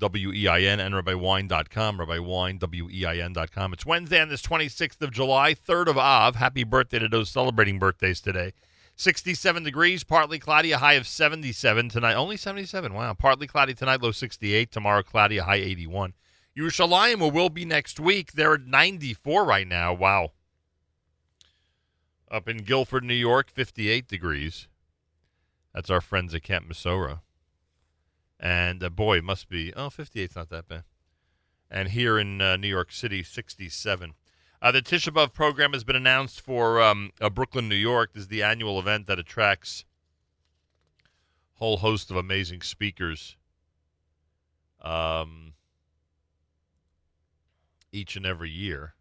W-E-I-N, 0.01 0.81
and 0.81 0.95
RabbiWein.com, 0.95 1.99
RabbiWein, 1.99 2.59
W-E-I-N.com. 2.59 3.73
It's 3.73 3.87
Wednesday 3.87 4.21
on 4.21 4.31
this 4.31 4.43
26th 4.43 5.01
of 5.03 5.13
July, 5.13 5.55
3rd 5.55 5.89
of 5.89 5.99
Av. 5.99 6.37
Happy 6.37 6.65
birthday 6.65 6.99
to 6.99 7.09
those 7.09 7.31
celebrating 7.31 7.79
birthdays 7.79 8.21
today. 8.21 8.53
67 8.97 9.63
degrees, 9.63 10.05
partly 10.05 10.39
cloudy, 10.39 10.73
a 10.73 10.79
high 10.79 10.95
of 10.95 11.07
77 11.07 11.89
tonight. 11.91 12.15
Only 12.15 12.37
77, 12.37 12.93
wow. 12.93 13.15
Partly 13.15 13.47
cloudy 13.47 13.75
tonight, 13.75 14.03
low 14.03 14.11
68. 14.11 14.71
Tomorrow, 14.71 15.03
cloudy, 15.03 15.39
a 15.39 15.45
high 15.45 15.57
81. 15.57 16.15
Yerushalayim 16.61 17.33
will 17.33 17.49
be 17.49 17.65
next 17.65 17.99
week. 17.99 18.33
They're 18.33 18.55
at 18.55 18.67
94 18.67 19.45
right 19.45 19.67
now. 19.67 19.95
Wow. 19.95 20.33
Up 22.31 22.49
in 22.49 22.59
Guilford, 22.59 23.03
New 23.03 23.15
York, 23.15 23.51
58 23.51 24.07
degrees. 24.07 24.69
That's 25.75 25.91
our 25.91 26.01
friends 26.01 26.35
at 26.35 26.43
Camp 26.43 26.69
Mesorah. 26.69 27.21
And 28.39 28.85
uh, 28.85 28.91
boy, 28.91 29.19
it 29.19 29.25
must 29.25 29.49
be, 29.49 29.73
oh, 29.75 29.89
58's 29.89 30.37
not 30.37 30.51
that 30.51 30.69
bad. 30.69 30.85
And 31.71 31.89
here 31.89 32.19
in 32.19 32.41
uh, 32.41 32.57
New 32.57 32.69
York 32.69 32.93
City, 32.93 33.23
67. 33.23 34.15
Uh, 34.63 34.71
the 34.71 34.83
Tisha 34.83 35.13
B'Av 35.13 35.33
program 35.33 35.73
has 35.73 35.85
been 35.85 35.97
announced 35.97 36.41
for 36.41 36.83
um, 36.83 37.13
uh, 37.21 37.31
Brooklyn, 37.31 37.69
New 37.69 37.75
York. 37.75 38.13
This 38.13 38.23
is 38.23 38.29
the 38.29 38.43
annual 38.43 38.79
event 38.79 39.07
that 39.07 39.19
attracts 39.19 39.85
a 41.57 41.59
whole 41.59 41.79
host 41.79 42.11
of 42.11 42.17
amazing 42.17 42.61
speakers 42.61 43.37
um, 44.83 45.50
each 47.93 48.17
and 48.17 48.27
every 48.27 48.51
year. 48.51 48.95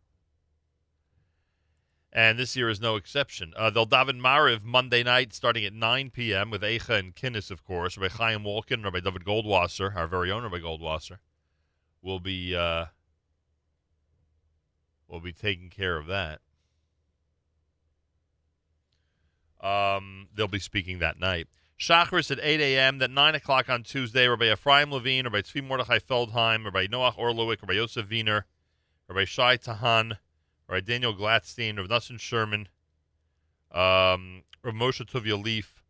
And 2.12 2.40
this 2.40 2.56
year 2.56 2.70
is 2.70 2.82
no 2.82 2.96
exception. 2.96 3.54
Uh, 3.56 3.70
they'll 3.70 3.86
daven 3.86 4.20
Mariv 4.20 4.64
Monday 4.64 5.04
night 5.04 5.32
starting 5.34 5.64
at 5.64 5.74
9 5.74 6.10
p.m. 6.10 6.50
with 6.50 6.64
Eicha 6.64 6.98
and 6.98 7.16
Kinnis, 7.16 7.52
of 7.52 7.64
course. 7.64 7.98
Rabbi 7.98 8.14
Chaim 8.16 8.44
Walkin, 8.44 8.84
Rabbi 8.84 9.00
David 9.00 9.24
Goldwasser, 9.24 9.96
our 9.96 10.08
very 10.08 10.32
own 10.32 10.42
Rabbi 10.42 10.58
Goldwasser, 10.58 11.18
will 12.02 12.20
be 12.20 12.56
uh, 12.56 12.86
will 15.08 15.20
be 15.20 15.34
taking 15.34 15.70
care 15.70 15.98
of 15.98 16.08
that. 16.08 16.40
Um, 19.62 20.30
they'll 20.34 20.48
be 20.48 20.60
speaking 20.60 21.00
that 21.00 21.20
night. 21.20 21.48
Shachris 21.80 22.32
at 22.32 22.40
8 22.42 22.60
a.m. 22.60 23.02
At 23.02 23.12
9 23.12 23.36
o'clock 23.36 23.70
on 23.70 23.84
Tuesday, 23.84 24.28
Rabbi 24.28 24.52
Ephraim 24.52 24.92
Levine, 24.92 25.26
Rabbi 25.26 25.42
Tzvi 25.42 25.66
Mordechai 25.66 26.00
Feldheim, 26.00 26.66
Rabbi 26.66 26.88
Noach 26.88 27.18
Orlowek, 27.18 27.62
Rabbi 27.62 27.74
Yosef 27.74 28.08
Viener, 28.08 28.44
Rabbi 29.10 29.26
Shai 29.26 29.58
Tahan, 29.58 30.18
Rabbi 30.68 30.82
Daniel 30.82 31.16
Glatstein, 31.16 31.78
Rabbi 31.78 31.94
Nussin 31.94 32.20
Scherman, 32.20 32.68
um, 33.76 34.44
Rabbi 34.64 34.78
Moshe 34.78 35.04
Tuvia 35.04 35.44
Lieff, 35.44 35.82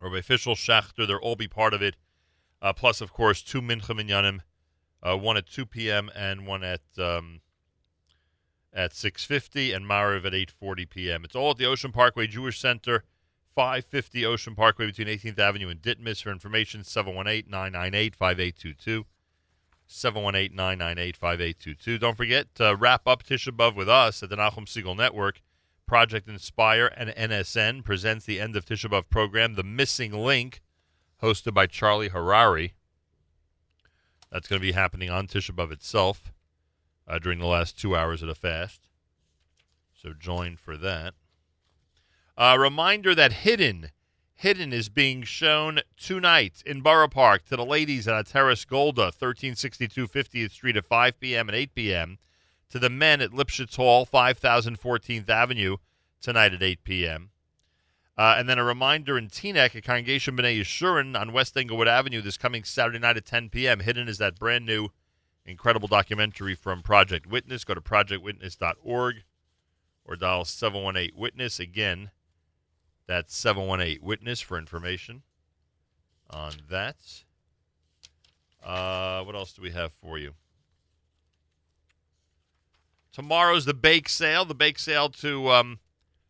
Rabbi 0.00 0.20
Fischel 0.20 0.54
Schachter. 0.54 1.06
They'll 1.06 1.16
all 1.16 1.36
be 1.36 1.48
part 1.48 1.72
of 1.72 1.80
it. 1.80 1.96
Uh, 2.60 2.74
plus, 2.74 3.00
of 3.00 3.12
course, 3.12 3.42
two 3.42 3.62
Mincha 3.62 3.98
Minyanim, 3.98 4.40
uh, 5.02 5.16
one 5.16 5.36
at 5.36 5.46
2 5.46 5.64
p.m. 5.64 6.10
and 6.14 6.46
one 6.46 6.62
at 6.62 6.82
um, 6.98 7.40
at 8.74 8.92
6.50 8.92 9.74
and 9.74 9.86
Mariv 9.86 10.26
at 10.26 10.32
8.40 10.32 10.90
p.m. 10.90 11.24
It's 11.24 11.34
all 11.34 11.52
at 11.52 11.56
the 11.56 11.66
Ocean 11.66 11.92
Parkway 11.92 12.26
Jewish 12.26 12.60
Center, 12.60 13.04
550 13.54 14.26
Ocean 14.26 14.54
Parkway 14.54 14.86
between 14.86 15.08
18th 15.08 15.38
Avenue 15.38 15.68
and 15.68 15.80
Ditmas. 15.80 16.22
For 16.22 16.30
information, 16.30 16.82
718-998-5822. 16.82 19.04
718-998-5822. 19.88 21.98
Don't 21.98 22.16
forget 22.16 22.54
to 22.56 22.76
wrap 22.76 23.06
up 23.06 23.22
Tisha 23.22 23.50
B'Av 23.50 23.74
with 23.74 23.88
us 23.88 24.22
at 24.22 24.28
the 24.30 24.36
Nachum 24.36 24.66
Segal 24.66 24.96
Network. 24.96 25.40
Project 25.86 26.28
Inspire 26.28 26.92
and 26.96 27.10
NSN 27.10 27.82
presents 27.82 28.26
the 28.26 28.38
End 28.38 28.54
of 28.54 28.66
Tisha 28.66 28.90
B'Av 28.90 29.08
program, 29.08 29.54
The 29.54 29.62
Missing 29.62 30.12
Link, 30.12 30.60
hosted 31.22 31.54
by 31.54 31.66
Charlie 31.66 32.10
Harary. 32.10 32.72
That's 34.30 34.46
going 34.46 34.60
to 34.60 34.66
be 34.66 34.72
happening 34.72 35.08
on 35.08 35.26
Tisha 35.26 35.52
B'Av 35.52 35.72
itself 35.72 36.34
uh, 37.08 37.18
during 37.18 37.38
the 37.38 37.46
last 37.46 37.78
two 37.78 37.96
hours 37.96 38.20
of 38.20 38.28
the 38.28 38.34
fast. 38.34 38.86
So 39.94 40.12
join 40.12 40.56
for 40.56 40.76
that. 40.76 41.14
A 42.36 42.48
uh, 42.48 42.56
reminder 42.56 43.14
that 43.14 43.32
Hidden, 43.32 43.90
Hidden 44.38 44.72
is 44.72 44.88
being 44.88 45.24
shown 45.24 45.80
tonight 45.96 46.62
in 46.64 46.80
Borough 46.80 47.08
Park 47.08 47.44
to 47.46 47.56
the 47.56 47.64
ladies 47.64 48.06
at 48.06 48.24
Ateres 48.24 48.64
Golda, 48.64 49.06
1362 49.06 50.06
50th 50.06 50.52
Street 50.52 50.76
at 50.76 50.86
5 50.86 51.18
p.m. 51.18 51.48
and 51.48 51.56
8 51.56 51.74
p.m. 51.74 52.18
To 52.70 52.78
the 52.78 52.88
men 52.88 53.20
at 53.20 53.32
Lipschitz 53.32 53.74
Hall, 53.74 54.06
5014th 54.06 55.28
Avenue, 55.28 55.78
tonight 56.20 56.54
at 56.54 56.62
8 56.62 56.84
p.m. 56.84 57.30
Uh, 58.16 58.36
and 58.38 58.48
then 58.48 58.60
a 58.60 58.64
reminder 58.64 59.18
in 59.18 59.26
Teaneck 59.26 59.74
at 59.74 59.82
Congregation 59.82 60.36
B'nai 60.36 60.60
Yeshurun 60.60 61.20
on 61.20 61.32
West 61.32 61.56
Englewood 61.56 61.88
Avenue 61.88 62.20
this 62.20 62.36
coming 62.36 62.62
Saturday 62.62 63.00
night 63.00 63.16
at 63.16 63.26
10 63.26 63.48
p.m. 63.48 63.80
Hidden 63.80 64.06
is 64.06 64.18
that 64.18 64.38
brand 64.38 64.64
new 64.64 64.90
incredible 65.44 65.88
documentary 65.88 66.54
from 66.54 66.84
Project 66.84 67.26
Witness. 67.26 67.64
Go 67.64 67.74
to 67.74 67.80
projectwitness.org 67.80 69.16
or 70.04 70.14
dial 70.14 70.44
718 70.44 71.20
Witness. 71.20 71.58
Again, 71.58 72.12
that's 73.08 73.34
718 73.34 74.00
Witness 74.02 74.40
for 74.40 74.58
information 74.58 75.22
on 76.30 76.52
that. 76.70 76.96
Uh, 78.64 79.22
what 79.24 79.34
else 79.34 79.52
do 79.52 79.62
we 79.62 79.70
have 79.70 79.92
for 79.92 80.18
you? 80.18 80.34
Tomorrow's 83.10 83.64
the 83.64 83.74
bake 83.74 84.08
sale. 84.08 84.44
The 84.44 84.54
bake 84.54 84.78
sale 84.78 85.08
to 85.08 85.50
um, 85.50 85.78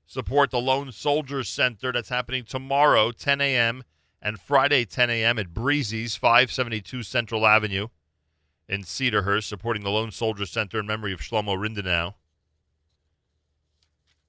support 0.07 0.51
the 0.51 0.61
Lone 0.61 0.93
Soldiers 0.93 1.49
Center. 1.49 1.93
That's 1.93 2.09
happening 2.09 2.45
tomorrow, 2.45 3.11
10 3.11 3.41
a.m., 3.41 3.83
and 4.23 4.41
Friday, 4.41 4.85
10 4.85 5.11
a.m. 5.11 5.39
at 5.39 5.55
Breezy's, 5.55 6.17
572 6.17 7.03
Central 7.03 7.47
Avenue 7.47 7.89
in 8.69 8.83
Cedarhurst, 8.83 9.45
supporting 9.45 9.85
the 9.85 9.91
Lone 9.91 10.11
Soldier 10.11 10.47
Center 10.47 10.81
in 10.81 10.87
memory 10.87 11.13
of 11.13 11.21
Shlomo 11.21 11.57
Rindenow. 11.57 12.15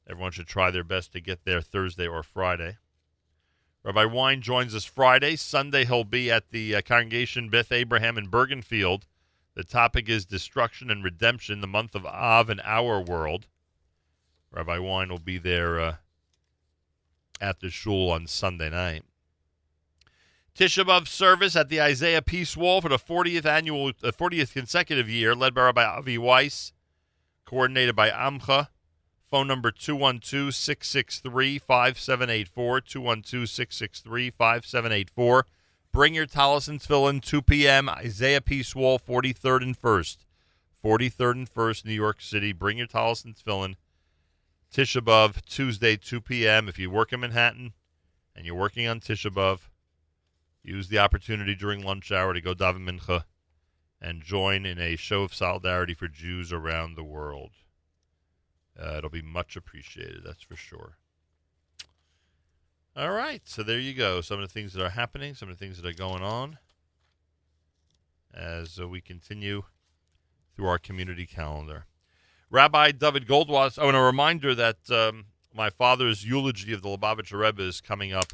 Everyone 0.10 0.32
should 0.32 0.48
try 0.48 0.72
their 0.72 0.84
best 0.84 1.14
to 1.14 1.22
get 1.22 1.46
there 1.46 1.62
Thursday 1.62 2.08
or 2.08 2.24
Friday. 2.24 2.78
Rabbi 3.84 4.06
Wein 4.06 4.42
joins 4.42 4.74
us 4.74 4.84
Friday. 4.84 5.36
Sunday, 5.36 5.86
he'll 5.86 6.04
be 6.04 6.32
at 6.32 6.50
the 6.50 6.76
uh, 6.76 6.82
congregation 6.82 7.50
Beth 7.50 7.72
Abraham 7.72 8.18
in 8.18 8.28
Bergenfield. 8.28 9.04
The 9.56 9.64
topic 9.64 10.10
is 10.10 10.26
Destruction 10.26 10.90
and 10.90 11.04
Redemption, 11.04 11.62
the 11.62 11.68
month 11.68 11.94
of 11.94 12.06
Av 12.06 12.50
in 12.50 12.60
our 12.64 13.00
world. 13.00 13.48
Rabbi 14.52 14.80
Wein 14.80 15.10
will 15.10 15.20
be 15.20 15.38
there 15.38 15.80
uh, 15.80 15.96
at 17.40 17.60
the 17.60 17.70
shul 17.70 18.10
on 18.10 18.26
Sunday 18.26 18.70
night. 18.70 19.04
Tisha 20.56 20.84
B'Av 20.84 21.08
service 21.08 21.56
at 21.56 21.70
the 21.70 21.80
Isaiah 21.80 22.22
Peace 22.22 22.58
Wall 22.58 22.82
for 22.82 22.90
the 22.90 22.98
40th 22.98 23.46
annual, 23.46 23.90
uh, 24.04 24.12
40th 24.12 24.54
consecutive 24.54 25.08
year, 25.08 25.36
led 25.36 25.54
by 25.54 25.62
Rabbi 25.62 25.84
Avi 25.84 26.18
Weiss, 26.18 26.74
coordinated 27.46 27.96
by 27.96 28.10
Amcha. 28.10 28.68
Phone 29.30 29.48
number 29.48 29.70
212 29.70 30.56
663 30.56 31.60
5784. 31.60 32.82
212 32.82 33.50
663 33.50 34.32
5784. 34.32 35.46
Bring 35.92 36.16
your 36.16 36.26
Talis 36.26 36.68
and 36.68 36.82
in 36.90 37.22
2 37.22 37.42
p.m. 37.44 37.90
Isaiah 37.90 38.42
Peace 38.42 38.76
Wall, 38.76 38.98
43rd 39.00 39.62
and 39.62 39.80
1st. 39.80 40.18
43rd 40.84 41.32
and 41.32 41.54
1st, 41.54 41.86
New 41.86 41.94
York 41.94 42.22
City. 42.22 42.54
Bring 42.54 42.78
your 42.80 42.88
Talis 42.88 43.24
and 43.24 43.36
Tefillin. 43.36 43.76
Tisha 44.74 45.02
B'Av, 45.02 45.44
Tuesday, 45.46 45.96
2 45.96 46.22
p.m. 46.22 46.68
If 46.68 46.80
you 46.80 46.90
work 46.90 47.14
in 47.14 47.20
Manhattan 47.20 47.74
and 48.36 48.46
you're 48.46 48.56
working 48.56 48.88
on 48.88 49.00
Tisha 49.00 49.32
B'Av, 49.32 49.62
use 50.64 50.88
the 50.88 51.00
opportunity 51.00 51.54
during 51.54 51.84
lunch 51.84 52.12
hour 52.12 52.34
to 52.34 52.42
go 52.42 52.54
daven 52.54 52.88
mincha 52.88 53.26
and 54.02 54.24
join 54.24 54.66
in 54.66 54.80
a 54.80 54.96
show 54.96 55.24
of 55.24 55.34
solidarity 55.36 55.94
for 55.94 56.08
Jews 56.08 56.54
around 56.54 56.96
the 56.96 57.04
world. 57.04 57.52
Uh, 58.82 58.96
it'll 58.98 59.10
be 59.10 59.22
much 59.22 59.56
appreciated, 59.56 60.22
that's 60.26 60.44
for 60.44 60.56
sure. 60.56 60.98
All 62.96 63.12
right, 63.12 63.42
so 63.46 63.64
there 63.64 63.80
you 63.80 63.94
go. 63.94 64.22
Some 64.22 64.40
of 64.40 64.48
the 64.48 64.54
things 64.54 64.74
that 64.74 64.84
are 64.84 64.90
happening, 64.90 65.34
some 65.34 65.50
of 65.50 65.58
the 65.58 65.64
things 65.64 65.82
that 65.82 65.88
are 65.88 65.94
going 65.94 66.24
on 66.24 66.58
as 68.34 68.80
uh, 68.80 68.88
we 68.88 69.02
continue 69.02 69.64
through 70.56 70.68
our 70.68 70.78
community 70.78 71.26
calendar. 71.26 71.86
Rabbi 72.50 72.92
David 72.92 73.28
Goldwasser. 73.28 73.80
Oh, 73.82 73.88
and 73.88 73.98
a 73.98 74.02
reminder 74.02 74.56
that 74.56 74.90
um, 74.90 75.26
my 75.54 75.70
father's 75.70 76.26
eulogy 76.26 76.74
of 76.74 76.82
the 76.82 76.90
Lubavitcher 76.90 77.40
Rebbe 77.40 77.62
is 77.62 77.82
coming 77.82 78.14
up 78.14 78.34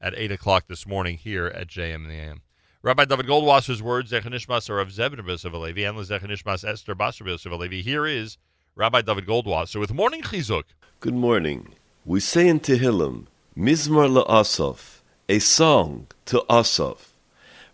at 0.00 0.14
8 0.16 0.32
o'clock 0.32 0.66
this 0.68 0.86
morning 0.86 1.16
here 1.16 1.46
at 1.46 1.68
JM 1.68 2.08
the 2.08 2.14
AM. 2.14 2.42
Rabbi 2.82 3.04
David 3.04 3.26
Goldwasser's 3.26 3.80
words, 3.80 4.10
Zechanishmas 4.10 4.68
are 4.68 4.80
of 4.80 4.88
Zebin 4.88 5.20
Alevi, 5.20 5.88
and 5.88 5.96
Zechanishmas 5.98 6.68
Esther 6.68 6.96
Basar 6.96 7.24
Alevi. 7.24 7.82
Here 7.82 8.04
is 8.04 8.38
Rabbi 8.74 9.02
David 9.02 9.26
Goldwasser 9.26 9.78
with 9.78 9.92
Morning 9.92 10.22
Chizuk. 10.22 10.64
Good 11.00 11.14
morning. 11.14 11.74
We 12.06 12.20
say 12.20 12.48
in 12.48 12.58
Tehillim, 12.58 13.26
Mizmor 13.54 14.24
LaAsaf, 14.24 15.00
a 15.28 15.40
song 15.40 16.06
to 16.24 16.42
Asaf. 16.48 17.12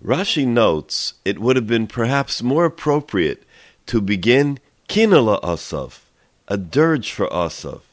Rashi 0.05 0.45
notes 0.45 1.15
it 1.25 1.39
would 1.39 1.55
have 1.55 1.69
been 1.69 1.87
perhaps 1.87 2.43
more 2.43 2.65
appropriate 2.65 3.45
to 3.87 4.01
begin 4.01 4.59
Kinala 4.89 5.39
Asaf, 5.45 6.11
a 6.49 6.57
dirge 6.57 7.13
for 7.13 7.33
Asaf 7.33 7.89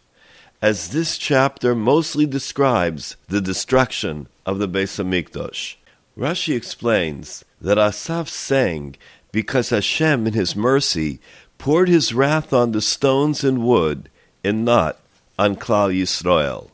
as 0.59 0.89
this 0.89 1.19
chapter 1.19 1.75
mostly 1.75 2.25
describes 2.25 3.17
the 3.27 3.39
destruction 3.39 4.27
of 4.47 4.57
the 4.57 4.67
Beis 4.67 4.97
Hamikdash. 4.97 5.75
Rashi 6.17 6.55
explains 6.55 7.45
that 7.61 7.77
Asaph 7.77 8.29
sang 8.29 8.95
because 9.31 9.69
Hashem, 9.69 10.25
in 10.25 10.33
His 10.33 10.55
mercy, 10.55 11.19
poured 11.57 11.87
His 11.89 12.13
wrath 12.13 12.53
on 12.53 12.71
the 12.71 12.81
stones 12.81 13.43
and 13.43 13.63
wood, 13.65 14.09
and 14.43 14.63
not 14.65 14.99
on 15.37 15.55
Klal 15.55 15.93
Yisrael. 15.93 16.69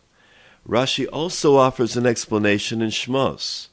Rashi 0.68 1.08
also 1.12 1.56
offers 1.58 1.98
an 1.98 2.06
explanation 2.06 2.82
in 2.82 2.90
Shmos. 2.90 3.68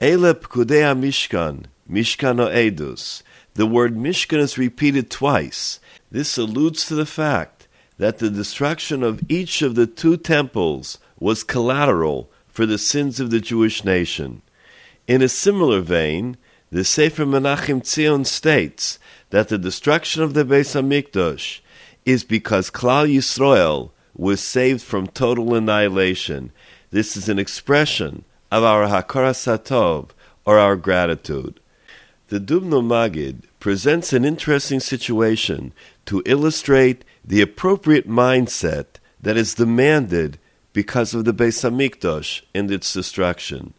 Ele 0.00 0.34
pkudei 0.34 0.96
Mishkan, 0.98 1.64
Mishkan 1.90 2.38
Edus. 2.52 3.22
The 3.54 3.66
word 3.66 3.96
Mishkan 3.96 4.38
is 4.38 4.58
repeated 4.58 5.10
twice. 5.10 5.80
This 6.10 6.38
alludes 6.38 6.86
to 6.86 6.94
the 6.94 7.06
fact 7.06 7.66
that 7.96 8.18
the 8.18 8.30
destruction 8.30 9.02
of 9.02 9.22
each 9.28 9.62
of 9.62 9.74
the 9.74 9.86
two 9.86 10.16
temples 10.16 10.98
was 11.18 11.42
collateral 11.42 12.30
for 12.46 12.66
the 12.66 12.78
sins 12.78 13.18
of 13.18 13.30
the 13.30 13.40
Jewish 13.40 13.84
nation. 13.84 14.42
In 15.06 15.22
a 15.22 15.28
similar 15.28 15.80
vein, 15.80 16.36
the 16.70 16.84
Sefer 16.84 17.24
Menachem 17.24 17.80
Tzion 17.82 18.26
states 18.26 18.98
that 19.30 19.48
the 19.48 19.58
destruction 19.58 20.22
of 20.22 20.34
the 20.34 20.44
Beis 20.44 20.74
Hamikdash 20.74 21.60
is 22.04 22.24
because 22.24 22.70
Klal 22.70 23.12
Yisrael 23.12 23.90
was 24.14 24.40
saved 24.40 24.82
from 24.82 25.06
total 25.06 25.54
annihilation. 25.54 26.50
This 26.90 27.16
is 27.16 27.28
an 27.28 27.38
expression 27.38 28.24
of 28.50 28.64
our 28.64 28.86
Hakara 28.86 29.32
Satov, 29.32 30.10
or 30.44 30.58
our 30.58 30.76
gratitude. 30.76 31.60
The 32.28 32.40
Dubno 32.40 32.84
Maggid 32.84 33.42
presents 33.60 34.14
an 34.14 34.24
interesting 34.24 34.80
situation 34.80 35.74
to 36.06 36.22
illustrate 36.24 37.04
the 37.22 37.42
appropriate 37.42 38.08
mindset 38.08 38.86
that 39.20 39.36
is 39.36 39.54
demanded 39.54 40.38
because 40.72 41.12
of 41.12 41.26
the 41.26 41.34
Beis 41.34 41.68
Hamikdash 41.68 42.42
and 42.54 42.70
its 42.70 42.92
destruction. 42.92 43.74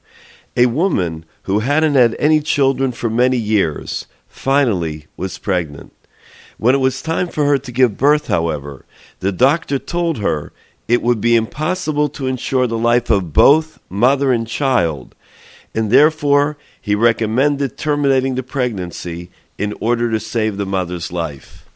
A 0.56 0.68
woman 0.68 1.26
who 1.44 1.60
hadn't 1.60 1.96
had 1.96 2.16
any 2.20 2.40
children 2.40 2.92
for 2.92 3.10
many 3.10 3.38
years 3.38 4.06
finally 4.30 5.08
was 5.18 5.38
pregnant. 5.38 5.94
When 6.58 6.76
it 6.76 6.80
was 6.80 7.02
time 7.02 7.28
for 7.28 7.46
her 7.46 7.58
to 7.58 7.72
give 7.72 7.98
birth, 7.98 8.28
however, 8.28 8.86
the 9.20 9.32
doctor 9.32 9.80
told 9.80 10.20
her 10.20 10.54
it 10.88 11.02
would 11.02 11.22
be 11.22 11.36
impossible 11.36 12.10
to 12.10 12.28
ensure 12.28 12.66
the 12.68 12.78
life 12.78 13.10
of 13.10 13.34
both 13.34 13.80
mother 13.90 14.32
and 14.32 14.48
child, 14.48 15.14
and 15.76 15.92
therefore 15.92 16.58
he 16.82 16.96
recommended 16.96 17.78
terminating 17.78 18.36
the 18.36 18.44
pregnancy 18.44 19.30
in 19.58 19.74
order 19.80 20.10
to 20.10 20.20
save 20.20 20.58
the 20.58 20.66
mother's 20.66 21.12
life. 21.12 21.68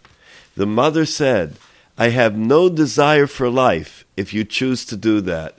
The 0.56 0.66
mother 0.66 1.06
said, 1.06 1.58
I 1.98 2.10
have 2.10 2.38
no 2.38 2.70
desire 2.70 3.28
for 3.28 3.50
life 3.50 4.06
if 4.18 4.34
you 4.34 4.44
choose 4.44 4.86
to 4.86 4.98
do 4.98 5.22
that. 5.22 5.58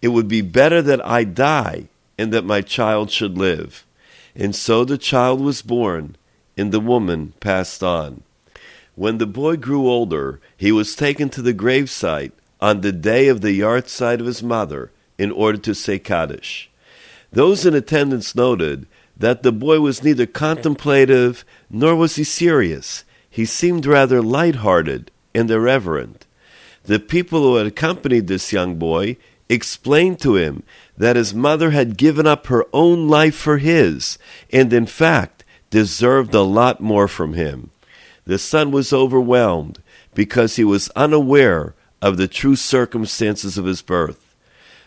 It 0.00 0.08
would 0.08 0.28
be 0.28 0.42
better 0.42 0.82
that 0.82 1.04
I 1.04 1.24
die 1.24 1.88
and 2.18 2.32
that 2.32 2.44
my 2.44 2.60
child 2.60 3.10
should 3.10 3.36
live. 3.36 3.84
And 4.36 4.54
so 4.54 4.84
the 4.84 4.98
child 4.98 5.40
was 5.40 5.62
born, 5.62 6.16
and 6.56 6.72
the 6.72 6.80
woman 6.80 7.32
passed 7.40 7.82
on. 7.82 8.22
When 8.94 9.18
the 9.18 9.26
boy 9.26 9.56
grew 9.56 9.88
older, 9.88 10.40
he 10.56 10.70
was 10.70 10.94
taken 10.94 11.28
to 11.30 11.42
the 11.42 11.54
gravesite 11.54 12.32
on 12.60 12.80
the 12.80 12.92
day 12.92 13.28
of 13.28 13.40
the 13.40 13.58
yahrzeit 13.58 14.20
of 14.20 14.26
his 14.26 14.42
mother 14.42 14.90
in 15.18 15.30
order 15.32 15.58
to 15.58 15.74
say 15.74 15.98
Kaddish. 15.98 16.70
Those 17.32 17.66
in 17.66 17.74
attendance 17.74 18.34
noted 18.34 18.86
that 19.16 19.42
the 19.42 19.52
boy 19.52 19.80
was 19.80 20.02
neither 20.02 20.26
contemplative 20.26 21.44
nor 21.68 21.96
was 21.96 22.16
he 22.16 22.24
serious. 22.24 23.04
He 23.28 23.44
seemed 23.44 23.86
rather 23.86 24.22
light-hearted 24.22 25.10
and 25.34 25.50
irreverent. 25.50 26.26
The 26.84 27.00
people 27.00 27.42
who 27.42 27.56
had 27.56 27.66
accompanied 27.66 28.28
this 28.28 28.52
young 28.52 28.76
boy 28.76 29.16
explained 29.48 30.20
to 30.20 30.36
him 30.36 30.62
that 30.96 31.16
his 31.16 31.34
mother 31.34 31.70
had 31.70 31.96
given 31.96 32.26
up 32.26 32.46
her 32.46 32.64
own 32.72 33.08
life 33.08 33.34
for 33.34 33.58
his, 33.58 34.18
and 34.52 34.72
in 34.72 34.86
fact 34.86 35.43
deserved 35.74 36.32
a 36.32 36.42
lot 36.42 36.80
more 36.80 37.08
from 37.08 37.32
him. 37.32 37.68
The 38.26 38.38
son 38.38 38.70
was 38.70 38.92
overwhelmed 38.92 39.82
because 40.14 40.54
he 40.54 40.62
was 40.62 40.88
unaware 40.90 41.74
of 42.00 42.16
the 42.16 42.28
true 42.28 42.54
circumstances 42.54 43.58
of 43.58 43.64
his 43.64 43.82
birth. 43.82 44.36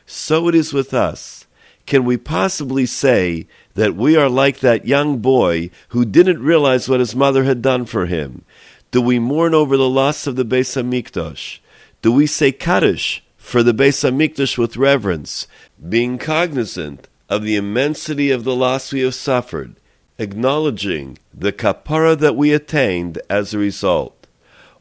So 0.06 0.48
it 0.48 0.56
is 0.56 0.72
with 0.72 0.94
us. 0.94 1.46
Can 1.88 2.06
we 2.06 2.16
possibly 2.16 2.86
say 2.86 3.48
that 3.74 3.98
we 3.98 4.16
are 4.16 4.30
like 4.30 4.60
that 4.60 4.88
young 4.88 5.18
boy 5.18 5.72
who 5.90 6.06
didn't 6.06 6.42
realize 6.42 6.88
what 6.88 7.02
his 7.02 7.14
mother 7.14 7.44
had 7.44 7.62
done 7.62 7.86
for 7.86 8.06
him? 8.06 8.46
Do 8.92 9.02
we 9.02 9.20
mourn 9.20 9.54
over 9.54 9.76
the 9.76 9.90
loss 9.90 10.26
of 10.26 10.38
the 10.38 10.46
Beis 10.46 10.82
Hamikdash? 10.82 11.60
Do 12.02 12.14
we 12.14 12.28
say 12.28 12.54
Kaddish 12.54 13.22
for 13.36 13.62
the 13.62 13.74
Beis 13.74 14.10
Hamikdash 14.10 14.58
with 14.58 14.78
reverence, 14.78 15.48
being 15.90 16.18
cognizant 16.18 17.10
of 17.28 17.44
the 17.44 17.58
immensity 17.58 18.32
of 18.32 18.46
the 18.46 18.56
loss 18.56 18.94
we 18.94 19.02
have 19.02 19.16
suffered, 19.16 19.76
acknowledging 20.20 21.18
the 21.34 21.52
kapara 21.52 22.18
that 22.18 22.36
we 22.36 22.54
attained 22.54 23.22
as 23.30 23.54
a 23.54 23.60
result? 23.60 24.28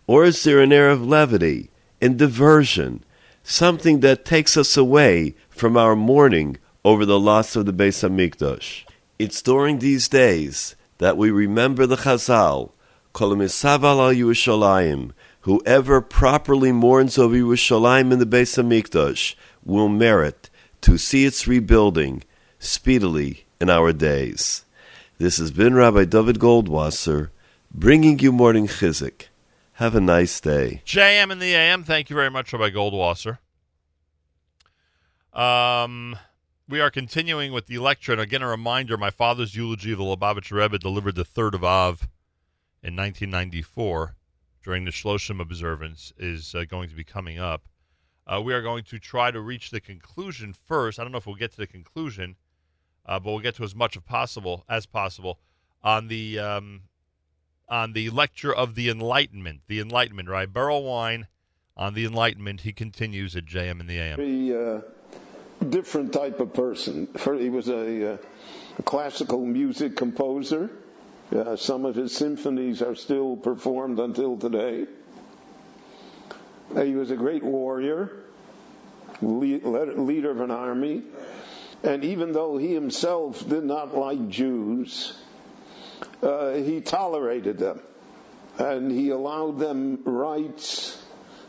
Or 0.07 0.25
is 0.25 0.43
there 0.45 0.61
an 0.61 0.73
air 0.73 0.91
of 0.91 1.07
levity 1.07 1.71
and 2.01 2.19
diversion, 2.19 3.05
something 3.43 4.01
that 4.01 4.25
takes 4.25 4.57
us 4.57 4.77
away 4.77 5.35
from 5.49 5.77
our 5.77 5.97
mourning 5.97 6.59
over 6.85 7.05
the 7.05 7.19
loss 7.19 7.57
of 7.57 7.67
the 7.67 7.73
Beis 7.73 8.07
Hamikdash. 8.07 8.85
It's 9.19 9.43
during 9.43 9.79
these 9.79 10.09
days 10.09 10.77
that 10.99 11.17
we 11.17 11.31
remember 11.31 11.87
the 11.87 11.97
Chazal, 11.97 12.71
Kol 13.13 13.35
Kolemisaval 13.35 13.99
al 13.99 14.15
Yerushalayim, 14.15 15.13
whoever 15.41 16.01
properly 16.01 16.73
mourns 16.73 17.19
over 17.19 17.35
Yerushalayim 17.35 18.13
in 18.13 18.19
the 18.19 18.27
Beis 18.27 18.57
Hamikdash 18.57 19.35
will 19.65 19.89
merit 19.89 20.51
to 20.83 20.99
see 20.99 21.25
its 21.25 21.49
rebuilding 21.49 22.23
speedily 22.59 23.47
in 23.61 23.71
our 23.71 23.93
days. 23.93 24.66
This 25.19 25.39
has 25.39 25.51
been 25.51 25.75
Rabbi 25.75 26.05
David 26.05 26.39
Goldwasser 26.39 27.31
bringing 27.73 28.19
you 28.19 28.33
morning 28.33 28.67
chizuk. 28.67 29.29
Have 29.75 29.95
a 29.95 30.01
nice 30.01 30.39
day. 30.41 30.83
JM 30.85 31.33
in 31.33 31.39
the 31.39 31.55
AM. 31.55 31.85
Thank 31.85 32.11
you 32.11 32.17
very 32.17 32.29
much, 32.29 32.53
Rabbi 32.53 32.69
Goldwasser. 32.69 33.39
Um, 35.33 36.19
we 36.69 36.81
are 36.81 36.91
continuing 36.91 37.53
with 37.53 37.67
the 37.67 37.79
lecture, 37.79 38.13
and 38.13 38.21
again, 38.21 38.43
a 38.43 38.47
reminder: 38.47 38.99
my 38.99 39.09
father's 39.09 39.57
eulogy 39.57 39.93
of 39.93 39.99
the 39.99 40.05
Lubavitcher 40.05 40.61
Rebbe 40.61 40.79
delivered 40.79 41.15
the 41.15 41.25
third 41.25 41.55
of 41.55 41.65
Av 41.65 42.03
in 42.83 42.95
1994 42.95 44.17
during 44.63 44.85
the 44.85 44.91
Shloshim 44.91 45.41
observance 45.41 46.13
is 46.19 46.55
uh, 46.55 46.65
going 46.69 46.91
to 46.91 46.95
be 46.95 47.05
coming 47.05 47.39
up. 47.39 47.63
Uh, 48.27 48.43
we 48.45 48.53
are 48.53 48.61
going 48.61 48.85
to 48.85 48.99
try 48.99 49.31
to 49.31 49.41
reach 49.41 49.71
the 49.71 49.81
conclusion 49.81 50.53
first. 50.53 50.99
I 50.99 51.05
don't 51.05 51.13
know 51.13 51.19
if 51.19 51.27
we'll 51.27 51.37
get 51.37 51.53
to 51.53 51.57
the 51.57 51.67
conclusion, 51.67 52.37
uh, 53.07 53.19
but 53.19 53.31
we'll 53.31 53.41
get 53.41 53.55
to 53.57 53.65
as 53.65 53.75
much 53.75 53.97
as 53.97 54.03
possible 54.03 54.65
as 54.69 54.87
possible 54.87 55.39
on 55.83 56.09
the 56.09 56.39
um, 56.39 56.83
on 57.69 57.93
the 57.93 58.11
lecture 58.11 58.55
of 58.55 58.75
the 58.75 58.91
Enlightenment. 58.91 59.61
The 59.69 59.81
Enlightenment, 59.81 60.29
right? 60.29 60.53
Berel 60.53 60.85
Wein 60.85 61.27
on 61.77 61.95
the 61.95 62.05
Enlightenment. 62.05 62.61
He 62.63 62.73
continues 62.73 63.37
at 63.37 63.47
JM 63.47 63.81
in 63.81 63.87
the 63.87 63.99
AM. 63.99 64.17
Very, 64.17 64.57
uh, 64.57 64.81
different 65.69 66.13
type 66.13 66.41
of 66.41 66.53
person. 66.53 67.09
He 67.39 67.51
was 67.51 67.69
a, 67.69 68.15
uh, 68.15 68.17
classical 68.85 69.45
music 69.45 69.97
composer. 69.97 70.71
Uh, 71.35 71.57
some 71.57 71.85
of 71.85 71.95
his 71.95 72.15
symphonies 72.15 72.83
are 72.83 72.95
still 72.95 73.37
performed 73.37 73.99
until 73.99 74.37
today. 74.37 74.87
He 76.75 76.95
was 76.95 77.11
a 77.11 77.17
great 77.17 77.43
warrior, 77.43 78.25
leader 79.23 80.31
of 80.31 80.41
an 80.41 80.51
army, 80.51 81.03
and 81.87 82.05
even 82.05 82.33
though 82.33 82.59
he 82.59 82.75
himself 82.75 83.49
did 83.49 83.65
not 83.65 83.97
like 83.97 84.29
Jews, 84.29 85.17
uh, 86.23 86.55
he 86.55 86.81
tolerated 86.81 87.59
them, 87.59 87.81
and 88.59 88.91
he 88.91 89.11
allowed 89.11 89.59
them 89.59 90.01
rights, 90.05 91.03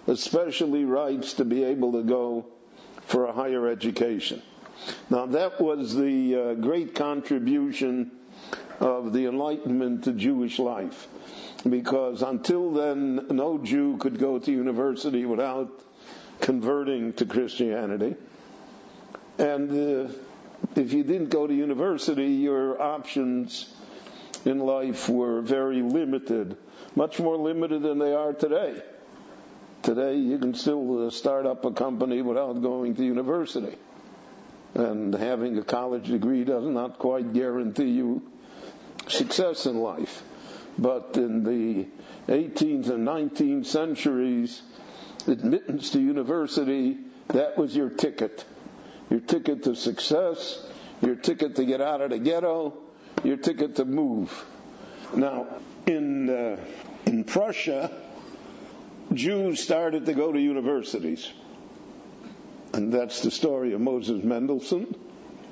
especially 0.05 0.85
rights 0.85 1.33
to 1.33 1.45
be 1.45 1.63
able 1.63 1.93
to 1.93 2.03
go 2.03 2.45
for 3.07 3.25
a 3.25 3.33
higher 3.33 3.67
education. 3.67 4.41
Now 5.09 5.25
that 5.25 5.59
was 5.59 5.95
the 5.95 6.35
uh, 6.35 6.53
great 6.53 6.93
contribution 6.93 8.11
of 8.79 9.13
the 9.13 9.25
Enlightenment 9.25 10.03
to 10.03 10.13
Jewish 10.13 10.59
life. 10.59 11.07
Because 11.67 12.21
until 12.21 12.71
then, 12.71 13.27
no 13.31 13.57
Jew 13.57 13.97
could 13.97 14.19
go 14.19 14.37
to 14.37 14.51
university 14.51 15.25
without 15.25 15.71
converting 16.39 17.13
to 17.13 17.25
Christianity. 17.25 18.15
And 19.39 20.09
uh, 20.09 20.13
if 20.75 20.93
you 20.93 21.03
didn't 21.03 21.29
go 21.29 21.47
to 21.47 21.53
university, 21.53 22.27
your 22.27 22.81
options 22.81 23.71
in 24.45 24.59
life 24.59 25.09
were 25.09 25.41
very 25.41 25.81
limited, 25.81 26.55
much 26.95 27.19
more 27.19 27.37
limited 27.37 27.81
than 27.81 27.99
they 27.99 28.13
are 28.13 28.33
today. 28.33 28.81
Today, 29.83 30.15
you 30.17 30.37
can 30.39 30.53
still 30.53 31.07
uh, 31.07 31.09
start 31.11 31.45
up 31.45 31.63
a 31.65 31.71
company 31.71 32.21
without 32.21 32.61
going 32.61 32.95
to 32.95 33.03
university. 33.03 33.75
And 34.73 35.13
having 35.13 35.57
a 35.57 35.63
college 35.63 36.07
degree 36.07 36.43
does 36.43 36.65
not 36.65 36.99
quite 36.99 37.33
guarantee 37.33 37.89
you 37.91 38.21
success 39.07 39.65
in 39.65 39.77
life. 39.79 40.23
But 40.77 41.11
in 41.15 41.43
the 41.43 41.87
18th 42.31 42.89
and 42.89 43.07
19th 43.07 43.65
centuries, 43.65 44.61
admittance 45.27 45.91
to 45.91 45.99
university, 45.99 46.97
that 47.29 47.57
was 47.57 47.75
your 47.75 47.89
ticket. 47.89 48.45
Your 49.09 49.19
ticket 49.21 49.63
to 49.63 49.75
success, 49.75 50.59
your 51.01 51.15
ticket 51.15 51.55
to 51.55 51.65
get 51.65 51.81
out 51.81 52.01
of 52.01 52.09
the 52.09 52.19
ghetto, 52.19 52.73
your 53.23 53.37
ticket 53.37 53.77
to 53.77 53.85
move. 53.85 54.45
Now, 55.15 55.47
in, 55.85 56.29
uh, 56.29 56.57
in 57.05 57.23
Prussia, 57.23 57.91
Jews 59.13 59.61
started 59.61 60.05
to 60.07 60.13
go 60.13 60.31
to 60.31 60.39
universities. 60.39 61.31
And 62.73 62.93
that's 62.93 63.21
the 63.21 63.31
story 63.31 63.73
of 63.73 63.81
Moses 63.81 64.23
Mendelssohn, 64.23 64.93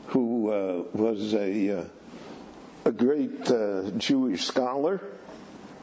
who 0.07 0.51
uh, 0.51 0.83
was 0.93 1.33
a, 1.33 1.79
uh, 1.79 1.85
a 2.83 2.91
great 2.91 3.49
uh, 3.49 3.91
Jewish 3.91 4.43
scholar 4.43 5.01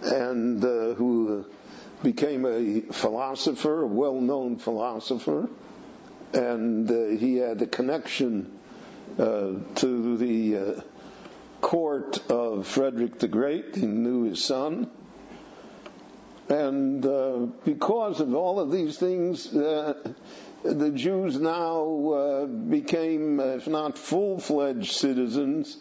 and 0.03 0.63
uh, 0.65 0.95
who 0.95 1.47
became 2.03 2.45
a 2.45 2.81
philosopher, 2.93 3.83
a 3.83 3.87
well-known 3.87 4.59
philosopher. 4.59 5.49
And 6.33 6.91
uh, 6.91 7.19
he 7.19 7.37
had 7.37 7.61
a 7.63 7.67
connection 7.67 8.51
uh, 9.19 9.53
to 9.77 10.17
the 10.17 10.57
uh, 10.57 10.81
court 11.61 12.19
of 12.31 12.67
Frederick 12.67 13.19
the 13.19 13.29
Great. 13.29 13.77
He 13.77 13.87
knew 13.87 14.25
his 14.25 14.45
son. 14.45 14.91
And 16.49 17.05
uh, 17.07 17.47
because 17.65 18.21
of 18.21 18.35
all 18.35 18.61
of 18.61 18.71
these 18.71 18.99
things, 18.99 19.55
uh, 19.55 19.95
the 20.63 20.91
Jews 20.91 21.41
now 21.41 22.11
uh, 22.11 22.47
became, 22.47 23.41
if 23.41 23.69
not 23.69 23.97
full-fledged 23.97 24.93
citizens, 24.93 25.77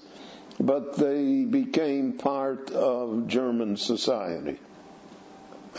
but 0.60 0.96
they 0.98 1.44
became 1.44 2.14
part 2.14 2.72
of 2.72 3.28
German 3.28 3.78
society. 3.78 4.60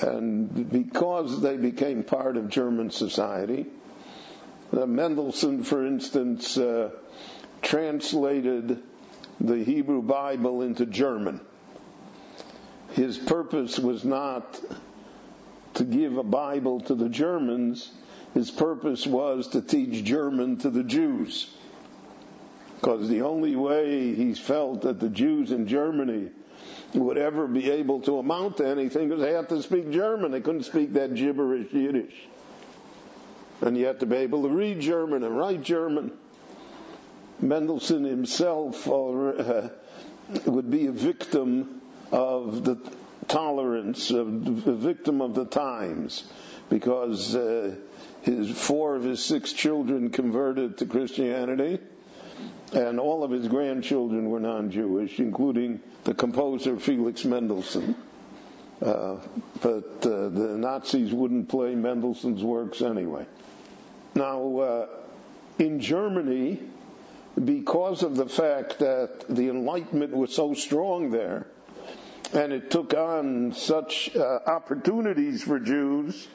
And 0.01 0.70
because 0.70 1.40
they 1.40 1.57
became 1.57 2.03
part 2.03 2.36
of 2.36 2.49
German 2.49 2.90
society, 2.90 3.66
Mendelssohn, 4.73 5.65
for 5.65 5.86
instance, 5.86 6.57
uh, 6.57 6.90
translated 7.61 8.82
the 9.40 9.62
Hebrew 9.62 10.03
Bible 10.03 10.62
into 10.62 10.86
German. 10.86 11.40
His 12.93 13.19
purpose 13.19 13.78
was 13.78 14.05
not 14.05 14.61
to 15.74 15.85
give 15.85 16.16
a 16.16 16.23
Bible 16.23 16.81
to 16.81 16.94
the 16.94 17.09
Germans. 17.09 17.90
His 18.35 18.51
purpose 18.51 19.07
was 19.07 19.49
to 19.49 19.61
teach 19.61 20.05
German 20.05 20.59
to 20.59 20.70
the 20.70 20.82
Jews. 20.82 21.51
Because 22.81 23.09
the 23.09 23.23
only 23.23 23.57
way 23.57 24.15
he 24.15 24.35
felt 24.35 24.82
that 24.82 25.01
the 25.01 25.09
Jews 25.09 25.53
in 25.53 25.69
Germany 25.69 26.31
would 26.94 27.16
ever 27.16 27.47
be 27.47 27.70
able 27.70 28.01
to 28.01 28.19
amount 28.19 28.59
to 28.59 28.66
anything 28.66 29.09
was 29.09 29.20
they 29.20 29.32
had 29.32 29.49
to 29.51 29.62
speak 29.62 29.90
German. 29.90 30.32
They 30.32 30.40
couldn't 30.40 30.65
speak 30.65 30.94
that 30.94 31.15
gibberish 31.15 31.73
Yiddish. 31.73 32.15
And 33.63 33.79
you 33.79 33.87
had 33.87 34.01
to 34.01 34.07
be 34.07 34.17
able 34.17 34.43
to 34.43 34.49
read 34.49 34.81
German 34.81 35.23
and 35.23 35.37
write 35.37 35.63
German. 35.63 36.11
Mendelssohn 37.41 38.05
himself 38.05 38.89
uh, 38.89 39.69
would 40.47 40.71
be 40.71 40.87
a 40.87 40.93
victim 40.93 41.81
of 42.11 42.65
the 42.65 42.77
tolerance, 43.29 44.11
a 44.11 44.25
victim 44.25 45.21
of 45.21 45.35
the 45.35 45.45
times, 45.45 46.25
because 46.71 47.35
uh, 47.37 47.77
his 48.23 48.51
four 48.51 48.97
of 48.97 49.05
his 49.05 49.25
six 49.25 49.53
children 49.53 50.11
converted 50.11 50.79
to 50.79 50.87
Christianity, 50.87 51.79
and 52.73 52.99
all 52.99 53.23
of 53.23 53.31
his 53.31 53.47
grandchildren 53.47 54.29
were 54.29 54.41
non-Jewish, 54.41 55.21
including 55.21 55.81
the 56.05 56.15
composer 56.15 56.79
Felix 56.79 57.25
Mendelssohn. 57.25 57.95
Uh, 58.81 59.19
but 59.61 60.05
uh, 60.05 60.29
the 60.29 60.57
Nazis 60.59 61.13
wouldn't 61.13 61.49
play 61.49 61.77
Mendelssohn's 61.77 62.43
works 62.43 62.83
anyway. 62.83 63.25
Now, 64.15 64.59
uh, 64.59 64.87
in 65.59 65.81
Germany, 65.81 66.61
because 67.43 68.03
of 68.03 68.17
the 68.17 68.29
fact 68.29 68.79
that 68.81 69.25
the 69.29 69.49
Enlightenment 69.49 70.15
was 70.15 70.35
so 70.35 70.55
strong 70.55 71.11
there, 71.11 71.47
and 72.35 72.53
it 72.53 72.71
took 72.71 72.95
on 72.95 73.53
such 73.53 74.15
uh, 74.17 74.39
opportunities 74.47 75.43
for 75.43 75.59
Jews, 75.59 76.29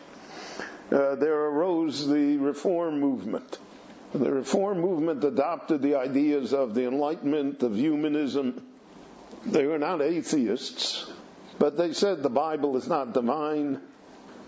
uh, 0.91 1.16
there 1.16 1.36
arose 1.36 2.08
the 2.08 2.38
Reform 2.38 2.99
movement. 2.99 3.58
The 4.14 4.32
Reform 4.32 4.80
movement 4.80 5.24
adopted 5.24 5.82
the 5.82 5.95
ideas 5.95 6.54
of 6.54 6.74
the 6.74 6.88
Enlightenment, 6.88 7.62
of 7.62 7.76
humanism. 7.76 8.64
They 9.45 9.66
were 9.66 9.78
not 9.80 10.02
atheists, 10.02 11.06
but 11.60 11.78
they 11.78 11.94
said 11.94 12.24
the 12.24 12.30
Bible 12.30 12.78
is 12.78 12.88
not 12.88 13.14
divine. 13.14 13.82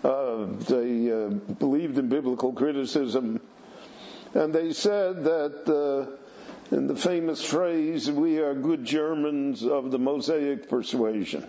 Uh, 0.02 0.46
they 0.68 1.12
uh, 1.12 1.28
believed 1.28 1.98
in 1.98 2.08
biblical 2.08 2.52
criticism. 2.52 3.40
And 4.34 4.54
they 4.54 4.72
said 4.72 5.24
that 5.24 5.68
uh, 5.68 6.74
in 6.74 6.86
the 6.86 6.96
famous 6.96 7.44
phrase, 7.44 8.10
we 8.10 8.38
are 8.38 8.54
good 8.54 8.84
Germans 8.84 9.64
of 9.64 9.90
the 9.90 9.98
Mosaic 9.98 10.68
persuasion. 10.68 11.46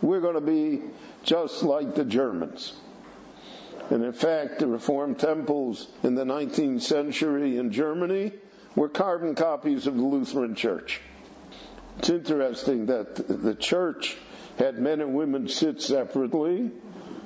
We're 0.00 0.20
going 0.20 0.34
to 0.34 0.40
be 0.40 0.82
just 1.24 1.62
like 1.62 1.94
the 1.94 2.04
Germans. 2.04 2.72
And 3.90 4.04
in 4.04 4.12
fact, 4.12 4.58
the 4.58 4.66
Reformed 4.66 5.18
temples 5.18 5.88
in 6.02 6.14
the 6.14 6.24
19th 6.24 6.82
century 6.82 7.56
in 7.56 7.72
Germany 7.72 8.32
were 8.76 8.88
carbon 8.88 9.34
copies 9.34 9.86
of 9.86 9.96
the 9.96 10.02
Lutheran 10.02 10.54
Church. 10.54 11.00
It's 11.98 12.10
interesting 12.10 12.86
that 12.86 13.16
the 13.16 13.54
church 13.54 14.16
had 14.58 14.78
men 14.78 15.00
and 15.00 15.14
women 15.14 15.48
sit 15.48 15.80
separately, 15.80 16.70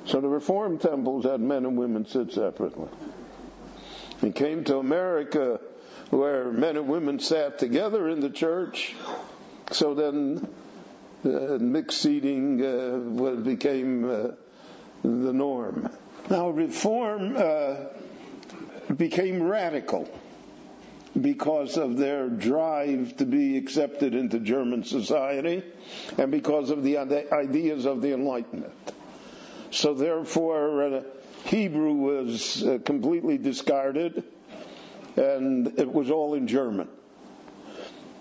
so 0.07 0.21
the 0.21 0.29
Reformed 0.29 0.81
temples 0.81 1.25
had 1.25 1.41
men 1.41 1.65
and 1.65 1.77
women 1.77 2.07
sit 2.07 2.33
separately. 2.33 2.89
He 4.21 4.31
came 4.31 4.65
to 4.65 4.79
America 4.79 5.61
where 6.11 6.53
men 6.53 6.77
and 6.77 6.89
women 6.89 7.19
sat 7.19 7.59
together 7.59 8.09
in 8.09 8.21
the 8.21 8.31
church. 8.31 8.95
So 9.71 9.95
then 9.95 10.47
uh, 11.25 11.59
mixed 11.59 12.01
seating 12.01 12.63
uh, 12.63 13.35
became 13.41 14.05
uh, 14.05 14.29
the 15.03 15.33
norm. 15.33 15.89
Now, 16.29 16.51
reform 16.51 17.37
uh, 17.37 17.75
became 18.95 19.43
radical 19.43 20.09
because 21.19 21.77
of 21.77 21.97
their 21.97 22.29
drive 22.29 23.17
to 23.19 23.27
be 23.27 23.57
accepted 23.57 24.15
into 24.15 24.39
German 24.39 24.85
society 24.85 25.63
and 26.19 26.31
because 26.31 26.71
of 26.71 26.83
the 26.83 26.99
ideas 26.99 27.87
of 27.87 28.03
the 28.03 28.13
Enlightenment. 28.13 28.73
So, 29.73 29.95
therefore, 29.95 30.83
uh, 30.83 31.03
Hebrew 31.45 31.95
was 31.95 32.63
uh, 32.63 32.79
completely 32.85 33.39
discarded 33.39 34.23
and 35.17 35.79
it 35.79 35.93
was 35.93 36.11
all 36.11 36.35
in 36.35 36.47
German. 36.47 36.89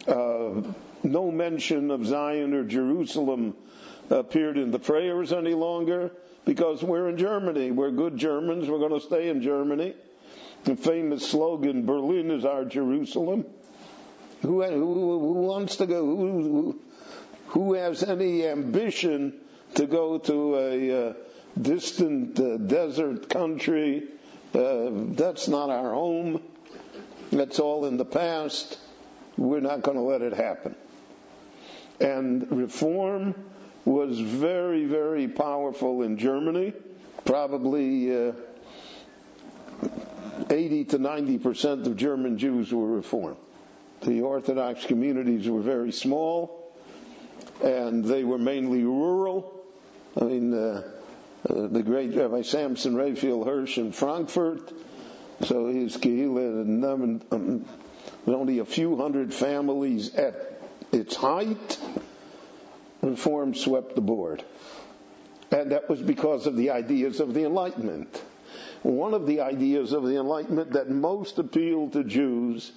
Uh, 0.07 0.61
no 1.03 1.32
mention 1.32 1.91
of 1.91 2.06
Zion 2.06 2.53
or 2.53 2.64
Jerusalem 2.64 3.56
appeared 4.10 4.57
in 4.57 4.72
the 4.72 4.80
prayers 4.80 5.32
any 5.32 5.53
longer 5.53 6.11
because 6.45 6.84
we're 6.84 7.10
in 7.10 7.18
Germany. 7.18 7.72
We're 7.72 7.91
good 7.91 8.18
Germans. 8.18 8.68
We're 8.68 8.80
going 8.80 8.99
to 8.99 9.06
stay 9.06 9.30
in 9.30 9.41
Germany. 9.41 9.94
The 10.64 10.76
famous 10.76 11.30
slogan, 11.30 11.86
Berlin 11.86 12.32
is 12.32 12.45
our 12.45 12.65
Jerusalem. 12.65 13.45
Who, 14.41 14.64
who, 14.64 15.19
who 15.19 15.34
wants 15.34 15.78
to 15.78 15.86
go? 15.86 16.03
Who, 16.06 16.82
who, 17.48 17.73
has 17.73 18.03
any 18.03 18.48
ambition 18.48 19.34
to 19.76 19.86
go 19.86 20.18
to 20.18 20.56
a 20.56 21.10
uh, 21.10 21.14
distant 21.60 22.40
uh, 22.40 22.57
desert 22.57 23.30
country? 23.30 24.03
Uh, 24.53 24.90
that's 25.15 25.48
not 25.48 25.69
our 25.69 25.94
home. 25.94 26.41
That's 27.32 27.60
all 27.60 27.86
in 27.86 27.98
the 27.98 28.06
past. 28.06 28.78
We're 29.38 29.61
not 29.61 29.82
going 29.82 29.98
to 29.98 30.03
let 30.03 30.22
it 30.22 30.34
happen. 30.34 30.76
And 31.99 32.52
reform 32.52 33.36
was 33.86 34.19
very, 34.19 34.86
very 34.86 35.28
powerful 35.28 36.02
in 36.02 36.18
Germany. 36.18 36.73
Probably 37.26 38.28
uh, 38.30 38.34
80 40.49 40.86
to 40.86 40.98
90 40.98 41.38
percent 41.40 41.88
of 41.88 41.95
German 41.95 42.38
Jews 42.38 42.73
were 42.73 42.88
reformed. 42.88 43.38
The 44.03 44.22
Orthodox 44.22 44.86
communities 44.86 45.48
were 45.48 45.61
very 45.61 45.91
small, 45.91 46.73
and 47.64 48.03
they 48.03 48.23
were 48.23 48.40
mainly 48.40 48.84
rural. 48.84 49.61
I 50.19 50.23
mean, 50.26 50.53
uh, 50.53 50.82
uh, 51.49 51.68
the 51.68 51.84
great 51.84 52.15
Rabbi 52.15 52.41
Samson 52.41 52.95
Raphael 52.95 53.43
Hirsch 53.43 53.77
in 53.77 53.91
Frankfurt 53.91 54.72
so 55.45 55.68
his 55.68 55.97
kehillah 55.97 57.22
um, 57.31 57.65
only 58.27 58.59
a 58.59 58.65
few 58.65 58.97
hundred 58.97 59.34
families 59.34 60.13
at 60.15 60.35
its 60.91 61.15
height. 61.15 61.80
Reform 63.01 63.55
swept 63.55 63.95
the 63.95 64.01
board. 64.01 64.43
And 65.51 65.72
that 65.72 65.89
was 65.89 66.01
because 66.01 66.45
of 66.47 66.55
the 66.55 66.69
ideas 66.69 67.19
of 67.19 67.34
the 67.34 67.43
Enlightenment. 67.43 68.22
One 68.84 69.13
of 69.13 69.27
the 69.27 69.41
ideas 69.41 69.91
of 69.91 70.03
the 70.03 70.18
Enlightenment 70.18 70.73
that 70.73 70.89
most 70.89 71.39
appealed 71.39 71.93
to 71.93 72.03
Jews 72.03 72.72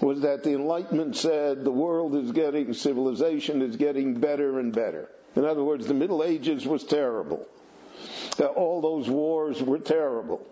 was 0.00 0.22
that 0.22 0.42
the 0.42 0.54
Enlightenment 0.54 1.16
said 1.16 1.64
the 1.64 1.70
world 1.70 2.14
is 2.16 2.32
getting, 2.32 2.72
civilization 2.72 3.62
is 3.62 3.76
getting 3.76 4.20
better 4.20 4.58
and 4.58 4.72
better. 4.72 5.08
In 5.36 5.44
other 5.44 5.62
words, 5.62 5.86
the 5.86 5.94
Middle 5.94 6.24
Ages 6.24 6.66
was 6.66 6.84
terrible. 6.84 7.46
All 8.38 8.80
those 8.80 9.08
wars 9.08 9.62
were 9.62 9.78
terrible. 9.78 10.46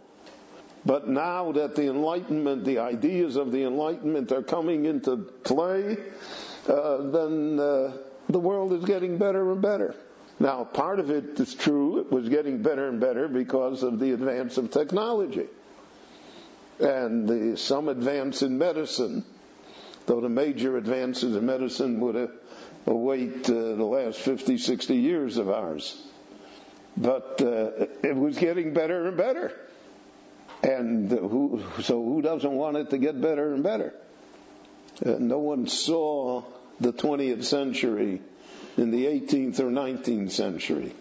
But 0.85 1.09
now 1.09 1.53
that 1.53 1.75
the 1.75 1.89
Enlightenment, 1.89 2.65
the 2.65 2.79
ideas 2.79 3.35
of 3.35 3.51
the 3.51 3.65
Enlightenment 3.65 4.31
are 4.31 4.43
coming 4.43 4.85
into 4.85 5.17
play, 5.17 5.99
uh, 6.69 6.99
then 7.11 7.59
uh, 7.59 7.97
the 8.29 8.39
world 8.39 8.73
is 8.73 8.85
getting 8.85 9.19
better 9.19 9.51
and 9.51 9.61
better. 9.61 9.97
Now, 10.39 10.65
part 10.65 11.01
of 11.01 11.11
it 11.11 11.41
is 11.41 11.55
true. 11.55 11.99
It 12.01 12.13
was 12.13 12.29
getting 12.29 12.63
better 12.63 12.89
and 12.89 13.01
better 13.01 13.27
because 13.27 13.83
of 13.83 13.99
the 13.99 14.13
advance 14.13 14.59
of 14.59 14.71
technology. 14.71 15.47
And 16.79 17.29
the, 17.29 17.57
some 17.57 17.89
advance 17.89 18.43
in 18.43 18.59
medicine, 18.59 19.25
though 20.05 20.21
the 20.21 20.29
major 20.29 20.77
advances 20.77 21.35
in 21.35 21.47
medicine 21.47 22.01
would 22.01 22.31
await 22.87 23.49
uh, 23.49 23.55
the 23.55 23.85
last 23.85 24.19
50, 24.19 24.59
60 24.59 24.95
years 24.95 25.39
of 25.39 25.49
ours. 25.49 26.01
But 26.97 27.43
uh, 27.43 27.87
it 28.03 28.17
was 28.17 28.39
getting 28.39 28.73
better 28.73 29.07
and 29.07 29.17
better. 29.17 29.53
And 30.63 31.11
who, 31.11 31.63
so 31.83 32.03
who 32.03 32.23
doesn't 32.23 32.53
want 32.53 32.77
it 32.77 32.91
to 32.91 32.99
get 32.99 33.21
better 33.21 33.53
and 33.53 33.63
better? 33.63 33.93
Uh, 35.05 35.17
no 35.19 35.39
one 35.39 35.67
saw 35.67 36.43
the 36.81 36.93
20th 36.93 37.45
century 37.45 38.23
in 38.77 38.91
the 38.91 39.07
18th 39.07 39.61
or 39.61 39.71
19th 39.71 40.31
century. 40.31 40.95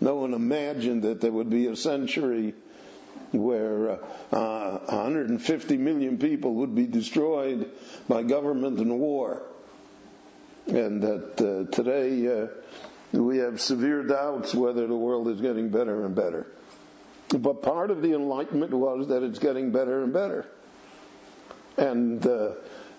No 0.00 0.16
one 0.16 0.34
imagined 0.34 1.02
that 1.02 1.20
there 1.20 1.32
would 1.32 1.50
be 1.50 1.66
a 1.66 1.76
century 1.76 2.54
where 3.32 3.98
uh, 4.32 4.78
150 4.78 5.76
million 5.76 6.18
people 6.18 6.54
would 6.54 6.74
be 6.74 6.86
destroyed 6.86 7.70
by 8.08 8.22
government 8.22 8.78
and 8.78 8.98
war. 8.98 9.42
And 10.66 11.02
that 11.02 11.40
uh, 11.40 11.70
today 11.74 12.42
uh, 12.42 12.46
we 13.12 13.38
have 13.38 13.60
severe 13.60 14.02
doubts 14.02 14.54
whether 14.54 14.86
the 14.86 14.96
world 14.96 15.28
is 15.28 15.40
getting 15.40 15.68
better 15.68 16.04
and 16.04 16.14
better. 16.14 16.46
But 17.28 17.62
part 17.62 17.90
of 17.90 18.02
the 18.02 18.12
Enlightenment 18.14 18.72
was 18.72 19.08
that 19.08 19.22
it's 19.22 19.38
getting 19.38 19.70
better 19.70 20.02
and 20.02 20.12
better. 20.12 20.46
And 21.76 22.24
uh, 22.26 22.52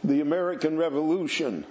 the 0.04 0.22
American 0.22 0.78
Revolution 0.78 1.66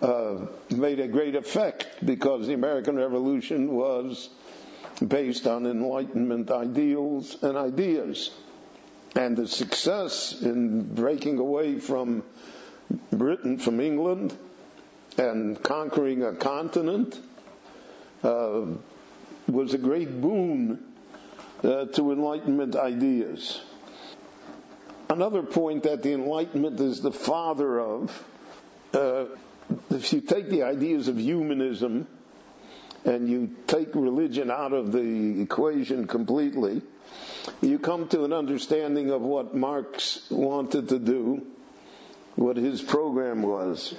uh, 0.00 0.46
made 0.70 0.98
a 0.98 1.08
great 1.08 1.34
effect 1.34 1.86
because 2.04 2.46
the 2.46 2.54
American 2.54 2.96
Revolution 2.96 3.72
was 3.72 4.28
based 5.06 5.46
on 5.46 5.66
Enlightenment 5.66 6.50
ideals 6.50 7.36
and 7.42 7.56
ideas. 7.56 8.30
And 9.14 9.36
the 9.36 9.46
success 9.46 10.40
in 10.40 10.94
breaking 10.94 11.38
away 11.38 11.78
from 11.78 12.24
Britain, 13.10 13.58
from 13.58 13.80
England, 13.80 14.36
and 15.18 15.62
conquering 15.62 16.22
a 16.22 16.32
continent 16.34 17.18
uh, 18.22 18.62
was 19.48 19.74
a 19.74 19.78
great 19.78 20.20
boon 20.20 20.82
uh, 21.62 21.86
to 21.86 22.12
Enlightenment 22.12 22.76
ideas. 22.76 23.60
Another 25.10 25.42
point 25.42 25.82
that 25.82 26.02
the 26.02 26.12
Enlightenment 26.12 26.80
is 26.80 27.00
the 27.02 27.12
father 27.12 27.80
of, 27.80 28.24
uh, 28.94 29.26
if 29.90 30.12
you 30.12 30.20
take 30.20 30.48
the 30.48 30.62
ideas 30.62 31.08
of 31.08 31.18
humanism 31.18 32.06
and 33.04 33.28
you 33.28 33.54
take 33.66 33.94
religion 33.94 34.50
out 34.50 34.72
of 34.72 34.92
the 34.92 35.42
equation 35.42 36.06
completely, 36.06 36.80
you 37.60 37.78
come 37.78 38.08
to 38.08 38.24
an 38.24 38.32
understanding 38.32 39.10
of 39.10 39.20
what 39.20 39.54
Marx 39.54 40.22
wanted 40.30 40.88
to 40.90 40.98
do, 40.98 41.44
what 42.36 42.56
his 42.56 42.80
program 42.80 43.42
was. 43.42 43.94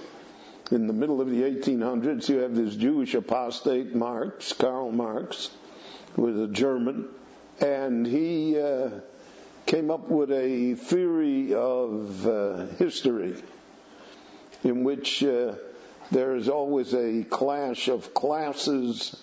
In 0.71 0.87
the 0.87 0.93
middle 0.93 1.19
of 1.21 1.29
the 1.29 1.41
1800s, 1.41 2.29
you 2.29 2.37
have 2.37 2.55
this 2.55 2.75
Jewish 2.75 3.13
apostate, 3.13 3.93
Marx, 3.93 4.53
Karl 4.53 4.91
Marx, 4.91 5.49
who 6.15 6.23
was 6.23 6.37
a 6.39 6.47
German, 6.47 7.09
and 7.59 8.07
he 8.07 8.57
uh, 8.59 8.89
came 9.65 9.91
up 9.91 10.09
with 10.09 10.31
a 10.31 10.75
theory 10.75 11.53
of 11.53 12.25
uh, 12.25 12.65
history 12.77 13.35
in 14.63 14.83
which 14.83 15.23
uh, 15.23 15.55
there 16.11 16.35
is 16.35 16.47
always 16.47 16.93
a 16.93 17.23
clash 17.23 17.89
of 17.89 18.13
classes 18.13 19.21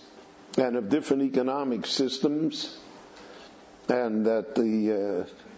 and 0.59 0.77
of 0.77 0.89
different 0.91 1.23
economic 1.23 1.87
systems, 1.87 2.77
and 3.89 4.27
that 4.27 4.55
the 4.55 5.25
uh, 5.27 5.50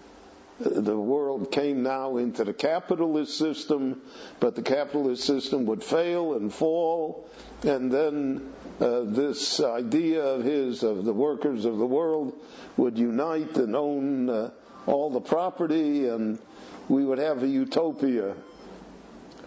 the 0.65 0.97
world 0.97 1.51
came 1.51 1.83
now 1.83 2.17
into 2.17 2.45
the 2.45 2.53
capitalist 2.53 3.37
system, 3.37 4.03
but 4.41 4.55
the 4.55 4.63
capitalist 4.63 5.25
system 5.25 5.67
would 5.67 5.83
fail 5.83 6.35
and 6.35 6.53
fall, 6.53 7.29
and 7.63 7.91
then 7.91 8.53
uh, 8.81 9.03
this 9.05 9.61
idea 9.61 10.23
of 10.23 10.45
his, 10.45 10.83
of 10.83 11.05
the 11.05 11.13
workers 11.13 11.65
of 11.65 11.79
the 11.79 11.87
world, 11.87 12.33
would 12.77 12.99
unite 12.99 13.57
and 13.57 13.77
own 13.77 14.31
uh, 14.31 14.51
all 14.87 15.11
the 15.11 15.21
property, 15.21 16.09
and 16.09 16.39
we 16.89 17.05
would 17.05 17.19
have 17.19 17.43
a 17.43 17.49
utopia. 17.49 18.35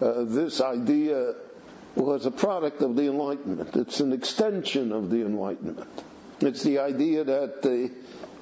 Uh, 0.01 0.23
this 0.25 0.61
idea 0.61 1.33
was 1.95 2.25
a 2.25 2.31
product 2.31 2.81
of 2.81 2.95
the 2.95 3.03
Enlightenment. 3.03 3.75
It's 3.75 3.99
an 3.99 4.13
extension 4.13 4.91
of 4.91 5.09
the 5.09 5.21
Enlightenment. 5.21 5.87
It's 6.41 6.63
the 6.63 6.79
idea 6.79 7.23
that 7.23 7.61
the 7.61 7.91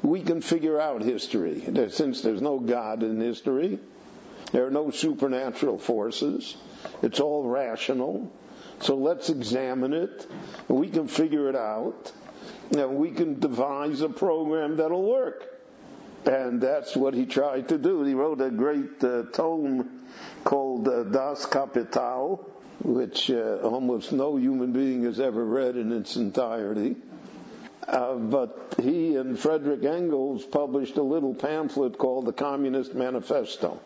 we 0.04 0.22
can 0.22 0.42
figure 0.42 0.80
out 0.80 1.02
history. 1.02 1.64
Since 1.90 2.22
there's 2.22 2.42
no 2.42 2.60
God 2.60 3.02
in 3.04 3.20
history, 3.20 3.80
there 4.52 4.68
are 4.68 4.72
no 4.72 4.92
supernatural 4.92 5.80
forces. 5.80 6.56
It's 7.02 7.20
all 7.22 7.46
rational. 7.46 8.32
So 8.82 8.98
let's 8.98 9.30
examine 9.30 9.94
it. 9.94 10.28
We 10.68 10.90
can 10.90 11.08
figure 11.08 11.50
it 11.50 11.56
out. 11.56 12.12
And 12.72 12.98
we 12.98 13.12
can 13.12 13.40
devise 13.40 14.02
a 14.02 14.10
program 14.10 14.78
that'll 14.78 15.10
work. 15.10 15.50
And 16.26 16.62
that's 16.62 16.96
what 16.96 17.14
he 17.14 17.26
tried 17.26 17.70
to 17.70 17.78
do. 17.78 18.04
He 18.04 18.14
wrote 18.14 18.42
a 18.42 18.50
great 18.50 19.04
uh, 19.04 19.24
tome 19.32 20.02
called 20.44 20.88
uh, 20.88 21.04
Das 21.04 21.46
Kapital, 21.46 22.50
which 22.82 23.30
uh, 23.32 23.60
almost 23.64 24.12
no 24.12 24.38
human 24.38 24.74
being 24.74 25.04
has 25.04 25.20
ever 25.20 25.44
read 25.44 25.76
in 25.76 25.92
its 25.92 26.16
entirety. 26.16 26.96
Uh, 27.88 28.16
but 28.16 28.76
he 28.82 29.16
and 29.18 29.38
Frederick 29.38 29.84
Engels 29.84 30.46
published 30.46 30.98
a 30.98 31.04
little 31.04 31.34
pamphlet 31.34 31.98
called 31.98 32.26
the 32.26 32.34
Communist 32.34 32.94
Manifesto, 32.94 33.80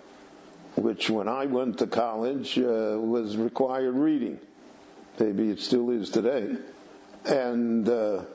which 0.75 1.09
when 1.09 1.27
I 1.27 1.47
went 1.47 1.79
to 1.79 1.87
college 1.87 2.57
uh, 2.59 2.97
was 2.99 3.35
required 3.35 3.95
reading. 3.95 4.39
Maybe 5.19 5.49
it 5.49 5.61
still 5.61 5.89
is 5.89 6.11
today. 6.11 6.57
And 7.25 7.89
uh, 7.89 8.25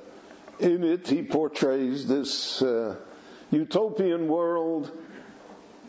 in 0.58 0.82
it, 0.82 1.06
he 1.06 1.22
portrays 1.22 2.08
this 2.08 2.60
uh, 2.60 2.96
utopian 3.52 4.26
world, 4.26 4.90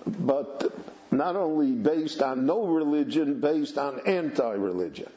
but 0.06 0.72
not 1.10 1.36
only 1.36 1.72
based 1.72 2.22
on 2.22 2.46
no 2.46 2.68
religion, 2.68 3.40
based 3.40 3.80
on 3.80 4.02
anti-religion. 4.06 5.10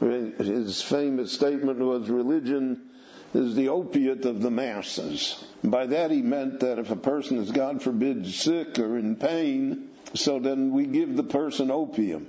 His 0.00 0.82
famous 0.82 1.32
statement 1.32 1.78
was 1.78 2.08
religion 2.08 2.87
is 3.34 3.54
the 3.54 3.68
opiate 3.68 4.24
of 4.24 4.40
the 4.40 4.50
masses. 4.50 5.42
By 5.62 5.86
that 5.86 6.10
he 6.10 6.22
meant 6.22 6.60
that 6.60 6.78
if 6.78 6.90
a 6.90 6.96
person 6.96 7.38
is, 7.38 7.50
God 7.50 7.82
forbid, 7.82 8.26
sick 8.26 8.78
or 8.78 8.98
in 8.98 9.16
pain, 9.16 9.88
so 10.14 10.38
then 10.38 10.72
we 10.72 10.86
give 10.86 11.16
the 11.16 11.22
person 11.22 11.70
opium. 11.70 12.28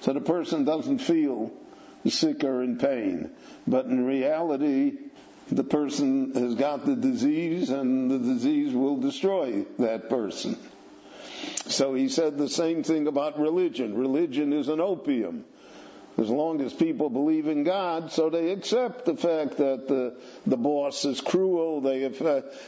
So 0.00 0.12
the 0.12 0.20
person 0.20 0.64
doesn't 0.64 0.98
feel 0.98 1.52
sick 2.06 2.44
or 2.44 2.62
in 2.62 2.78
pain. 2.78 3.30
But 3.66 3.86
in 3.86 4.04
reality, 4.04 4.92
the 5.50 5.64
person 5.64 6.32
has 6.34 6.54
got 6.54 6.86
the 6.86 6.96
disease 6.96 7.70
and 7.70 8.10
the 8.10 8.18
disease 8.18 8.74
will 8.74 8.96
destroy 8.96 9.64
that 9.78 10.08
person. 10.08 10.58
So 11.66 11.94
he 11.94 12.08
said 12.08 12.38
the 12.38 12.48
same 12.48 12.82
thing 12.82 13.06
about 13.06 13.38
religion. 13.38 13.96
Religion 13.96 14.52
is 14.52 14.68
an 14.68 14.80
opium 14.80 15.44
as 16.16 16.30
long 16.30 16.60
as 16.60 16.72
people 16.72 17.10
believe 17.10 17.48
in 17.48 17.64
God, 17.64 18.12
so 18.12 18.30
they 18.30 18.50
accept 18.50 19.04
the 19.04 19.16
fact 19.16 19.56
that 19.56 19.88
the, 19.88 20.14
the 20.46 20.56
boss 20.56 21.04
is 21.04 21.20
cruel, 21.20 21.80
they, 21.80 22.06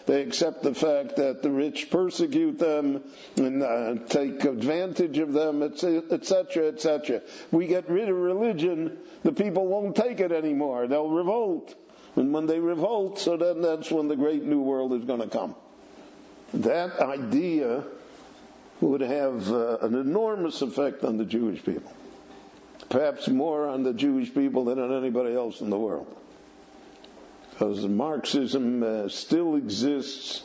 they 0.07 0.23
accept 0.23 0.65
the 0.65 0.75
fact 0.75 1.17
that 1.17 1.43
the 1.43 1.51
rich 1.51 1.89
persecute 1.89 2.59
them 2.59 3.03
and 3.37 3.63
uh, 3.63 3.95
take 4.09 4.45
advantage 4.45 5.19
of 5.19 5.33
them, 5.33 5.63
etc., 5.63 6.69
etc. 6.69 7.23
We 7.53 7.69
get 7.69 7.89
rid 7.89 8.09
of 8.09 8.17
religion, 8.17 8.99
the 9.23 9.33
people 9.33 9.67
won't 9.67 9.95
take 9.95 10.19
it 10.19 10.33
anymore. 10.33 10.89
They'll 10.89 11.09
revolt. 11.09 11.73
And 12.17 12.33
when 12.33 12.47
they 12.47 12.59
revolt, 12.59 13.21
so 13.21 13.37
then 13.37 13.61
that's 13.61 13.91
when 13.93 14.09
the 14.09 14.17
great 14.17 14.43
new 14.43 14.61
world 14.61 14.93
is 14.93 15.05
going 15.05 15.21
to 15.21 15.29
come. 15.29 15.55
That 16.55 16.99
idea 16.99 17.85
would 18.81 19.03
have 19.03 19.51
uh, 19.51 19.79
an 19.83 19.95
enormous 19.95 20.63
effect 20.63 21.05
on 21.05 21.17
the 21.17 21.25
Jewish 21.25 21.65
people 21.65 21.93
perhaps 22.89 23.29
more 23.29 23.69
on 23.69 23.83
the 23.83 23.93
Jewish 23.93 24.33
people 24.33 24.65
than 24.67 24.79
on 24.79 24.97
anybody 24.97 25.35
else 25.35 25.61
in 25.61 25.71
the 25.71 25.79
world. 25.79 26.15
Because 27.51 27.87
Marxism 27.87 28.83
uh, 28.83 29.09
still 29.09 29.57
exists, 29.57 30.43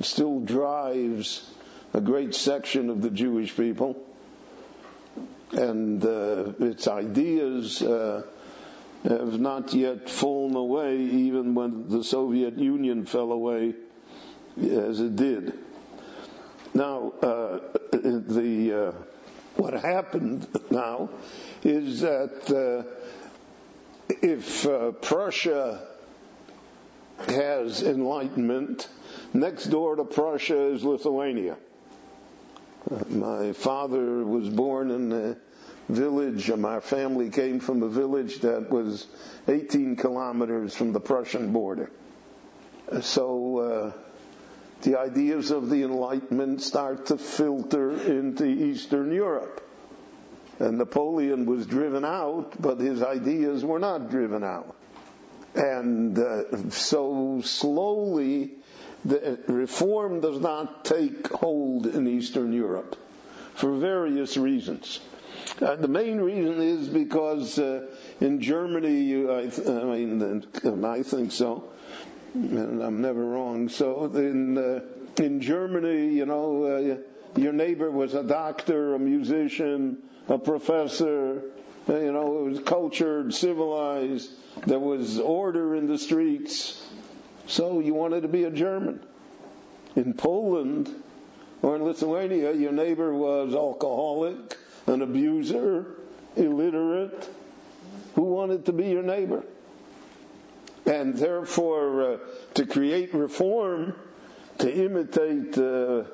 still 0.00 0.40
drives 0.40 1.48
a 1.92 2.00
great 2.00 2.34
section 2.34 2.90
of 2.90 3.02
the 3.02 3.10
Jewish 3.10 3.56
people, 3.56 3.96
and 5.52 6.04
uh, 6.04 6.52
its 6.58 6.88
ideas 6.88 7.80
uh, 7.82 8.24
have 9.04 9.38
not 9.38 9.72
yet 9.74 10.10
fallen 10.10 10.56
away, 10.56 10.98
even 10.98 11.54
when 11.54 11.88
the 11.88 12.02
Soviet 12.02 12.58
Union 12.58 13.06
fell 13.06 13.30
away, 13.30 13.74
as 14.60 15.00
it 15.00 15.14
did. 15.14 15.56
Now, 16.74 17.12
uh, 17.22 17.60
the 17.92 18.88
uh, 18.88 19.13
what 19.56 19.74
happened 19.74 20.46
now 20.70 21.10
is 21.62 22.00
that 22.00 22.50
uh, 22.50 22.88
if 24.22 24.66
uh, 24.66 24.90
Prussia 24.92 25.86
has 27.28 27.82
enlightenment, 27.82 28.88
next 29.32 29.66
door 29.66 29.96
to 29.96 30.04
Prussia 30.04 30.72
is 30.72 30.84
Lithuania. 30.84 31.56
Uh, 32.90 33.04
my 33.08 33.52
father 33.52 34.24
was 34.24 34.48
born 34.48 34.90
in 34.90 35.12
a 35.12 35.36
village, 35.88 36.50
and 36.50 36.60
my 36.60 36.80
family 36.80 37.30
came 37.30 37.60
from 37.60 37.82
a 37.82 37.88
village 37.88 38.40
that 38.40 38.70
was 38.70 39.06
18 39.48 39.96
kilometers 39.96 40.74
from 40.74 40.92
the 40.92 41.00
Prussian 41.00 41.52
border. 41.52 41.90
So 43.00 43.58
uh, 43.58 43.92
the 44.84 44.98
ideas 44.98 45.50
of 45.50 45.70
the 45.70 45.82
Enlightenment 45.82 46.60
start 46.62 47.06
to 47.06 47.18
filter 47.18 47.90
into 47.90 48.44
Eastern 48.44 49.10
Europe. 49.12 49.60
And 50.60 50.78
Napoleon 50.78 51.46
was 51.46 51.66
driven 51.66 52.04
out, 52.04 52.52
but 52.60 52.78
his 52.78 53.02
ideas 53.02 53.64
were 53.64 53.80
not 53.80 54.10
driven 54.10 54.44
out. 54.44 54.76
And 55.54 56.16
uh, 56.18 56.70
so 56.70 57.40
slowly, 57.42 58.52
the 59.04 59.38
reform 59.48 60.20
does 60.20 60.38
not 60.40 60.84
take 60.84 61.28
hold 61.28 61.86
in 61.86 62.06
Eastern 62.06 62.52
Europe 62.52 62.96
for 63.54 63.72
various 63.76 64.36
reasons. 64.36 65.00
Uh, 65.60 65.76
the 65.76 65.88
main 65.88 66.18
reason 66.18 66.60
is 66.60 66.88
because 66.88 67.58
uh, 67.58 67.86
in 68.20 68.40
Germany, 68.40 69.28
I, 69.30 69.46
th- 69.48 69.66
I 69.68 69.84
mean, 69.84 70.84
I 70.84 71.02
think 71.02 71.32
so, 71.32 71.64
and 72.34 72.82
I'm 72.82 73.00
never 73.00 73.24
wrong. 73.24 73.68
So 73.68 74.06
in 74.06 74.58
uh, 74.58 74.80
in 75.22 75.40
Germany, 75.40 76.14
you 76.14 76.26
know, 76.26 76.64
uh, 76.64 77.38
your 77.38 77.52
neighbor 77.52 77.90
was 77.90 78.14
a 78.14 78.22
doctor, 78.22 78.94
a 78.94 78.98
musician, 78.98 79.98
a 80.28 80.38
professor. 80.38 81.42
You 81.86 82.12
know, 82.12 82.38
it 82.38 82.50
was 82.50 82.60
cultured, 82.60 83.34
civilized. 83.34 84.30
There 84.66 84.78
was 84.78 85.20
order 85.20 85.74
in 85.76 85.86
the 85.86 85.98
streets. 85.98 86.82
So 87.46 87.80
you 87.80 87.94
wanted 87.94 88.22
to 88.22 88.28
be 88.28 88.44
a 88.44 88.50
German. 88.50 89.00
In 89.94 90.14
Poland 90.14 90.90
or 91.62 91.76
in 91.76 91.84
Lithuania, 91.84 92.52
your 92.54 92.72
neighbor 92.72 93.12
was 93.12 93.54
alcoholic, 93.54 94.56
an 94.86 95.02
abuser, 95.02 95.86
illiterate. 96.36 97.28
Who 98.14 98.22
wanted 98.22 98.66
to 98.66 98.72
be 98.72 98.86
your 98.86 99.02
neighbor? 99.02 99.44
And 100.86 101.16
therefore, 101.16 102.02
uh, 102.02 102.18
to 102.54 102.66
create 102.66 103.14
reform, 103.14 103.94
to 104.58 104.72
imitate 104.72 105.56
uh, 105.56 106.04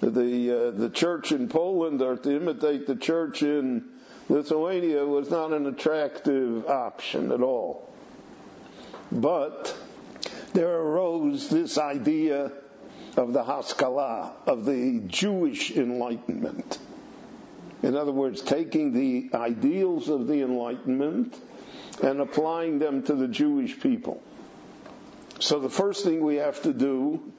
the 0.00 0.68
uh, 0.68 0.70
the 0.78 0.90
church 0.92 1.32
in 1.32 1.48
Poland 1.48 2.02
or 2.02 2.16
to 2.16 2.36
imitate 2.36 2.86
the 2.86 2.96
church 2.96 3.42
in 3.42 3.84
Lithuania 4.28 5.04
was 5.04 5.30
not 5.30 5.52
an 5.52 5.66
attractive 5.66 6.66
option 6.66 7.32
at 7.32 7.42
all. 7.42 7.88
But 9.10 9.76
there 10.52 10.76
arose 10.76 11.48
this 11.48 11.78
idea 11.78 12.52
of 13.16 13.32
the 13.32 13.42
Haskalah, 13.42 14.32
of 14.46 14.64
the 14.64 15.00
Jewish 15.06 15.72
Enlightenment. 15.72 16.78
In 17.82 17.96
other 17.96 18.12
words, 18.12 18.40
taking 18.42 18.92
the 18.92 19.36
ideals 19.36 20.08
of 20.08 20.26
the 20.26 20.42
Enlightenment 20.42 21.36
and 22.02 22.20
applying 22.20 22.78
them 22.78 23.02
to 23.04 23.14
the 23.14 23.28
Jewish 23.28 23.78
people. 23.80 24.22
So 25.38 25.58
the 25.58 25.70
first 25.70 26.04
thing 26.04 26.24
we 26.24 26.36
have 26.36 26.62
to 26.62 26.72
do, 26.72 27.32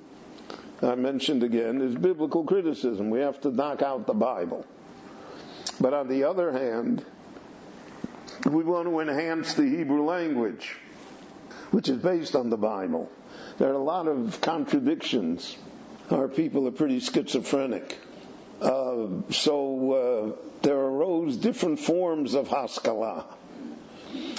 I 0.81 0.95
mentioned 0.95 1.43
again, 1.43 1.81
is 1.81 1.95
biblical 1.95 2.43
criticism. 2.43 3.09
We 3.09 3.19
have 3.19 3.39
to 3.41 3.51
knock 3.51 3.81
out 3.81 4.07
the 4.07 4.13
Bible. 4.13 4.65
But 5.79 5.93
on 5.93 6.07
the 6.07 6.23
other 6.23 6.51
hand, 6.51 7.05
we 8.45 8.63
want 8.63 8.87
to 8.87 8.99
enhance 8.99 9.53
the 9.53 9.67
Hebrew 9.67 10.03
language, 10.03 10.75
which 11.71 11.89
is 11.89 11.97
based 11.97 12.35
on 12.35 12.49
the 12.49 12.57
Bible. 12.57 13.11
There 13.57 13.69
are 13.69 13.73
a 13.73 13.83
lot 13.83 14.07
of 14.07 14.41
contradictions. 14.41 15.55
Our 16.09 16.27
people 16.27 16.67
are 16.67 16.71
pretty 16.71 16.99
schizophrenic. 16.99 17.97
Uh, 18.59 19.07
so 19.29 20.35
uh, 20.37 20.47
there 20.61 20.77
arose 20.77 21.37
different 21.37 21.79
forms 21.79 22.33
of 22.33 22.47
Haskalah. 22.47 23.25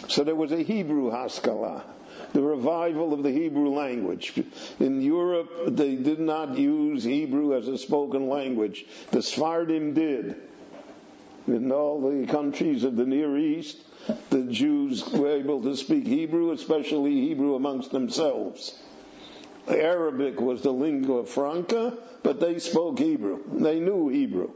So 0.09 0.24
there 0.24 0.35
was 0.35 0.52
a 0.52 0.62
Hebrew 0.62 1.10
Haskalah, 1.10 1.85
the 2.32 2.43
revival 2.43 3.12
of 3.12 3.23
the 3.23 3.31
Hebrew 3.31 3.70
language. 3.70 4.32
In 4.78 5.01
Europe, 5.01 5.51
they 5.69 5.97
did 5.97 6.20
not 6.20 6.59
use 6.59 7.05
Hebrew 7.05 7.56
as 7.56 7.69
a 7.69 7.78
spoken 7.78 8.28
language. 8.28 8.85
The 9.10 9.23
Sephardim 9.23 9.94
did. 9.94 10.36
In 11.47 11.73
all 11.73 12.01
the 12.01 12.27
countries 12.27 12.85
of 12.85 12.97
the 12.97 13.05
Near 13.05 13.36
East, 13.36 13.78
the 14.31 14.44
Jews 14.44 15.09
were 15.09 15.36
able 15.36 15.62
to 15.62 15.77
speak 15.77 16.06
Hebrew, 16.06 16.52
especially 16.52 17.20
Hebrew 17.20 17.55
amongst 17.55 17.90
themselves. 17.90 18.78
Arabic 19.69 20.40
was 20.40 20.62
the 20.62 20.73
lingua 20.73 21.24
franca, 21.24 21.97
but 22.23 22.40
they 22.40 22.59
spoke 22.59 22.98
Hebrew. 22.98 23.40
They 23.47 23.81
knew 23.81 24.09
Hebrew. 24.09 24.51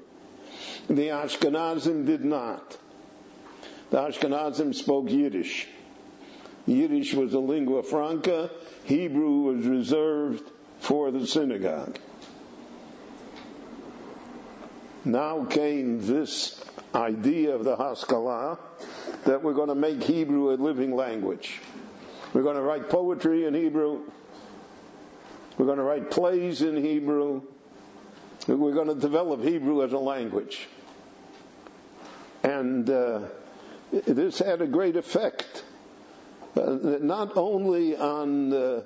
The 0.88 1.08
Ashkenazim 1.08 2.06
did 2.06 2.24
not. 2.24 2.76
The 3.90 3.98
Ashkenazim 3.98 4.74
spoke 4.74 5.10
Yiddish. 5.10 5.66
Yiddish 6.66 7.14
was 7.14 7.32
a 7.34 7.38
lingua 7.38 7.82
franca. 7.82 8.50
Hebrew 8.84 9.42
was 9.42 9.64
reserved 9.64 10.42
for 10.80 11.10
the 11.10 11.26
synagogue. 11.26 11.98
Now 15.04 15.44
came 15.44 16.04
this 16.04 16.60
idea 16.92 17.54
of 17.54 17.62
the 17.62 17.76
Haskalah 17.76 18.58
that 19.24 19.42
we're 19.42 19.54
going 19.54 19.68
to 19.68 19.76
make 19.76 20.02
Hebrew 20.02 20.52
a 20.52 20.56
living 20.56 20.96
language. 20.96 21.60
We're 22.32 22.42
going 22.42 22.56
to 22.56 22.62
write 22.62 22.90
poetry 22.90 23.44
in 23.44 23.54
Hebrew. 23.54 24.00
We're 25.56 25.66
going 25.66 25.78
to 25.78 25.84
write 25.84 26.10
plays 26.10 26.62
in 26.62 26.76
Hebrew. 26.76 27.42
We're 28.48 28.74
going 28.74 28.88
to 28.88 28.94
develop 28.94 29.42
Hebrew 29.42 29.84
as 29.84 29.92
a 29.92 29.98
language. 29.98 30.68
And 32.42 32.90
uh, 32.90 33.20
this 33.92 34.38
had 34.38 34.62
a 34.62 34.66
great 34.66 34.96
effect, 34.96 35.64
uh, 36.56 36.78
not 37.00 37.36
only 37.36 37.96
on 37.96 38.52
uh, 38.52 38.82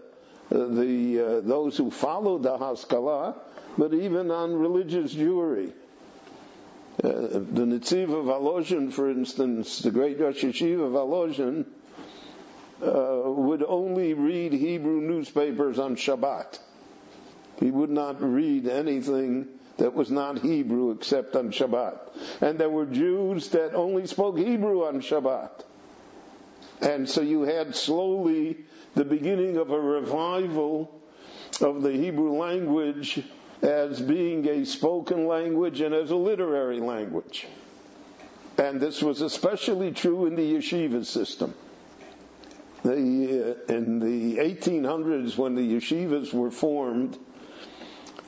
the 0.51 1.21
uh, 1.21 1.41
those 1.41 1.77
who 1.77 1.91
followed 1.91 2.43
the 2.43 2.57
Haskalah, 2.59 3.37
but 3.79 3.95
even 3.95 4.31
on 4.31 4.55
religious 4.55 5.15
Jewry. 5.15 5.73
Uh, 7.03 7.09
the 7.09 7.65
Netziv 7.65 8.13
of 8.13 8.27
Volozhin, 8.27 8.93
for 8.93 9.11
instance, 9.11 9.79
the 9.79 9.91
great 9.91 10.21
Rosh 10.21 10.45
Yeshiva 10.45 10.87
of 10.87 10.93
Volozhin, 10.93 11.65
uh, 12.83 13.31
would 13.31 13.63
only 13.63 14.13
read 14.13 14.53
Hebrew 14.53 15.01
newspapers 15.01 15.79
on 15.79 15.97
Shabbat. 15.97 16.59
He 17.59 17.71
would 17.71 17.91
not 17.91 18.21
read 18.21 18.67
anything 18.67 19.49
that 19.81 19.95
was 19.95 20.11
not 20.11 20.39
Hebrew 20.39 20.93
except 20.93 21.35
on 21.37 21.51
Shabbat. 21.53 21.99
And 22.43 22.59
there 22.59 22.69
were 22.69 22.85
Jews 22.85 23.49
that 23.49 23.75
only 23.75 24.07
spoke 24.07 24.39
Hebrew 24.39 24.87
on 24.87 25.01
Shabbat. 25.01 25.65
And 26.83 27.09
so 27.09 27.23
you 27.23 27.43
had 27.43 27.75
slowly 27.75 28.59
the 28.95 29.05
beginning 29.05 29.57
of 29.57 29.71
a 29.71 29.81
revival 29.81 30.95
of 31.63 31.83
the 31.83 31.93
Hebrew 31.93 32.33
language 32.39 33.23
as 33.63 34.01
being 34.01 34.47
a 34.49 34.65
spoken 34.67 35.27
language 35.27 35.81
and 35.81 35.95
as 35.95 36.11
a 36.11 36.17
literary 36.17 36.81
language. 36.81 37.47
And 38.59 38.81
this 38.81 39.03
was 39.03 39.23
especially 39.23 39.93
true 39.93 40.27
in 40.27 40.37
the 40.37 40.55
yeshiva 40.55 41.07
system. 41.07 41.55
The, 42.83 43.57
uh, 43.69 43.73
in 43.75 43.99
the 43.99 44.37
1800s, 44.37 45.37
when 45.39 45.55
the 45.55 45.63
yeshivas 45.63 46.33
were 46.35 46.51
formed, 46.51 47.19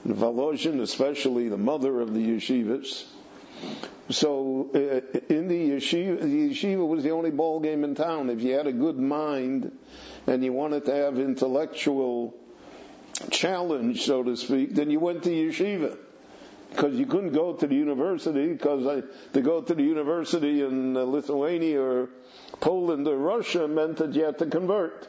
Volozhin, 0.07 0.81
especially 0.81 1.49
the 1.49 1.59
mother 1.59 2.01
of 2.01 2.13
the 2.13 2.21
yeshivas. 2.21 3.05
So 4.11 4.71
uh, 4.75 5.19
in 5.33 5.49
the 5.49 5.71
yeshiva, 5.71 6.21
the 6.21 6.51
yeshiva 6.51 6.87
was 6.87 7.05
the 7.05 7.11
only 7.11 7.31
ball 7.31 7.61
game 7.61 7.85
in 7.85 7.95
town. 7.95 8.29
If 8.29 8.41
you 8.41 8.55
had 8.55 8.67
a 8.67 8.73
good 8.73 8.99
mind 8.99 9.71
and 10.27 10.45
you 10.45 10.53
wanted 10.53 10.87
to 10.87 10.95
have 10.95 11.19
intellectual 11.19 12.35
challenge, 13.31 14.03
so 14.03 14.23
to 14.25 14.37
speak, 14.37 14.75
then 14.75 14.91
you 14.91 14.99
went 14.99 15.23
to 15.25 15.31
yeshiva. 15.31 15.97
Because 16.71 16.95
you 16.95 17.07
couldn't 17.07 17.33
go 17.33 17.53
to 17.53 17.67
the 17.67 17.75
university, 17.75 18.49
because 18.49 19.05
to 19.35 19.43
go 19.43 19.61
to 19.61 19.75
the 19.75 19.83
university 19.83 20.63
in 20.63 20.97
uh, 20.97 21.03
Lithuania 21.03 21.81
or 21.81 22.09
Poland 22.61 23.07
or 23.07 23.17
Russia 23.17 23.69
meant 23.69 23.99
that 23.99 24.15
you 24.15 24.25
had 24.25 24.39
to 24.39 24.47
convert. 24.47 25.07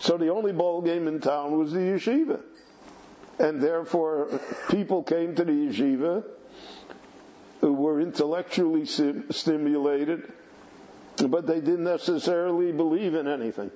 So 0.00 0.18
the 0.18 0.30
only 0.30 0.52
ball 0.52 0.82
game 0.82 1.06
in 1.06 1.20
town 1.20 1.56
was 1.56 1.72
the 1.72 1.78
yeshiva 1.78 2.42
and 3.38 3.60
therefore 3.60 4.28
people 4.70 5.02
came 5.02 5.34
to 5.34 5.44
the 5.44 5.52
yeshiva 5.52 6.24
who 7.60 7.72
were 7.72 8.00
intellectually 8.00 8.84
stimulated, 8.86 10.30
but 11.28 11.46
they 11.46 11.60
didn't 11.60 11.84
necessarily 11.84 12.72
believe 12.72 13.14
in 13.14 13.26
anything. 13.26 13.70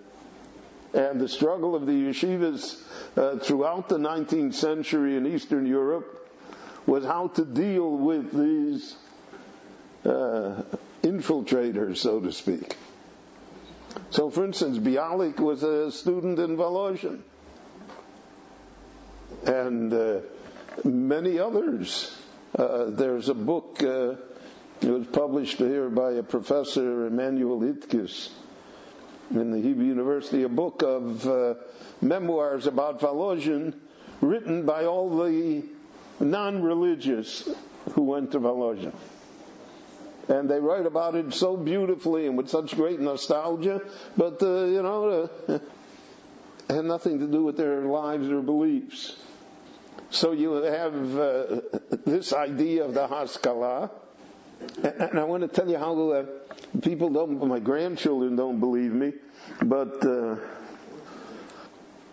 And 0.95 1.21
the 1.21 1.29
struggle 1.29 1.75
of 1.75 1.87
the 1.87 1.93
yeshivas 1.93 2.81
uh, 3.17 3.39
throughout 3.39 3.89
the 3.89 3.99
19th 3.99 4.55
century 4.55 5.17
in 5.17 5.27
Eastern 5.27 5.67
Europe 5.67 6.15
was 6.87 7.05
how 7.05 7.29
to 7.29 7.45
deal 7.45 7.91
with 7.91 8.33
these 8.33 8.95
uh, 10.05 10.63
infiltrators, 11.03 11.99
so 11.99 12.21
to 12.21 12.33
speak. 12.33 12.77
So, 14.11 14.31
for 14.31 14.45
instance, 14.45 14.79
Bialik 14.79 15.39
was 15.39 15.63
a 15.63 15.91
student 15.93 16.39
in 16.39 16.57
Volozhin 16.57 17.21
and 19.45 19.93
uh, 19.93 20.21
many 20.85 21.39
others. 21.39 22.15
Uh, 22.57 22.87
there's 22.89 23.29
a 23.29 23.35
book, 23.35 23.83
uh, 23.83 24.15
it 24.81 24.91
was 24.91 25.07
published 25.09 25.59
here 25.59 25.89
by 25.89 26.13
a 26.13 26.23
professor, 26.23 27.07
Emanuel 27.07 27.61
Etkes, 27.61 28.31
in 29.31 29.51
the 29.51 29.61
Hebrew 29.61 29.85
University, 29.85 30.43
a 30.45 30.49
book 30.49 30.83
of 30.83 31.27
uh, 31.27 31.55
memoirs 32.01 32.67
about 32.67 33.01
Volozhin, 33.01 33.75
written 34.21 34.65
by 34.65 34.87
all 34.87 35.19
the 35.19 35.63
non-religious 36.21 37.49
who 37.93 38.03
went 38.03 38.33
to 38.33 38.41
Volozhin. 38.41 38.95
And 40.29 40.49
they 40.49 40.61
write 40.61 40.87
about 40.87 41.15
it 41.15 41.33
so 41.33 41.57
beautifully 41.57 42.27
and 42.27 42.37
with 42.37 42.51
such 42.51 42.75
great 42.77 43.01
nostalgia, 43.01 43.81
but, 44.17 44.43
uh, 44.43 44.65
you 44.65 44.83
know, 44.83 45.31
uh, 45.49 45.59
had 46.69 46.85
nothing 46.85 47.21
to 47.21 47.27
do 47.27 47.43
with 47.45 47.57
their 47.57 47.83
lives 47.83 48.29
or 48.29 48.43
beliefs. 48.43 49.17
So 50.11 50.33
you 50.33 50.53
have 50.53 51.19
uh, 51.19 51.61
this 52.07 52.33
idea 52.33 52.85
of 52.85 52.95
the 52.95 53.07
Haskalah, 53.07 53.91
and 54.83 55.19
I 55.19 55.25
want 55.25 55.43
to 55.43 55.49
tell 55.49 55.69
you 55.69 55.79
how 55.79 56.11
uh, 56.11 56.25
people 56.83 57.11
don't, 57.11 57.47
my 57.47 57.59
grandchildren 57.59 58.37
don't 58.37 58.61
believe 58.61 58.93
me, 58.93 59.13
but 59.63 60.05
uh, 60.05 60.37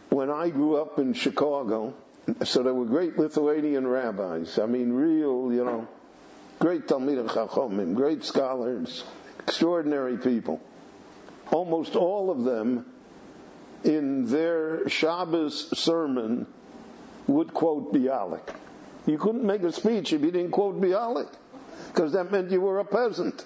when 0.09 0.29
I 0.29 0.49
grew 0.49 0.77
up 0.77 0.99
in 0.99 1.13
Chicago, 1.13 1.93
so 2.43 2.63
there 2.63 2.73
were 2.73 2.85
great 2.85 3.17
Lithuanian 3.17 3.87
rabbis. 3.87 4.59
I 4.59 4.65
mean, 4.65 4.91
real, 4.91 5.53
you 5.53 5.63
know, 5.63 5.87
great 6.59 6.87
Talmid 6.87 7.27
Chachomim, 7.27 7.95
great 7.95 8.23
scholars, 8.23 9.03
extraordinary 9.39 10.17
people. 10.17 10.61
Almost 11.51 11.95
all 11.95 12.31
of 12.31 12.43
them, 12.43 12.85
in 13.85 14.25
their 14.25 14.89
Shabbos 14.89 15.77
sermon, 15.79 16.47
would 17.27 17.53
quote 17.53 17.93
Bialik. 17.93 18.53
You 19.05 19.17
couldn't 19.17 19.43
make 19.43 19.63
a 19.63 19.71
speech 19.71 20.13
if 20.13 20.21
you 20.21 20.31
didn't 20.31 20.51
quote 20.51 20.79
Bialik, 20.81 21.29
because 21.87 22.13
that 22.13 22.31
meant 22.31 22.51
you 22.51 22.61
were 22.61 22.79
a 22.79 22.85
peasant. 22.85 23.43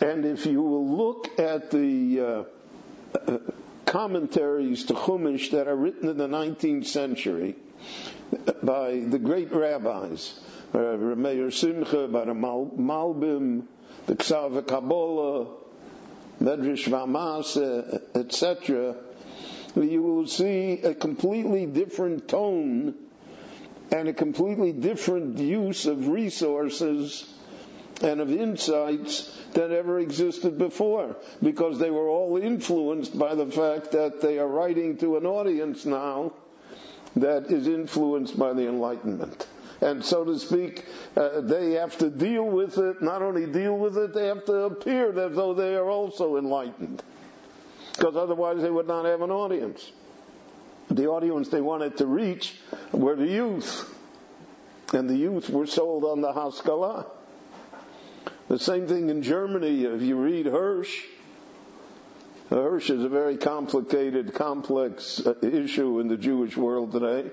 And 0.00 0.24
if 0.24 0.46
you 0.46 0.62
will 0.62 0.96
look 0.96 1.38
at 1.38 1.70
the 1.70 2.20
uh, 2.20 3.38
commentaries 3.86 4.86
to 4.86 4.94
Chumash 4.94 5.52
that 5.52 5.68
are 5.68 5.76
written 5.76 6.08
in 6.08 6.18
the 6.18 6.28
19th 6.28 6.86
century 6.86 7.56
by 8.62 8.98
the 8.98 9.18
great 9.18 9.52
rabbis, 9.52 10.38
uh, 10.74 10.78
Rameir 10.78 11.52
Simcha, 11.52 12.08
by 12.08 12.24
the 12.24 12.34
Mal- 12.34 12.72
Malbim, 12.76 13.64
the 14.06 14.16
Ksav 14.16 14.66
Kabbalah, 14.66 15.46
Medrash 16.42 16.88
Vamas, 16.88 17.56
uh, 17.56 18.18
etc., 18.18 18.96
you 19.84 20.02
will 20.02 20.26
see 20.26 20.80
a 20.82 20.94
completely 20.94 21.66
different 21.66 22.28
tone 22.28 22.94
and 23.92 24.08
a 24.08 24.12
completely 24.12 24.72
different 24.72 25.38
use 25.38 25.86
of 25.86 26.08
resources 26.08 27.24
and 28.02 28.20
of 28.20 28.30
insights 28.30 29.32
than 29.52 29.72
ever 29.72 29.98
existed 29.98 30.58
before 30.58 31.16
because 31.42 31.78
they 31.78 31.90
were 31.90 32.08
all 32.08 32.36
influenced 32.36 33.18
by 33.18 33.34
the 33.34 33.46
fact 33.46 33.92
that 33.92 34.20
they 34.20 34.38
are 34.38 34.48
writing 34.48 34.96
to 34.98 35.16
an 35.16 35.24
audience 35.24 35.86
now 35.86 36.32
that 37.16 37.46
is 37.50 37.66
influenced 37.66 38.38
by 38.38 38.52
the 38.52 38.68
Enlightenment. 38.68 39.46
And 39.80 40.04
so 40.04 40.24
to 40.24 40.38
speak, 40.38 40.84
uh, 41.16 41.40
they 41.42 41.72
have 41.72 41.96
to 41.98 42.10
deal 42.10 42.44
with 42.44 42.78
it, 42.78 43.02
not 43.02 43.22
only 43.22 43.46
deal 43.46 43.76
with 43.76 43.96
it, 43.98 44.14
they 44.14 44.26
have 44.26 44.44
to 44.46 44.54
appear 44.64 45.10
as 45.10 45.34
though 45.34 45.54
they 45.54 45.74
are 45.74 45.88
also 45.88 46.36
enlightened. 46.36 47.02
Because 47.96 48.16
otherwise 48.16 48.60
they 48.60 48.70
would 48.70 48.86
not 48.86 49.04
have 49.04 49.22
an 49.22 49.30
audience. 49.30 49.90
The 50.90 51.06
audience 51.06 51.48
they 51.48 51.60
wanted 51.60 51.96
to 51.98 52.06
reach 52.06 52.54
were 52.92 53.16
the 53.16 53.26
youth. 53.26 53.92
And 54.92 55.08
the 55.08 55.16
youth 55.16 55.50
were 55.50 55.66
sold 55.66 56.04
on 56.04 56.20
the 56.20 56.32
Haskalah. 56.32 57.06
The 58.48 58.58
same 58.58 58.86
thing 58.86 59.08
in 59.10 59.22
Germany. 59.22 59.84
If 59.84 60.02
you 60.02 60.16
read 60.16 60.46
Hirsch, 60.46 60.94
Hirsch 62.50 62.90
is 62.90 63.02
a 63.02 63.08
very 63.08 63.36
complicated, 63.36 64.34
complex 64.34 65.20
uh, 65.24 65.34
issue 65.42 65.98
in 65.98 66.06
the 66.06 66.16
Jewish 66.16 66.56
world 66.56 66.92
today 66.92 67.28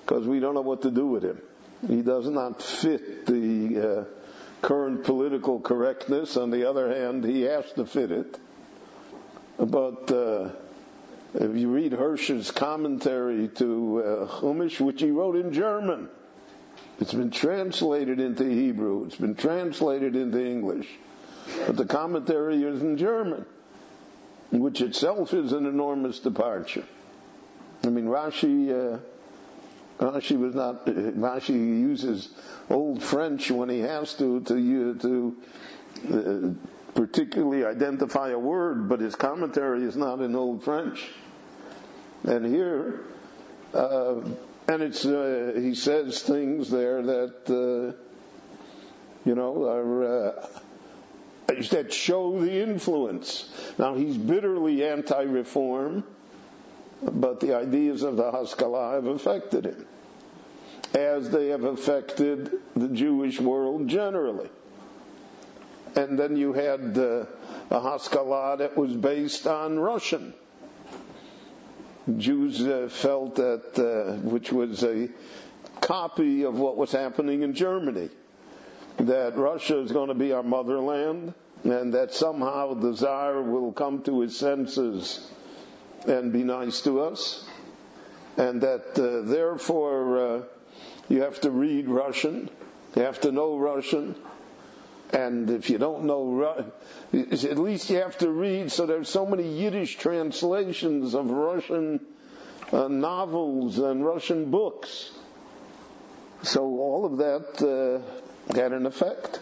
because 0.00 0.26
we 0.26 0.40
don't 0.40 0.54
know 0.54 0.62
what 0.62 0.82
to 0.82 0.90
do 0.90 1.06
with 1.06 1.22
him. 1.22 1.40
He 1.86 2.02
does 2.02 2.28
not 2.28 2.60
fit 2.60 3.26
the 3.26 4.00
uh, 4.00 4.04
current 4.62 5.04
political 5.04 5.60
correctness. 5.60 6.36
On 6.36 6.50
the 6.50 6.68
other 6.68 6.92
hand, 6.92 7.24
he 7.24 7.42
has 7.42 7.70
to 7.72 7.86
fit 7.86 8.10
it. 8.10 8.38
But 9.62 10.10
uh, 10.10 10.48
if 11.34 11.56
you 11.56 11.68
read 11.68 11.92
Hirsch's 11.92 12.50
commentary 12.50 13.46
to 13.46 14.02
uh, 14.02 14.26
Chumash, 14.40 14.80
which 14.80 15.00
he 15.00 15.12
wrote 15.12 15.36
in 15.36 15.52
German, 15.52 16.08
it's 16.98 17.14
been 17.14 17.30
translated 17.30 18.18
into 18.18 18.44
Hebrew. 18.44 19.04
It's 19.04 19.14
been 19.14 19.36
translated 19.36 20.16
into 20.16 20.44
English. 20.44 20.88
But 21.66 21.76
the 21.76 21.84
commentary 21.84 22.60
is 22.64 22.82
in 22.82 22.96
German, 22.96 23.46
which 24.50 24.80
itself 24.80 25.32
is 25.32 25.52
an 25.52 25.66
enormous 25.66 26.18
departure. 26.18 26.84
I 27.84 27.88
mean, 27.88 28.06
Rashi, 28.06 28.68
uh, 28.68 28.98
Rashi 30.04 30.36
was 30.36 30.56
not, 30.56 30.86
Rashi 30.86 31.50
uses 31.50 32.28
old 32.68 33.00
French 33.00 33.48
when 33.48 33.68
he 33.68 33.78
has 33.78 34.14
to, 34.14 34.40
to, 34.40 34.94
to 34.98 35.36
uh, 36.12 36.81
particularly 36.94 37.64
identify 37.64 38.30
a 38.30 38.38
word, 38.38 38.88
but 38.88 39.00
his 39.00 39.14
commentary 39.14 39.84
is 39.84 39.96
not 39.96 40.20
in 40.20 40.34
old 40.34 40.62
French. 40.62 41.08
And 42.24 42.46
here, 42.46 43.00
uh, 43.74 44.20
and 44.68 44.82
it's 44.82 45.04
uh, 45.04 45.52
he 45.56 45.74
says 45.74 46.22
things 46.22 46.70
there 46.70 47.02
that 47.02 47.34
uh, 47.48 47.96
you 49.24 49.34
know 49.34 49.64
are 49.68 50.28
uh, 50.28 50.46
that 51.70 51.92
show 51.92 52.38
the 52.40 52.62
influence. 52.62 53.48
Now 53.78 53.94
he's 53.94 54.16
bitterly 54.16 54.84
anti-reform, 54.84 56.04
but 57.02 57.40
the 57.40 57.56
ideas 57.56 58.02
of 58.02 58.16
the 58.16 58.30
Haskalah 58.30 58.92
have 58.92 59.06
affected 59.06 59.64
him, 59.66 59.86
as 60.94 61.28
they 61.30 61.48
have 61.48 61.64
affected 61.64 62.52
the 62.76 62.88
Jewish 62.88 63.40
world 63.40 63.88
generally. 63.88 64.48
And 65.94 66.18
then 66.18 66.36
you 66.36 66.52
had 66.52 66.96
uh, 66.96 67.26
a 67.70 67.80
Haskalah 67.80 68.56
that 68.58 68.76
was 68.76 68.94
based 68.94 69.46
on 69.46 69.78
Russian. 69.78 70.34
Jews 72.16 72.60
uh, 72.66 72.88
felt 72.90 73.36
that, 73.36 73.78
uh, 73.78 74.16
which 74.28 74.52
was 74.52 74.82
a 74.82 75.08
copy 75.80 76.44
of 76.44 76.58
what 76.58 76.76
was 76.76 76.92
happening 76.92 77.42
in 77.42 77.54
Germany, 77.54 78.08
that 78.98 79.36
Russia 79.36 79.80
is 79.80 79.92
going 79.92 80.08
to 80.08 80.14
be 80.14 80.32
our 80.32 80.42
motherland, 80.42 81.34
and 81.64 81.94
that 81.94 82.14
somehow 82.14 82.74
the 82.74 82.94
Tsar 82.94 83.42
will 83.42 83.72
come 83.72 84.02
to 84.02 84.20
his 84.20 84.36
senses 84.36 85.30
and 86.06 86.32
be 86.32 86.42
nice 86.42 86.80
to 86.82 87.00
us, 87.00 87.46
and 88.36 88.62
that 88.62 88.98
uh, 88.98 89.28
therefore 89.28 90.18
uh, 90.18 90.42
you 91.08 91.22
have 91.22 91.40
to 91.42 91.50
read 91.50 91.88
Russian, 91.88 92.50
you 92.96 93.02
have 93.02 93.20
to 93.20 93.30
know 93.32 93.56
Russian, 93.58 94.16
and 95.12 95.50
if 95.50 95.68
you 95.68 95.78
don't 95.78 96.04
know, 96.04 96.72
at 97.12 97.58
least 97.58 97.90
you 97.90 97.96
have 97.98 98.16
to 98.18 98.30
read. 98.30 98.72
So 98.72 98.86
there's 98.86 99.08
so 99.08 99.26
many 99.26 99.58
Yiddish 99.58 99.96
translations 99.96 101.14
of 101.14 101.30
Russian 101.30 102.00
uh, 102.72 102.88
novels 102.88 103.78
and 103.78 104.04
Russian 104.04 104.50
books. 104.50 105.10
So 106.42 106.62
all 106.62 107.04
of 107.04 107.18
that 107.18 108.02
uh, 108.50 108.54
had 108.56 108.72
an 108.72 108.86
effect. 108.86 109.40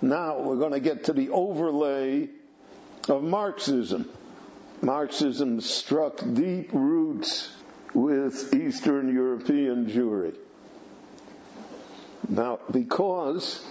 Now 0.00 0.40
we're 0.40 0.56
going 0.56 0.72
to 0.72 0.80
get 0.80 1.04
to 1.04 1.12
the 1.12 1.30
overlay 1.30 2.28
of 3.08 3.22
Marxism. 3.22 4.08
Marxism 4.80 5.60
struck 5.60 6.20
deep 6.34 6.70
roots 6.72 7.50
with 7.94 8.54
Eastern 8.54 9.12
European 9.12 9.86
Jewry. 9.86 10.36
Now, 12.28 12.60
because 12.70 13.64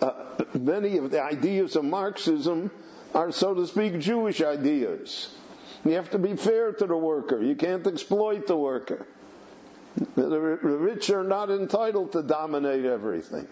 uh, 0.00 0.12
many 0.54 0.98
of 0.98 1.10
the 1.10 1.22
ideas 1.22 1.76
of 1.76 1.84
Marxism 1.84 2.70
are, 3.14 3.32
so 3.32 3.54
to 3.54 3.66
speak, 3.66 3.98
Jewish 3.98 4.40
ideas. 4.40 5.28
You 5.84 5.92
have 5.92 6.10
to 6.10 6.18
be 6.18 6.36
fair 6.36 6.72
to 6.72 6.86
the 6.86 6.96
worker. 6.96 7.42
You 7.42 7.54
can't 7.54 7.86
exploit 7.86 8.46
the 8.46 8.56
worker. 8.56 9.06
The 10.14 10.38
rich 10.38 11.10
are 11.10 11.24
not 11.24 11.50
entitled 11.50 12.12
to 12.12 12.22
dominate 12.22 12.84
everything. 12.84 13.48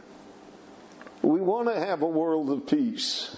We 1.23 1.41
want 1.41 1.69
to 1.69 1.79
have 1.79 2.03
a 2.03 2.07
world 2.07 2.51
of 2.51 2.67
peace. 2.67 3.35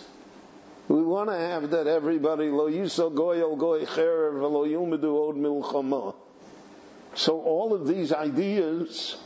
We 0.89 1.03
want 1.03 1.31
to 1.31 1.37
have 1.37 1.71
that 1.71 1.87
everybody 1.87 2.51
lo 2.51 2.69
goy 3.11 3.43
od. 3.43 3.75
So 7.15 7.41
all 7.41 7.75
of 7.75 7.87
these 7.87 8.13
ideas 8.13 9.17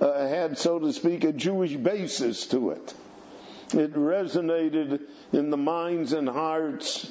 uh, 0.00 0.26
had, 0.28 0.58
so 0.58 0.78
to 0.78 0.92
speak, 0.92 1.24
a 1.24 1.32
Jewish 1.32 1.74
basis 1.74 2.46
to 2.48 2.70
it. 2.70 2.94
It 3.72 3.94
resonated 3.94 5.02
in 5.32 5.50
the 5.50 5.56
minds 5.56 6.12
and 6.12 6.28
hearts 6.28 7.10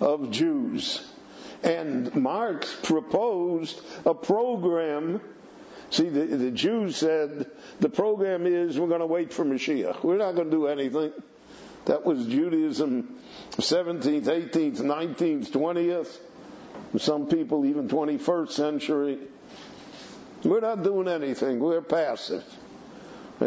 of 0.00 0.30
Jews. 0.30 1.04
And 1.62 2.14
Marx 2.16 2.74
proposed 2.82 3.80
a 4.04 4.14
program. 4.14 5.20
See, 5.90 6.08
the, 6.08 6.24
the 6.24 6.50
Jews 6.50 6.96
said 6.96 7.46
the 7.80 7.88
program 7.88 8.46
is 8.46 8.78
we're 8.78 8.88
going 8.88 9.00
to 9.00 9.06
wait 9.06 9.32
for 9.32 9.44
Mashiach. 9.44 10.02
We're 10.02 10.16
not 10.16 10.34
going 10.34 10.50
to 10.50 10.56
do 10.56 10.66
anything. 10.66 11.12
That 11.84 12.04
was 12.04 12.26
Judaism, 12.26 13.18
17th, 13.52 14.24
18th, 14.24 14.80
19th, 14.80 15.50
20th. 15.50 16.18
Some 16.98 17.26
people 17.26 17.66
even 17.66 17.88
21st 17.88 18.50
century. 18.50 19.18
We're 20.44 20.60
not 20.60 20.82
doing 20.82 21.08
anything. 21.08 21.60
We're 21.60 21.82
passive. 21.82 22.44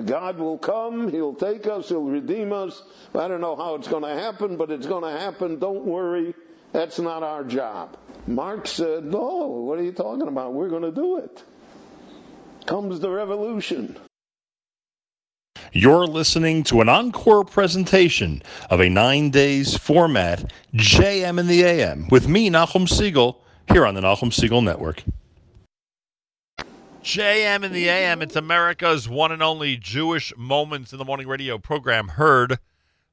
God 0.06 0.38
will 0.40 0.58
come, 0.58 1.10
He'll 1.10 1.34
take 1.34 1.68
us, 1.68 1.90
He'll 1.90 2.02
redeem 2.02 2.52
us. 2.52 2.84
I 3.14 3.28
don't 3.28 3.42
know 3.42 3.56
how 3.56 3.76
it's 3.76 3.88
going 3.88 4.04
to 4.04 4.22
happen, 4.22 4.58
but 4.58 4.72
it's 4.72 4.88
going 4.88 5.04
to 5.04 5.20
happen. 5.20 5.60
Don't 5.60 5.86
worry. 5.86 6.34
That's 6.74 7.00
not 7.00 7.24
our 7.24 7.44
job. 7.44 7.98
Marx 8.28 8.72
said, 8.72 9.06
No, 9.06 9.48
what 9.48 9.80
are 9.80 9.84
you 9.84 9.94
talking 9.94 10.28
about? 10.28 10.54
We're 10.54 10.70
going 10.70 10.82
to 10.82 10.92
do 10.92 11.20
it. 11.20 11.44
Comes 12.66 13.00
the 13.00 13.10
revolution. 13.10 13.98
You're 15.72 16.08
listening 16.08 16.64
to 16.66 16.82
an 16.82 16.90
encore 16.90 17.44
presentation 17.44 18.42
of 18.70 18.80
a 18.80 18.90
nine 18.90 19.30
days 19.30 19.78
format, 19.78 20.52
JM 20.74 21.40
in 21.40 21.48
the 21.48 21.64
AM, 21.64 22.08
with 22.10 22.28
me, 22.28 22.50
Nachum 22.50 22.88
Segal, 22.88 23.36
here 23.72 23.86
on 23.86 23.94
the 23.94 24.02
Nachum 24.02 24.32
Segal 24.32 24.64
Network. 24.64 25.04
JM 27.06 27.64
in 27.64 27.72
the 27.72 27.88
AM, 27.88 28.24
it's 28.24 28.36
America's 28.36 29.08
one 29.08 29.32
and 29.32 29.44
only 29.44 29.78
Jewish 29.78 30.34
Moments 30.36 30.92
in 30.92 30.98
the 30.98 31.06
Morning 31.06 31.28
radio 31.28 31.60
program 31.60 32.08
heard 32.08 32.58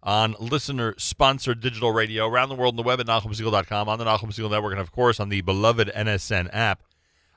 on 0.02 0.34
listener 0.40 0.94
sponsored 0.96 1.60
digital 1.60 1.92
radio 1.92 2.26
around 2.26 2.48
the 2.48 2.54
world 2.54 2.72
on 2.72 2.76
the 2.76 2.82
web 2.82 3.00
at 3.00 3.06
NachumSegal.com, 3.06 3.90
on 3.90 3.98
the 3.98 4.06
Nachum 4.06 4.32
Segal 4.32 4.50
Network, 4.50 4.72
and 4.72 4.80
of 4.80 4.92
course 4.92 5.20
on 5.20 5.28
the 5.28 5.42
beloved 5.42 5.88
NSN 5.94 6.48
app. 6.54 6.82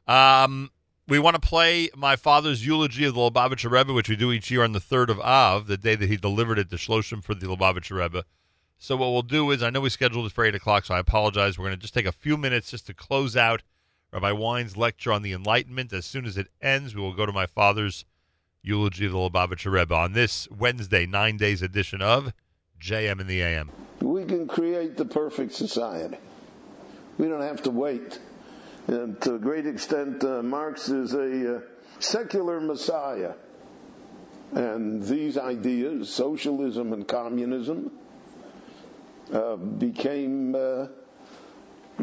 Um, 0.08 0.72
we 1.10 1.20
want 1.20 1.36
to 1.36 1.42
play 1.46 1.90
my 1.94 2.16
father's 2.16 2.66
eulogy 2.66 3.04
of 3.04 3.16
the 3.16 3.20
Lubavitcher 3.20 3.70
Rebbe, 3.70 3.92
which 3.92 4.08
we 4.08 4.16
do 4.16 4.32
each 4.32 4.50
year 4.50 4.64
on 4.64 4.72
the 4.72 4.80
3rd 4.80 5.10
of 5.10 5.20
Av, 5.20 5.68
the 5.68 5.76
day 5.76 5.96
that 5.96 6.08
he 6.08 6.16
delivered 6.16 6.58
it 6.58 6.70
to 6.70 6.78
Shloshim 6.78 7.22
for 7.22 7.36
the 7.36 7.48
Lubavitcher 7.48 8.02
Rebbe. 8.02 8.24
So 8.78 8.96
what 8.96 9.12
we'll 9.12 9.24
do 9.24 9.52
is, 9.52 9.62
I 9.62 9.72
know 9.72 9.82
we 9.82 9.90
scheduled 9.90 10.26
it 10.28 10.32
for 10.32 10.46
8 10.46 10.56
o'clock, 10.56 10.86
so 10.86 10.96
I 10.96 11.00
apologize. 11.00 11.60
We're 11.60 11.66
going 11.66 11.76
to 11.76 11.82
just 11.82 11.94
take 11.94 12.06
a 12.06 12.14
few 12.14 12.38
minutes 12.38 12.72
just 12.72 12.88
to 12.88 12.94
close 12.94 13.36
out 13.36 13.62
Rabbi 14.16 14.32
Wein's 14.32 14.76
lecture 14.76 15.12
on 15.12 15.22
the 15.22 15.34
Enlightenment. 15.34 15.94
As 15.94 16.06
soon 16.06 16.26
as 16.26 16.38
it 16.38 16.48
ends, 16.62 16.96
we 16.96 17.02
will 17.02 17.14
go 17.14 17.28
to 17.28 17.32
my 17.32 17.46
father's 17.46 18.06
eulogy 18.64 19.06
of 19.06 19.12
the 19.12 19.18
Lubavitcher 19.18 19.72
Rebbe 19.72 19.94
on 19.94 20.14
this 20.14 20.50
Wednesday, 20.50 21.06
nine 21.06 21.38
days 21.38 21.62
edition 21.62 22.02
of 22.02 22.34
JM 22.82 23.22
in 23.22 23.28
the 23.28 23.42
AM. 23.42 23.70
We 24.02 24.26
can 24.26 24.48
create 24.48 24.98
the 24.98 25.06
perfect 25.06 25.54
society. 25.54 26.18
We 27.18 27.28
don't 27.28 27.42
have 27.42 27.62
to 27.64 27.72
wait 27.72 28.20
and 28.88 29.20
to 29.22 29.36
a 29.36 29.40
great 29.40 29.66
extent, 29.66 30.24
uh, 30.24 30.44
Marx 30.44 30.90
is 30.90 31.14
a 31.14 31.58
uh, 31.58 31.60
secular 32.00 32.60
messiah. 32.62 33.34
And 34.52 35.02
these 35.04 35.38
ideas, 35.38 36.14
socialism 36.14 36.94
and 36.94 37.08
communism, 37.08 37.92
uh, 39.34 39.56
became 39.56 40.56
uh, 40.56 40.88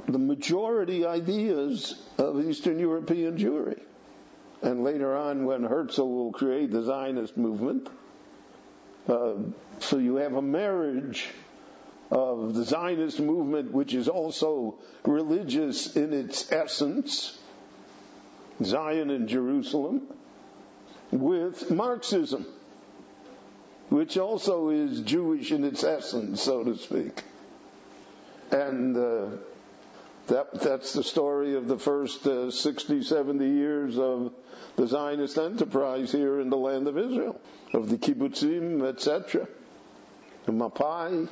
the 0.09 0.19
majority 0.19 1.05
ideas 1.07 1.95
of 2.19 2.41
Eastern 2.45 2.79
European 2.79 3.37
Jewry. 3.37 3.81
And 4.63 4.85
later 4.85 5.17
on, 5.17 5.45
when 5.45 5.65
Herzl 5.65 6.09
will 6.09 6.33
create 6.33 6.71
the 6.71 6.83
Zionist 6.83 7.37
movement, 7.37 7.89
uh, 9.09 9.35
so 9.81 9.99
you 9.99 10.17
have 10.17 10.35
a 10.35 10.43
marriage 10.43 11.29
of 12.11 12.55
the 12.55 12.63
Zionist 12.65 13.19
movement, 13.21 13.73
which 13.73 13.95
is 13.95 14.09
also 14.09 14.77
religious 15.05 15.97
in 15.97 16.13
its 16.13 16.53
essence, 16.53 17.37
Zion 18.63 19.11
and 19.11 19.29
Jerusalem, 19.29 20.03
with 21.11 21.71
Marxism, 21.71 22.47
which 23.89 24.17
also 24.17 24.69
is 24.69 25.01
Jewish 25.01 25.51
in 25.53 25.65
its 25.65 25.83
essence, 25.85 26.43
so 26.43 26.63
to 26.63 26.77
speak. 26.77 27.23
And 28.51 28.97
uh, 28.97 29.27
that, 30.33 30.61
that's 30.61 30.95
the 30.95 31.03
story 31.05 31.57
of 31.57 31.69
the 31.69 31.79
first 31.79 32.27
uh, 32.27 32.51
60, 32.51 33.03
70 33.03 33.45
years 33.47 33.99
of 33.99 34.33
the 34.77 34.87
Zionist 34.87 35.37
enterprise 35.37 36.11
here 36.11 36.41
in 36.41 36.49
the 36.49 36.57
land 36.57 36.89
of 36.89 36.97
Israel, 36.97 37.39
of 37.75 37.91
the 37.91 37.99
kibbutzim, 37.99 38.83
etc. 38.89 39.47
The 40.47 40.53
Mapai, 40.53 41.29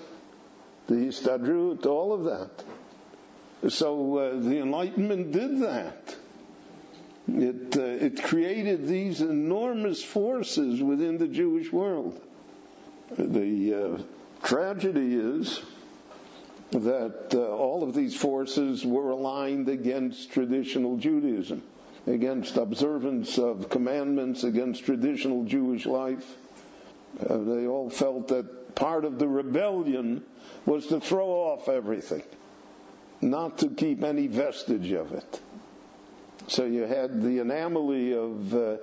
the 0.87 0.95
Histadrut, 0.95 1.87
all 1.87 2.13
of 2.13 2.25
that. 2.25 3.71
So 3.71 4.19
uh, 4.19 4.41
the 4.41 4.59
Enlightenment 4.59 5.33
did 5.33 5.61
that. 5.61 6.17
It, 7.29 7.77
uh, 7.77 8.05
it 8.05 8.23
created 8.23 8.87
these 8.87 9.23
enormous 9.23 10.03
forces 10.03 10.83
within 10.83 11.17
the 11.17 11.29
Jewish 11.29 11.73
world. 11.73 12.21
The 13.17 13.75
uh, 13.75 14.03
tragedy 14.47 15.15
is 15.15 15.61
that 16.73 17.35
uh, 17.35 17.39
all 17.39 17.83
of 17.83 17.95
these 17.95 18.15
forces 18.15 18.85
were 18.85 19.11
aligned 19.11 19.69
against 19.69 20.31
traditional 20.31 20.97
Judaism, 20.97 21.63
against 22.07 22.57
observance 22.57 23.39
of 23.39 23.69
commandments, 23.69 24.45
against 24.45 24.85
traditional 24.85 25.45
Jewish 25.45 25.87
life. 25.87 26.25
Uh, 27.19 27.39
they 27.39 27.67
all 27.67 27.91
felt 27.91 28.29
that 28.29 28.75
part 28.77 29.05
of 29.05 29.19
the 29.19 29.27
rebellion 29.27 30.23
was 30.65 30.87
to 30.89 31.01
throw 31.01 31.29
off 31.29 31.69
everything, 31.69 32.23
not 33.21 33.59
to 33.59 33.69
keep 33.69 34.05
any 34.05 34.29
vestige 34.29 34.93
of 34.93 35.13
it. 35.13 35.41
So 36.47 36.65
you 36.65 36.83
had 36.83 37.23
the 37.23 37.41
anomaly 37.41 38.15
of 38.15 38.55
uh, 38.55 38.77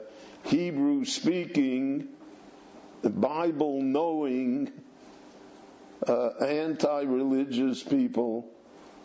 Hebrew 0.43 1.05
speaking, 1.05 2.09
Bible 3.03 3.81
knowing, 3.81 4.71
uh, 6.05 6.29
anti 6.43 7.01
religious 7.03 7.83
people 7.83 8.47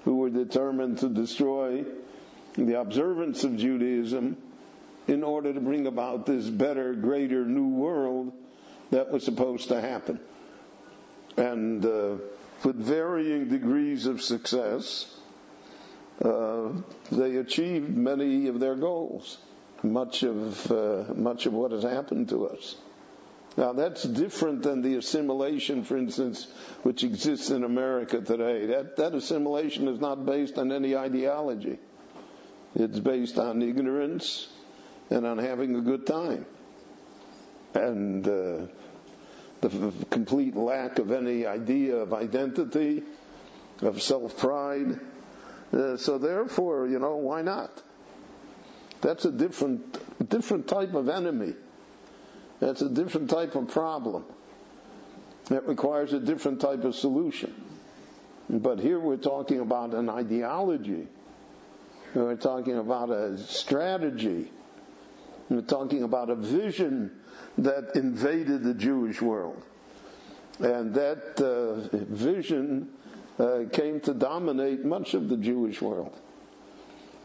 who 0.04 0.16
were 0.16 0.30
determined 0.30 0.98
to 0.98 1.08
destroy 1.08 1.84
the 2.54 2.80
observance 2.80 3.44
of 3.44 3.56
Judaism 3.56 4.36
in 5.08 5.22
order 5.22 5.52
to 5.52 5.60
bring 5.60 5.86
about 5.86 6.26
this 6.26 6.48
better, 6.48 6.94
greater 6.94 7.44
new 7.44 7.68
world 7.68 8.32
that 8.90 9.10
was 9.10 9.24
supposed 9.24 9.68
to 9.68 9.80
happen. 9.80 10.20
And 11.36 11.84
uh, 11.84 12.16
with 12.62 12.76
varying 12.76 13.48
degrees 13.48 14.06
of 14.06 14.22
success, 14.22 15.12
uh, 16.22 16.68
they 17.10 17.36
achieved 17.36 17.88
many 17.88 18.48
of 18.48 18.60
their 18.60 18.76
goals. 18.76 19.38
Much 19.82 20.22
of 20.22 20.70
uh, 20.70 21.12
much 21.14 21.46
of 21.46 21.52
what 21.52 21.72
has 21.72 21.82
happened 21.82 22.28
to 22.28 22.46
us. 22.46 22.76
Now 23.56 23.72
that's 23.74 24.02
different 24.02 24.62
than 24.62 24.80
the 24.82 24.96
assimilation, 24.96 25.84
for 25.84 25.96
instance, 25.96 26.46
which 26.82 27.04
exists 27.04 27.50
in 27.50 27.64
America 27.64 28.20
today. 28.20 28.66
That 28.66 28.96
that 28.96 29.14
assimilation 29.14 29.88
is 29.88 30.00
not 30.00 30.24
based 30.24 30.58
on 30.58 30.72
any 30.72 30.96
ideology. 30.96 31.78
It's 32.74 32.98
based 32.98 33.38
on 33.38 33.60
ignorance 33.60 34.48
and 35.10 35.26
on 35.26 35.38
having 35.38 35.76
a 35.76 35.82
good 35.82 36.06
time. 36.06 36.46
And 37.74 38.26
uh, 38.26 38.66
the 39.60 39.92
complete 40.10 40.56
lack 40.56 40.98
of 40.98 41.10
any 41.12 41.46
idea 41.46 41.96
of 41.96 42.14
identity, 42.14 43.02
of 43.82 44.00
self 44.02 44.38
pride. 44.38 44.98
Uh, 45.72 45.96
so 45.96 46.18
therefore, 46.18 46.86
you 46.88 46.98
know, 46.98 47.16
why 47.16 47.42
not? 47.42 47.82
That's 49.00 49.24
a 49.24 49.32
different, 49.32 50.28
different 50.28 50.68
type 50.68 50.94
of 50.94 51.08
enemy. 51.08 51.54
That's 52.62 52.80
a 52.80 52.88
different 52.88 53.28
type 53.28 53.56
of 53.56 53.66
problem. 53.66 54.24
That 55.46 55.66
requires 55.66 56.12
a 56.12 56.20
different 56.20 56.60
type 56.60 56.84
of 56.84 56.94
solution. 56.94 57.52
But 58.48 58.78
here 58.78 59.00
we're 59.00 59.16
talking 59.16 59.58
about 59.58 59.94
an 59.94 60.08
ideology. 60.08 61.08
We're 62.14 62.36
talking 62.36 62.78
about 62.78 63.10
a 63.10 63.36
strategy. 63.36 64.52
We're 65.48 65.62
talking 65.62 66.04
about 66.04 66.30
a 66.30 66.36
vision 66.36 67.10
that 67.58 67.96
invaded 67.96 68.62
the 68.62 68.74
Jewish 68.74 69.20
world. 69.20 69.60
And 70.60 70.94
that 70.94 71.40
uh, 71.42 71.96
vision 72.14 72.90
uh, 73.40 73.64
came 73.72 73.98
to 74.02 74.14
dominate 74.14 74.84
much 74.84 75.14
of 75.14 75.28
the 75.28 75.36
Jewish 75.36 75.82
world. 75.82 76.16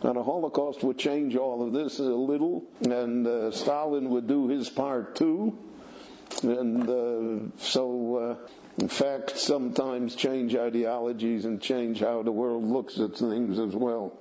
And 0.01 0.15
the 0.15 0.23
Holocaust 0.23 0.83
would 0.83 0.97
change 0.99 1.35
all 1.35 1.65
of 1.65 1.73
this 1.73 1.97
a 1.99 2.03
little, 2.03 2.63
and 2.81 3.25
uh, 3.25 3.51
Stalin 3.51 4.09
would 4.11 4.27
do 4.27 4.47
his 4.47 4.69
part 4.69 5.15
too. 5.15 5.57
And 6.43 6.87
uh, 6.87 7.57
so, 7.57 8.15
uh, 8.15 8.35
in 8.77 8.89
fact, 8.89 9.37
sometimes 9.37 10.15
change 10.15 10.55
ideologies 10.55 11.45
and 11.45 11.59
change 11.59 11.99
how 11.99 12.21
the 12.21 12.31
world 12.31 12.63
looks 12.63 12.99
at 12.99 13.17
things 13.17 13.57
as 13.57 13.75
well. 13.75 14.13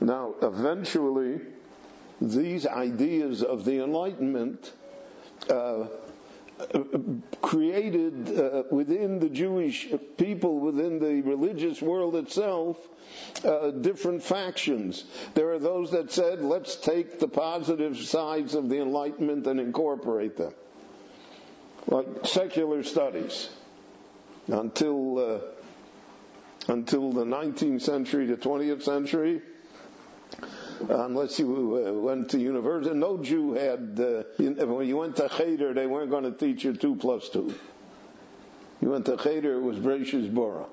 Now, 0.00 0.34
eventually, 0.40 1.40
these 2.20 2.66
ideas 2.66 3.42
of 3.42 3.64
the 3.64 3.82
Enlightenment 3.82 4.72
uh, 5.50 5.88
created 7.42 8.38
uh, 8.38 8.62
within 8.70 9.18
the 9.18 9.28
Jewish 9.28 9.88
people, 10.16 10.58
within 10.58 10.98
the 10.98 11.22
religious 11.22 11.82
world 11.82 12.16
itself, 12.16 12.78
uh, 13.44 13.70
different 13.70 14.22
factions. 14.22 15.04
There 15.34 15.52
are 15.52 15.58
those 15.58 15.90
that 15.90 16.10
said, 16.10 16.42
let's 16.42 16.76
take 16.76 17.18
the 17.18 17.28
positive 17.28 17.98
sides 17.98 18.54
of 18.54 18.68
the 18.68 18.80
Enlightenment 18.80 19.46
and 19.46 19.60
incorporate 19.60 20.36
them. 20.36 20.54
Like 21.86 22.06
secular 22.24 22.82
studies. 22.82 23.48
Until, 24.48 25.18
uh, 25.18 25.38
until 26.68 27.12
the 27.12 27.24
19th 27.24 27.82
century 27.82 28.28
to 28.28 28.36
20th 28.36 28.82
century, 28.82 29.42
unless 30.88 31.38
you 31.38 31.84
uh, 31.86 31.92
went 31.92 32.30
to 32.30 32.38
university. 32.38 32.94
No 32.94 33.18
Jew 33.18 33.54
had, 33.54 33.98
uh, 34.00 34.66
when 34.66 34.86
you 34.86 34.96
went 34.96 35.16
to 35.16 35.28
Cheder, 35.28 35.74
they 35.74 35.86
weren't 35.86 36.10
going 36.10 36.24
to 36.24 36.32
teach 36.32 36.64
you 36.64 36.74
2 36.74 36.96
plus 36.96 37.28
2. 37.30 37.54
You 38.82 38.90
went 38.90 39.06
to 39.06 39.16
Cheder, 39.16 39.54
it 39.54 39.62
was 39.62 39.78
Bereshis 39.78 40.32
Bora. 40.32 40.66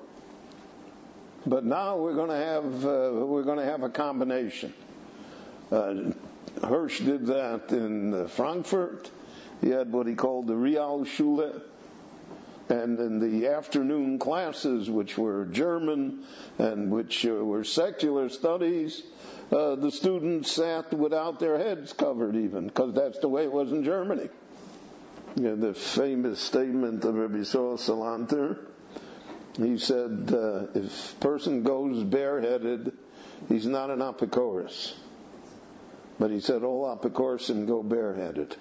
But 1.46 1.64
now 1.64 1.96
we're 1.96 2.14
going 2.14 2.30
to 2.30 2.36
have, 2.36 2.84
uh, 2.84 3.26
we're 3.26 3.42
going 3.42 3.58
to 3.58 3.64
have 3.64 3.82
a 3.82 3.90
combination. 3.90 4.72
Uh, 5.70 6.12
Hirsch 6.62 7.00
did 7.00 7.26
that 7.26 7.70
in 7.70 8.14
uh, 8.14 8.28
Frankfurt. 8.28 9.10
He 9.60 9.70
had 9.70 9.92
what 9.92 10.06
he 10.06 10.14
called 10.14 10.46
the 10.46 10.56
Real 10.56 11.04
Schule. 11.04 11.60
And 12.68 12.98
in 12.98 13.18
the 13.18 13.48
afternoon 13.48 14.18
classes, 14.18 14.88
which 14.88 15.18
were 15.18 15.44
German 15.44 16.24
and 16.58 16.90
which 16.90 17.26
uh, 17.26 17.32
were 17.32 17.64
secular 17.64 18.30
studies, 18.30 19.02
uh, 19.52 19.74
the 19.76 19.90
students 19.90 20.52
sat 20.52 20.92
without 20.92 21.40
their 21.40 21.58
heads 21.58 21.92
covered 21.92 22.36
even, 22.36 22.66
because 22.66 22.94
that's 22.94 23.18
the 23.18 23.28
way 23.28 23.44
it 23.44 23.52
was 23.52 23.72
in 23.72 23.84
Germany. 23.84 24.28
You 25.36 25.42
know, 25.42 25.56
the 25.56 25.74
famous 25.74 26.40
statement 26.40 27.04
of 27.04 27.14
Rabbi 27.14 27.42
Saul 27.42 27.76
Salanter, 27.76 28.58
he 29.56 29.78
said, 29.78 30.32
uh, 30.32 30.66
if 30.74 31.18
person 31.20 31.62
goes 31.62 32.02
bareheaded, 32.04 32.92
he's 33.48 33.66
not 33.66 33.90
an 33.90 33.98
Apikoros. 33.98 34.94
But 36.18 36.30
he 36.30 36.40
said 36.40 36.62
all 36.62 36.84
Apikoros 36.96 37.50
and 37.50 37.66
go 37.66 37.82
bareheaded. 37.82 38.56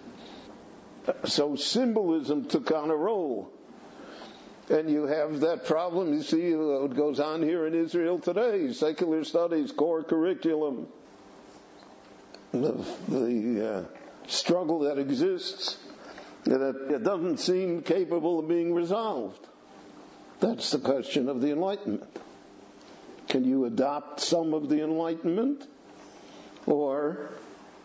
So 1.25 1.55
symbolism 1.55 2.45
took 2.45 2.71
on 2.71 2.89
a 2.89 2.95
role. 2.95 3.51
And 4.69 4.89
you 4.89 5.03
have 5.03 5.41
that 5.41 5.65
problem, 5.65 6.13
you 6.13 6.23
see 6.23 6.53
what 6.55 6.95
goes 6.95 7.19
on 7.19 7.43
here 7.43 7.67
in 7.67 7.73
Israel 7.75 8.19
today. 8.19 8.71
Secular 8.71 9.25
studies, 9.25 9.71
core 9.73 10.03
curriculum, 10.03 10.87
the, 12.53 12.85
the 13.09 13.69
uh, 13.69 13.83
struggle 14.27 14.79
that 14.79 14.97
exists, 14.99 15.77
that 16.45 16.87
it 16.91 17.03
doesn't 17.03 17.39
seem 17.39 17.81
capable 17.81 18.39
of 18.39 18.47
being 18.47 18.73
resolved. 18.73 19.45
That's 20.39 20.71
the 20.71 20.79
question 20.79 21.27
of 21.27 21.41
the 21.41 21.51
Enlightenment. 21.51 22.19
Can 23.27 23.43
you 23.43 23.65
adopt 23.65 24.21
some 24.21 24.53
of 24.53 24.69
the 24.69 24.81
Enlightenment? 24.81 25.65
Or 26.65 27.31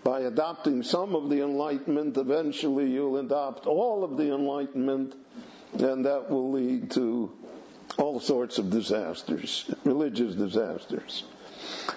by 0.05 0.21
adopting 0.21 0.83
some 0.83 1.15
of 1.15 1.29
the 1.29 1.43
Enlightenment, 1.43 2.17
eventually 2.17 2.91
you'll 2.91 3.17
adopt 3.17 3.67
all 3.67 4.05
of 4.05 4.17
the 4.17 4.33
Enlightenment 4.33 5.15
and 5.75 6.05
that 6.07 6.31
will 6.31 6.51
lead 6.51 6.91
to 6.93 7.31
all 7.97 8.21
sorts 8.21 8.59
of 8.59 8.71
disasters, 8.71 9.71
religious 9.85 10.35
disasters. 10.35 11.25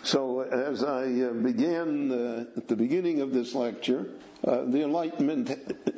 So, 0.04 0.42
as 0.42 0.84
I 0.84 1.04
uh, 1.22 1.34
began 1.34 2.12
uh, 2.12 2.46
at 2.58 2.68
the 2.68 2.76
beginning 2.76 3.22
of 3.22 3.34
this 3.34 3.54
lecture, 3.54 4.08
uh, 4.46 4.64
the 4.66 4.82
Enlightenment 4.84 5.52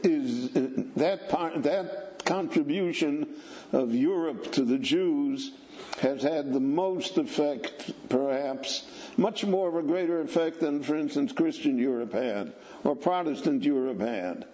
is 0.03 0.53
uh, 0.55 0.67
that 0.97 1.29
part, 1.29 1.63
that 1.63 2.25
contribution 2.25 3.27
of 3.71 3.93
Europe 3.95 4.51
to 4.53 4.63
the 4.63 4.77
Jews 4.77 5.51
has 5.99 6.21
had 6.21 6.51
the 6.53 6.59
most 6.59 7.17
effect, 7.17 7.91
perhaps, 8.09 8.83
much 9.17 9.45
more 9.45 9.69
of 9.69 9.75
a 9.75 9.83
greater 9.83 10.21
effect 10.21 10.59
than, 10.59 10.83
for 10.83 10.95
instance, 10.95 11.31
Christian 11.31 11.77
Europe 11.77 12.13
had 12.13 12.53
or 12.83 12.95
Protestant 12.95 13.63
Europe 13.63 13.99
had 14.01 14.45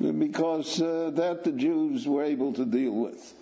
because 0.00 0.80
uh, 0.80 1.10
that 1.14 1.44
the 1.44 1.52
Jews 1.52 2.06
were 2.06 2.24
able 2.24 2.52
to 2.54 2.64
deal 2.64 2.92
with. 2.92 3.34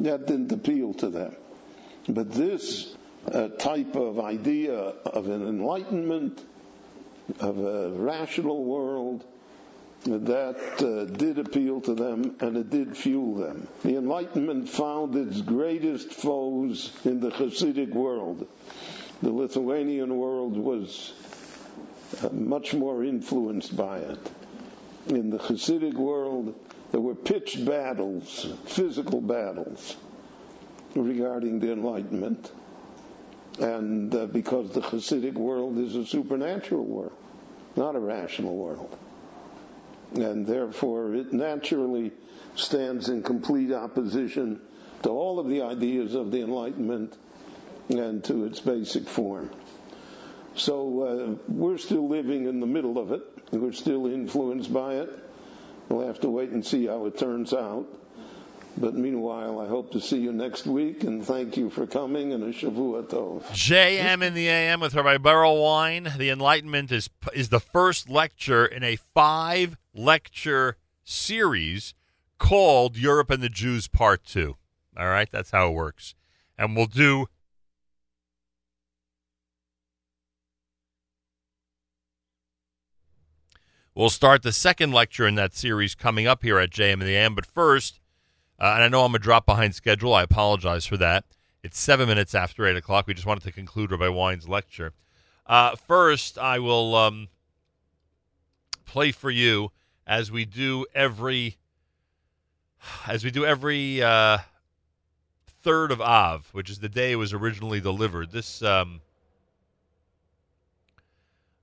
That 0.00 0.26
didn't 0.26 0.52
appeal 0.52 0.94
to 0.94 1.08
them. 1.08 1.36
But 2.08 2.32
this 2.32 2.94
uh, 3.30 3.48
type 3.48 3.94
of 3.94 4.18
idea 4.18 4.74
of 4.74 5.28
an 5.28 5.46
enlightenment, 5.46 6.44
of 7.40 7.58
a 7.58 7.90
rational 7.90 8.64
world, 8.64 9.24
that 10.04 10.82
uh, 10.82 11.04
did 11.16 11.38
appeal 11.38 11.80
to 11.80 11.94
them 11.94 12.36
and 12.40 12.56
it 12.58 12.68
did 12.68 12.94
fuel 12.94 13.36
them. 13.36 13.66
The 13.82 13.96
Enlightenment 13.96 14.68
found 14.68 15.16
its 15.16 15.40
greatest 15.40 16.12
foes 16.12 16.92
in 17.06 17.20
the 17.20 17.30
Hasidic 17.30 17.94
world. 17.94 18.46
The 19.22 19.30
Lithuanian 19.30 20.14
world 20.18 20.58
was 20.58 21.14
uh, 22.22 22.28
much 22.30 22.74
more 22.74 23.02
influenced 23.02 23.74
by 23.74 23.98
it 23.98 24.18
in 25.08 25.30
the 25.30 25.38
Hasidic 25.38 25.94
world, 25.94 26.54
there 26.92 27.00
were 27.00 27.14
pitched 27.14 27.64
battles, 27.64 28.46
physical 28.66 29.20
battles, 29.20 29.96
regarding 30.94 31.60
the 31.60 31.72
Enlightenment. 31.72 32.50
And 33.58 34.14
uh, 34.14 34.26
because 34.26 34.72
the 34.72 34.80
Hasidic 34.80 35.34
world 35.34 35.78
is 35.78 35.94
a 35.94 36.06
supernatural 36.06 36.84
world, 36.84 37.16
not 37.76 37.94
a 37.94 38.00
rational 38.00 38.56
world. 38.56 38.96
And 40.14 40.46
therefore, 40.46 41.14
it 41.14 41.32
naturally 41.32 42.12
stands 42.56 43.08
in 43.08 43.22
complete 43.22 43.72
opposition 43.72 44.60
to 45.02 45.10
all 45.10 45.38
of 45.38 45.48
the 45.48 45.62
ideas 45.62 46.14
of 46.14 46.30
the 46.30 46.40
Enlightenment 46.40 47.16
and 47.88 48.24
to 48.24 48.44
its 48.44 48.60
basic 48.60 49.08
form. 49.08 49.50
So 50.56 51.02
uh, 51.02 51.42
we're 51.48 51.78
still 51.78 52.08
living 52.08 52.46
in 52.46 52.60
the 52.60 52.66
middle 52.66 52.98
of 52.98 53.12
it. 53.12 53.22
We're 53.54 53.72
still 53.72 54.06
influenced 54.06 54.72
by 54.72 54.94
it. 54.94 55.10
We'll 55.88 56.06
have 56.06 56.20
to 56.20 56.30
wait 56.30 56.50
and 56.50 56.64
see 56.64 56.86
how 56.86 57.06
it 57.06 57.18
turns 57.18 57.52
out. 57.52 57.86
But 58.76 58.94
meanwhile, 58.94 59.60
I 59.60 59.68
hope 59.68 59.92
to 59.92 60.00
see 60.00 60.18
you 60.18 60.32
next 60.32 60.66
week, 60.66 61.04
and 61.04 61.24
thank 61.24 61.56
you 61.56 61.70
for 61.70 61.86
coming, 61.86 62.32
and 62.32 62.42
a 62.42 62.52
Shavua 62.52 63.04
Tov. 63.04 63.44
JM 63.44 64.22
in 64.22 64.34
the 64.34 64.48
AM 64.48 64.80
with 64.80 64.94
Rabbi 64.94 65.18
Berel 65.18 65.62
Wein. 65.62 66.12
The 66.16 66.30
Enlightenment 66.30 66.90
is, 66.90 67.08
is 67.32 67.50
the 67.50 67.60
first 67.60 68.10
lecture 68.10 68.66
in 68.66 68.82
a 68.82 68.96
five 69.14 69.76
lecture 69.94 70.76
series 71.04 71.94
called 72.38 72.96
Europe 72.96 73.30
and 73.30 73.42
the 73.42 73.48
Jews 73.48 73.86
Part 73.86 74.24
2. 74.24 74.56
All 74.96 75.06
right, 75.06 75.30
that's 75.30 75.52
how 75.52 75.68
it 75.68 75.74
works. 75.74 76.16
And 76.58 76.74
we'll 76.74 76.86
do 76.86 77.26
We'll 83.96 84.10
start 84.10 84.42
the 84.42 84.50
second 84.50 84.92
lecture 84.92 85.24
in 85.24 85.36
that 85.36 85.54
series 85.54 85.94
coming 85.94 86.26
up 86.26 86.42
here 86.42 86.58
at 86.58 86.70
JM 86.70 86.94
and 86.94 87.02
the 87.02 87.14
AM. 87.14 87.36
But 87.36 87.46
first, 87.46 88.00
uh, 88.58 88.72
and 88.74 88.82
I 88.82 88.88
know 88.88 89.04
I'm 89.04 89.14
a 89.14 89.20
drop 89.20 89.46
behind 89.46 89.76
schedule. 89.76 90.12
I 90.12 90.24
apologize 90.24 90.84
for 90.84 90.96
that. 90.96 91.24
It's 91.62 91.78
seven 91.78 92.08
minutes 92.08 92.34
after 92.34 92.66
8 92.66 92.76
o'clock. 92.76 93.06
We 93.06 93.14
just 93.14 93.26
wanted 93.26 93.44
to 93.44 93.52
conclude 93.52 93.92
Rabbi 93.92 94.08
Wein's 94.08 94.48
lecture. 94.48 94.94
Uh, 95.46 95.76
first, 95.76 96.38
I 96.38 96.58
will 96.58 96.96
um, 96.96 97.28
play 98.84 99.12
for 99.12 99.30
you 99.30 99.70
as 100.08 100.28
we 100.32 100.44
do 100.44 100.86
every 100.92 101.58
as 103.06 103.22
we 103.22 103.30
do 103.30 103.46
every 103.46 104.02
uh, 104.02 104.38
third 105.62 105.92
of 105.92 106.00
Av, 106.00 106.48
which 106.50 106.68
is 106.68 106.80
the 106.80 106.88
day 106.88 107.12
it 107.12 107.16
was 107.16 107.32
originally 107.32 107.80
delivered. 107.80 108.32
This 108.32 108.60
um, 108.60 109.02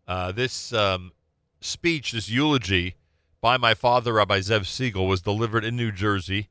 uh, 0.08 0.32
this 0.32 0.72
um, 0.72 1.12
speech, 1.62 2.12
this 2.12 2.30
eulogy 2.30 2.96
by 3.40 3.58
my 3.58 3.74
father, 3.74 4.14
Rabbi 4.14 4.40
Zev 4.40 4.62
Segal, 4.62 5.08
was 5.08 5.22
delivered 5.22 5.64
in 5.64 5.76
New 5.76 5.92
Jersey 5.92 6.50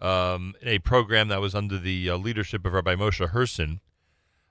um, 0.00 0.54
in 0.60 0.68
a 0.68 0.78
program 0.78 1.28
that 1.28 1.40
was 1.40 1.54
under 1.54 1.78
the 1.78 2.10
uh, 2.10 2.16
leadership 2.16 2.64
of 2.64 2.72
Rabbi 2.72 2.94
Moshe 2.94 3.28
Herson 3.30 3.80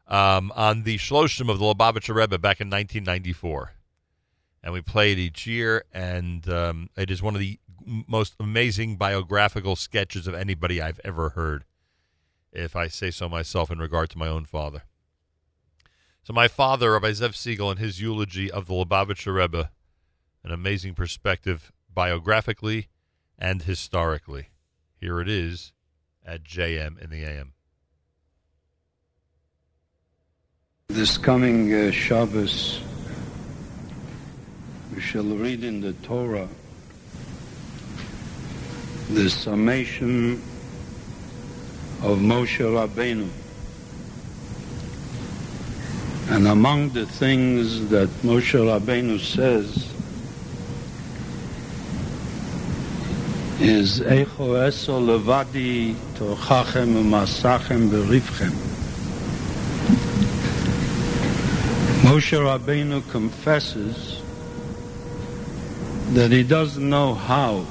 um, 0.08 0.52
on 0.56 0.84
the 0.84 0.98
Shloshim 0.98 1.50
of 1.50 1.60
the 1.60 1.66
Lubavitcher 1.66 2.14
Rebbe 2.14 2.38
back 2.38 2.62
in 2.62 2.68
1994. 2.68 3.74
And 4.64 4.74
we 4.74 4.82
play 4.82 5.12
it 5.12 5.18
each 5.18 5.48
year, 5.48 5.86
and 5.92 6.48
um, 6.48 6.90
it 6.96 7.10
is 7.10 7.22
one 7.24 7.34
of 7.34 7.40
the 7.40 7.60
most 7.84 8.36
amazing 8.40 8.96
biographical 8.96 9.76
sketches 9.76 10.28
of 10.28 10.36
anybody 10.36 10.80
I've 10.80 11.02
ever 11.04 11.30
heard, 11.30 11.66
if 12.54 12.76
I 12.76 12.88
say 12.88 13.10
so 13.10 13.28
myself 13.28 13.72
in 13.72 13.80
regard 13.80 14.12
to 14.12 14.20
my 14.20 14.28
own 14.28 14.46
father. 14.46 14.84
So 16.24 16.34
my 16.34 16.48
father, 16.48 16.92
Rabbi 16.92 17.10
Zev 17.10 17.32
Segal, 17.32 17.72
in 17.72 17.78
his 17.78 18.00
eulogy 18.00 18.52
of 18.52 18.68
the 18.68 18.74
Lubavitcher 18.74 19.34
Rebbe, 19.34 19.72
an 20.44 20.52
amazing 20.52 20.94
perspective 20.94 21.72
biographically 21.94 22.88
and 23.38 23.64
historically. 23.64 24.50
Here 25.00 25.20
it 25.20 25.30
is 25.30 25.74
at 26.26 26.44
JM 26.44 27.02
in 27.02 27.10
the 27.10 27.24
AM. 27.24 27.54
This 30.90 31.18
coming 31.18 31.74
uh, 31.74 31.92
Shabbos, 31.92 32.82
we 34.94 35.02
shall 35.02 35.24
read 35.24 35.64
in 35.64 35.82
the 35.82 35.94
Torah 35.94 36.48
the 39.10 39.30
summation 39.30 40.34
of 42.02 42.20
Moshe 42.20 42.60
Rabbeinu. 42.60 43.30
And 46.30 46.48
among 46.48 46.90
the 46.90 47.06
things 47.06 47.90
that 47.90 48.10
Moshe 48.24 48.58
Rabbeinu 48.58 49.20
says 49.20 49.91
is 53.62 54.02
Echo 54.02 54.56
Eso 54.56 55.00
Levadi 55.00 55.94
Tochachem 56.16 56.96
Umasachem 56.96 57.90
Berivchem. 57.90 58.50
Moshe 62.02 62.40
Rabbeinu 62.40 63.08
confesses 63.12 64.24
that 66.14 66.32
he 66.32 66.42
doesn't 66.42 66.90
know 66.90 67.14
how 67.14 67.64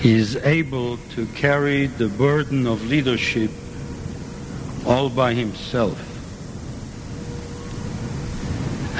he 0.00 0.12
is 0.12 0.34
able 0.34 0.96
to 1.14 1.26
carry 1.36 1.86
the 1.86 2.08
burden 2.08 2.66
of 2.66 2.84
leadership 2.88 3.52
all 4.86 5.08
by 5.08 5.34
himself. 5.34 5.96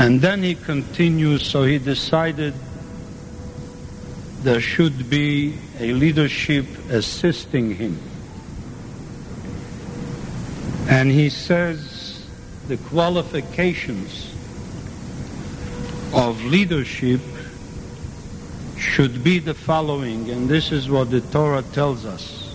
And 0.00 0.20
then 0.20 0.44
he 0.44 0.54
continues, 0.54 1.44
so 1.44 1.64
he 1.64 1.78
decided 1.78 2.54
there 4.42 4.60
should 4.60 5.10
be 5.10 5.54
a 5.80 5.92
leadership 5.92 6.66
assisting 6.90 7.74
him. 7.74 7.98
And 10.88 11.10
he 11.10 11.28
says 11.28 12.24
the 12.68 12.76
qualifications 12.76 14.32
of 16.14 16.42
leadership 16.44 17.20
should 18.78 19.22
be 19.24 19.38
the 19.38 19.54
following, 19.54 20.30
and 20.30 20.48
this 20.48 20.72
is 20.72 20.88
what 20.88 21.10
the 21.10 21.20
Torah 21.20 21.62
tells 21.72 22.06
us. 22.06 22.54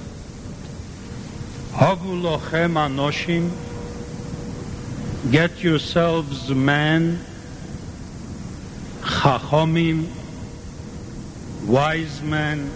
Havu 1.74 2.22
lochem 2.22 2.74
anoshim, 2.74 3.52
get 5.32 5.62
yourselves 5.62 6.50
men, 6.50 7.20
chachomim, 9.02 10.08
wise 11.67 12.23
men, 12.23 12.71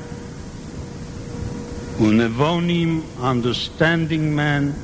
unevonim, 1.99 3.03
understanding 3.20 4.35
men, 4.35 4.74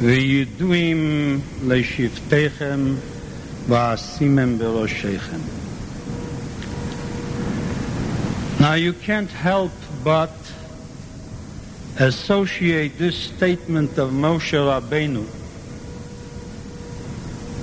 וידועים 0.00 1.40
לשבטיכם 1.66 2.94
ועשימם 3.68 4.58
בראשיכם. 4.58 5.40
Now 8.60 8.74
you 8.74 8.92
can't 8.92 9.30
help 9.30 9.72
but 10.04 10.36
associate 11.98 12.98
this 12.98 13.16
statement 13.16 13.98
of 13.98 14.10
Moshe 14.10 14.52
Rabbeinu 14.52 15.24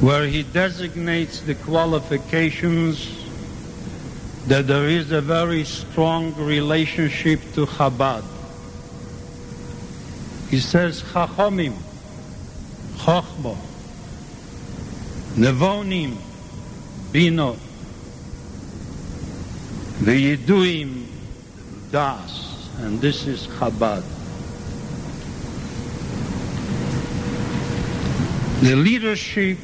where 0.02 0.28
he 0.28 0.44
designates 0.44 1.42
the 1.42 1.56
qualifications 1.56 3.21
that 4.47 4.67
there 4.67 4.89
is 4.89 5.13
a 5.13 5.21
very 5.21 5.65
strong 5.65 6.35
relationship 6.35 7.41
to 7.55 7.65
Chabad. 7.65 8.25
He 10.51 10.59
says, 10.59 11.03
Chachomim, 11.03 11.75
Chochbo, 12.97 13.57
Nevonim, 15.35 16.17
Bino, 17.13 17.57
Veyiduim, 20.01 21.07
Das, 21.93 22.69
and 22.81 23.01
this 23.01 23.27
is 23.27 23.47
Chabad. 23.47 24.03
The 28.63 28.75
leadership 28.75 29.59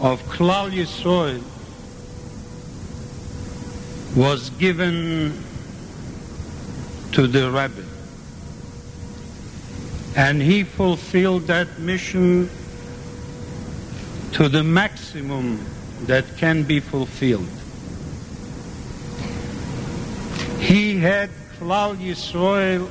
of 0.00 0.22
Klal 0.24 0.70
Yisrael 0.70 1.42
was 4.16 4.50
given 4.50 5.32
to 7.12 7.26
the 7.26 7.50
rabbi. 7.50 7.82
And 10.14 10.42
he 10.42 10.64
fulfilled 10.64 11.46
that 11.46 11.78
mission 11.78 12.50
to 14.32 14.48
the 14.48 14.62
maximum 14.62 15.64
that 16.02 16.24
can 16.36 16.62
be 16.62 16.80
fulfilled. 16.80 17.48
He 20.60 20.98
had 20.98 21.30
Klal 21.58 21.96
Yisrael, 21.96 22.88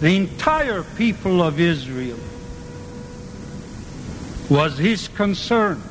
the 0.00 0.16
entire 0.16 0.82
people 0.96 1.42
of 1.42 1.58
Israel, 1.58 2.18
was 4.48 4.78
his 4.78 5.08
concern. 5.08 5.82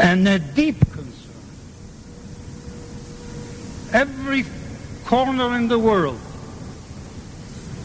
And 0.00 0.26
a 0.26 0.38
deep 0.38 0.80
concern. 0.80 1.12
Every 3.92 4.46
corner 5.04 5.54
in 5.56 5.68
the 5.68 5.78
world, 5.78 6.18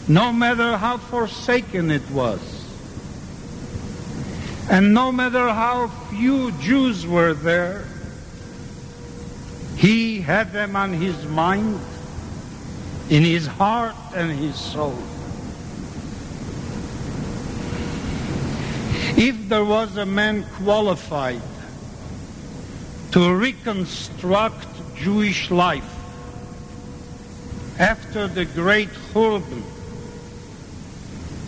no 0.08 0.32
matter 0.32 0.78
how 0.78 0.96
forsaken 0.96 1.90
it 1.90 2.10
was, 2.10 2.40
and 4.70 4.94
no 4.94 5.12
matter 5.12 5.52
how 5.52 5.88
few 6.08 6.52
Jews 6.52 7.06
were 7.06 7.34
there, 7.34 7.84
he 9.76 10.22
had 10.22 10.52
them 10.52 10.74
on 10.74 10.94
his 10.94 11.22
mind, 11.26 11.78
in 13.10 13.24
his 13.24 13.46
heart 13.46 13.94
and 14.14 14.32
his 14.32 14.56
soul. 14.56 14.98
If 19.18 19.50
there 19.50 19.64
was 19.64 19.98
a 19.98 20.06
man 20.06 20.46
qualified 20.64 21.42
to 23.12 23.34
reconstruct 23.34 24.66
Jewish 24.96 25.50
life 25.50 25.92
after 27.78 28.26
the 28.26 28.44
great 28.44 28.88
Churban, 29.12 29.62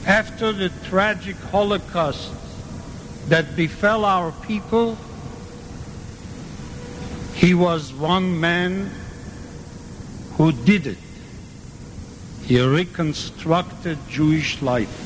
after 0.06 0.52
the 0.52 0.70
tragic 0.89 1.36
Holocaust 1.36 2.32
that 3.28 3.56
befell 3.56 4.05
our 4.05 4.32
people, 4.47 4.97
he 7.35 7.55
was 7.55 7.93
one 7.93 8.40
man 8.40 8.90
who 10.36 10.52
did 10.52 10.86
it. 10.86 10.98
He 12.44 12.60
reconstructed 12.60 13.98
Jewish 14.09 14.62
life 14.62 15.05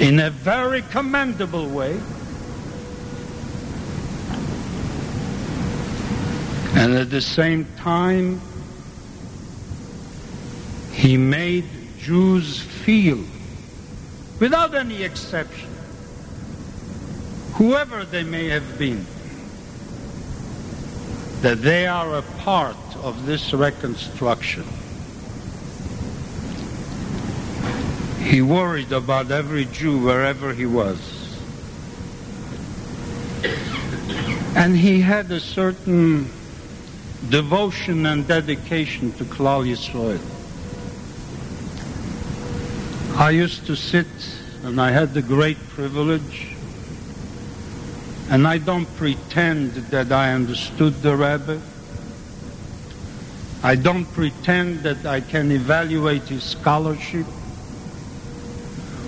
in 0.00 0.18
a 0.18 0.30
very 0.30 0.82
commendable 0.82 1.68
way. 1.68 2.00
And 6.76 6.94
at 6.94 7.10
the 7.10 7.20
same 7.20 7.66
time, 7.76 8.40
he 10.92 11.16
made 11.16 11.64
Jews 11.98 12.60
feel, 12.60 13.24
without 14.40 14.74
any 14.74 15.02
exception, 15.02 15.70
whoever 17.54 18.04
they 18.04 18.24
may 18.24 18.48
have 18.48 18.78
been, 18.78 19.06
that 21.42 21.62
they 21.62 21.86
are 21.86 22.16
a 22.16 22.22
part 22.40 22.76
of 23.02 23.26
this 23.26 23.52
reconstruction. 23.52 24.64
He 28.20 28.42
worried 28.42 28.92
about 28.92 29.30
every 29.30 29.66
Jew 29.66 29.98
wherever 29.98 30.52
he 30.52 30.66
was. 30.66 30.98
And 34.56 34.76
he 34.76 35.00
had 35.00 35.30
a 35.30 35.40
certain 35.40 36.30
devotion 37.30 38.06
and 38.06 38.26
dedication 38.26 39.12
to 39.12 39.24
Klal 39.24 39.64
Yisrael. 39.66 40.20
I 43.16 43.30
used 43.30 43.66
to 43.66 43.76
sit, 43.76 44.06
and 44.64 44.80
I 44.80 44.90
had 44.90 45.14
the 45.14 45.22
great 45.22 45.58
privilege, 45.68 46.48
and 48.30 48.46
I 48.46 48.58
don't 48.58 48.86
pretend 48.96 49.72
that 49.90 50.10
I 50.10 50.32
understood 50.32 50.94
the 51.02 51.16
Rebbe. 51.16 51.60
I 53.62 53.76
don't 53.76 54.04
pretend 54.06 54.80
that 54.80 55.06
I 55.06 55.20
can 55.20 55.50
evaluate 55.52 56.24
his 56.24 56.42
scholarship 56.42 57.26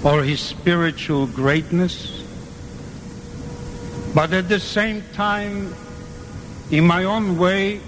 or 0.04 0.22
his 0.22 0.40
spiritual 0.40 1.26
greatness. 1.26 2.22
But 4.14 4.32
at 4.32 4.48
the 4.48 4.60
same 4.60 5.02
time, 5.12 5.74
in 6.70 6.86
my 6.86 7.04
own 7.04 7.36
way, 7.36 7.80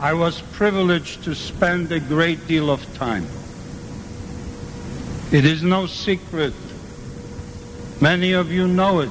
I 0.00 0.12
was 0.12 0.40
privileged 0.52 1.24
to 1.24 1.34
spend 1.34 1.90
a 1.90 1.98
great 1.98 2.46
deal 2.46 2.70
of 2.70 2.82
time. 2.94 3.26
It 5.32 5.44
is 5.44 5.62
no 5.62 5.86
secret. 5.86 6.54
Many 8.00 8.32
of 8.32 8.52
you 8.52 8.68
know 8.68 9.00
it. 9.00 9.10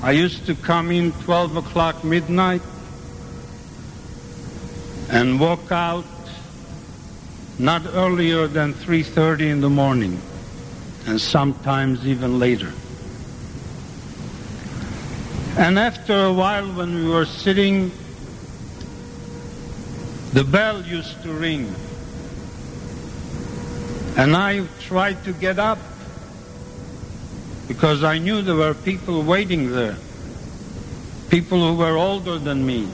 I 0.00 0.12
used 0.12 0.46
to 0.46 0.54
come 0.54 0.92
in 0.92 1.10
12 1.24 1.56
o'clock 1.56 2.04
midnight 2.04 2.62
and 5.10 5.40
walk 5.40 5.72
out 5.72 6.04
not 7.58 7.82
earlier 7.92 8.46
than 8.46 8.74
3.30 8.74 9.40
in 9.40 9.60
the 9.60 9.68
morning 9.68 10.20
and 11.06 11.20
sometimes 11.20 12.06
even 12.06 12.38
later. 12.38 12.72
And 15.58 15.78
after 15.78 16.26
a 16.26 16.32
while 16.32 16.66
when 16.68 16.94
we 16.94 17.10
were 17.10 17.26
sitting, 17.26 17.90
the 20.32 20.44
bell 20.44 20.82
used 20.82 21.22
to 21.22 21.32
ring 21.32 21.74
And 24.16 24.36
I 24.36 24.66
tried 24.80 25.24
to 25.24 25.32
get 25.32 25.58
up 25.58 25.78
because 27.68 28.02
I 28.02 28.18
knew 28.18 28.42
there 28.42 28.56
were 28.56 28.74
people 28.74 29.22
waiting 29.22 29.70
there, 29.70 29.96
people 31.30 31.58
who 31.66 31.78
were 31.78 31.96
older 31.96 32.38
than 32.38 32.66
me. 32.66 32.88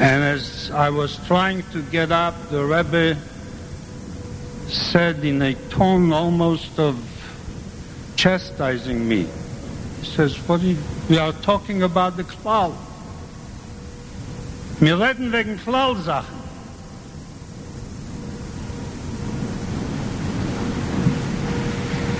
And 0.00 0.22
as 0.24 0.70
I 0.70 0.90
was 0.90 1.18
trying 1.26 1.62
to 1.72 1.82
get 1.82 2.10
up, 2.12 2.34
the 2.50 2.64
Rebbe 2.64 3.18
said 4.68 5.24
in 5.24 5.42
a 5.42 5.54
tone 5.68 6.12
almost 6.12 6.78
of 6.78 6.96
chastising 8.16 9.06
me. 9.06 9.26
He 10.00 10.06
says, 10.06 10.36
what 10.48 10.60
you, 10.60 10.78
we 11.10 11.18
are 11.18 11.32
talking 11.32 11.82
about 11.82 12.16
the 12.16 12.24
Klal. 12.24 12.74
Wir 14.80 14.98
reden 14.98 15.32
wegen 15.32 15.58
Klalsachen. 15.58 16.42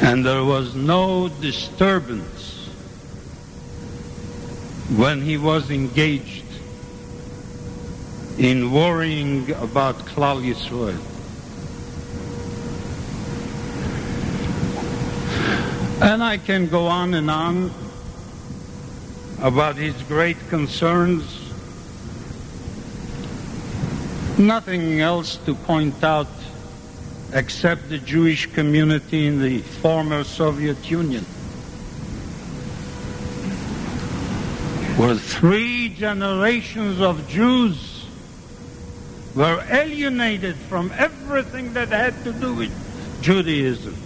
And 0.03 0.25
there 0.25 0.45
was 0.45 0.75
no 0.75 1.29
disturbance 1.41 2.69
when 4.97 5.21
he 5.23 5.37
was 5.37 5.71
engaged 5.71 6.45
in 8.39 8.71
worrying 8.71 9.51
about 9.53 9.97
Klal 10.07 10.43
Yisrael. 10.43 11.01
And 16.03 16.23
I 16.23 16.37
can 16.37 16.69
go 16.69 16.87
on 16.87 17.15
and 17.15 17.31
on 17.31 17.71
about 19.41 19.77
his 19.77 19.95
great 20.03 20.37
concerns. 20.51 21.44
Nothing 24.39 25.01
else 25.01 25.36
to 25.47 25.55
point 25.55 26.02
out 26.02 26.27
except 27.32 27.89
the 27.89 27.98
Jewish 27.98 28.52
community 28.52 29.28
in 29.28 29.40
the 29.40 29.61
former 29.61 30.24
Soviet 30.24 30.90
Union. 30.90 31.23
Where 34.97 35.15
three 35.15 35.89
generations 35.90 37.01
of 37.01 37.28
Jews 37.28 38.06
were 39.36 39.65
alienated 39.70 40.56
from 40.56 40.93
everything 40.97 41.74
that 41.74 41.89
had 41.90 42.24
to 42.24 42.32
do 42.32 42.55
with 42.55 43.23
Judaism. 43.23 43.97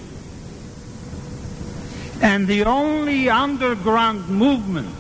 And 2.21 2.47
the 2.47 2.65
only 2.65 3.31
underground 3.31 4.29
movement 4.29 4.95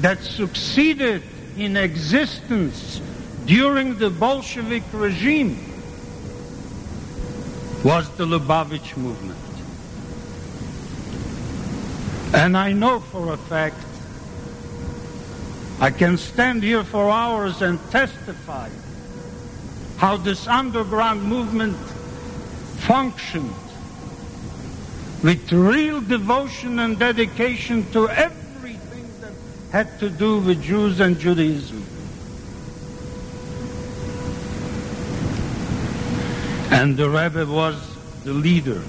that 0.00 0.18
succeeded 0.22 1.22
in 1.56 1.76
existence 1.76 3.00
during 3.46 3.98
the 3.98 4.10
Bolshevik 4.10 4.84
regime 4.92 5.58
was 7.84 8.08
the 8.16 8.24
Lubavitch 8.24 8.96
movement. 8.96 9.38
And 12.34 12.56
I 12.56 12.72
know 12.72 13.00
for 13.00 13.32
a 13.32 13.36
fact, 13.36 13.76
I 15.80 15.90
can 15.90 16.16
stand 16.16 16.62
here 16.62 16.84
for 16.84 17.10
hours 17.10 17.60
and 17.60 17.78
testify 17.90 18.70
how 19.96 20.16
this 20.16 20.46
underground 20.46 21.24
movement 21.24 21.76
functioned 22.86 23.54
with 25.22 25.52
real 25.52 26.00
devotion 26.00 26.78
and 26.78 26.98
dedication 26.98 27.84
to 27.92 28.08
everything 28.08 29.08
that 29.20 29.32
had 29.72 29.98
to 30.00 30.08
do 30.08 30.38
with 30.38 30.62
Jews 30.62 31.00
and 31.00 31.18
Judaism. 31.18 31.84
And 36.72 36.96
the 36.96 37.08
Rebbe 37.08 37.44
was 37.44 37.76
the 38.24 38.32
leader. 38.32 38.82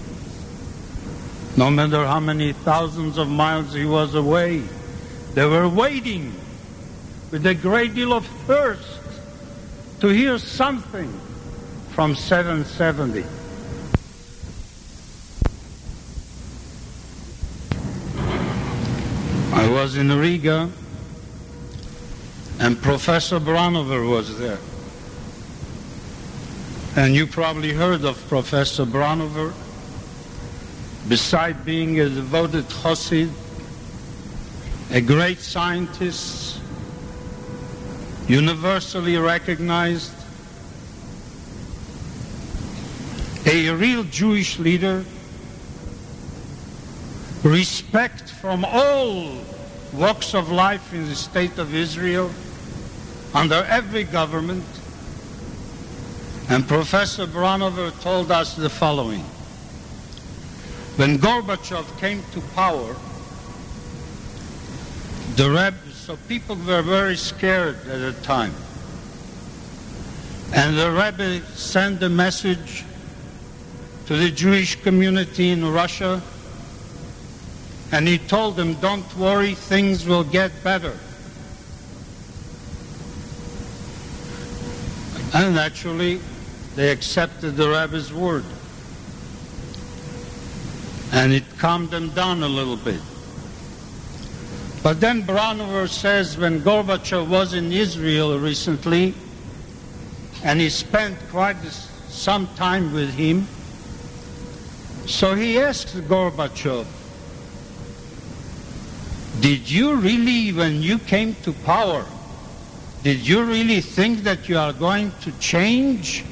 No 1.57 1.69
matter 1.69 2.05
how 2.05 2.21
many 2.21 2.53
thousands 2.53 3.17
of 3.17 3.27
miles 3.27 3.73
he 3.73 3.83
was 3.85 4.15
away, 4.15 4.63
they 5.33 5.45
were 5.45 5.67
waiting 5.67 6.33
with 7.29 7.45
a 7.45 7.53
great 7.53 7.93
deal 7.93 8.13
of 8.13 8.25
thirst 8.47 8.99
to 9.99 10.07
hear 10.07 10.37
something 10.37 11.11
from 11.89 12.15
770. 12.15 13.25
I 19.51 19.69
was 19.69 19.97
in 19.97 20.09
Riga 20.17 20.71
and 22.59 22.81
Professor 22.81 23.41
Branover 23.41 24.09
was 24.09 24.39
there. 24.39 24.57
And 26.95 27.15
you 27.15 27.25
probably 27.25 27.73
heard 27.73 28.05
of 28.05 28.23
Professor 28.27 28.85
Branover. 28.85 29.51
Beside 31.09 31.65
being 31.65 31.99
a 31.99 32.07
devoted 32.07 32.65
Chassid, 32.65 33.31
a 34.91 35.01
great 35.01 35.39
scientist, 35.39 36.61
universally 38.27 39.17
recognized, 39.17 40.13
a 43.47 43.71
real 43.71 44.03
Jewish 44.03 44.59
leader, 44.59 45.03
respect 47.43 48.29
from 48.29 48.63
all 48.63 49.41
walks 49.93 50.35
of 50.35 50.51
life 50.51 50.93
in 50.93 51.09
the 51.09 51.15
state 51.15 51.57
of 51.57 51.73
Israel, 51.73 52.31
under 53.33 53.65
every 53.67 54.03
government. 54.03 54.63
And 56.53 56.67
Professor 56.67 57.25
Branover 57.25 57.89
told 58.03 58.29
us 58.29 58.55
the 58.55 58.69
following. 58.69 59.21
When 60.97 61.17
Gorbachev 61.17 61.99
came 61.99 62.21
to 62.33 62.41
power, 62.53 62.95
the 65.35 65.49
Rebbe, 65.49 65.73
so 65.93 66.15
people 66.27 66.55
were 66.57 66.83
very 66.83 67.17
scared 67.17 67.77
at 67.87 67.97
the 68.01 68.13
time. 68.21 68.53
And 70.53 70.77
the 70.77 70.91
Rebbe 70.91 71.43
sent 71.55 72.03
a 72.03 72.09
message 72.09 72.85
to 74.05 74.15
the 74.15 74.29
Jewish 74.29 74.75
community 74.83 75.49
in 75.49 75.65
Russia 75.65 76.21
and 77.91 78.07
he 78.07 78.19
told 78.19 78.57
them, 78.57 78.75
don't 78.75 79.17
worry, 79.17 79.55
things 79.55 80.05
will 80.05 80.23
get 80.23 80.51
better. 80.63 80.95
And 85.33 85.55
naturally, 85.55 86.21
they 86.75 86.91
accepted 86.91 87.55
the 87.55 87.69
rabbi's 87.69 88.11
word. 88.11 88.43
And 91.11 91.31
it 91.31 91.43
calmed 91.59 91.91
them 91.91 92.09
down 92.09 92.41
a 92.41 92.47
little 92.47 92.77
bit. 92.77 93.01
But 94.81 94.99
then 94.99 95.23
Branover 95.23 95.87
says 95.87 96.37
when 96.37 96.61
Gorbachev 96.61 97.29
was 97.29 97.53
in 97.53 97.71
Israel 97.71 98.39
recently, 98.39 99.13
and 100.43 100.59
he 100.59 100.69
spent 100.69 101.17
quite 101.29 101.61
some 102.09 102.47
time 102.55 102.91
with 102.91 103.13
him, 103.13 103.47
so 105.05 105.35
he 105.35 105.59
asked 105.59 105.95
Gorbachev, 106.07 106.85
did 109.41 109.69
you 109.69 109.95
really, 109.95 110.51
when 110.51 110.81
you 110.81 110.99
came 110.99 111.35
to 111.43 111.53
power, 111.53 112.05
did 113.03 113.27
you 113.27 113.43
really 113.43 113.81
think 113.81 114.19
that 114.23 114.49
you 114.49 114.57
are 114.57 114.73
going 114.73 115.11
to 115.21 115.31
change 115.39 116.23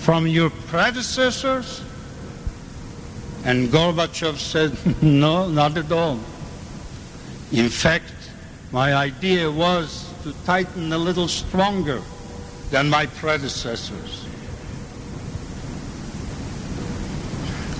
from 0.00 0.26
your 0.26 0.50
predecessors? 0.68 1.82
And 3.44 3.68
Gorbachev 3.68 4.36
said, 4.36 4.76
no, 5.02 5.48
not 5.48 5.76
at 5.76 5.92
all. 5.92 6.18
In 7.52 7.68
fact, 7.68 8.12
my 8.72 8.94
idea 8.94 9.50
was 9.50 10.12
to 10.22 10.32
tighten 10.44 10.92
a 10.92 10.98
little 10.98 11.28
stronger 11.28 12.00
than 12.70 12.88
my 12.88 13.06
predecessors. 13.06 14.26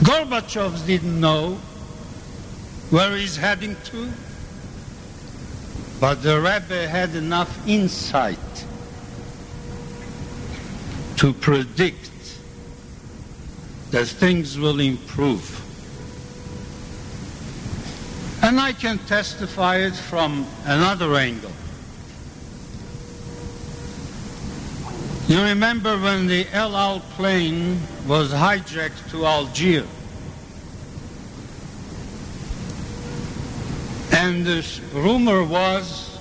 Gorbachev 0.02 0.86
didn't 0.86 1.20
know 1.20 1.54
where 2.90 3.16
he's 3.16 3.36
heading 3.36 3.76
to, 3.84 4.10
but 6.00 6.22
the 6.22 6.36
Rebbe 6.36 6.88
had 6.88 7.14
enough 7.14 7.68
insight 7.68 8.38
to 11.20 11.34
predict 11.34 12.10
that 13.90 14.06
things 14.06 14.58
will 14.58 14.80
improve. 14.80 15.44
And 18.42 18.58
I 18.58 18.72
can 18.72 18.96
testify 19.00 19.76
it 19.76 19.94
from 19.94 20.46
another 20.64 21.14
angle. 21.16 21.52
You 25.28 25.42
remember 25.42 25.98
when 25.98 26.26
the 26.26 26.46
El 26.54 26.74
Al 26.74 27.00
plane 27.00 27.78
was 28.06 28.32
hijacked 28.32 29.10
to 29.10 29.26
Algiers? 29.26 29.86
And 34.12 34.46
the 34.46 34.64
rumor 34.94 35.44
was 35.44 36.18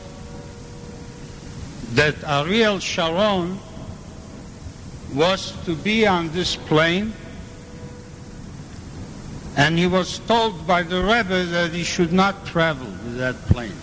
that 1.94 2.22
Ariel 2.26 2.80
Sharon 2.80 3.60
was 5.14 5.54
to 5.66 5.76
be 5.76 6.06
on 6.06 6.32
this 6.32 6.56
plane, 6.56 7.14
and 9.58 9.78
he 9.78 9.88
was 9.88 10.20
told 10.20 10.68
by 10.68 10.84
the 10.84 11.02
Rebbe 11.02 11.46
that 11.46 11.72
he 11.72 11.84
should 11.84 12.14
not 12.14 12.46
travel 12.46 12.88
with 12.88 13.18
that 13.18 13.36
plane. 13.48 13.74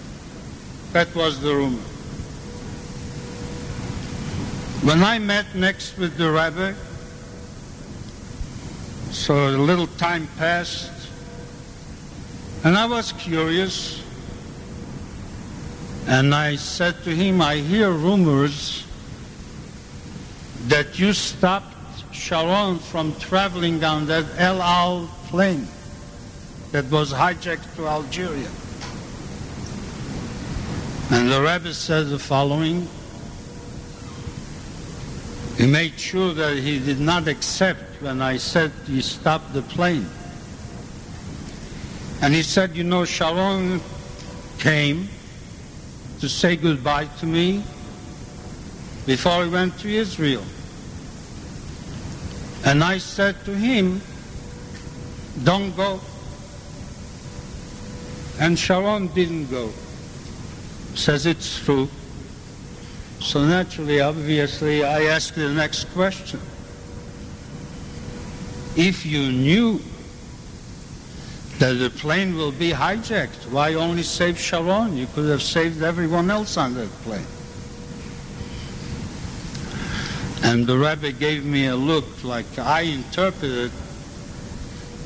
That 0.92 1.14
was 1.14 1.40
the 1.40 1.54
rumor. 1.54 1.82
When 4.82 5.02
I 5.02 5.18
met 5.18 5.54
next 5.54 5.98
with 5.98 6.16
the 6.16 6.30
Rebbe, 6.30 6.74
so 9.10 9.48
a 9.48 9.58
little 9.58 9.88
time 9.98 10.28
passed, 10.38 10.92
and 12.62 12.76
I 12.76 12.86
was 12.86 13.12
curious, 13.12 14.02
and 16.06 16.34
I 16.34 16.54
said 16.56 17.02
to 17.04 17.10
him, 17.10 17.40
I 17.40 17.56
hear 17.56 17.90
rumors 17.90 18.84
that 20.68 20.98
you 20.98 21.12
stopped 21.12 21.74
Sharon 22.12 22.78
from 22.78 23.14
traveling 23.16 23.82
on 23.84 24.06
that 24.06 24.24
El 24.36 24.60
Al 24.60 25.08
plane 25.28 25.68
that 26.72 26.84
was 26.90 27.12
hijacked 27.12 27.76
to 27.76 27.86
Algeria. 27.86 28.50
And 31.10 31.30
the 31.30 31.40
rabbi 31.40 31.70
said 31.70 32.08
the 32.08 32.18
following. 32.18 32.88
He 35.56 35.66
made 35.66 35.98
sure 35.98 36.34
that 36.34 36.58
he 36.58 36.80
did 36.80 37.00
not 37.00 37.28
accept 37.28 38.02
when 38.02 38.20
I 38.20 38.36
said 38.36 38.72
he 38.86 39.00
stopped 39.00 39.54
the 39.54 39.62
plane. 39.62 40.06
And 42.20 42.34
he 42.34 42.42
said, 42.42 42.74
you 42.74 42.82
know, 42.82 43.04
Sharon 43.04 43.80
came 44.58 45.08
to 46.20 46.28
say 46.28 46.56
goodbye 46.56 47.06
to 47.20 47.26
me 47.26 47.62
before 49.06 49.44
he 49.44 49.50
went 49.50 49.78
to 49.78 49.88
Israel. 49.88 50.42
And 52.66 52.82
I 52.82 52.98
said 52.98 53.36
to 53.44 53.54
him, 53.54 54.00
don't 55.44 55.74
go. 55.76 56.00
And 58.40 58.58
Sharon 58.58 59.06
didn't 59.14 59.46
go. 59.46 59.70
Says 60.94 61.26
it's 61.26 61.60
true. 61.60 61.88
So 63.20 63.44
naturally, 63.44 64.00
obviously, 64.00 64.84
I 64.84 65.04
asked 65.04 65.36
the 65.36 65.48
next 65.50 65.84
question. 65.94 66.40
If 68.76 69.06
you 69.06 69.30
knew 69.30 69.80
that 71.60 71.74
the 71.74 71.90
plane 71.90 72.34
will 72.34 72.52
be 72.52 72.72
hijacked, 72.72 73.48
why 73.52 73.74
only 73.74 74.02
save 74.02 74.40
Sharon? 74.40 74.96
You 74.96 75.06
could 75.14 75.28
have 75.30 75.42
saved 75.42 75.82
everyone 75.84 76.30
else 76.30 76.56
on 76.56 76.74
that 76.74 76.90
plane. 77.04 77.26
And 80.46 80.64
the 80.64 80.78
rabbi 80.78 81.10
gave 81.10 81.44
me 81.44 81.66
a 81.66 81.74
look 81.74 82.22
like 82.22 82.46
I 82.56 82.82
interpreted 82.82 83.72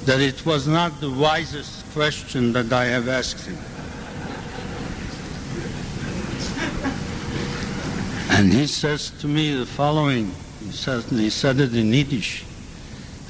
that 0.04 0.20
it 0.20 0.44
was 0.44 0.68
not 0.68 1.00
the 1.00 1.10
wisest 1.10 1.90
question 1.94 2.52
that 2.52 2.70
I 2.70 2.84
have 2.84 3.08
asked 3.08 3.46
him. 3.46 3.56
And 8.38 8.52
he 8.52 8.66
says 8.66 9.12
to 9.22 9.26
me 9.26 9.56
the 9.56 9.64
following. 9.64 10.30
He 10.62 10.72
says, 10.72 11.08
he 11.08 11.30
said 11.30 11.58
it 11.58 11.74
in 11.74 11.90
Yiddish. 11.90 12.44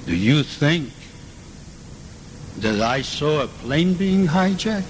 Do 0.04 0.16
you 0.16 0.42
think 0.42 0.90
that 2.58 2.80
I 2.80 3.02
saw 3.02 3.44
a 3.44 3.46
plane 3.46 3.94
being 3.94 4.26
hijacked? 4.26 4.82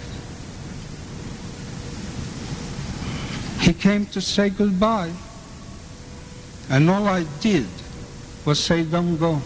He 3.60 3.74
came 3.74 4.07
to 4.07 4.23
say 4.23 4.49
goodbye. 4.49 5.12
And 6.70 6.89
all 6.89 7.08
I 7.08 7.24
did 7.40 7.66
was 8.44 8.62
say, 8.62 8.84
don't 8.84 9.16
go. 9.16 9.36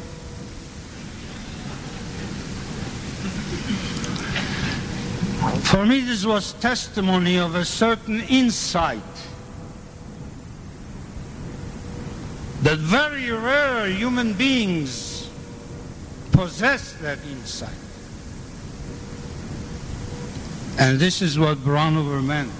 For 5.62 5.86
me, 5.86 6.00
this 6.00 6.26
was 6.26 6.52
testimony 6.54 7.38
of 7.38 7.54
a 7.54 7.64
certain 7.64 8.20
insight 8.22 9.00
that 12.62 12.78
very 12.78 13.30
rare 13.30 13.86
human 13.86 14.34
beings 14.34 15.28
possess 16.32 16.92
that 17.00 17.18
insight. 17.30 17.70
And 20.78 20.98
this 20.98 21.22
is 21.22 21.38
what 21.38 21.58
Branover 21.58 22.22
meant. 22.22 22.52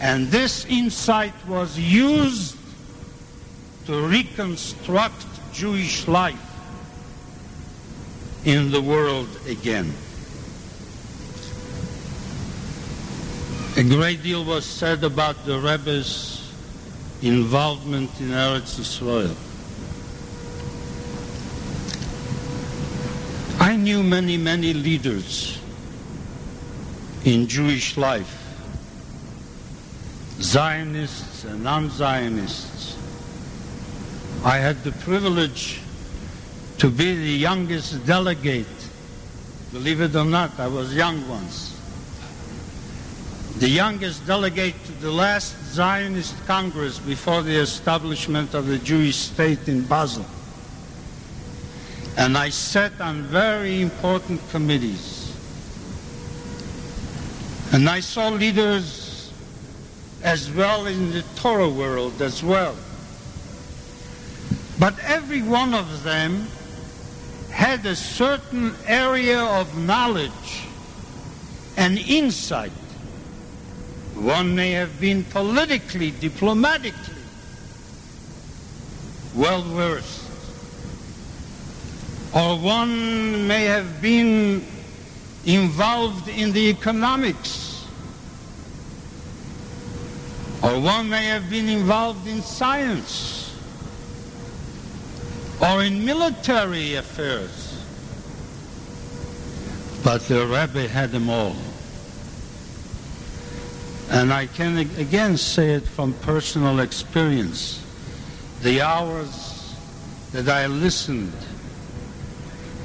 And 0.00 0.28
this 0.28 0.64
insight 0.66 1.34
was 1.46 1.78
used 1.78 2.56
to 3.90 4.06
reconstruct 4.06 5.26
Jewish 5.52 6.06
life 6.06 6.38
in 8.44 8.70
the 8.70 8.80
world 8.80 9.28
again. 9.48 9.92
A 13.76 13.82
great 13.82 14.22
deal 14.22 14.44
was 14.44 14.64
said 14.64 15.02
about 15.02 15.44
the 15.44 15.58
Rebbe's 15.58 16.52
involvement 17.22 18.10
in 18.20 18.28
Eretz 18.28 18.78
Israel. 18.78 19.34
I 23.58 23.74
knew 23.74 24.04
many, 24.04 24.36
many 24.36 24.72
leaders 24.72 25.58
in 27.24 27.48
Jewish 27.48 27.96
life, 27.96 28.36
Zionists 30.40 31.42
and 31.42 31.64
non-Zionists. 31.64 32.99
I 34.42 34.56
had 34.56 34.82
the 34.84 34.92
privilege 34.92 35.82
to 36.78 36.88
be 36.88 37.14
the 37.14 37.30
youngest 37.30 38.06
delegate. 38.06 38.66
Believe 39.70 40.00
it 40.00 40.16
or 40.16 40.24
not, 40.24 40.58
I 40.58 40.66
was 40.66 40.94
young 40.94 41.28
once. 41.28 41.76
The 43.58 43.68
youngest 43.68 44.26
delegate 44.26 44.82
to 44.86 44.92
the 44.92 45.10
last 45.10 45.54
Zionist 45.74 46.34
Congress 46.46 46.98
before 46.98 47.42
the 47.42 47.54
establishment 47.56 48.54
of 48.54 48.66
the 48.66 48.78
Jewish 48.78 49.16
state 49.16 49.68
in 49.68 49.82
Basel. 49.82 50.24
And 52.16 52.38
I 52.38 52.48
sat 52.48 52.98
on 52.98 53.24
very 53.24 53.82
important 53.82 54.40
committees. 54.48 55.36
And 57.72 57.90
I 57.90 58.00
saw 58.00 58.30
leaders 58.30 59.30
as 60.22 60.50
well 60.50 60.86
in 60.86 61.10
the 61.10 61.24
Torah 61.36 61.68
world 61.68 62.22
as 62.22 62.42
well. 62.42 62.74
But 64.80 64.98
every 65.00 65.42
one 65.42 65.74
of 65.74 66.04
them 66.04 66.46
had 67.50 67.84
a 67.84 67.94
certain 67.94 68.74
area 68.86 69.38
of 69.38 69.76
knowledge 69.76 70.64
and 71.76 71.98
insight. 71.98 72.72
One 74.14 74.54
may 74.54 74.70
have 74.70 74.98
been 74.98 75.24
politically, 75.24 76.12
diplomatically 76.12 77.14
well 79.34 79.60
versed. 79.60 80.24
Or 82.34 82.58
one 82.58 83.46
may 83.46 83.64
have 83.64 84.00
been 84.00 84.64
involved 85.44 86.26
in 86.28 86.52
the 86.52 86.70
economics. 86.70 87.84
Or 90.62 90.80
one 90.80 91.10
may 91.10 91.26
have 91.26 91.50
been 91.50 91.68
involved 91.68 92.26
in 92.26 92.40
science 92.40 93.39
or 95.62 95.82
in 95.82 96.04
military 96.04 96.94
affairs. 96.94 97.84
But 100.02 100.22
the 100.22 100.46
rabbi 100.46 100.86
had 100.86 101.10
them 101.10 101.28
all. 101.28 101.56
And 104.10 104.32
I 104.32 104.46
can 104.46 104.78
again 104.78 105.36
say 105.36 105.74
it 105.74 105.86
from 105.86 106.14
personal 106.14 106.80
experience. 106.80 107.84
The 108.62 108.80
hours 108.80 109.76
that 110.32 110.48
I 110.48 110.66
listened 110.66 111.32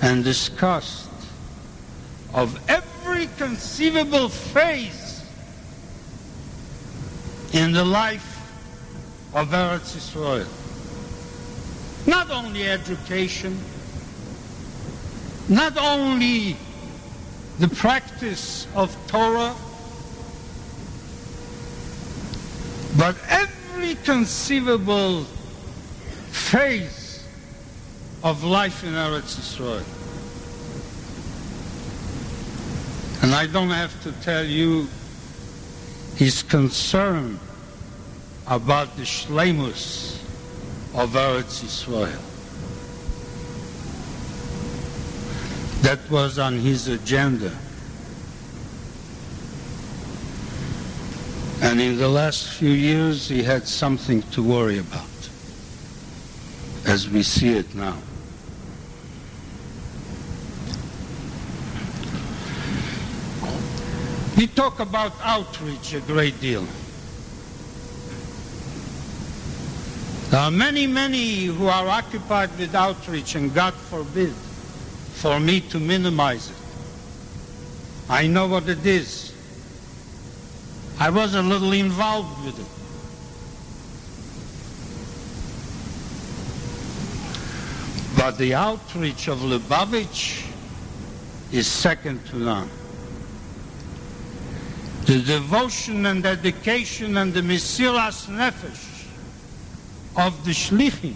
and 0.02 0.24
discussed 0.24 1.10
of 2.34 2.60
every 2.70 3.28
conceivable 3.38 4.30
phase 4.30 5.24
in 7.54 7.72
the 7.72 7.86
life 7.86 8.34
of 9.34 9.50
Eretz 9.50 9.96
Israel. 9.96 10.46
Not 12.08 12.30
only 12.30 12.70
education, 12.70 13.60
not 15.50 15.78
only 15.78 16.56
the 17.60 17.68
practice 17.68 18.68
of 18.76 18.96
Torah, 19.08 19.56
but 22.98 23.16
every 23.28 23.96
conceivable 23.96 25.24
phase 26.32 27.24
of 28.24 28.44
life 28.44 28.84
in 28.84 28.94
Eretz 28.94 29.40
Israel. 29.40 29.84
And 33.22 33.34
I 33.34 33.48
don't 33.48 33.70
have 33.70 34.02
to 34.04 34.12
tell 34.24 34.44
you 34.44 34.88
his 36.16 36.44
concern 36.44 37.40
about 38.48 38.96
the 38.96 39.04
shlemus 39.04 40.15
of 40.96 41.12
Eretz 41.12 41.64
Israel. 41.64 42.22
That 45.82 46.00
was 46.10 46.40
on 46.40 46.58
his 46.58 46.88
agenda. 46.88 47.52
And 51.62 51.82
in 51.82 51.98
the 51.98 52.08
last 52.08 52.48
few 52.48 52.70
years, 52.70 53.28
he 53.28 53.44
had 53.44 53.68
something 53.68 54.22
to 54.32 54.42
worry 54.42 54.80
about, 54.80 55.30
as 56.86 57.10
we 57.10 57.24
see 57.24 57.58
it 57.58 57.76
now. 57.76 57.98
We 64.38 64.48
talk 64.48 64.80
about 64.80 65.14
outreach 65.22 65.94
a 65.94 66.00
great 66.02 66.40
deal. 66.40 66.66
There 70.30 70.40
are 70.40 70.52
many, 70.52 70.88
many 70.88 71.46
who 71.46 71.68
are 71.68 71.88
occupied 71.88 72.58
with 72.58 72.74
outreach, 72.76 73.36
and 73.36 73.54
God 73.54 73.74
forbid 73.74 74.34
for 75.14 75.40
me 75.40 75.62
to 75.62 75.80
minimize 75.80 76.50
it. 76.50 76.56
I 78.10 78.28
know 78.28 78.48
what 78.48 78.68
it 78.68 78.86
is. 78.86 79.34
I 81.00 81.10
was 81.10 81.36
a 81.36 81.42
little 81.42 81.74
involved 81.74 82.46
with 82.46 82.60
it. 82.60 82.66
But 88.18 88.38
the 88.38 88.56
outreach 88.56 89.28
of 89.28 89.40
Lubavitch 89.40 90.46
is 91.52 91.68
second 91.68 92.26
to 92.28 92.38
none. 92.38 92.70
The 95.06 95.20
devotion 95.20 96.06
and 96.08 96.24
dedication 96.24 97.18
and 97.18 97.34
the 97.34 97.42
Mesiras 97.42 98.28
Nefesh 98.28 98.85
of 100.18 100.46
the 100.46 100.52
Shlichim 100.52 101.16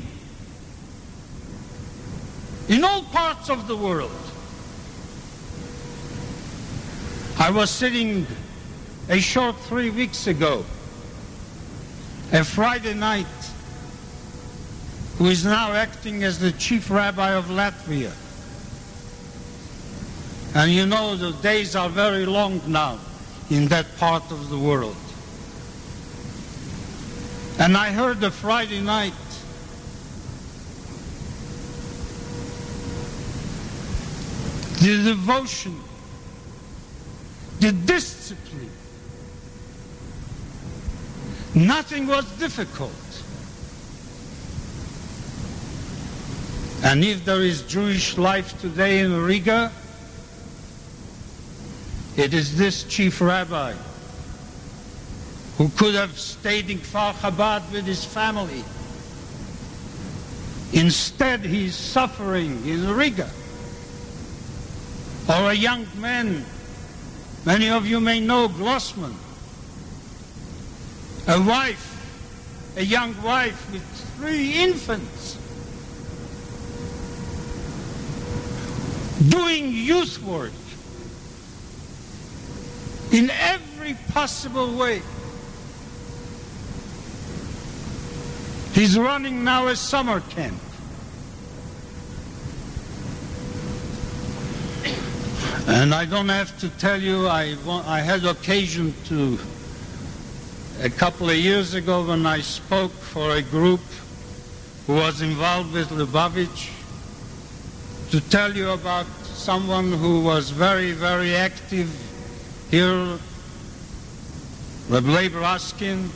in 2.68 2.84
all 2.84 3.04
parts 3.04 3.50
of 3.50 3.68
the 3.68 3.76
world. 3.76 4.12
I 7.40 7.50
was 7.50 7.70
sitting 7.70 8.28
a 9.08 9.20
short 9.20 9.56
three 9.62 9.90
weeks 9.90 10.28
ago, 10.28 10.64
a 12.32 12.44
Friday 12.44 12.94
night, 12.94 13.26
who 15.18 15.26
is 15.28 15.46
now 15.46 15.72
acting 15.74 16.24
as 16.24 16.38
the 16.38 16.52
chief 16.54 16.90
rabbi 16.92 17.32
of 17.32 17.46
Latvia. 17.46 18.12
And 20.56 20.72
you 20.72 20.86
know 20.86 21.16
the 21.16 21.32
days 21.42 21.76
are 21.76 21.90
very 21.90 22.26
long 22.26 22.62
now 22.68 23.00
in 23.50 23.68
that 23.70 23.86
part 23.98 24.32
of 24.32 24.50
the 24.50 24.58
world. 24.58 24.96
And 27.60 27.76
I 27.76 27.92
heard 27.92 28.22
the 28.22 28.32
Friday 28.32 28.80
night 28.80 29.14
the 34.80 35.04
devotion, 35.04 35.78
the 37.60 37.74
discipline. 37.74 38.72
Nothing 41.54 42.08
was 42.08 42.26
difficult. 42.38 42.94
And 46.86 47.04
if 47.04 47.26
there 47.26 47.42
is 47.42 47.64
Jewish 47.64 48.18
life 48.18 48.58
today 48.62 49.00
in 49.02 49.22
Riga, 49.22 49.70
it 52.16 52.34
is 52.34 52.58
this 52.58 52.84
chief 52.84 53.20
rabbi 53.20 53.74
who 55.60 55.68
could 55.76 55.94
have 55.94 56.18
stayed 56.18 56.70
in 56.70 56.78
Kfar 56.78 57.14
Chabad 57.16 57.70
with 57.74 57.86
his 57.86 58.06
family. 58.06 58.64
Instead, 60.72 61.42
he's 61.42 61.76
suffering 61.76 62.66
in 62.66 62.90
Riga. 62.90 63.30
Or 65.28 65.52
a 65.52 65.54
young 65.54 65.86
man, 65.98 66.46
many 67.46 67.70
of 67.70 67.86
you 67.86 68.00
may 68.00 68.22
know 68.22 68.48
Glossman, 68.48 69.14
a 71.28 71.42
wife, 71.42 72.78
a 72.78 72.84
young 72.86 73.22
wife 73.22 73.70
with 73.74 73.84
three 74.16 74.54
infants, 74.54 75.36
doing 79.28 79.74
youth 79.74 80.24
work 80.24 80.54
in 83.12 83.30
every 83.32 83.98
possible 84.14 84.78
way. 84.78 85.02
He's 88.80 88.98
running 88.98 89.44
now 89.44 89.68
a 89.68 89.76
summer 89.76 90.22
camp. 90.22 90.58
And 95.68 95.94
I 95.94 96.06
don't 96.06 96.30
have 96.30 96.58
to 96.62 96.70
tell 96.80 97.02
you, 97.02 97.28
I, 97.28 97.58
I 97.68 98.00
had 98.00 98.24
occasion 98.24 98.94
to, 99.08 99.38
a 100.82 100.90
couple 100.90 101.30
of 101.30 101.36
years 101.36 101.74
ago 101.74 102.08
when 102.08 102.26
I 102.26 102.40
spoke 102.40 102.94
for 102.94 103.32
a 103.32 103.42
group 103.42 103.82
who 104.88 104.94
was 104.94 105.22
involved 105.22 105.74
with 105.74 105.90
Lubavitch, 105.90 106.72
to 108.12 108.22
tell 108.30 108.56
you 108.56 108.70
about 108.70 109.08
someone 109.26 109.92
who 109.92 110.22
was 110.22 110.52
very, 110.52 110.94
very 110.94 111.36
active 111.36 111.92
here, 112.72 113.20
Reb 114.88 115.04
Raskin, 115.04 116.10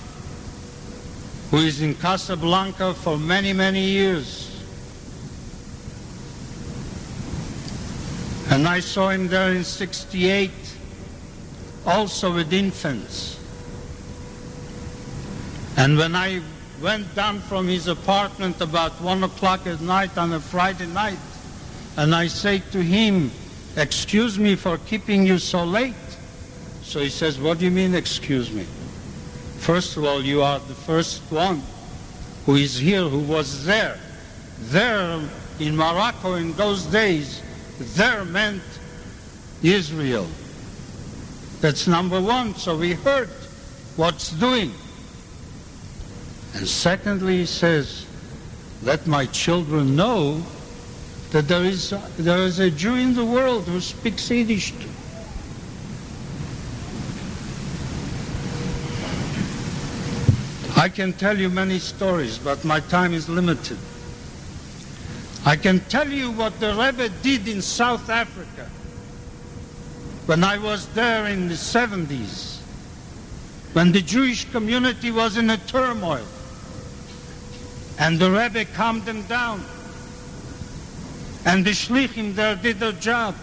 who 1.54 1.60
is 1.60 1.84
in 1.84 1.94
Casablanca 1.94 2.96
for 2.96 3.16
many, 3.16 3.54
many 3.54 3.80
years. 3.80 4.60
And 8.50 8.68
I 8.68 8.80
saw 8.80 9.10
him 9.10 9.28
there 9.28 9.52
in 9.52 9.64
68, 9.64 10.50
also 11.86 12.34
with 12.34 12.52
infants. 12.52 13.40
And 15.78 15.96
when 15.96 16.16
I 16.16 16.42
went 16.82 17.14
down 17.14 17.38
from 17.42 17.68
his 17.68 17.88
apartment 17.88 18.60
about 18.60 19.00
one 19.00 19.24
o'clock 19.24 19.68
at 19.68 19.80
night 19.80 20.18
on 20.18 20.34
a 20.34 20.40
Friday 20.40 20.88
night, 20.88 21.20
and 21.98 22.16
I 22.16 22.26
say 22.26 22.64
to 22.72 22.82
him, 22.82 23.30
excuse 23.78 24.40
me 24.40 24.56
for 24.56 24.80
keeping 24.88 25.28
you 25.28 25.38
so 25.38 25.64
late. 25.64 25.94
So 26.82 27.00
he 27.00 27.10
says, 27.10 27.40
what 27.40 27.60
do 27.60 27.66
you 27.66 27.72
mean, 27.72 27.94
excuse 27.94 28.52
me? 28.52 28.66
First 29.64 29.96
of 29.96 30.04
all, 30.04 30.22
you 30.22 30.42
are 30.42 30.60
the 30.60 30.74
first 30.74 31.22
one 31.32 31.62
who 32.46 32.56
is 32.56 32.78
here, 32.78 33.04
who 33.08 33.20
was 33.20 33.64
there. 33.64 33.98
There 34.60 35.22
in 35.58 35.78
Morocco 35.78 36.34
in 36.34 36.52
those 36.54 36.84
days, 36.88 37.42
there 37.96 38.26
meant 38.26 38.62
Israel. 39.62 40.28
That's 41.62 41.88
number 41.88 42.20
one. 42.20 42.56
So 42.56 42.78
we 42.78 42.92
heard 42.92 43.30
what's 43.96 44.32
doing. 44.32 44.74
And 46.56 46.68
secondly, 46.68 47.38
he 47.38 47.46
says, 47.46 48.06
let 48.84 49.08
my 49.08 49.28
children 49.28 49.96
know 49.96 50.44
that 51.32 51.48
there 51.48 51.64
is, 51.64 51.92
there 52.18 52.40
is 52.40 52.60
a 52.60 52.70
Jew 52.70 52.96
in 52.96 53.16
the 53.16 53.24
world 53.24 53.64
who 53.64 53.80
speaks 53.80 54.30
Yiddish 54.30 54.74
too. 54.74 54.93
I 60.84 60.90
can 60.90 61.14
tell 61.14 61.40
you 61.40 61.50
many 61.50 61.80
stories, 61.80 62.38
but 62.38 62.66
my 62.66 62.82
time 62.82 63.14
is 63.14 63.30
limited. 63.30 63.78
I 65.46 65.56
can 65.56 65.80
tell 65.88 66.10
you 66.10 66.30
what 66.32 66.60
the 66.60 66.76
Rebbe 66.76 67.08
did 67.22 67.48
in 67.48 67.62
South 67.62 68.10
Africa 68.10 68.70
when 70.26 70.44
I 70.44 70.58
was 70.58 70.88
there 70.88 71.28
in 71.28 71.48
the 71.48 71.54
70s, 71.54 72.58
when 73.72 73.94
the 73.94 74.02
Jewish 74.02 74.44
community 74.52 75.10
was 75.10 75.38
in 75.38 75.52
a 75.52 75.58
turmoil, 75.58 76.28
and 77.98 78.20
the 78.20 78.30
Rebbe 78.30 78.66
calmed 78.74 79.06
them 79.06 79.22
down, 79.28 79.64
and 81.46 81.64
the 81.64 81.72
Shlichim 81.72 82.36
there 82.36 82.58
did 82.58 82.82
their 82.82 82.92
job. 82.92 83.36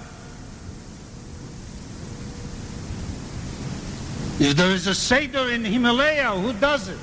If 4.39 4.59
there 4.59 4.73
is 4.73 4.87
a 4.87 4.95
Seder 4.95 5.49
in 5.49 5.65
Himalaya, 5.65 6.33
who 6.33 6.53
does 6.53 6.89
it? 6.89 6.99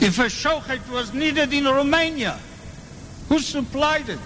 If 0.00 0.18
a 0.18 0.30
shochet 0.30 0.88
was 0.90 1.12
needed 1.12 1.52
in 1.52 1.66
Romania, 1.66 2.38
who 3.28 3.38
supplied 3.38 4.08
it? 4.08 4.18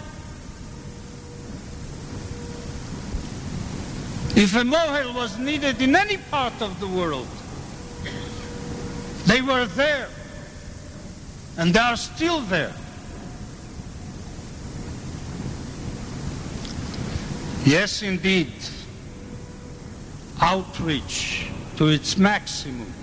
If 4.36 4.54
a 4.54 4.62
mohel 4.62 5.12
was 5.14 5.36
needed 5.36 5.82
in 5.82 5.96
any 5.96 6.16
part 6.16 6.62
of 6.62 6.78
the 6.78 6.86
world, 6.86 7.26
they 9.26 9.42
were 9.42 9.66
there. 9.66 10.08
And 11.56 11.74
they 11.74 11.80
are 11.80 11.96
still 11.96 12.40
there. 12.42 12.72
Yes, 17.64 18.02
indeed, 18.02 18.52
outreach 20.40 21.48
to 21.76 21.88
its 21.88 22.16
maximum 22.16 22.93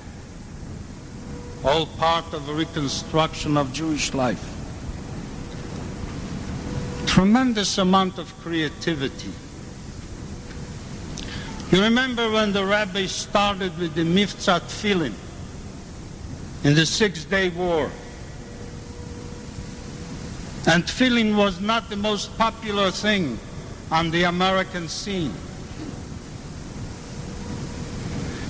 all 1.64 1.86
part 1.86 2.34
of 2.34 2.50
a 2.50 2.54
reconstruction 2.54 3.56
of 3.56 3.72
Jewish 3.72 4.14
life. 4.14 4.44
Tremendous 7.06 7.78
amount 7.78 8.18
of 8.18 8.36
creativity. 8.42 9.32
You 11.72 11.84
remember 11.84 12.32
when 12.32 12.52
the 12.52 12.66
rabbi 12.66 13.06
started 13.06 13.78
with 13.78 13.94
the 13.94 14.02
Mivtza 14.02 14.60
Tefillin 14.62 15.14
in 16.64 16.74
the 16.74 16.86
Six 16.86 17.26
Day 17.26 17.50
War? 17.50 17.92
And 20.68 20.84
tefillin 20.84 21.36
was 21.36 21.60
not 21.60 21.90
the 21.90 21.96
most 21.96 22.36
popular 22.38 22.92
thing 22.92 23.38
on 23.92 24.10
the 24.10 24.24
American 24.24 24.88
scene. 24.88 25.34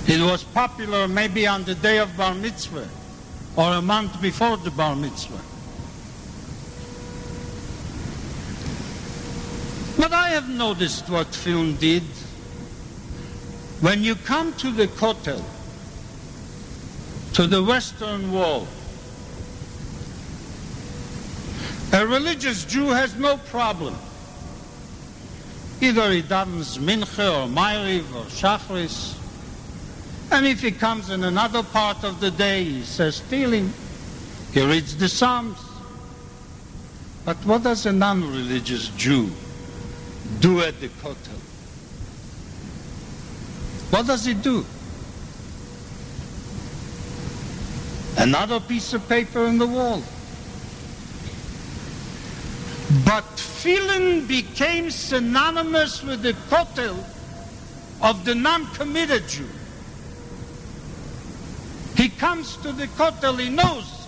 It 0.06 0.20
was 0.20 0.42
popular 0.42 1.06
maybe 1.08 1.46
on 1.46 1.64
the 1.64 1.74
day 1.74 1.98
of 1.98 2.16
Bar 2.16 2.34
Mitzvah 2.34 2.88
or 3.56 3.72
a 3.74 3.82
month 3.82 4.20
before 4.22 4.56
the 4.56 4.70
Bar 4.70 4.96
Mitzvah. 4.96 5.40
But 9.98 10.12
I 10.12 10.28
have 10.30 10.48
noticed 10.48 11.08
what 11.08 11.26
film 11.28 11.76
did. 11.76 12.02
When 13.80 14.02
you 14.02 14.14
come 14.14 14.52
to 14.54 14.70
the 14.70 14.86
Kotel, 14.86 15.42
to 17.34 17.46
the 17.46 17.62
Western 17.62 18.32
Wall, 18.32 18.66
a 21.92 22.06
religious 22.06 22.64
Jew 22.64 22.88
has 22.88 23.16
no 23.16 23.36
problem. 23.36 23.94
Either 25.80 26.10
he 26.10 26.22
davens 26.22 26.78
Mincha 26.78 27.44
or 27.44 27.48
Ma'ariv 27.48 28.14
or 28.14 28.24
Shachris. 28.26 29.18
And 30.32 30.46
if 30.46 30.62
he 30.62 30.70
comes 30.70 31.10
in 31.10 31.24
another 31.24 31.62
part 31.62 32.04
of 32.04 32.18
the 32.18 32.30
day, 32.30 32.64
he 32.64 32.82
says 32.84 33.20
Tehillim. 33.28 33.70
He 34.54 34.64
reads 34.64 34.96
the 34.96 35.06
Psalms. 35.06 35.58
But 37.26 37.36
what 37.44 37.62
does 37.62 37.84
a 37.84 37.92
non-religious 37.92 38.88
Jew 38.96 39.30
do 40.40 40.62
at 40.62 40.80
the 40.80 40.88
Kotel? 40.88 41.38
What 43.90 44.06
does 44.06 44.24
he 44.24 44.32
do? 44.32 44.64
Another 48.16 48.58
piece 48.58 48.94
of 48.94 49.06
paper 49.10 49.44
on 49.44 49.58
the 49.58 49.66
wall. 49.66 50.02
But 53.04 53.24
tefillin 53.36 54.26
became 54.26 54.90
synonymous 54.90 56.02
with 56.02 56.22
the 56.22 56.32
kotel 56.48 57.04
of 58.00 58.24
the 58.24 58.34
non-committed 58.34 59.28
Jew. 59.28 59.48
He 61.96 62.08
comes 62.08 62.56
to 62.58 62.72
the 62.72 62.86
kotel, 62.88 63.38
he 63.38 63.50
knows 63.50 64.06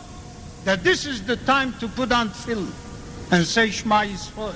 that 0.64 0.82
this 0.82 1.06
is 1.06 1.22
the 1.22 1.36
time 1.36 1.74
to 1.74 1.88
put 1.88 2.10
on 2.12 2.30
tefillin 2.30 2.72
and 3.30 3.46
say 3.46 3.70
Shema 3.70 4.02
Yisrael. 4.02 4.54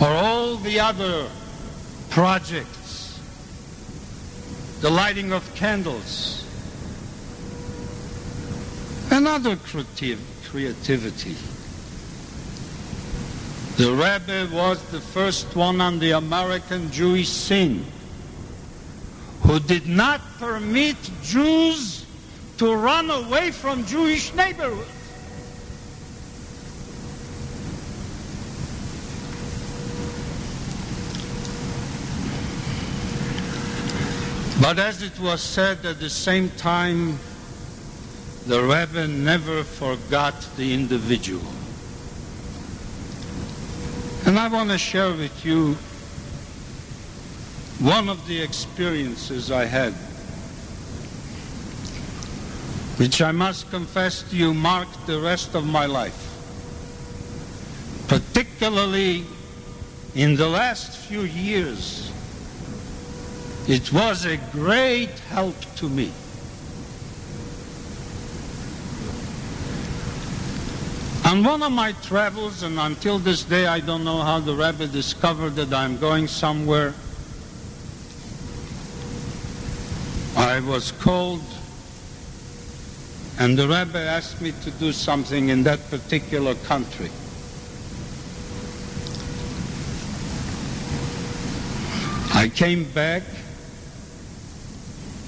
Or 0.00 0.08
all 0.08 0.56
the 0.56 0.80
other 0.80 1.28
projects, 2.10 3.20
the 4.80 4.90
lighting 4.90 5.32
of 5.32 5.54
candles, 5.54 6.44
another 9.10 9.56
creative, 9.56 10.20
creativity. 10.50 11.36
The 13.76 13.92
Rebbe 13.92 14.54
was 14.54 14.82
the 14.90 15.00
first 15.00 15.56
one 15.56 15.80
on 15.80 15.98
the 15.98 16.12
American 16.12 16.90
Jewish 16.90 17.28
scene 17.28 17.84
who 19.50 19.58
did 19.58 19.88
not 19.88 20.20
permit 20.38 20.96
Jews 21.24 22.06
to 22.56 22.72
run 22.72 23.10
away 23.10 23.50
from 23.50 23.84
Jewish 23.84 24.32
neighborhoods. 24.32 24.88
But 34.62 34.78
as 34.78 35.02
it 35.02 35.18
was 35.18 35.40
said 35.40 35.84
at 35.84 35.98
the 35.98 36.10
same 36.10 36.50
time, 36.50 37.18
the 38.46 38.62
Rebbe 38.62 39.08
never 39.08 39.64
forgot 39.64 40.48
the 40.56 40.72
individual. 40.72 41.42
And 44.26 44.38
I 44.38 44.46
want 44.46 44.70
to 44.70 44.78
share 44.78 45.10
with 45.10 45.44
you 45.44 45.76
one 47.80 48.10
of 48.10 48.26
the 48.28 48.38
experiences 48.38 49.50
I 49.50 49.64
had, 49.64 49.94
which 52.98 53.22
I 53.22 53.32
must 53.32 53.70
confess 53.70 54.22
to 54.28 54.36
you 54.36 54.52
marked 54.52 55.06
the 55.06 55.18
rest 55.18 55.54
of 55.54 55.64
my 55.64 55.86
life. 55.86 56.26
Particularly 58.06 59.24
in 60.14 60.36
the 60.36 60.46
last 60.46 60.94
few 61.08 61.22
years, 61.22 62.12
it 63.66 63.90
was 63.94 64.26
a 64.26 64.36
great 64.52 65.18
help 65.30 65.58
to 65.76 65.88
me. 65.88 66.12
On 71.24 71.42
one 71.42 71.62
of 71.62 71.72
my 71.72 71.92
travels, 72.02 72.62
and 72.62 72.78
until 72.78 73.18
this 73.18 73.44
day 73.44 73.66
I 73.66 73.80
don't 73.80 74.04
know 74.04 74.20
how 74.20 74.38
the 74.40 74.54
rabbi 74.54 74.84
discovered 74.86 75.54
that 75.54 75.72
I'm 75.72 75.96
going 75.96 76.28
somewhere, 76.28 76.92
I 80.50 80.58
was 80.58 80.90
called, 80.90 81.44
and 83.38 83.56
the 83.56 83.68
rabbi 83.68 84.00
asked 84.00 84.40
me 84.40 84.52
to 84.64 84.72
do 84.72 84.90
something 84.90 85.48
in 85.48 85.62
that 85.62 85.78
particular 85.90 86.56
country. 86.66 87.08
I 92.34 92.48
came 92.48 92.82
back, 92.90 93.22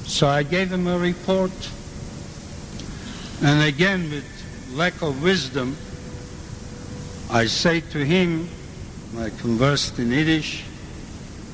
so 0.07 0.27
I 0.27 0.43
gave 0.43 0.73
him 0.73 0.89
a 0.89 0.99
report, 0.99 1.53
and 3.45 3.63
again 3.63 4.11
with 4.11 4.27
lack 4.73 5.01
of 5.03 5.23
wisdom, 5.23 5.77
I 7.31 7.47
say 7.47 7.81
to 7.93 8.05
him, 8.05 8.49
I 9.17 9.31
conversed 9.31 10.01
in 10.01 10.11
Yiddish, 10.11 10.65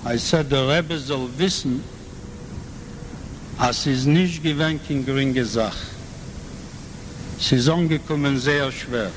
I 0.06 0.16
said, 0.16 0.48
der 0.48 0.74
Rebbe 0.74 0.98
soll 0.98 1.28
wissen, 1.28 1.82
as 3.58 3.86
is 3.86 4.06
nicht 4.06 4.42
gewinnt 4.42 4.88
in. 4.88 5.04
Es 7.40 7.52
ist 7.52 7.68
angekommen 7.68 8.38
sehr 8.38 8.70
schwer. 8.72 9.10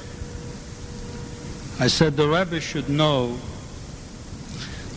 I 1.79 1.87
said, 1.87 2.15
the 2.15 2.27
Rebbe 2.27 2.59
should 2.61 2.89
know 2.89 3.37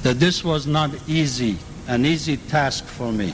that 0.02 0.20
this 0.20 0.44
was 0.44 0.66
not 0.66 0.90
easy, 1.08 1.56
an 1.88 2.04
easy 2.04 2.36
task 2.36 2.84
for 2.84 3.10
me. 3.10 3.32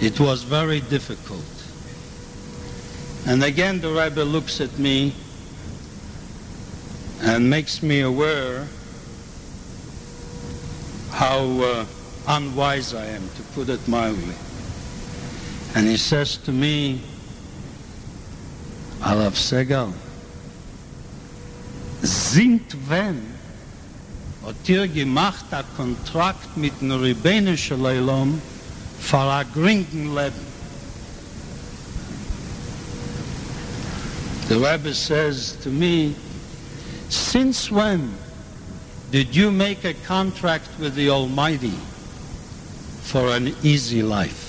It 0.00 0.20
was 0.20 0.42
very 0.42 0.80
difficult. 0.80 1.40
And 3.26 3.42
again, 3.42 3.80
the 3.80 3.88
Rebbe 3.88 4.20
looks 4.22 4.60
at 4.60 4.78
me 4.78 5.14
and 7.22 7.48
makes 7.48 7.82
me 7.82 8.00
aware 8.00 8.66
how 11.10 11.38
uh, 11.62 11.86
unwise 12.28 12.92
I 12.92 13.06
am, 13.06 13.22
to 13.36 13.42
put 13.54 13.70
it 13.70 13.86
mildly. 13.88 14.34
And 15.74 15.88
he 15.88 15.96
says 15.96 16.36
to 16.38 16.52
me, 16.52 17.00
Alav 19.00 19.34
Segal, 19.34 19.92
sind 22.02 22.74
wenn 22.88 23.34
hat 24.44 24.68
ihr 24.68 24.86
gemacht 24.86 25.46
a 25.52 25.62
Kontrakt 25.76 26.56
mit 26.56 26.80
dem 26.80 26.92
Rebbenische 26.92 27.76
Leilom 27.76 28.40
für 29.00 29.18
a 29.18 29.42
gringen 29.42 30.14
Leben. 30.14 30.54
The 34.48 34.58
Rebbe 34.58 34.92
says 34.92 35.56
to 35.62 35.70
me, 35.70 36.14
since 37.08 37.70
when 37.70 38.12
did 39.10 39.34
you 39.34 39.50
make 39.50 39.84
a 39.84 39.94
contract 40.06 40.68
with 40.78 40.94
the 40.94 41.08
Almighty 41.08 41.78
for 43.02 43.30
an 43.30 43.54
easy 43.62 44.02
life? 44.02 44.43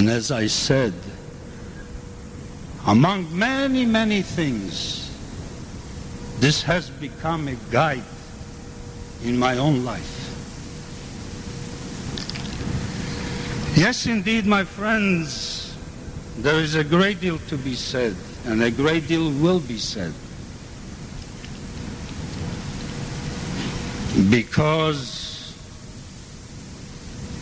And 0.00 0.08
as 0.08 0.30
I 0.30 0.46
said, 0.46 0.94
among 2.86 3.38
many, 3.38 3.84
many 3.84 4.22
things, 4.22 5.10
this 6.38 6.62
has 6.62 6.88
become 6.88 7.48
a 7.48 7.54
guide 7.70 8.02
in 9.22 9.36
my 9.36 9.58
own 9.58 9.84
life. 9.84 10.16
Yes, 13.76 14.06
indeed, 14.06 14.46
my 14.46 14.64
friends, 14.64 15.76
there 16.38 16.60
is 16.60 16.76
a 16.76 16.82
great 16.82 17.20
deal 17.20 17.36
to 17.48 17.58
be 17.58 17.74
said, 17.74 18.16
and 18.46 18.62
a 18.62 18.70
great 18.70 19.06
deal 19.06 19.30
will 19.30 19.60
be 19.60 19.76
said. 19.76 20.14
Because 24.30 25.54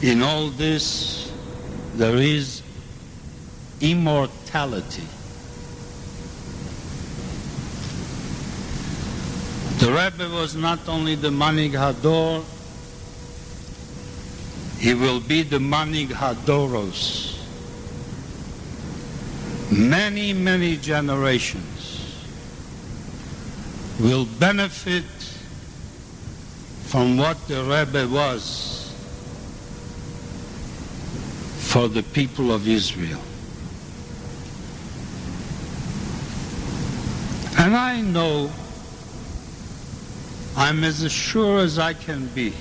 in 0.03 0.25
all 0.25 0.49
this 0.49 1.28
there 1.99 2.17
is 2.17 2.63
immortality. 3.81 5.03
The 9.79 9.91
Rebbe 9.91 10.33
was 10.33 10.55
not 10.55 10.89
only 10.89 11.17
the 11.17 11.31
Manhig 11.31 11.73
Hador, 11.73 12.45
he 14.79 14.95
will 14.95 15.19
be 15.19 15.43
the 15.43 15.59
Manhig 15.59 16.11
Hadoros. 16.11 17.37
Many, 19.73 20.33
many 20.33 20.77
generations 20.77 22.15
will 23.99 24.25
benefit 24.39 25.05
from 26.85 27.17
what 27.17 27.37
the 27.49 27.65
Rebbe 27.65 28.07
was 28.07 28.78
for 31.79 31.87
the 31.87 32.03
people 32.03 32.51
of 32.51 32.67
Israel. 32.67 33.21
And 37.57 37.77
I 37.77 38.01
know 38.01 38.51
I'm 40.57 40.83
as 40.83 41.13
sure 41.13 41.61
as 41.61 41.79
I 41.79 41.93
can 41.93 42.27
be 42.35 42.53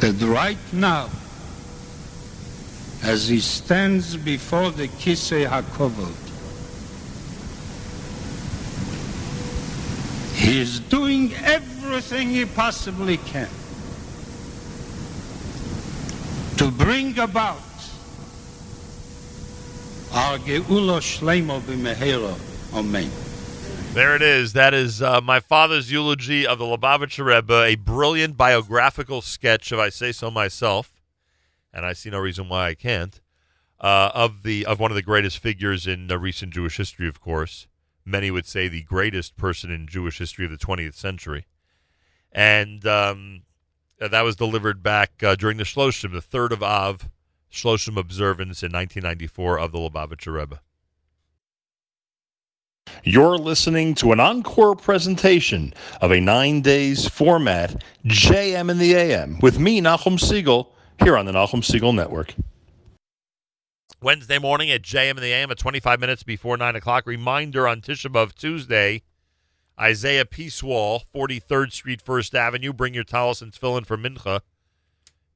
that 0.00 0.14
right 0.22 0.56
now, 0.72 1.10
as 3.02 3.28
he 3.28 3.40
stands 3.40 4.16
before 4.16 4.70
the 4.70 4.88
Kisei 4.88 5.46
HaKovod, 5.46 6.16
he 10.34 10.62
is 10.62 10.80
doing 10.80 11.34
everything 11.44 12.30
he 12.30 12.46
possibly 12.46 13.18
can 13.18 13.50
to 16.64 16.70
bring 16.70 17.18
about 17.18 17.60
our. 20.14 20.38
Amen. 22.72 23.10
There 23.92 24.16
it 24.16 24.22
is. 24.22 24.54
That 24.54 24.72
is 24.72 25.02
uh, 25.02 25.20
my 25.20 25.40
father's 25.40 25.92
eulogy 25.92 26.46
of 26.46 26.58
the 26.58 26.64
Lubavitcher 26.64 27.26
Rebbe, 27.26 27.62
a 27.62 27.74
brilliant 27.74 28.38
biographical 28.38 29.20
sketch, 29.20 29.72
if 29.72 29.78
I 29.78 29.90
say 29.90 30.10
so 30.10 30.30
myself, 30.30 31.02
and 31.72 31.84
I 31.84 31.92
see 31.92 32.08
no 32.08 32.18
reason 32.18 32.48
why 32.48 32.68
I 32.68 32.74
can't, 32.74 33.20
uh, 33.80 34.10
of 34.14 34.42
the 34.42 34.64
of 34.64 34.80
one 34.80 34.90
of 34.90 34.94
the 34.94 35.02
greatest 35.02 35.38
figures 35.38 35.86
in 35.86 36.08
recent 36.08 36.54
Jewish 36.54 36.78
history, 36.78 37.08
of 37.08 37.20
course. 37.20 37.66
Many 38.06 38.30
would 38.30 38.46
say 38.46 38.68
the 38.68 38.82
greatest 38.82 39.36
person 39.36 39.70
in 39.70 39.86
Jewish 39.86 40.18
history 40.18 40.46
of 40.46 40.50
the 40.50 40.56
20th 40.56 40.94
century, 40.94 41.46
and 42.32 42.86
um, 42.86 43.42
that 44.08 44.22
was 44.22 44.36
delivered 44.36 44.82
back 44.82 45.22
uh, 45.22 45.34
during 45.34 45.56
the 45.56 45.64
Shloshim, 45.64 46.12
the 46.12 46.20
third 46.20 46.52
of 46.52 46.62
Av 46.62 47.08
Shloshim 47.52 47.96
observance 47.96 48.62
in 48.62 48.72
1994 48.72 49.58
of 49.58 49.72
the 49.72 49.78
Lubavitcher 49.78 50.34
Rebbe. 50.34 50.60
You're 53.02 53.38
listening 53.38 53.94
to 53.96 54.12
an 54.12 54.20
encore 54.20 54.76
presentation 54.76 55.72
of 56.00 56.10
a 56.10 56.20
nine 56.20 56.60
days 56.60 57.08
format, 57.08 57.82
JM 58.06 58.70
in 58.70 58.78
the 58.78 58.94
AM, 58.94 59.38
with 59.40 59.58
me, 59.58 59.80
Nachum 59.80 60.18
Segal, 60.18 60.68
here 61.02 61.16
on 61.16 61.26
the 61.26 61.32
Nachum 61.32 61.62
Segal 61.62 61.94
Network. 61.94 62.34
Wednesday 64.00 64.38
morning 64.38 64.70
at 64.70 64.82
JM 64.82 65.12
in 65.12 65.22
the 65.22 65.32
AM 65.32 65.50
at 65.50 65.58
25 65.58 65.98
minutes 65.98 66.22
before 66.22 66.58
9 66.58 66.76
o'clock. 66.76 67.06
Reminder 67.06 67.66
on 67.66 67.80
Tisha 67.80 68.12
B'Av 68.12 68.34
Tuesday, 68.34 69.02
Isaiah 69.80 70.24
Peace 70.24 70.62
Wall, 70.62 71.02
43rd 71.14 71.72
Street, 71.72 72.00
First 72.00 72.34
Avenue. 72.34 72.72
Bring 72.72 72.94
your 72.94 73.04
talis 73.04 73.42
and 73.42 73.52
tefillin 73.52 73.84
for 73.84 73.96
Mincha. 73.96 74.40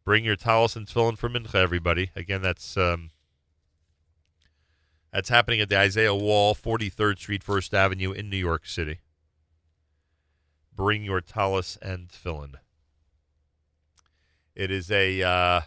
Bring 0.05 0.25
your 0.25 0.37
talis 0.37 0.77
and 0.77 0.87
tefillin 0.87 1.19
for 1.19 1.29
Mincha, 1.29 1.57
everybody. 1.57 2.11
Again, 2.15 2.41
that's 2.41 2.77
um, 2.77 3.11
that's 5.13 5.29
happening 5.29 5.61
at 5.61 5.69
the 5.69 5.79
Isaiah 5.79 6.15
Wall, 6.15 6.55
43rd 6.55 7.19
Street, 7.19 7.43
First 7.43 7.75
Avenue 7.75 8.13
in 8.13 8.31
New 8.31 8.37
York 8.37 8.67
City. 8.67 9.01
Bring 10.75 11.03
your 11.03 11.21
talis 11.21 11.77
and 11.83 12.09
tefillin. 12.09 12.55
It 14.55 14.71
is 14.71 14.91
a 14.91 15.23
uh, 15.23 15.61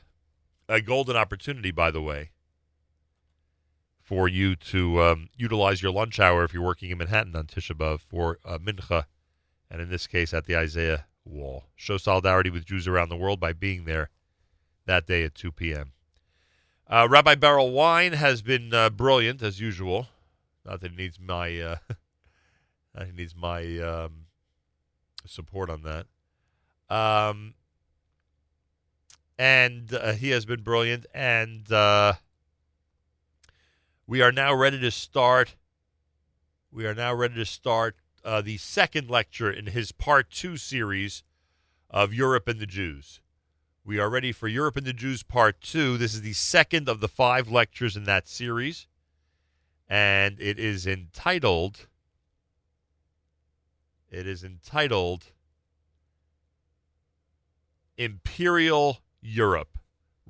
a 0.70 0.82
golden 0.82 1.18
opportunity, 1.18 1.72
by 1.72 1.92
the 1.92 2.02
way, 2.02 2.32
for 4.12 4.28
you 4.28 4.58
to 4.58 5.02
um, 5.02 5.30
utilize 5.38 5.82
your 5.82 5.94
lunch 5.94 6.20
hour 6.20 6.44
if 6.44 6.54
you're 6.54 6.62
working 6.62 6.92
in 6.92 6.98
Manhattan 6.98 7.34
on 7.34 7.46
Tisha 7.46 7.74
B'av 7.74 8.02
for 8.02 8.40
uh, 8.44 8.58
mincha, 8.58 9.06
and 9.70 9.80
in 9.80 9.90
this 9.90 10.06
case 10.06 10.34
at 10.34 10.44
the 10.44 10.58
Isaiah 10.58 11.06
Wall. 11.24 11.64
Show 11.78 11.96
solidarity 11.96 12.50
with 12.50 12.66
Jews 12.66 12.90
around 12.90 13.08
the 13.08 13.16
world 13.16 13.40
by 13.40 13.54
being 13.54 13.86
there 13.86 14.10
that 14.86 15.08
day 15.08 15.24
at 15.24 15.34
2 15.34 15.54
p.m. 15.54 15.94
Uh, 16.90 17.08
Rabbi 17.10 17.36
Berel 17.36 17.72
Wein 17.72 18.12
has 18.12 18.42
been 18.42 18.74
uh, 18.74 18.90
brilliant 18.90 19.42
as 19.42 19.62
usual. 19.62 20.08
Not 20.66 20.82
that 20.82 20.92
he 20.92 20.98
needs 20.98 21.18
my 21.18 21.58
uh, 21.62 21.76
he 23.06 23.14
needs 23.14 23.34
my 23.34 23.80
um, 23.80 24.26
support 25.26 25.70
on 25.70 25.84
that. 25.84 26.08
Um, 26.94 27.54
and 29.40 29.94
uh, 29.94 30.12
he 30.12 30.32
has 30.32 30.46
been 30.46 30.64
brilliant. 30.64 31.06
And 31.14 31.72
uh, 31.72 32.16
we 34.08 34.22
are 34.22 34.32
now 34.32 34.54
ready 34.54 34.80
to 34.80 34.92
start. 34.92 35.56
We 36.72 36.86
are 36.86 36.96
now 36.96 37.14
ready 37.14 37.36
to 37.36 37.46
start 37.46 37.96
uh, 38.24 38.42
the 38.42 38.58
second 38.58 39.10
lecture 39.10 39.52
in 39.52 39.68
his 39.68 39.92
part 39.92 40.30
two 40.30 40.58
series 40.58 41.24
of 41.90 42.14
Europe 42.14 42.48
and 42.48 42.60
the 42.60 42.66
Jews. 42.66 43.20
We 43.84 44.00
are 44.00 44.10
ready 44.10 44.32
for 44.32 44.48
Europe 44.48 44.78
and 44.78 44.86
the 44.86 44.94
Jews 44.94 45.24
Part 45.24 45.60
2. 45.62 45.98
This 45.98 46.14
is 46.14 46.22
the 46.22 46.34
second 46.34 46.88
of 46.88 47.00
the 47.00 47.08
five 47.08 47.50
lectures 47.50 47.98
in 47.98 48.04
that 48.04 48.28
series, 48.28 48.88
and 49.90 50.40
it 50.40 50.60
is 50.60 50.86
entitled 50.86 51.88
it 54.12 54.28
is 54.28 54.44
entitled 54.44 55.32
Imperial 57.98 59.00
Europe. 59.22 59.71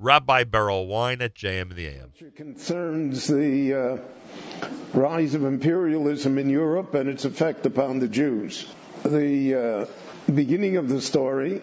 Rabbi 0.02 0.42
Berel 0.42 0.88
Wein 0.88 1.22
at 1.22 1.36
JM 1.36 1.76
the 1.76 1.86
AM. 1.86 2.10
concerns 2.34 3.28
the 3.28 3.72
uh, 3.72 4.68
rise 4.94 5.34
of 5.34 5.44
imperialism 5.44 6.38
in 6.38 6.50
Europe 6.50 6.94
and 6.94 7.08
its 7.08 7.24
effect 7.24 7.66
upon 7.66 8.00
the 8.00 8.08
Jews. 8.08 8.66
The 9.04 9.54
uh, 9.54 10.32
beginning 10.32 10.76
of 10.76 10.88
the 10.88 11.00
story 11.00 11.62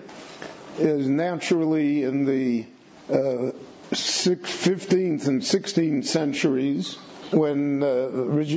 is 0.78 1.06
naturally 1.06 2.04
in 2.04 2.24
the 2.24 2.66
uh, 3.10 3.52
15th 3.92 5.28
and 5.28 5.42
16th 5.42 6.06
centuries 6.06 6.96
when 7.32 7.84
uh, 7.84 8.08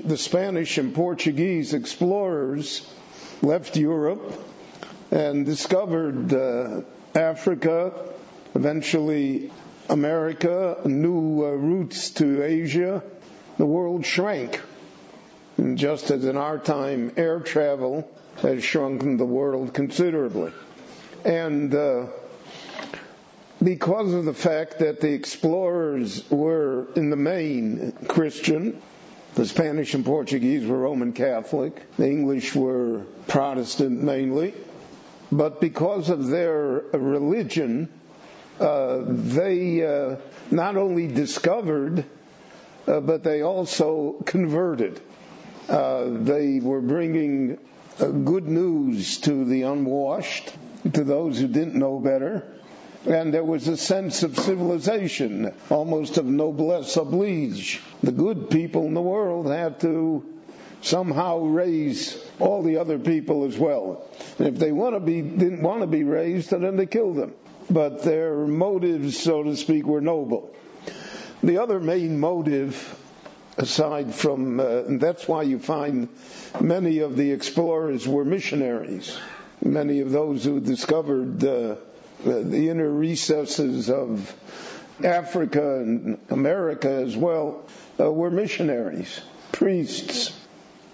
the 0.05 0.17
Spanish 0.17 0.79
and 0.79 0.95
Portuguese 0.95 1.75
explorers 1.75 2.89
left 3.43 3.77
Europe 3.77 4.33
and 5.11 5.45
discovered 5.45 6.33
uh, 6.33 6.83
Africa, 7.17 7.93
eventually 8.55 9.51
America, 9.89 10.79
new 10.85 11.45
uh, 11.45 11.51
routes 11.51 12.11
to 12.11 12.43
Asia, 12.43 13.03
the 13.59 13.67
world 13.67 14.07
shrank. 14.07 14.61
And 15.57 15.77
just 15.77 16.11
as 16.11 16.25
in 16.25 16.37
our 16.37 16.59
time, 16.59 17.13
air 17.17 17.41
travel 17.41 18.09
has 18.41 18.65
shrunken 18.65 19.17
the 19.17 19.27
world 19.27 19.75
considerably. 19.75 20.53
And 21.25 21.75
uh, 21.75 22.07
because 23.63 24.13
of 24.13 24.25
the 24.25 24.35
fact 24.35 24.79
that 24.81 25.01
the 25.01 25.13
explorers 25.13 26.29
were, 26.31 26.87
in 26.97 27.11
the 27.11 27.17
main, 27.17 27.93
Christian, 28.09 28.81
the 29.35 29.47
Spanish 29.47 29.95
and 29.95 30.05
Portuguese 30.05 30.67
were 30.67 30.79
Roman 30.79 31.13
Catholic, 31.13 31.97
the 31.97 32.09
English 32.09 32.55
were 32.55 33.03
Protestant 33.29 34.03
mainly, 34.03 34.55
but 35.31 35.61
because 35.61 36.11
of 36.11 36.29
their 36.29 36.85
religion, 36.93 37.89
they 38.59 39.85
uh, 39.85 40.17
not 40.51 40.77
only 40.77 41.07
discovered, 41.09 42.05
uh, 42.87 43.01
but 43.01 43.23
they 43.23 43.43
also 43.43 44.23
converted. 44.25 45.01
Uh, 45.69 46.05
they 46.09 46.61
were 46.61 46.81
bringing 46.81 47.59
uh, 47.99 48.07
good 48.07 48.47
news 48.49 49.19
to 49.19 49.45
the 49.45 49.63
unwashed 49.63 50.53
to 50.93 51.05
those 51.05 51.39
who 51.39 51.47
didn't 51.47 51.75
know 51.75 52.01
better. 52.01 52.47
And 53.07 53.35
there 53.35 53.45
was 53.45 53.67
a 53.67 53.77
sense 53.77 54.23
of 54.23 54.39
civilization, 54.39 55.53
almost 55.71 56.19
of 56.19 56.27
noblesse 56.27 56.97
oblige. 56.97 57.81
The 58.03 58.13
good 58.13 58.51
people 58.51 58.87
in 58.87 58.95
the 58.95 59.03
world 59.03 59.47
had 59.47 59.81
to 59.81 60.25
somehow 60.83 61.39
raise 61.39 62.17
all 62.39 62.63
the 62.63 62.77
other 62.77 62.99
people 62.99 63.45
as 63.45 63.57
well. 63.57 64.07
And 64.39 64.49
if 64.49 64.59
they 64.59 64.73
want 64.73 64.95
to 64.95 65.01
be, 65.01 65.21
didn't 65.21 65.63
want 65.63 65.81
to 65.81 65.87
be 65.87 66.05
raised, 66.05 66.51
then 66.51 66.77
they 66.77 66.87
killed 66.87 67.17
them. 67.17 67.35
But 67.73 68.03
their 68.03 68.47
motives, 68.47 69.19
so 69.19 69.43
to 69.43 69.57
speak, 69.57 69.87
were 69.87 70.01
noble. 70.01 70.55
The 71.43 71.59
other 71.59 71.81
main 71.81 72.21
motive, 72.21 72.77
aside 73.57 74.15
from, 74.15 74.61
uh, 74.61 74.83
that's 74.89 75.27
why 75.27 75.43
you 75.43 75.59
find 75.59 76.09
many 76.61 76.99
of 77.01 77.17
the 77.17 77.33
explorers 77.33 78.07
were 78.07 78.25
missionaries 78.25 79.19
many 79.65 80.01
of 80.01 80.11
those 80.11 80.45
who 80.45 80.61
discovered 80.61 81.43
uh, 81.45 81.77
the 82.25 82.69
inner 82.69 82.91
recesses 82.91 83.91
of 83.91 84.35
Africa 85.03 85.77
and 85.77 86.19
America 86.31 86.89
as 86.89 87.17
well 87.17 87.65
uh, 87.99 88.11
were 88.11 88.31
missionaries, 88.31 89.21
priests 89.53 90.37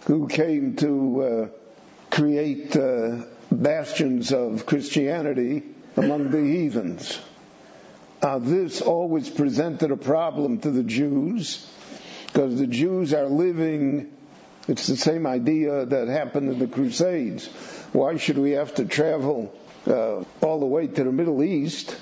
who 0.07 0.29
came 0.29 0.77
to 0.77 1.23
uh, 1.23 1.49
create 2.11 2.77
uh, 2.77 3.25
bastions 3.51 4.33
of 4.33 4.67
Christianity 4.67 5.63
among 5.99 6.31
the 6.31 6.41
heathens. 6.41 7.19
Uh, 8.23 8.39
this 8.39 8.81
always 8.81 9.29
presented 9.29 9.91
a 9.91 9.97
problem 9.97 10.59
to 10.59 10.71
the 10.71 10.83
Jews 10.83 11.67
because 12.27 12.59
the 12.59 12.67
Jews 12.67 13.15
are 13.15 13.27
living, 13.27 14.13
it's 14.69 14.87
the 14.87 14.97
same 14.97 15.27
idea 15.27 15.87
that 15.87 16.09
happened 16.09 16.51
in 16.51 16.59
the 16.59 16.67
Crusades. 16.67 17.47
Why 17.93 18.17
should 18.17 18.39
we 18.39 18.53
have 18.53 18.75
to 18.77 18.85
travel 18.85 19.55
uh, 19.87 20.25
all 20.41 20.61
the 20.61 20.67
way 20.67 20.87
to 20.87 21.05
the 21.05 21.13
Middle 21.13 21.43
East 21.43 21.97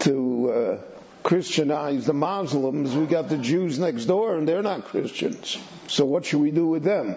to 0.00 0.50
uh, 0.50 0.78
Christianize 1.22 2.06
the 2.06 2.14
Muslims? 2.14 2.94
We 2.94 3.06
got 3.06 3.28
the 3.28 3.38
Jews 3.38 3.78
next 3.78 4.04
door 4.04 4.36
and 4.36 4.46
they're 4.46 4.62
not 4.62 4.84
Christians. 4.84 5.58
So 5.88 6.04
what 6.04 6.26
should 6.26 6.40
we 6.40 6.50
do 6.50 6.66
with 6.66 6.84
them? 6.84 7.16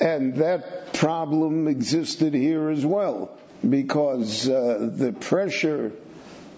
And 0.00 0.36
that 0.36 0.94
problem 0.94 1.68
existed 1.68 2.34
here 2.34 2.70
as 2.70 2.84
well 2.84 3.38
because 3.68 4.48
uh, 4.48 4.90
the 4.92 5.12
pressure 5.12 5.92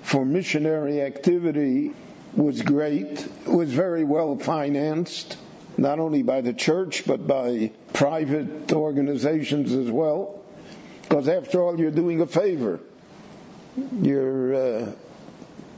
for 0.02 0.25
missionary 0.25 1.02
activity 1.02 1.92
was 2.34 2.62
great, 2.62 3.26
was 3.47 3.73
very 3.73 4.05
well 4.05 4.36
financed, 4.36 5.36
not 5.76 5.99
only 5.99 6.23
by 6.23 6.41
the 6.41 6.52
church 6.52 7.05
but 7.07 7.26
by 7.26 7.73
private 7.92 8.73
organizations 8.73 9.73
as 9.73 9.91
well. 9.91 10.42
Because 11.02 11.28
after 11.28 11.62
all, 11.62 11.78
you're 11.78 11.91
doing 11.91 12.20
a 12.20 12.26
favor. 12.26 12.81
You're 14.00 14.55
uh, 14.55 14.92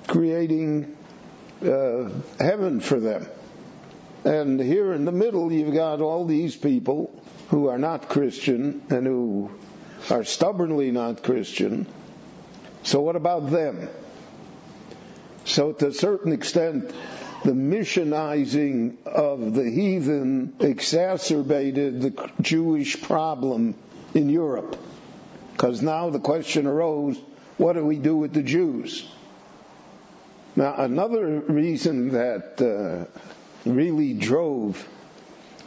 creating 0.07 0.97
uh, 1.63 2.11
heaven 2.39 2.81
for 2.81 2.99
them. 2.99 3.27
And 4.25 4.59
here 4.61 4.93
in 4.93 5.05
the 5.05 5.13
middle, 5.13 5.53
you've 5.53 5.75
got 5.75 6.01
all 6.01 6.25
these 6.25 6.57
people 6.57 7.11
who 7.49 7.69
are 7.69 7.79
not 7.79 8.09
Christian 8.09 8.83
and 8.91 9.07
who 9.07 9.51
are 10.11 10.25
stubbornly 10.25 10.91
not 10.91 11.23
Christian. 11.23 11.87
So 12.83 13.01
what 13.01 13.17
about 13.17 13.51
them? 13.51 13.89
So 15.45 15.73
to 15.73 15.89
a 15.89 15.93
certain 15.93 16.33
extent, 16.33 16.93
the 17.45 17.53
missionizing 17.53 19.05
of 19.07 19.55
the 19.55 19.69
heathen 19.71 20.55
exacerbated 20.61 22.01
the 22.03 22.31
Jewish 22.41 23.01
problem 23.03 23.75
in 24.15 24.29
Europe. 24.29 24.77
Because 25.53 25.83
now 25.83 26.11
the 26.11 26.21
question 26.21 26.67
arose, 26.67 27.19
what 27.57 27.75
do 27.75 27.85
we 27.85 27.97
do 27.97 28.17
with 28.17 28.33
the 28.33 28.43
Jews? 28.43 29.07
Now, 30.57 30.75
another 30.77 31.41
reason 31.41 32.11
that 32.11 32.61
uh, 32.61 33.69
really 33.69 34.15
drove 34.15 34.87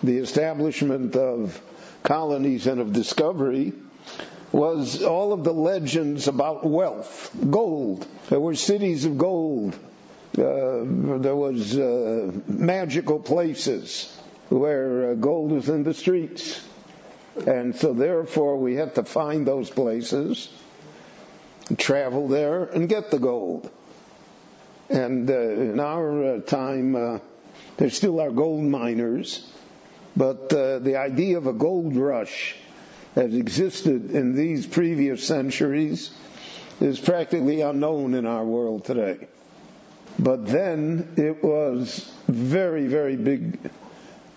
the 0.04 0.18
establishment 0.18 1.16
of 1.16 1.62
colonies 2.04 2.68
and 2.68 2.82
of 2.82 2.92
discovery 2.94 3.74
was 4.52 5.02
all 5.02 5.32
of 5.32 5.44
the 5.44 5.54
legends 5.54 6.28
about 6.28 6.66
wealth, 6.66 7.32
gold. 7.50 8.06
There 8.30 8.40
were 8.40 8.56
cities 8.56 9.06
of 9.06 9.18
gold. 9.18 9.74
Uh, 10.38 10.84
there 11.20 11.36
was 11.36 11.78
uh, 11.78 12.32
magical 12.48 13.20
places 13.20 14.18
where 14.50 15.12
uh, 15.12 15.14
gold 15.16 15.52
was 15.52 15.70
in 15.70 15.84
the 15.84 15.94
streets. 15.94 16.62
And 17.48 17.76
so 17.76 17.94
therefore 17.94 18.58
we 18.58 18.76
had 18.76 18.96
to 18.96 19.04
find 19.04 19.48
those 19.48 19.70
places, 19.70 20.50
travel 21.78 22.28
there 22.28 22.66
and 22.66 22.90
get 22.90 23.10
the 23.12 23.20
gold. 23.20 23.70
And 24.90 25.30
uh, 25.30 25.34
in 25.34 25.80
our 25.80 26.36
uh, 26.36 26.40
time, 26.42 26.96
uh, 26.96 27.20
there 27.78 27.90
still 27.90 28.20
are 28.20 28.32
gold 28.32 28.64
miners, 28.64 29.50
but 30.18 30.50
the 30.50 30.98
idea 30.98 31.38
of 31.38 31.48
a 31.48 31.54
gold 31.54 31.96
rush 31.96 32.56
has 33.16 33.34
existed 33.34 34.12
in 34.12 34.36
these 34.36 34.66
previous 34.66 35.26
centuries 35.26 36.12
is 36.80 37.00
practically 37.00 37.62
unknown 37.62 38.14
in 38.14 38.26
our 38.26 38.44
world 38.44 38.86
today. 38.86 39.28
But 40.18 40.48
then 40.48 41.14
it 41.18 41.44
was 41.44 42.10
very, 42.28 42.88
very 42.88 43.16
big. 43.16 43.60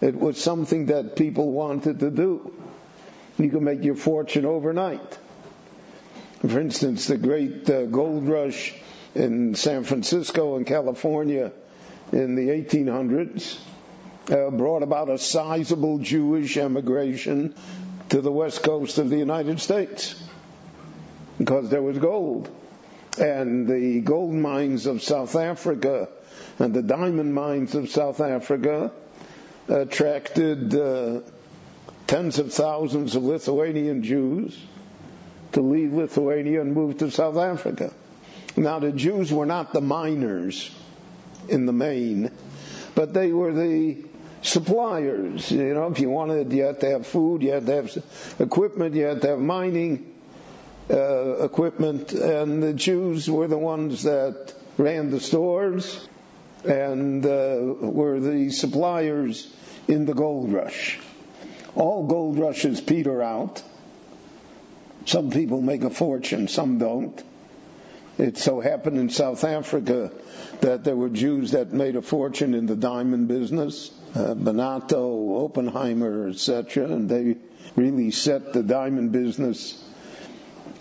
It 0.00 0.18
was 0.18 0.40
something 0.40 0.86
that 0.86 1.16
people 1.16 1.52
wanted 1.52 2.00
to 2.00 2.10
do. 2.10 2.52
You 3.38 3.50
can 3.50 3.64
make 3.64 3.82
your 3.82 3.96
fortune 3.96 4.44
overnight. 4.44 5.18
For 6.46 6.60
instance, 6.60 7.06
the 7.06 7.16
great 7.16 7.68
uh, 7.70 7.86
gold 7.86 8.28
rush 8.28 8.74
in 9.14 9.54
San 9.54 9.84
Francisco 9.84 10.56
and 10.56 10.66
California 10.66 11.52
in 12.12 12.34
the 12.34 12.48
1800s 12.48 13.58
uh, 14.30 14.50
brought 14.50 14.82
about 14.82 15.08
a 15.08 15.18
sizable 15.18 15.98
Jewish 15.98 16.56
emigration 16.56 17.54
to 18.10 18.20
the 18.20 18.32
west 18.32 18.62
coast 18.62 18.98
of 18.98 19.10
the 19.10 19.16
United 19.16 19.60
States 19.60 20.20
because 21.38 21.70
there 21.70 21.82
was 21.82 21.98
gold. 21.98 22.50
And 23.18 23.68
the 23.68 24.00
gold 24.00 24.34
mines 24.34 24.86
of 24.86 25.02
South 25.02 25.36
Africa 25.36 26.08
and 26.58 26.74
the 26.74 26.82
diamond 26.82 27.34
mines 27.34 27.74
of 27.74 27.88
South 27.88 28.20
Africa 28.20 28.92
attracted 29.68 30.74
uh, 30.74 31.20
tens 32.06 32.38
of 32.38 32.52
thousands 32.52 33.14
of 33.16 33.22
Lithuanian 33.22 34.02
Jews 34.02 34.58
to 35.52 35.62
leave 35.62 35.92
Lithuania 35.92 36.60
and 36.60 36.74
move 36.74 36.98
to 36.98 37.10
South 37.10 37.36
Africa. 37.36 37.92
Now, 38.56 38.78
the 38.78 38.92
Jews 38.92 39.32
were 39.32 39.46
not 39.46 39.72
the 39.72 39.80
miners 39.80 40.70
in 41.48 41.66
the 41.66 41.72
main, 41.72 42.30
but 42.94 43.12
they 43.14 43.32
were 43.32 43.52
the 43.52 44.04
suppliers. 44.44 45.50
You 45.50 45.74
know, 45.74 45.88
if 45.88 45.98
you 45.98 46.10
wanted, 46.10 46.52
you 46.52 46.64
had 46.64 46.80
to 46.80 46.90
have 46.90 47.06
food, 47.06 47.42
you 47.42 47.52
had 47.52 47.66
to 47.66 47.74
have 47.74 48.04
equipment, 48.38 48.94
you 48.94 49.04
had 49.04 49.22
to 49.22 49.28
have 49.28 49.40
mining 49.40 50.12
uh, 50.90 51.44
equipment, 51.44 52.12
and 52.12 52.62
the 52.62 52.74
Jews 52.74 53.28
were 53.28 53.48
the 53.48 53.58
ones 53.58 54.02
that 54.04 54.54
ran 54.76 55.10
the 55.10 55.20
stores 55.20 56.08
and 56.64 57.24
uh, 57.24 57.58
were 57.80 58.20
the 58.20 58.50
suppliers 58.50 59.50
in 59.88 60.04
the 60.04 60.14
gold 60.14 60.52
rush. 60.52 60.98
All 61.74 62.06
gold 62.06 62.38
rushes 62.38 62.80
peter 62.80 63.22
out. 63.22 63.62
Some 65.06 65.30
people 65.30 65.60
make 65.60 65.84
a 65.84 65.90
fortune, 65.90 66.48
some 66.48 66.78
don't. 66.78 67.22
It 68.16 68.38
so 68.38 68.60
happened 68.60 68.98
in 68.98 69.10
South 69.10 69.42
Africa 69.44 70.12
that 70.60 70.84
there 70.84 70.96
were 70.96 71.08
Jews 71.08 71.50
that 71.50 71.72
made 71.72 71.96
a 71.96 72.02
fortune 72.02 72.54
in 72.54 72.66
the 72.66 72.76
diamond 72.76 73.26
business, 73.26 73.90
uh, 74.14 74.34
Barnato, 74.34 75.44
Oppenheimer, 75.44 76.28
etc., 76.28 76.84
and 76.84 77.08
they 77.08 77.36
really 77.76 78.10
set 78.10 78.52
the 78.52 78.62
diamond 78.62 79.12
business 79.12 79.82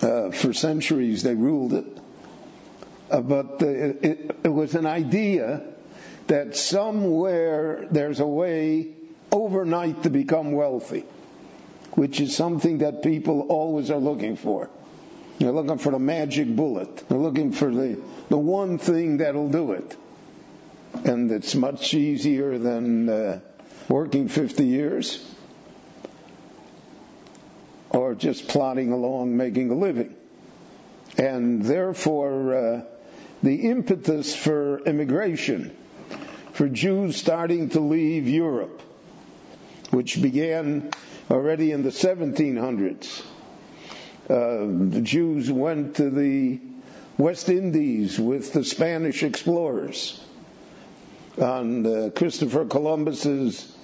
uh, 0.01 0.31
for 0.31 0.53
centuries. 0.53 1.23
They 1.23 1.35
ruled 1.35 1.73
it. 1.73 1.97
Uh, 3.09 3.21
but 3.21 3.61
it, 3.61 4.35
it 4.43 4.49
was 4.49 4.75
an 4.75 4.85
idea 4.85 5.61
that 6.27 6.55
somewhere 6.55 7.87
there's 7.91 8.19
a 8.19 8.27
way 8.27 8.93
overnight 9.31 10.03
to 10.03 10.09
become 10.09 10.51
wealthy, 10.51 11.05
which 11.93 12.19
is 12.19 12.35
something 12.35 12.79
that 12.79 13.03
people 13.03 13.47
always 13.49 13.91
are 13.91 13.99
looking 13.99 14.35
for. 14.35 14.69
They're 15.39 15.51
looking 15.51 15.79
for 15.79 15.91
the 15.91 15.99
magic 15.99 16.55
bullet. 16.55 17.09
They're 17.09 17.17
looking 17.17 17.51
for 17.51 17.71
the, 17.73 17.99
the 18.29 18.37
one 18.37 18.77
thing 18.77 19.17
that'll 19.17 19.49
do 19.49 19.73
it. 19.73 19.97
And 21.05 21.31
it's 21.31 21.55
much 21.55 21.93
easier 21.93 22.57
than 22.57 23.09
uh, 23.09 23.39
working 23.89 24.27
50 24.27 24.65
years 24.65 25.23
or 27.93 28.15
just 28.15 28.47
plodding 28.47 28.91
along 28.91 29.37
making 29.37 29.69
a 29.69 29.75
living. 29.75 30.15
And 31.17 31.61
therefore, 31.63 32.55
uh, 32.55 32.81
the 33.43 33.69
impetus 33.69 34.35
for 34.35 34.79
immigration, 34.79 35.75
for 36.53 36.67
Jews 36.67 37.15
starting 37.17 37.69
to 37.69 37.79
leave 37.79 38.27
Europe, 38.27 38.81
which 39.91 40.21
began 40.21 40.89
already 41.29 41.71
in 41.71 41.83
the 41.83 41.89
1700s, 41.89 43.21
uh, 44.29 44.89
the 44.89 45.01
Jews 45.01 45.51
went 45.51 45.97
to 45.97 46.09
the 46.09 46.59
West 47.17 47.49
Indies 47.49 48.19
with 48.19 48.53
the 48.53 48.63
Spanish 48.63 49.21
explorers. 49.21 50.19
On 51.41 51.85
uh, 51.85 52.09
Christopher 52.15 52.65
Columbus's 52.65 53.75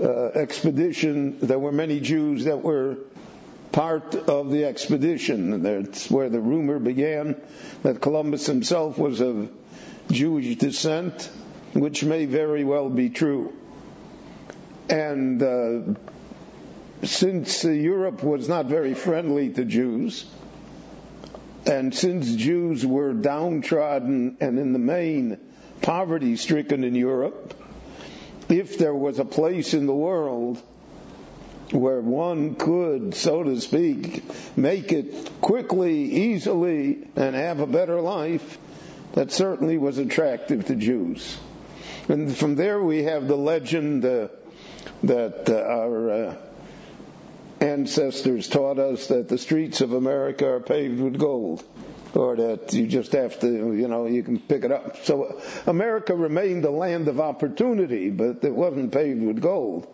uh, 0.00 0.26
expedition, 0.34 1.38
there 1.40 1.58
were 1.58 1.70
many 1.72 2.00
Jews 2.00 2.44
that 2.44 2.62
were 2.62 2.96
part 3.72 4.14
of 4.14 4.50
the 4.50 4.64
expedition. 4.64 5.62
That's 5.62 6.10
where 6.10 6.28
the 6.28 6.40
rumor 6.40 6.78
began 6.78 7.36
that 7.82 8.00
Columbus 8.00 8.46
himself 8.46 8.98
was 8.98 9.20
of 9.20 9.50
Jewish 10.10 10.56
descent, 10.56 11.30
which 11.74 12.02
may 12.04 12.24
very 12.26 12.64
well 12.64 12.90
be 12.90 13.08
true. 13.10 13.52
And 14.88 15.42
uh, 15.42 15.94
since 17.06 17.64
uh, 17.64 17.70
Europe 17.70 18.22
was 18.22 18.48
not 18.48 18.66
very 18.66 18.94
friendly 18.94 19.50
to 19.50 19.64
Jews, 19.64 20.24
And 21.66 21.94
since 21.94 22.34
Jews 22.34 22.84
were 22.84 23.14
downtrodden 23.14 24.36
and 24.40 24.58
in 24.58 24.72
the 24.74 24.78
main 24.78 25.38
poverty 25.82 26.36
stricken 26.36 26.84
in 26.84 26.94
Europe, 26.94 27.54
if 28.48 28.78
there 28.78 28.94
was 28.94 29.18
a 29.18 29.24
place 29.24 29.74
in 29.74 29.86
the 29.86 29.94
world 29.94 30.60
where 31.72 32.00
one 32.00 32.54
could, 32.54 33.14
so 33.14 33.42
to 33.42 33.60
speak, 33.60 34.22
make 34.56 34.92
it 34.92 35.40
quickly, 35.40 36.12
easily, 36.32 37.06
and 37.16 37.34
have 37.34 37.60
a 37.60 37.66
better 37.66 38.00
life, 38.00 38.58
that 39.14 39.32
certainly 39.32 39.78
was 39.78 39.98
attractive 39.98 40.66
to 40.66 40.76
Jews. 40.76 41.36
And 42.08 42.36
from 42.36 42.54
there 42.56 42.82
we 42.82 43.04
have 43.04 43.26
the 43.28 43.36
legend 43.36 44.04
uh, 44.04 44.28
that 45.04 45.48
uh, 45.48 45.54
our 45.54 46.10
uh, 46.10 46.36
ancestors 47.60 48.48
taught 48.48 48.78
us 48.78 49.08
that 49.08 49.28
the 49.28 49.38
streets 49.38 49.80
of 49.80 49.92
America 49.92 50.46
are 50.46 50.60
paved 50.60 51.00
with 51.00 51.18
gold. 51.18 51.64
Or 52.14 52.36
that 52.36 52.72
you 52.72 52.86
just 52.86 53.12
have 53.12 53.40
to, 53.40 53.48
you 53.48 53.88
know, 53.88 54.06
you 54.06 54.22
can 54.22 54.38
pick 54.38 54.64
it 54.64 54.70
up. 54.70 55.04
So 55.04 55.40
America 55.66 56.14
remained 56.14 56.64
a 56.64 56.70
land 56.70 57.08
of 57.08 57.20
opportunity, 57.20 58.10
but 58.10 58.44
it 58.44 58.54
wasn't 58.54 58.92
paved 58.92 59.22
with 59.22 59.40
gold. 59.40 59.88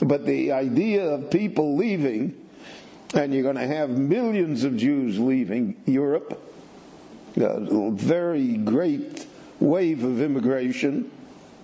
But 0.00 0.24
the 0.24 0.52
idea 0.52 1.10
of 1.10 1.30
people 1.30 1.76
leaving, 1.76 2.34
and 3.12 3.34
you're 3.34 3.42
going 3.42 3.56
to 3.56 3.66
have 3.66 3.90
millions 3.90 4.64
of 4.64 4.78
Jews 4.78 5.18
leaving 5.18 5.76
Europe, 5.84 6.42
a 7.36 7.90
very 7.90 8.56
great 8.56 9.26
wave 9.60 10.04
of 10.04 10.22
immigration 10.22 11.10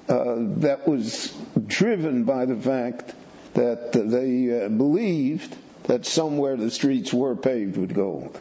uh, 0.09 0.35
that 0.59 0.87
was 0.87 1.33
driven 1.67 2.25
by 2.25 2.45
the 2.45 2.57
fact 2.57 3.15
that 3.55 3.93
they 3.93 4.65
uh, 4.65 4.69
believed 4.69 5.57
that 5.85 6.05
somewhere 6.05 6.57
the 6.57 6.71
streets 6.71 7.13
were 7.13 7.35
paved 7.35 7.77
with 7.77 7.95
gold. 7.95 8.39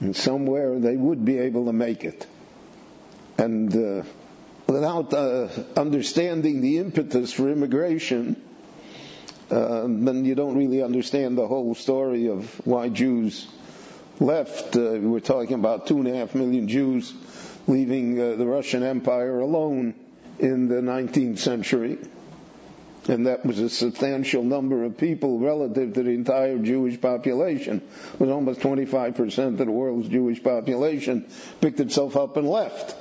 And 0.00 0.14
somewhere 0.14 0.78
they 0.78 0.96
would 0.96 1.24
be 1.24 1.38
able 1.38 1.66
to 1.66 1.72
make 1.72 2.04
it. 2.04 2.26
And 3.38 3.74
uh, 3.74 4.02
without 4.66 5.12
uh, 5.12 5.48
understanding 5.76 6.60
the 6.60 6.78
impetus 6.78 7.32
for 7.32 7.48
immigration, 7.50 8.36
uh, 9.50 9.82
then 9.86 10.24
you 10.24 10.34
don't 10.34 10.56
really 10.56 10.82
understand 10.82 11.38
the 11.38 11.46
whole 11.46 11.74
story 11.74 12.28
of 12.28 12.50
why 12.66 12.88
Jews 12.88 13.46
left. 14.20 14.76
Uh, 14.76 14.98
we're 15.00 15.20
talking 15.20 15.54
about 15.54 15.86
two 15.86 15.98
and 15.98 16.08
a 16.08 16.14
half 16.16 16.34
million 16.34 16.68
Jews 16.68 17.12
leaving 17.66 18.20
uh, 18.20 18.36
the 18.36 18.46
Russian 18.46 18.82
Empire 18.82 19.40
alone 19.40 19.94
in 20.38 20.68
the 20.68 20.76
19th 20.76 21.38
century. 21.38 21.98
And 23.08 23.26
that 23.26 23.46
was 23.46 23.58
a 23.60 23.68
substantial 23.68 24.42
number 24.42 24.84
of 24.84 24.98
people 24.98 25.38
relative 25.38 25.94
to 25.94 26.02
the 26.02 26.10
entire 26.10 26.58
Jewish 26.58 27.00
population. 27.00 27.82
It 28.14 28.20
was 28.20 28.30
almost 28.30 28.60
25% 28.60 29.38
of 29.38 29.58
the 29.58 29.64
world's 29.66 30.08
Jewish 30.08 30.42
population 30.42 31.26
picked 31.60 31.78
itself 31.80 32.16
up 32.16 32.36
and 32.36 32.48
left. 32.48 32.96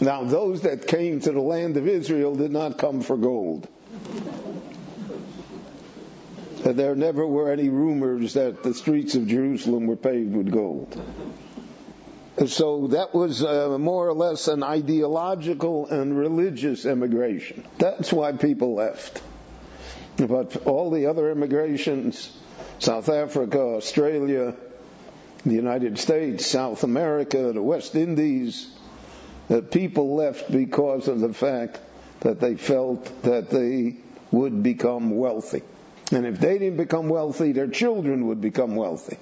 Now, 0.00 0.24
those 0.24 0.62
that 0.62 0.86
came 0.86 1.20
to 1.20 1.32
the 1.32 1.40
land 1.40 1.76
of 1.76 1.86
Israel 1.86 2.34
did 2.34 2.50
not 2.50 2.78
come 2.78 3.02
for 3.02 3.16
gold. 3.16 3.68
There 6.64 6.96
never 6.96 7.26
were 7.26 7.52
any 7.52 7.68
rumors 7.68 8.34
that 8.34 8.62
the 8.62 8.72
streets 8.72 9.14
of 9.14 9.26
Jerusalem 9.26 9.86
were 9.86 9.96
paved 9.96 10.34
with 10.34 10.50
gold. 10.50 11.00
So 12.46 12.88
that 12.88 13.14
was 13.14 13.44
uh, 13.44 13.78
more 13.78 14.08
or 14.08 14.12
less 14.12 14.48
an 14.48 14.64
ideological 14.64 15.86
and 15.86 16.18
religious 16.18 16.84
immigration. 16.84 17.64
That's 17.78 18.12
why 18.12 18.32
people 18.32 18.74
left. 18.74 19.22
But 20.16 20.66
all 20.66 20.90
the 20.90 21.06
other 21.06 21.30
immigrations, 21.30 22.36
South 22.80 23.08
Africa, 23.08 23.60
Australia, 23.60 24.54
the 25.46 25.54
United 25.54 25.98
States, 25.98 26.46
South 26.46 26.82
America, 26.82 27.52
the 27.52 27.62
West 27.62 27.94
Indies, 27.94 28.68
that 29.48 29.70
people 29.70 30.16
left 30.16 30.50
because 30.50 31.06
of 31.06 31.20
the 31.20 31.32
fact 31.32 31.78
that 32.20 32.40
they 32.40 32.56
felt 32.56 33.22
that 33.22 33.50
they 33.50 33.96
would 34.32 34.62
become 34.62 35.16
wealthy. 35.16 35.62
And 36.10 36.26
if 36.26 36.40
they 36.40 36.58
didn't 36.58 36.78
become 36.78 37.08
wealthy, 37.08 37.52
their 37.52 37.68
children 37.68 38.26
would 38.26 38.40
become 38.40 38.74
wealthy. 38.74 39.18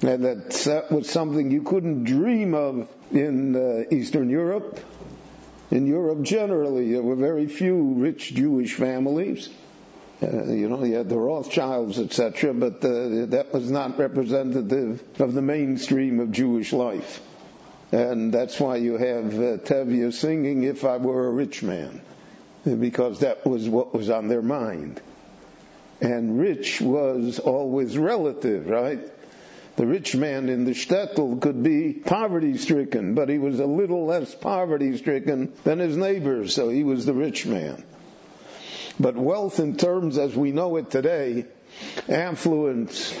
And 0.00 0.24
that, 0.24 0.50
that 0.50 0.92
was 0.92 1.10
something 1.10 1.50
you 1.50 1.62
couldn't 1.62 2.04
dream 2.04 2.54
of 2.54 2.88
in 3.10 3.56
uh, 3.56 3.84
Eastern 3.90 4.30
Europe. 4.30 4.78
In 5.70 5.86
Europe 5.86 6.22
generally, 6.22 6.92
there 6.92 7.02
were 7.02 7.16
very 7.16 7.46
few 7.46 7.94
rich 7.96 8.32
Jewish 8.34 8.74
families. 8.74 9.48
Uh, 10.22 10.44
you 10.46 10.68
know, 10.68 10.84
you 10.84 10.96
had 10.96 11.08
the 11.08 11.18
Rothschilds, 11.18 11.98
etc., 11.98 12.54
but 12.54 12.76
uh, 12.84 13.26
that 13.26 13.50
was 13.52 13.70
not 13.70 13.98
representative 13.98 15.02
of 15.20 15.34
the 15.34 15.42
mainstream 15.42 16.20
of 16.20 16.32
Jewish 16.32 16.72
life. 16.72 17.20
And 17.92 18.32
that's 18.32 18.58
why 18.60 18.76
you 18.76 18.96
have 18.96 19.34
uh, 19.34 19.58
Tevye 19.58 20.12
singing, 20.12 20.64
If 20.64 20.84
I 20.84 20.96
Were 20.96 21.26
a 21.26 21.30
Rich 21.30 21.62
Man, 21.62 22.00
because 22.64 23.20
that 23.20 23.46
was 23.46 23.68
what 23.68 23.94
was 23.94 24.10
on 24.10 24.28
their 24.28 24.42
mind. 24.42 25.00
And 26.00 26.38
rich 26.38 26.80
was 26.80 27.38
always 27.38 27.96
relative, 27.98 28.68
right? 28.68 29.00
The 29.78 29.86
rich 29.86 30.16
man 30.16 30.48
in 30.48 30.64
the 30.64 30.72
shtetl 30.72 31.40
could 31.40 31.62
be 31.62 31.92
poverty 31.92 32.56
stricken, 32.58 33.14
but 33.14 33.28
he 33.28 33.38
was 33.38 33.60
a 33.60 33.64
little 33.64 34.06
less 34.06 34.34
poverty 34.34 34.96
stricken 34.96 35.52
than 35.62 35.78
his 35.78 35.96
neighbors, 35.96 36.52
so 36.52 36.68
he 36.68 36.82
was 36.82 37.06
the 37.06 37.14
rich 37.14 37.46
man. 37.46 37.84
But 38.98 39.14
wealth 39.14 39.60
in 39.60 39.76
terms 39.76 40.18
as 40.18 40.34
we 40.34 40.50
know 40.50 40.74
it 40.78 40.90
today, 40.90 41.44
affluence, 42.08 43.16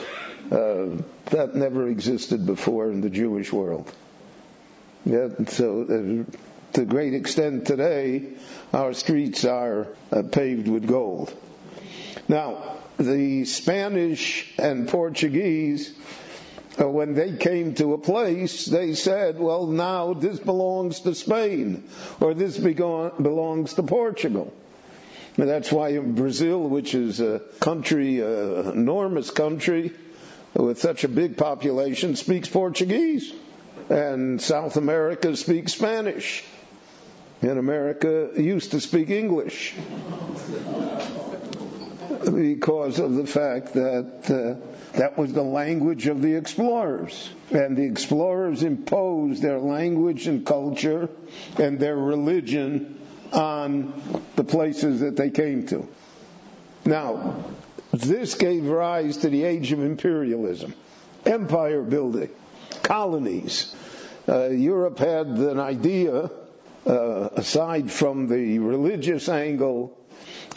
uh, 0.50 1.00
that 1.26 1.54
never 1.54 1.86
existed 1.86 2.44
before 2.44 2.90
in 2.90 3.02
the 3.02 3.10
Jewish 3.10 3.52
world. 3.52 3.94
Yeah, 5.04 5.28
so 5.46 5.82
uh, 5.82 6.38
to 6.72 6.82
a 6.82 6.86
great 6.86 7.14
extent 7.14 7.68
today, 7.68 8.30
our 8.74 8.94
streets 8.94 9.44
are 9.44 9.86
uh, 10.10 10.24
paved 10.24 10.66
with 10.66 10.88
gold. 10.88 11.32
Now, 12.26 12.78
the 12.98 13.44
Spanish 13.44 14.52
and 14.58 14.88
Portuguese 14.88 15.94
when 16.86 17.14
they 17.14 17.36
came 17.36 17.74
to 17.74 17.94
a 17.94 17.98
place, 17.98 18.66
they 18.66 18.94
said, 18.94 19.38
well, 19.38 19.66
now 19.66 20.14
this 20.14 20.38
belongs 20.38 21.00
to 21.00 21.14
Spain, 21.14 21.84
or 22.20 22.34
this 22.34 22.56
belongs 22.56 23.74
to 23.74 23.82
Portugal. 23.82 24.52
And 25.36 25.48
that's 25.48 25.70
why 25.70 25.90
in 25.90 26.14
Brazil, 26.14 26.68
which 26.68 26.94
is 26.94 27.20
a 27.20 27.40
country, 27.60 28.20
an 28.20 28.70
enormous 28.72 29.30
country, 29.30 29.92
with 30.54 30.80
such 30.80 31.04
a 31.04 31.08
big 31.08 31.36
population, 31.36 32.16
speaks 32.16 32.48
Portuguese. 32.48 33.32
And 33.88 34.40
South 34.40 34.76
America 34.76 35.36
speaks 35.36 35.72
Spanish. 35.72 36.44
And 37.40 37.58
America 37.58 38.30
used 38.36 38.72
to 38.72 38.80
speak 38.80 39.10
English 39.10 39.74
because 42.24 42.98
of 42.98 43.14
the 43.14 43.26
fact 43.26 43.74
that 43.74 44.30
uh, 44.30 44.77
that 44.98 45.16
was 45.16 45.32
the 45.32 45.44
language 45.44 46.08
of 46.08 46.22
the 46.22 46.34
explorers. 46.34 47.30
And 47.50 47.76
the 47.76 47.84
explorers 47.84 48.64
imposed 48.64 49.40
their 49.42 49.60
language 49.60 50.26
and 50.26 50.44
culture 50.44 51.08
and 51.56 51.78
their 51.78 51.96
religion 51.96 52.98
on 53.32 53.92
the 54.34 54.42
places 54.42 55.00
that 55.00 55.16
they 55.16 55.30
came 55.30 55.66
to. 55.68 55.86
Now, 56.84 57.44
this 57.92 58.34
gave 58.34 58.66
rise 58.66 59.18
to 59.18 59.28
the 59.28 59.44
age 59.44 59.70
of 59.70 59.84
imperialism, 59.84 60.74
empire 61.24 61.82
building, 61.82 62.30
colonies. 62.82 63.74
Uh, 64.28 64.48
Europe 64.48 64.98
had 64.98 65.26
an 65.26 65.60
idea, 65.60 66.28
uh, 66.86 67.28
aside 67.36 67.92
from 67.92 68.26
the 68.26 68.58
religious 68.58 69.28
angle 69.28 69.97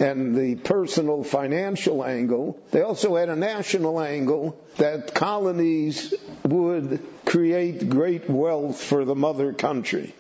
and 0.02 0.36
the 0.36 0.56
personal 0.56 1.24
financial 1.24 2.04
angle. 2.04 2.60
They 2.72 2.82
also 2.82 3.16
had 3.16 3.30
a 3.30 3.36
national 3.36 4.02
angle 4.02 4.60
that 4.78 5.14
colonies 5.14 6.12
would 6.44 7.00
create 7.24 7.88
great 7.88 8.28
wealth 8.28 8.82
for 8.82 9.06
the 9.06 9.14
mother 9.14 9.54
country. 9.54 10.16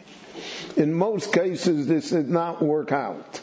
In 0.78 0.94
most 0.94 1.34
cases, 1.34 1.88
this 1.88 2.12
did 2.12 2.30
not 2.30 2.62
work 2.62 2.92
out. 2.92 3.42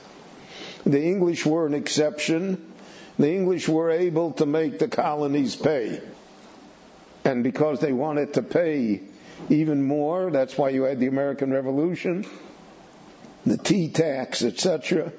The 0.87 1.03
English 1.03 1.45
were 1.45 1.67
an 1.67 1.75
exception. 1.75 2.73
The 3.19 3.35
English 3.35 3.69
were 3.69 3.91
able 3.91 4.31
to 4.35 4.47
make 4.47 4.79
the 4.79 4.89
colonies 4.89 5.57
pay. 5.57 6.01
And 7.25 7.43
because 7.43 7.81
they 7.81 7.93
wanted 7.93 8.35
to 8.35 8.43
pay 8.43 9.03
even 9.49 9.83
more, 9.83 10.31
that's 10.31 10.57
why 10.57 10.69
you 10.69 10.85
had 10.85 11.01
the 11.01 11.09
American 11.09 11.53
Revolution, 11.53 12.25
the 13.45 13.59
tea 13.59 13.89
tax, 13.89 14.45
etc 14.45 15.13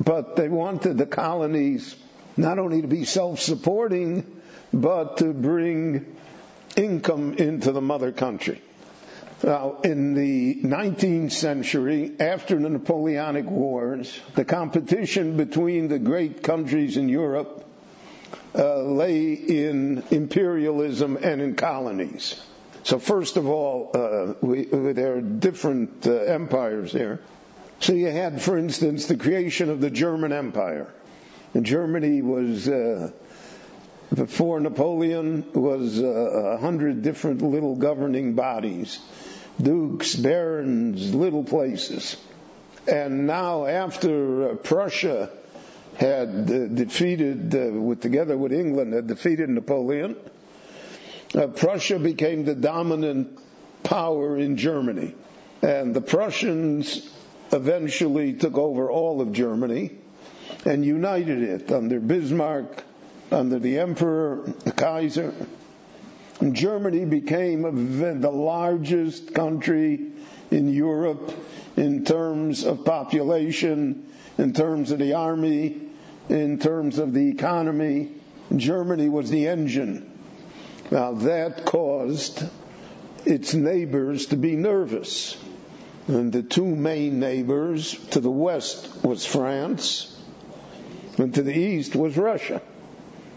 but 0.00 0.36
they 0.36 0.48
wanted 0.48 0.98
the 0.98 1.06
colonies 1.06 1.94
not 2.36 2.58
only 2.58 2.82
to 2.82 2.88
be 2.88 3.04
self-supporting, 3.04 4.24
but 4.72 5.18
to 5.18 5.32
bring 5.32 6.16
income 6.76 7.34
into 7.34 7.72
the 7.72 7.80
mother 7.80 8.12
country. 8.12 8.62
Now, 9.42 9.78
in 9.84 10.14
the 10.14 10.56
19th 10.62 11.32
century, 11.32 12.12
after 12.18 12.58
the 12.60 12.68
Napoleonic 12.68 13.46
Wars, 13.48 14.18
the 14.34 14.44
competition 14.44 15.36
between 15.36 15.88
the 15.88 15.98
great 15.98 16.42
countries 16.42 16.96
in 16.96 17.08
Europe 17.08 17.64
uh, 18.56 18.82
lay 18.82 19.32
in 19.34 20.02
imperialism 20.10 21.16
and 21.22 21.40
in 21.40 21.54
colonies. 21.54 22.40
So 22.82 22.98
first 22.98 23.36
of 23.36 23.46
all, 23.46 23.90
uh, 23.94 24.34
we, 24.40 24.64
there 24.64 25.16
are 25.16 25.20
different 25.20 26.06
uh, 26.06 26.12
empires 26.14 26.90
here. 26.90 27.20
So 27.80 27.92
you 27.92 28.08
had, 28.08 28.42
for 28.42 28.58
instance, 28.58 29.06
the 29.06 29.16
creation 29.16 29.70
of 29.70 29.80
the 29.80 29.90
German 29.90 30.32
Empire. 30.32 30.92
And 31.54 31.64
Germany 31.64 32.22
was 32.22 32.68
uh, 32.68 33.12
before 34.14 34.60
Napoleon 34.60 35.44
was 35.52 36.00
uh, 36.00 36.06
a 36.06 36.56
hundred 36.58 37.02
different 37.02 37.42
little 37.42 37.76
governing 37.76 38.34
bodies, 38.34 38.98
dukes, 39.60 40.14
barons, 40.14 41.14
little 41.14 41.44
places. 41.44 42.16
And 42.86 43.26
now, 43.26 43.66
after 43.66 44.50
uh, 44.50 44.54
Prussia 44.56 45.30
had 45.96 46.28
uh, 46.28 46.66
defeated, 46.68 47.54
uh, 47.54 47.78
with, 47.80 48.00
together 48.00 48.36
with 48.36 48.52
England, 48.52 48.94
had 48.94 49.06
defeated 49.06 49.50
Napoleon, 49.50 50.16
uh, 51.34 51.48
Prussia 51.48 51.98
became 51.98 52.44
the 52.44 52.54
dominant 52.54 53.38
power 53.82 54.38
in 54.38 54.56
Germany. 54.56 55.14
And 55.60 55.94
the 55.94 56.00
Prussians 56.00 57.10
eventually 57.52 58.32
took 58.34 58.56
over 58.58 58.90
all 58.90 59.20
of 59.20 59.32
Germany 59.32 59.90
and 60.64 60.84
united 60.84 61.42
it 61.42 61.72
under 61.72 62.00
Bismarck, 62.00 62.82
under 63.30 63.58
the 63.58 63.78
Emperor, 63.78 64.52
the 64.64 64.72
Kaiser. 64.72 65.34
And 66.40 66.54
Germany 66.54 67.04
became 67.04 68.20
the 68.20 68.30
largest 68.30 69.34
country 69.34 70.12
in 70.50 70.72
Europe 70.72 71.32
in 71.76 72.04
terms 72.04 72.64
of 72.64 72.84
population, 72.84 74.06
in 74.36 74.52
terms 74.52 74.90
of 74.90 74.98
the 74.98 75.14
army, 75.14 75.80
in 76.28 76.58
terms 76.58 76.98
of 76.98 77.12
the 77.12 77.28
economy. 77.28 78.12
Germany 78.54 79.08
was 79.08 79.30
the 79.30 79.48
engine. 79.48 80.10
Now 80.90 81.12
that 81.12 81.64
caused 81.66 82.42
its 83.26 83.52
neighbors 83.52 84.26
to 84.26 84.36
be 84.36 84.56
nervous. 84.56 85.36
And 86.08 86.32
the 86.32 86.42
two 86.42 86.64
main 86.64 87.20
neighbors 87.20 87.94
to 88.10 88.20
the 88.20 88.30
west 88.30 89.04
was 89.04 89.26
France, 89.26 90.16
and 91.18 91.34
to 91.34 91.42
the 91.42 91.54
east 91.54 91.94
was 91.94 92.16
Russia. 92.16 92.62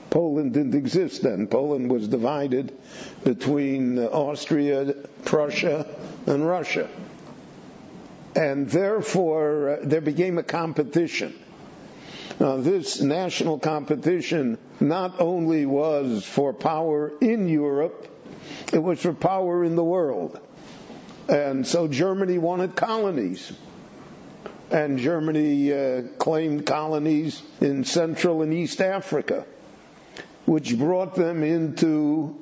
Poland 0.10 0.54
didn't 0.54 0.76
exist 0.76 1.22
then. 1.24 1.48
Poland 1.48 1.92
was 1.92 2.08
divided 2.08 2.72
between 3.26 4.00
Austria, 4.00 4.94
Prussia, 5.26 5.86
and 6.26 6.48
Russia. 6.48 6.90
And 8.36 8.70
therefore, 8.70 9.70
uh, 9.70 9.78
there 9.84 10.02
became 10.02 10.38
a 10.38 10.44
competition. 10.44 11.34
Now, 12.40 12.58
this 12.58 13.02
national 13.02 13.60
competition 13.60 14.58
not 14.80 15.20
only 15.20 15.66
was 15.66 16.24
for 16.26 16.54
power 16.54 17.12
in 17.20 17.50
Europe, 17.50 18.08
it 18.72 18.82
was 18.82 19.02
for 19.02 19.14
power 19.14 19.64
in 19.64 19.76
the 19.76 19.84
world. 19.84 20.40
And 21.28 21.66
so 21.66 21.88
Germany 21.88 22.38
wanted 22.38 22.76
colonies 22.76 23.52
and 24.72 25.00
Germany 25.00 25.74
uh, 25.74 26.02
claimed 26.18 26.66
colonies 26.66 27.42
in 27.60 27.84
Central 27.84 28.42
and 28.42 28.54
East 28.54 28.80
Africa, 28.82 29.46
which 30.46 30.78
brought 30.78 31.16
them 31.16 31.44
into 31.44 32.38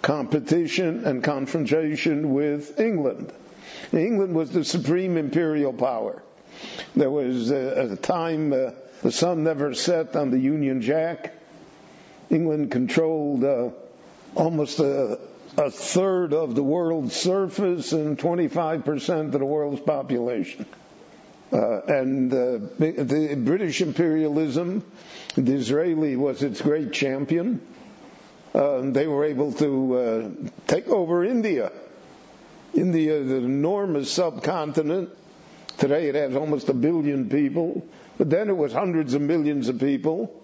competition 0.00 1.04
and 1.06 1.24
confrontation 1.24 2.32
with 2.32 2.78
England. 2.78 3.32
England 3.92 4.34
was 4.34 4.50
the 4.50 4.64
supreme 4.64 5.16
imperial 5.16 5.72
power. 5.72 6.22
There 6.94 7.10
was 7.10 7.50
uh, 7.50 7.88
a 7.92 7.96
time 7.96 8.52
uh, 8.52 8.70
the 9.02 9.10
sun 9.10 9.42
never 9.42 9.74
set 9.74 10.14
on 10.14 10.30
the 10.30 10.38
Union 10.38 10.82
Jack. 10.82 11.34
England 12.30 12.70
controlled 12.70 13.44
uh, 13.44 13.70
almost 14.34 14.78
a, 14.78 15.18
a 15.56 15.70
third 15.70 16.32
of 16.32 16.54
the 16.54 16.62
world's 16.62 17.14
surface 17.14 17.92
and 17.92 18.18
25% 18.18 19.26
of 19.26 19.32
the 19.32 19.44
world's 19.44 19.80
population. 19.80 20.66
Uh, 21.52 21.80
and 21.86 22.32
uh, 22.32 22.58
the 22.78 23.36
British 23.38 23.80
imperialism, 23.80 24.84
Disraeli 25.36 26.16
was 26.16 26.42
its 26.42 26.60
great 26.60 26.92
champion. 26.92 27.60
Uh, 28.52 28.80
they 28.90 29.06
were 29.06 29.24
able 29.24 29.52
to 29.52 29.96
uh, 29.96 30.28
take 30.66 30.88
over 30.88 31.24
India. 31.24 31.70
India 32.74 33.14
is 33.14 33.30
an 33.30 33.44
enormous 33.44 34.10
subcontinent. 34.10 35.10
Today 35.78 36.08
it 36.08 36.16
has 36.16 36.34
almost 36.34 36.68
a 36.68 36.74
billion 36.74 37.28
people, 37.28 37.86
but 38.18 38.30
then 38.30 38.48
it 38.48 38.56
was 38.56 38.72
hundreds 38.72 39.14
of 39.14 39.22
millions 39.22 39.68
of 39.68 39.78
people. 39.78 40.40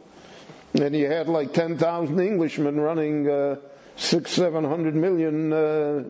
And 0.74 0.94
you 0.94 1.06
had 1.08 1.28
like 1.28 1.52
10,000 1.52 2.20
Englishmen 2.20 2.78
running 2.78 3.28
uh, 3.28 3.56
six, 4.00 4.32
seven 4.32 4.64
hundred 4.64 4.94
million 4.94 5.52
uh, 5.52 6.04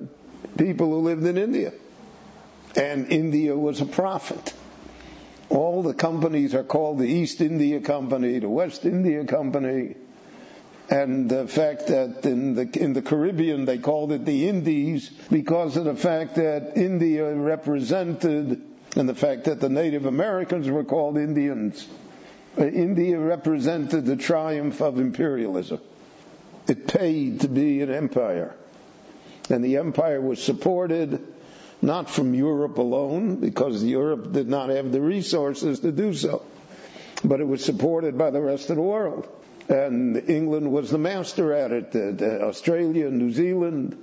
people 0.57 0.91
who 0.91 1.01
lived 1.01 1.25
in 1.25 1.37
India. 1.37 1.73
And 2.77 3.11
India 3.11 3.57
was 3.57 3.81
a 3.81 3.87
profit. 3.87 4.55
All 5.49 5.83
the 5.83 5.95
companies 5.95 6.55
are 6.55 6.63
called 6.63 7.01
the 7.01 7.09
East 7.09 7.41
India 7.41 7.81
Company, 7.81 8.39
the 8.39 8.49
West 8.49 8.85
India 8.85 9.25
Company, 9.25 9.97
and 10.89 11.29
the 11.29 11.49
fact 11.49 11.89
that 11.89 12.25
in 12.25 12.55
the 12.55 12.63
in 12.81 12.93
the 12.93 13.03
Caribbean 13.03 13.65
they 13.65 13.79
called 13.79 14.13
it 14.13 14.25
the 14.25 14.49
Indies 14.49 15.11
because 15.31 15.77
of 15.77 15.85
the 15.85 15.97
fact 15.97 16.37
that 16.37 16.77
India 16.77 17.35
represented 17.35 18.63
and 18.97 19.09
the 19.09 19.15
fact 19.15 19.45
that 19.45 19.61
the 19.61 19.69
Native 19.69 20.07
Americans 20.07 20.69
were 20.69 20.85
called 20.85 21.19
Indians. 21.19 21.87
Uh, 22.59 22.65
India 22.65 23.19
represented 23.19 24.05
the 24.07 24.17
triumph 24.17 24.81
of 24.81 24.99
imperialism. 24.99 25.81
It 26.71 26.87
paid 26.87 27.41
to 27.41 27.49
be 27.49 27.83
an 27.83 27.91
empire. 27.91 28.55
And 29.51 29.65
the 29.65 29.79
empire 29.79 30.21
was 30.21 30.41
supported 30.41 31.21
not 31.83 32.09
from 32.09 32.33
Europe 32.33 32.79
alone, 32.79 33.37
because 33.37 33.83
Europe 33.83 34.33
did 34.33 34.49
not 34.49 34.69
have 34.69 34.93
the 34.93 35.01
resources 35.01 35.81
to 35.81 35.91
do 35.91 36.13
so, 36.15 36.43
but 37.25 37.41
it 37.41 37.49
was 37.49 37.65
supported 37.65 38.17
by 38.17 38.31
the 38.31 38.41
rest 38.41 38.71
of 38.71 38.77
the 38.77 38.83
world. 38.83 39.27
And 39.69 40.17
England 40.31 40.71
was 40.71 40.91
the 40.91 40.99
master 40.99 41.53
at 41.55 41.73
it, 41.73 41.97
uh, 42.23 42.45
Australia, 42.45 43.11
New 43.11 43.33
Zealand, 43.33 43.97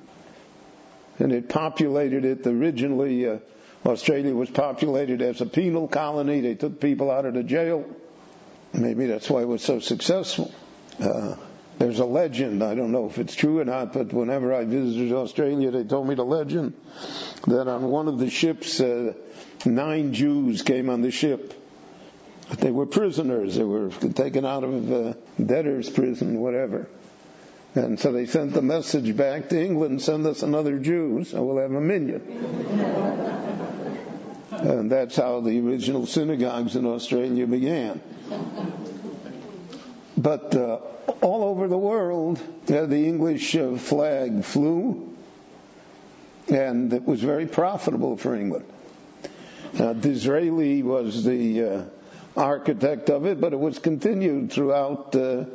and 1.19 1.31
it 1.31 1.47
populated 1.47 2.25
it 2.25 2.45
originally. 2.47 3.29
Uh, 3.29 3.37
Australia 3.85 4.33
was 4.35 4.49
populated 4.49 5.21
as 5.21 5.39
a 5.39 5.45
penal 5.45 5.87
colony. 5.87 6.41
They 6.41 6.55
took 6.55 6.81
people 6.81 7.11
out 7.11 7.25
of 7.25 7.33
the 7.33 7.43
jail. 7.43 7.85
Maybe 8.73 9.05
that's 9.05 9.29
why 9.29 9.41
it 9.43 9.47
was 9.47 9.61
so 9.63 9.79
successful. 9.79 10.51
Uh, 10.99 11.35
there's 11.79 11.99
a 11.99 12.05
legend, 12.05 12.63
I 12.63 12.73
don't 12.75 12.91
know 12.91 13.05
if 13.05 13.19
it's 13.19 13.35
true 13.35 13.59
or 13.59 13.65
not, 13.65 13.93
but 13.93 14.11
whenever 14.11 14.53
I 14.53 14.65
visited 14.65 15.11
Australia, 15.13 15.69
they 15.71 15.83
told 15.83 16.07
me 16.07 16.15
the 16.15 16.25
legend 16.25 16.73
that 17.45 17.67
on 17.67 17.83
one 17.83 18.07
of 18.07 18.17
the 18.17 18.29
ships, 18.29 18.79
uh, 18.79 19.13
nine 19.65 20.13
Jews 20.13 20.63
came 20.63 20.89
on 20.89 21.01
the 21.01 21.11
ship. 21.11 21.53
They 22.59 22.71
were 22.71 22.85
prisoners. 22.85 23.55
They 23.55 23.63
were 23.63 23.89
taken 23.89 24.45
out 24.45 24.63
of 24.63 24.91
uh, 24.91 25.13
debtor's 25.43 25.89
prison, 25.89 26.39
whatever. 26.39 26.87
And 27.75 27.99
so 27.99 28.11
they 28.11 28.25
sent 28.25 28.53
the 28.53 28.61
message 28.61 29.15
back 29.15 29.49
to 29.49 29.63
England, 29.63 30.01
send 30.01 30.25
us 30.25 30.41
another 30.41 30.79
Jew, 30.79 31.23
so 31.25 31.43
we'll 31.43 31.61
have 31.61 31.71
a 31.71 31.81
million. 31.81 32.21
and 34.51 34.91
that's 34.91 35.15
how 35.15 35.41
the 35.41 35.59
original 35.59 36.07
synagogues 36.07 36.75
in 36.75 36.87
Australia 36.87 37.45
began. 37.45 38.01
But 40.17 40.55
uh, 40.55 40.79
all 41.21 41.43
over 41.43 41.67
the 41.67 41.77
world, 41.77 42.41
uh, 42.69 42.85
the 42.87 43.05
English 43.05 43.55
uh, 43.55 43.77
flag 43.77 44.43
flew, 44.43 45.15
and 46.47 46.91
it 46.91 47.05
was 47.05 47.21
very 47.21 47.45
profitable 47.45 48.17
for 48.17 48.35
England. 48.35 48.65
Uh, 49.77 49.93
Disraeli 49.93 50.81
was 50.81 51.23
the 51.23 51.63
uh, 51.63 51.83
architect 52.35 53.11
of 53.11 53.25
it, 53.25 53.39
but 53.39 53.53
it 53.53 53.59
was 53.59 53.77
continued 53.77 54.51
throughout. 54.51 55.15
Uh, 55.15 55.45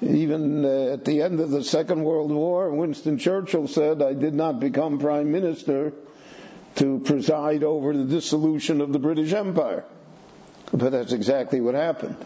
even 0.00 0.64
at 0.64 1.04
the 1.04 1.22
end 1.22 1.40
of 1.40 1.50
the 1.50 1.64
Second 1.64 2.04
World 2.04 2.30
War, 2.30 2.70
Winston 2.70 3.18
Churchill 3.18 3.66
said, 3.66 4.00
I 4.00 4.14
did 4.14 4.32
not 4.32 4.60
become 4.60 5.00
Prime 5.00 5.32
Minister 5.32 5.92
to 6.76 7.00
preside 7.00 7.64
over 7.64 7.92
the 7.96 8.04
dissolution 8.04 8.80
of 8.80 8.92
the 8.92 9.00
British 9.00 9.32
Empire. 9.32 9.84
But 10.72 10.92
that's 10.92 11.12
exactly 11.12 11.60
what 11.60 11.74
happened. 11.74 12.16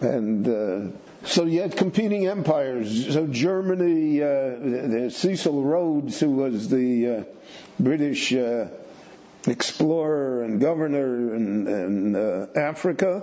And 0.00 0.48
uh, 0.48 0.96
so 1.24 1.44
you 1.44 1.62
had 1.62 1.76
competing 1.76 2.26
empires. 2.26 3.12
So 3.12 3.26
Germany, 3.26 4.22
uh, 4.22 5.10
Cecil 5.10 5.62
Rhodes, 5.62 6.18
who 6.18 6.30
was 6.30 6.68
the 6.68 7.08
uh, 7.08 7.24
British 7.78 8.32
uh, 8.32 8.68
explorer 9.46 10.42
and 10.42 10.60
governor 10.60 11.34
in, 11.34 11.66
in 11.66 12.16
uh, 12.16 12.46
Africa, 12.56 13.22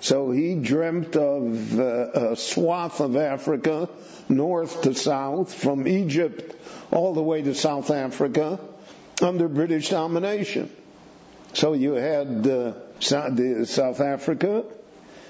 so 0.00 0.30
he 0.30 0.54
dreamt 0.54 1.16
of 1.16 1.78
uh, 1.78 2.32
a 2.32 2.36
swath 2.36 3.00
of 3.00 3.16
Africa, 3.16 3.88
north 4.28 4.82
to 4.82 4.94
south, 4.94 5.52
from 5.52 5.88
Egypt 5.88 6.54
all 6.90 7.14
the 7.14 7.22
way 7.22 7.42
to 7.42 7.54
South 7.54 7.90
Africa, 7.90 8.60
under 9.20 9.48
British 9.48 9.90
domination. 9.90 10.70
So 11.54 11.72
you 11.72 11.94
had 11.94 12.46
South 13.00 14.00
Africa, 14.00 14.64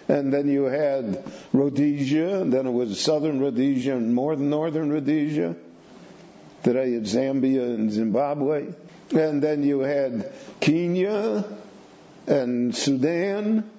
and 0.08 0.32
then 0.32 0.48
you 0.48 0.64
had 0.64 1.22
Rhodesia, 1.52 2.40
and 2.40 2.52
then 2.52 2.66
it 2.66 2.72
was 2.72 2.98
southern 2.98 3.40
Rhodesia 3.40 3.94
and 3.94 4.14
more 4.14 4.34
northern 4.36 4.90
Rhodesia. 4.90 5.54
Today 6.62 6.92
it's 6.92 7.14
Zambia 7.14 7.74
and 7.74 7.92
Zimbabwe. 7.92 8.72
And 9.14 9.42
then 9.42 9.62
you 9.62 9.80
had 9.80 10.32
Kenya 10.60 11.44
and 12.26 12.74
Sudan, 12.74 13.70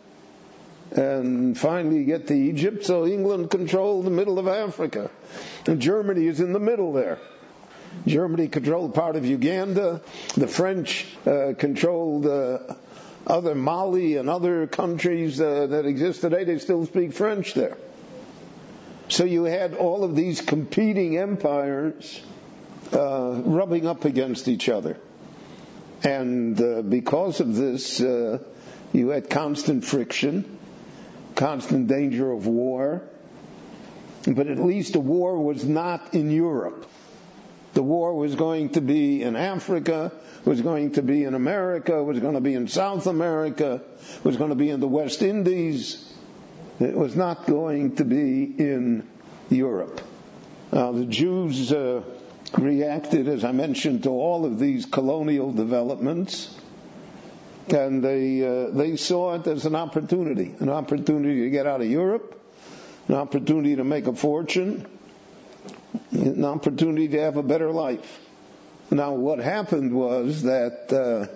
and 0.91 1.57
finally 1.57 1.97
you 1.97 2.05
get 2.05 2.27
to 2.27 2.33
Egypt. 2.33 2.85
So 2.85 3.05
England 3.05 3.51
controlled 3.51 4.05
the 4.05 4.11
middle 4.11 4.39
of 4.39 4.47
Africa, 4.47 5.11
and 5.67 5.79
Germany 5.79 6.25
is 6.25 6.39
in 6.39 6.53
the 6.53 6.59
middle 6.59 6.93
there. 6.93 7.19
Germany 8.07 8.47
controlled 8.47 8.93
part 8.93 9.15
of 9.15 9.25
Uganda. 9.25 10.01
The 10.35 10.47
French 10.47 11.05
uh, 11.25 11.53
controlled 11.57 12.25
uh, 12.25 12.59
other 13.29 13.53
Mali 13.53 14.17
and 14.17 14.29
other 14.29 14.65
countries 14.67 15.39
uh, 15.39 15.67
that 15.67 15.85
exist 15.85 16.21
today. 16.21 16.43
They 16.43 16.57
still 16.57 16.85
speak 16.87 17.13
French 17.13 17.53
there. 17.53 17.77
So 19.07 19.23
you 19.23 19.43
had 19.43 19.75
all 19.75 20.03
of 20.03 20.15
these 20.15 20.41
competing 20.41 21.17
empires 21.17 22.19
uh, 22.91 23.41
rubbing 23.45 23.85
up 23.87 24.05
against 24.05 24.47
each 24.47 24.67
other. 24.67 24.97
And 26.03 26.59
uh, 26.59 26.81
because 26.81 27.39
of 27.39 27.55
this, 27.55 28.01
uh, 28.01 28.39
you 28.93 29.09
had 29.09 29.29
constant 29.29 29.85
friction, 29.85 30.57
constant 31.35 31.87
danger 31.87 32.31
of 32.31 32.47
war. 32.47 33.03
But 34.25 34.47
at 34.47 34.57
least 34.59 34.93
the 34.93 34.99
war 34.99 35.37
was 35.41 35.63
not 35.63 36.13
in 36.13 36.31
Europe. 36.31 36.85
The 37.73 37.83
war 37.83 38.13
was 38.15 38.35
going 38.35 38.69
to 38.69 38.81
be 38.81 39.21
in 39.21 39.35
Africa, 39.35 40.11
was 40.45 40.61
going 40.61 40.93
to 40.93 41.01
be 41.01 41.23
in 41.23 41.33
America, 41.35 42.03
was 42.03 42.19
going 42.19 42.33
to 42.33 42.41
be 42.41 42.53
in 42.55 42.67
South 42.67 43.05
America, 43.07 43.81
was 44.23 44.37
going 44.37 44.49
to 44.49 44.55
be 44.55 44.69
in 44.69 44.79
the 44.79 44.87
West 44.87 45.21
Indies. 45.21 46.11
It 46.79 46.95
was 46.95 47.15
not 47.15 47.45
going 47.45 47.95
to 47.97 48.05
be 48.05 48.43
in 48.43 49.07
Europe. 49.49 50.01
Now, 50.71 50.91
the 50.91 51.05
Jews 51.05 51.71
uh, 51.71 52.01
reacted, 52.57 53.27
as 53.27 53.43
I 53.43 53.51
mentioned, 53.51 54.03
to 54.03 54.09
all 54.09 54.45
of 54.45 54.59
these 54.59 54.85
colonial 54.85 55.51
developments, 55.51 56.55
and 57.69 58.03
they 58.03 58.43
uh, 58.45 58.69
they 58.71 58.95
saw 58.95 59.35
it 59.35 59.45
as 59.47 59.65
an 59.65 59.75
opportunity, 59.75 60.55
an 60.59 60.69
opportunity 60.69 61.41
to 61.43 61.49
get 61.49 61.67
out 61.67 61.81
of 61.81 61.87
Europe, 61.87 62.39
an 63.07 63.15
opportunity 63.15 63.75
to 63.75 63.83
make 63.83 64.07
a 64.07 64.13
fortune, 64.13 64.87
an 66.11 66.45
opportunity 66.45 67.07
to 67.09 67.21
have 67.21 67.37
a 67.37 67.43
better 67.43 67.71
life. 67.71 68.19
Now, 68.91 69.13
what 69.13 69.39
happened 69.39 69.93
was 69.93 70.43
that 70.43 70.91
uh, 70.91 71.27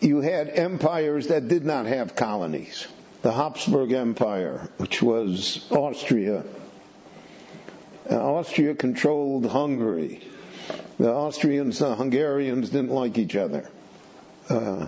you 0.00 0.20
had 0.20 0.48
empires 0.48 1.28
that 1.28 1.48
did 1.48 1.64
not 1.64 1.86
have 1.86 2.16
colonies. 2.16 2.86
The 3.22 3.32
Habsburg 3.32 3.92
Empire, 3.92 4.68
which 4.78 5.02
was 5.02 5.64
Austria. 5.70 6.44
Uh, 8.10 8.16
Austria 8.16 8.74
controlled 8.74 9.46
Hungary. 9.46 10.22
The 10.98 11.12
Austrians 11.12 11.80
and 11.80 11.92
the 11.92 11.96
Hungarians 11.96 12.70
didn't 12.70 12.90
like 12.90 13.18
each 13.18 13.36
other. 13.36 13.68
Uh, 14.48 14.86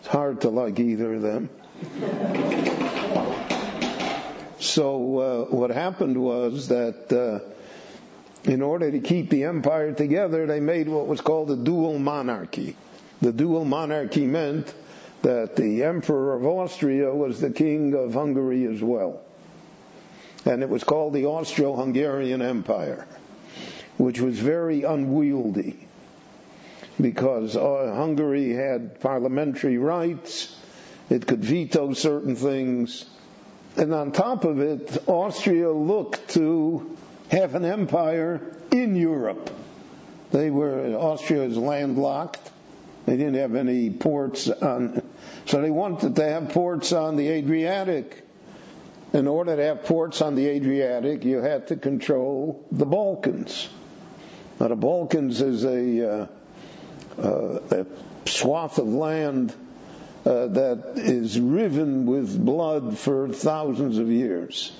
it's 0.00 0.08
hard 0.08 0.40
to 0.42 0.48
like 0.50 0.78
either 0.80 1.14
of 1.14 1.22
them. 1.22 1.48
So 4.64 5.18
uh, 5.18 5.54
what 5.54 5.70
happened 5.70 6.16
was 6.16 6.68
that 6.68 7.12
uh, 7.12 8.50
in 8.50 8.62
order 8.62 8.90
to 8.90 8.98
keep 8.98 9.28
the 9.28 9.44
empire 9.44 9.92
together, 9.92 10.46
they 10.46 10.60
made 10.60 10.88
what 10.88 11.06
was 11.06 11.20
called 11.20 11.50
a 11.50 11.56
dual 11.56 11.98
monarchy. 11.98 12.74
The 13.20 13.32
dual 13.32 13.66
monarchy 13.66 14.26
meant 14.26 14.72
that 15.20 15.54
the 15.56 15.84
emperor 15.84 16.34
of 16.34 16.46
Austria 16.46 17.14
was 17.14 17.40
the 17.40 17.50
king 17.50 17.94
of 17.94 18.14
Hungary 18.14 18.64
as 18.64 18.82
well. 18.82 19.20
And 20.46 20.62
it 20.62 20.70
was 20.70 20.82
called 20.82 21.12
the 21.12 21.26
Austro-Hungarian 21.26 22.40
Empire, 22.40 23.06
which 23.98 24.18
was 24.18 24.38
very 24.38 24.82
unwieldy 24.82 25.86
because 26.98 27.54
uh, 27.54 27.92
Hungary 27.94 28.52
had 28.54 29.00
parliamentary 29.00 29.76
rights, 29.76 30.56
it 31.10 31.26
could 31.26 31.44
veto 31.44 31.92
certain 31.92 32.34
things, 32.34 33.04
and 33.76 33.92
on 33.92 34.12
top 34.12 34.44
of 34.44 34.60
it, 34.60 35.08
Austria 35.08 35.70
looked 35.70 36.30
to 36.30 36.96
have 37.28 37.54
an 37.54 37.64
empire 37.64 38.40
in 38.70 38.94
Europe. 38.94 39.50
They 40.30 40.50
were, 40.50 40.94
Austria 40.96 41.44
is 41.44 41.56
landlocked. 41.56 42.50
They 43.06 43.16
didn't 43.16 43.34
have 43.34 43.54
any 43.54 43.90
ports 43.90 44.48
on, 44.48 45.02
so 45.46 45.60
they 45.60 45.70
wanted 45.70 46.16
to 46.16 46.24
have 46.24 46.50
ports 46.50 46.92
on 46.92 47.16
the 47.16 47.28
Adriatic. 47.28 48.22
In 49.12 49.28
order 49.28 49.54
to 49.54 49.62
have 49.62 49.84
ports 49.84 50.22
on 50.22 50.34
the 50.34 50.46
Adriatic, 50.48 51.24
you 51.24 51.38
had 51.38 51.68
to 51.68 51.76
control 51.76 52.66
the 52.72 52.86
Balkans. 52.86 53.68
Now, 54.58 54.68
the 54.68 54.76
Balkans 54.76 55.40
is 55.40 55.64
a, 55.64 56.10
uh, 56.10 56.26
uh, 57.20 57.60
a 57.70 57.86
swath 58.28 58.78
of 58.78 58.88
land 58.88 59.54
uh, 60.24 60.46
that 60.48 60.92
is 60.96 61.38
riven 61.38 62.06
with 62.06 62.42
blood 62.42 62.98
for 62.98 63.28
thousands 63.28 63.98
of 63.98 64.08
years. 64.08 64.72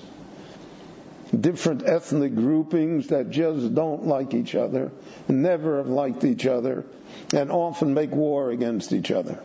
Different 1.39 1.83
ethnic 1.85 2.35
groupings 2.35 3.07
that 3.07 3.29
just 3.29 3.75
don't 3.75 4.07
like 4.07 4.33
each 4.33 4.55
other, 4.55 4.91
never 5.27 5.77
have 5.77 5.87
liked 5.87 6.23
each 6.23 6.45
other, 6.45 6.85
and 7.33 7.51
often 7.51 7.93
make 7.93 8.11
war 8.11 8.51
against 8.51 8.93
each 8.93 9.11
other. 9.11 9.39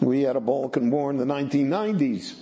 We 0.00 0.22
had 0.22 0.36
a 0.36 0.40
Balkan 0.40 0.90
War 0.90 1.10
in 1.10 1.18
the 1.18 1.24
1990s. 1.24 2.34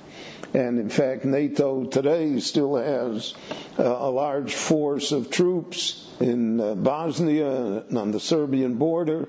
And 0.53 0.81
in 0.81 0.89
fact, 0.89 1.25
NATO 1.25 1.85
today 1.85 2.41
still 2.41 2.75
has 2.77 3.35
uh, 3.79 3.85
a 3.85 4.11
large 4.11 4.55
force 4.55 5.13
of 5.13 5.31
troops 5.31 6.09
in 6.19 6.61
uh, 6.61 6.75
Bosnia 6.75 7.85
on 7.95 8.11
the 8.11 8.19
Serbian 8.19 8.75
border 8.75 9.29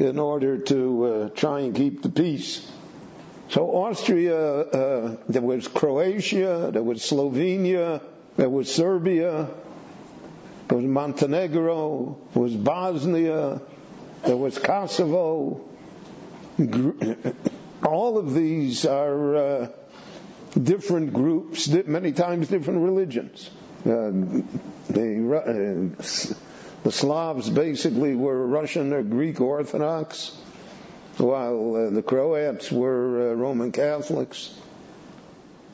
in 0.00 0.18
order 0.18 0.58
to 0.58 1.04
uh, 1.04 1.28
try 1.30 1.60
and 1.60 1.74
keep 1.74 2.02
the 2.02 2.08
peace. 2.08 2.66
So 3.50 3.68
Austria, 3.84 4.38
uh, 4.38 5.16
there 5.28 5.42
was 5.42 5.68
Croatia, 5.68 6.70
there 6.72 6.82
was 6.82 7.02
Slovenia, 7.02 8.00
there 8.36 8.48
was 8.48 8.74
Serbia, 8.74 9.48
there 10.68 10.78
was 10.78 10.86
Montenegro, 10.86 12.16
there 12.32 12.42
was 12.42 12.54
Bosnia, 12.54 13.60
there 14.24 14.36
was 14.36 14.58
Kosovo. 14.58 15.60
All 17.84 18.16
of 18.16 18.32
these 18.32 18.86
are 18.86 19.36
uh, 19.36 19.68
different 20.60 21.12
groups, 21.12 21.68
many 21.68 22.12
times 22.12 22.48
different 22.48 22.80
religions. 22.80 23.50
Uh, 23.84 24.12
uh, 24.94 25.88
the 26.84 26.92
Slavs 26.92 27.48
basically 27.48 28.14
were 28.14 28.46
Russian 28.46 28.92
or 28.92 29.02
Greek 29.02 29.40
Orthodox, 29.40 30.36
while 31.18 31.76
uh, 31.76 31.90
the 31.90 32.02
Croats 32.02 32.70
were 32.72 33.32
uh, 33.32 33.34
Roman 33.34 33.72
Catholics. 33.72 34.54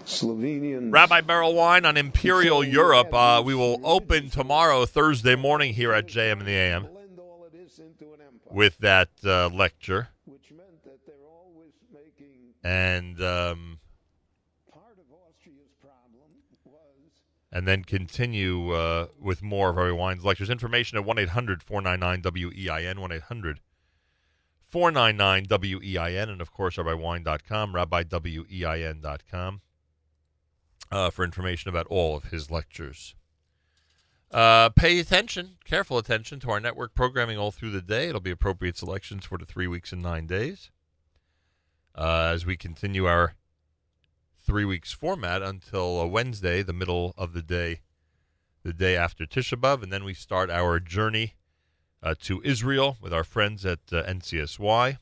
Slovenian. 0.04 0.90
Rabbi 0.90 1.20
Berel 1.20 1.54
Wein 1.54 1.84
on 1.84 1.98
Imperial 1.98 2.64
Europe. 2.64 3.12
Uh, 3.12 3.42
we 3.44 3.54
will 3.54 3.78
open 3.84 4.30
tomorrow, 4.30 4.86
Thursday 4.86 5.36
morning, 5.36 5.74
here 5.74 5.92
at 5.92 6.06
JM 6.06 6.40
in 6.40 6.46
the 6.46 6.52
AM 6.52 6.88
with 8.50 8.78
that 8.78 9.10
uh, 9.24 9.48
lecture. 9.48 10.08
And 12.64 13.22
um, 13.22 13.77
and 17.50 17.66
then 17.66 17.84
continue 17.84 18.72
uh, 18.72 19.06
with 19.18 19.42
more 19.42 19.70
of 19.70 19.76
Rabbi 19.76 19.92
Wein's 19.92 20.24
lectures. 20.24 20.50
Information 20.50 20.98
at 20.98 21.04
1 21.04 21.18
800 21.18 21.62
499 21.62 22.52
WEIN, 22.52 23.00
1 23.00 23.12
800 23.12 23.60
499 24.68 25.46
WEIN, 25.48 26.28
and 26.28 26.40
of 26.40 26.52
course, 26.52 26.76
RabbiWein.com, 26.76 27.72
RabbiWEIN.com, 27.72 29.60
uh, 30.90 31.10
for 31.10 31.24
information 31.24 31.68
about 31.70 31.86
all 31.86 32.16
of 32.16 32.24
his 32.24 32.50
lectures. 32.50 33.14
Uh, 34.30 34.68
pay 34.68 34.98
attention, 34.98 35.56
careful 35.64 35.96
attention 35.96 36.38
to 36.40 36.50
our 36.50 36.60
network 36.60 36.94
programming 36.94 37.38
all 37.38 37.50
through 37.50 37.70
the 37.70 37.80
day. 37.80 38.08
It'll 38.08 38.20
be 38.20 38.30
appropriate 38.30 38.76
selections 38.76 39.24
for 39.24 39.38
the 39.38 39.46
three 39.46 39.66
weeks 39.66 39.90
and 39.90 40.02
nine 40.02 40.26
days. 40.26 40.70
Uh, 41.94 42.30
as 42.34 42.44
we 42.44 42.56
continue 42.56 43.06
our 43.06 43.34
three 44.48 44.64
weeks 44.64 44.94
format 44.94 45.42
until 45.42 46.00
uh, 46.00 46.06
Wednesday, 46.06 46.62
the 46.62 46.72
middle 46.72 47.12
of 47.18 47.34
the 47.34 47.42
day, 47.42 47.80
the 48.62 48.72
day 48.72 48.96
after 48.96 49.26
Tisha 49.26 49.60
B'av, 49.60 49.82
and 49.82 49.92
then 49.92 50.04
we 50.04 50.14
start 50.14 50.48
our 50.48 50.80
journey 50.80 51.34
uh, 52.02 52.14
to 52.22 52.40
Israel 52.42 52.96
with 53.02 53.12
our 53.12 53.24
friends 53.24 53.66
at 53.66 53.80
uh, 53.92 54.02
NCSY. 54.04 54.96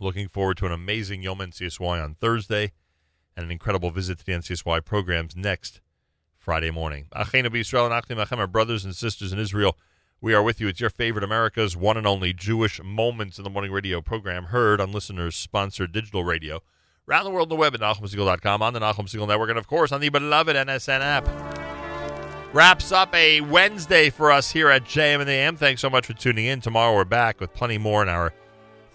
Looking 0.00 0.26
forward 0.26 0.56
to 0.56 0.66
an 0.66 0.72
amazing 0.72 1.22
Yom 1.22 1.38
NCSY 1.38 2.02
on 2.02 2.14
Thursday 2.14 2.72
and 3.36 3.44
an 3.44 3.52
incredible 3.52 3.92
visit 3.92 4.18
to 4.18 4.26
the 4.26 4.32
NCSY 4.32 4.84
programs 4.84 5.36
next 5.36 5.80
Friday 6.36 6.72
morning. 6.72 7.06
Achenu 7.14 7.54
Israel 7.54 7.84
and 7.84 7.94
Achim 7.94 8.18
Achem, 8.18 8.38
our 8.38 8.48
brothers 8.48 8.84
and 8.84 8.96
sisters 8.96 9.32
in 9.32 9.38
Israel. 9.38 9.78
We 10.20 10.34
are 10.34 10.42
with 10.42 10.60
you. 10.60 10.66
It's 10.66 10.80
your 10.80 10.90
favorite 10.90 11.22
America's 11.22 11.76
one 11.76 11.96
and 11.96 12.08
only 12.08 12.32
Jewish 12.32 12.82
Moments 12.82 13.38
in 13.38 13.44
the 13.44 13.50
Morning 13.50 13.70
radio 13.70 14.00
program, 14.00 14.46
heard 14.46 14.80
on 14.80 14.90
listeners 14.90 15.36
sponsored 15.36 15.92
digital 15.92 16.24
radio 16.24 16.60
Around 17.08 17.24
the 17.24 17.30
world 17.30 17.50
on 17.50 17.56
the 17.56 17.60
web 17.60 17.74
at 17.74 17.80
NachumSegal.com, 17.80 18.60
on 18.60 18.74
the 18.74 18.80
Nachum 18.80 19.06
Segal 19.06 19.26
Network, 19.26 19.48
and 19.48 19.58
of 19.58 19.66
course 19.66 19.92
on 19.92 20.02
the 20.02 20.10
beloved 20.10 20.54
NSN 20.54 21.00
app. 21.00 21.26
Wraps 22.52 22.92
up 22.92 23.14
a 23.14 23.40
Wednesday 23.40 24.10
for 24.10 24.30
us 24.30 24.50
here 24.50 24.68
at 24.68 24.84
JM 24.84 25.22
and 25.22 25.30
AM. 25.30 25.56
Thanks 25.56 25.80
so 25.80 25.88
much 25.88 26.06
for 26.06 26.12
tuning 26.12 26.44
in. 26.44 26.60
Tomorrow 26.60 26.94
we're 26.94 27.04
back 27.06 27.40
with 27.40 27.54
plenty 27.54 27.78
more 27.78 28.02
in 28.02 28.10
our 28.10 28.34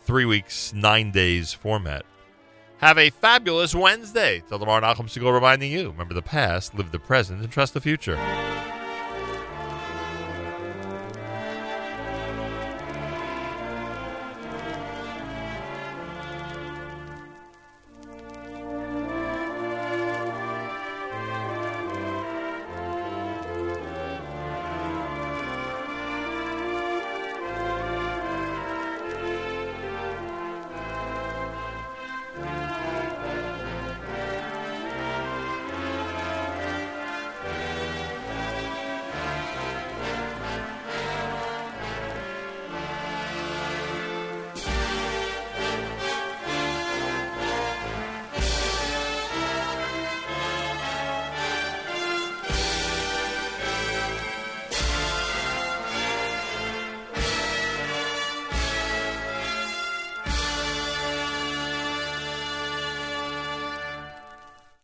three 0.02 0.26
weeks, 0.26 0.74
nine 0.74 1.12
days 1.12 1.54
format. 1.54 2.06
Have 2.78 3.00
a 3.00 3.10
fabulous 3.10 3.74
Wednesday. 3.74 4.44
Till 4.48 4.60
tomorrow, 4.60 4.82
Nachum 4.86 5.06
Segal 5.06 5.34
reminding 5.34 5.72
you 5.72 5.90
remember 5.90 6.14
the 6.14 6.22
past, 6.22 6.76
live 6.76 6.92
the 6.92 7.00
present, 7.00 7.42
and 7.42 7.52
trust 7.52 7.74
the 7.74 7.82
future. 7.82 8.18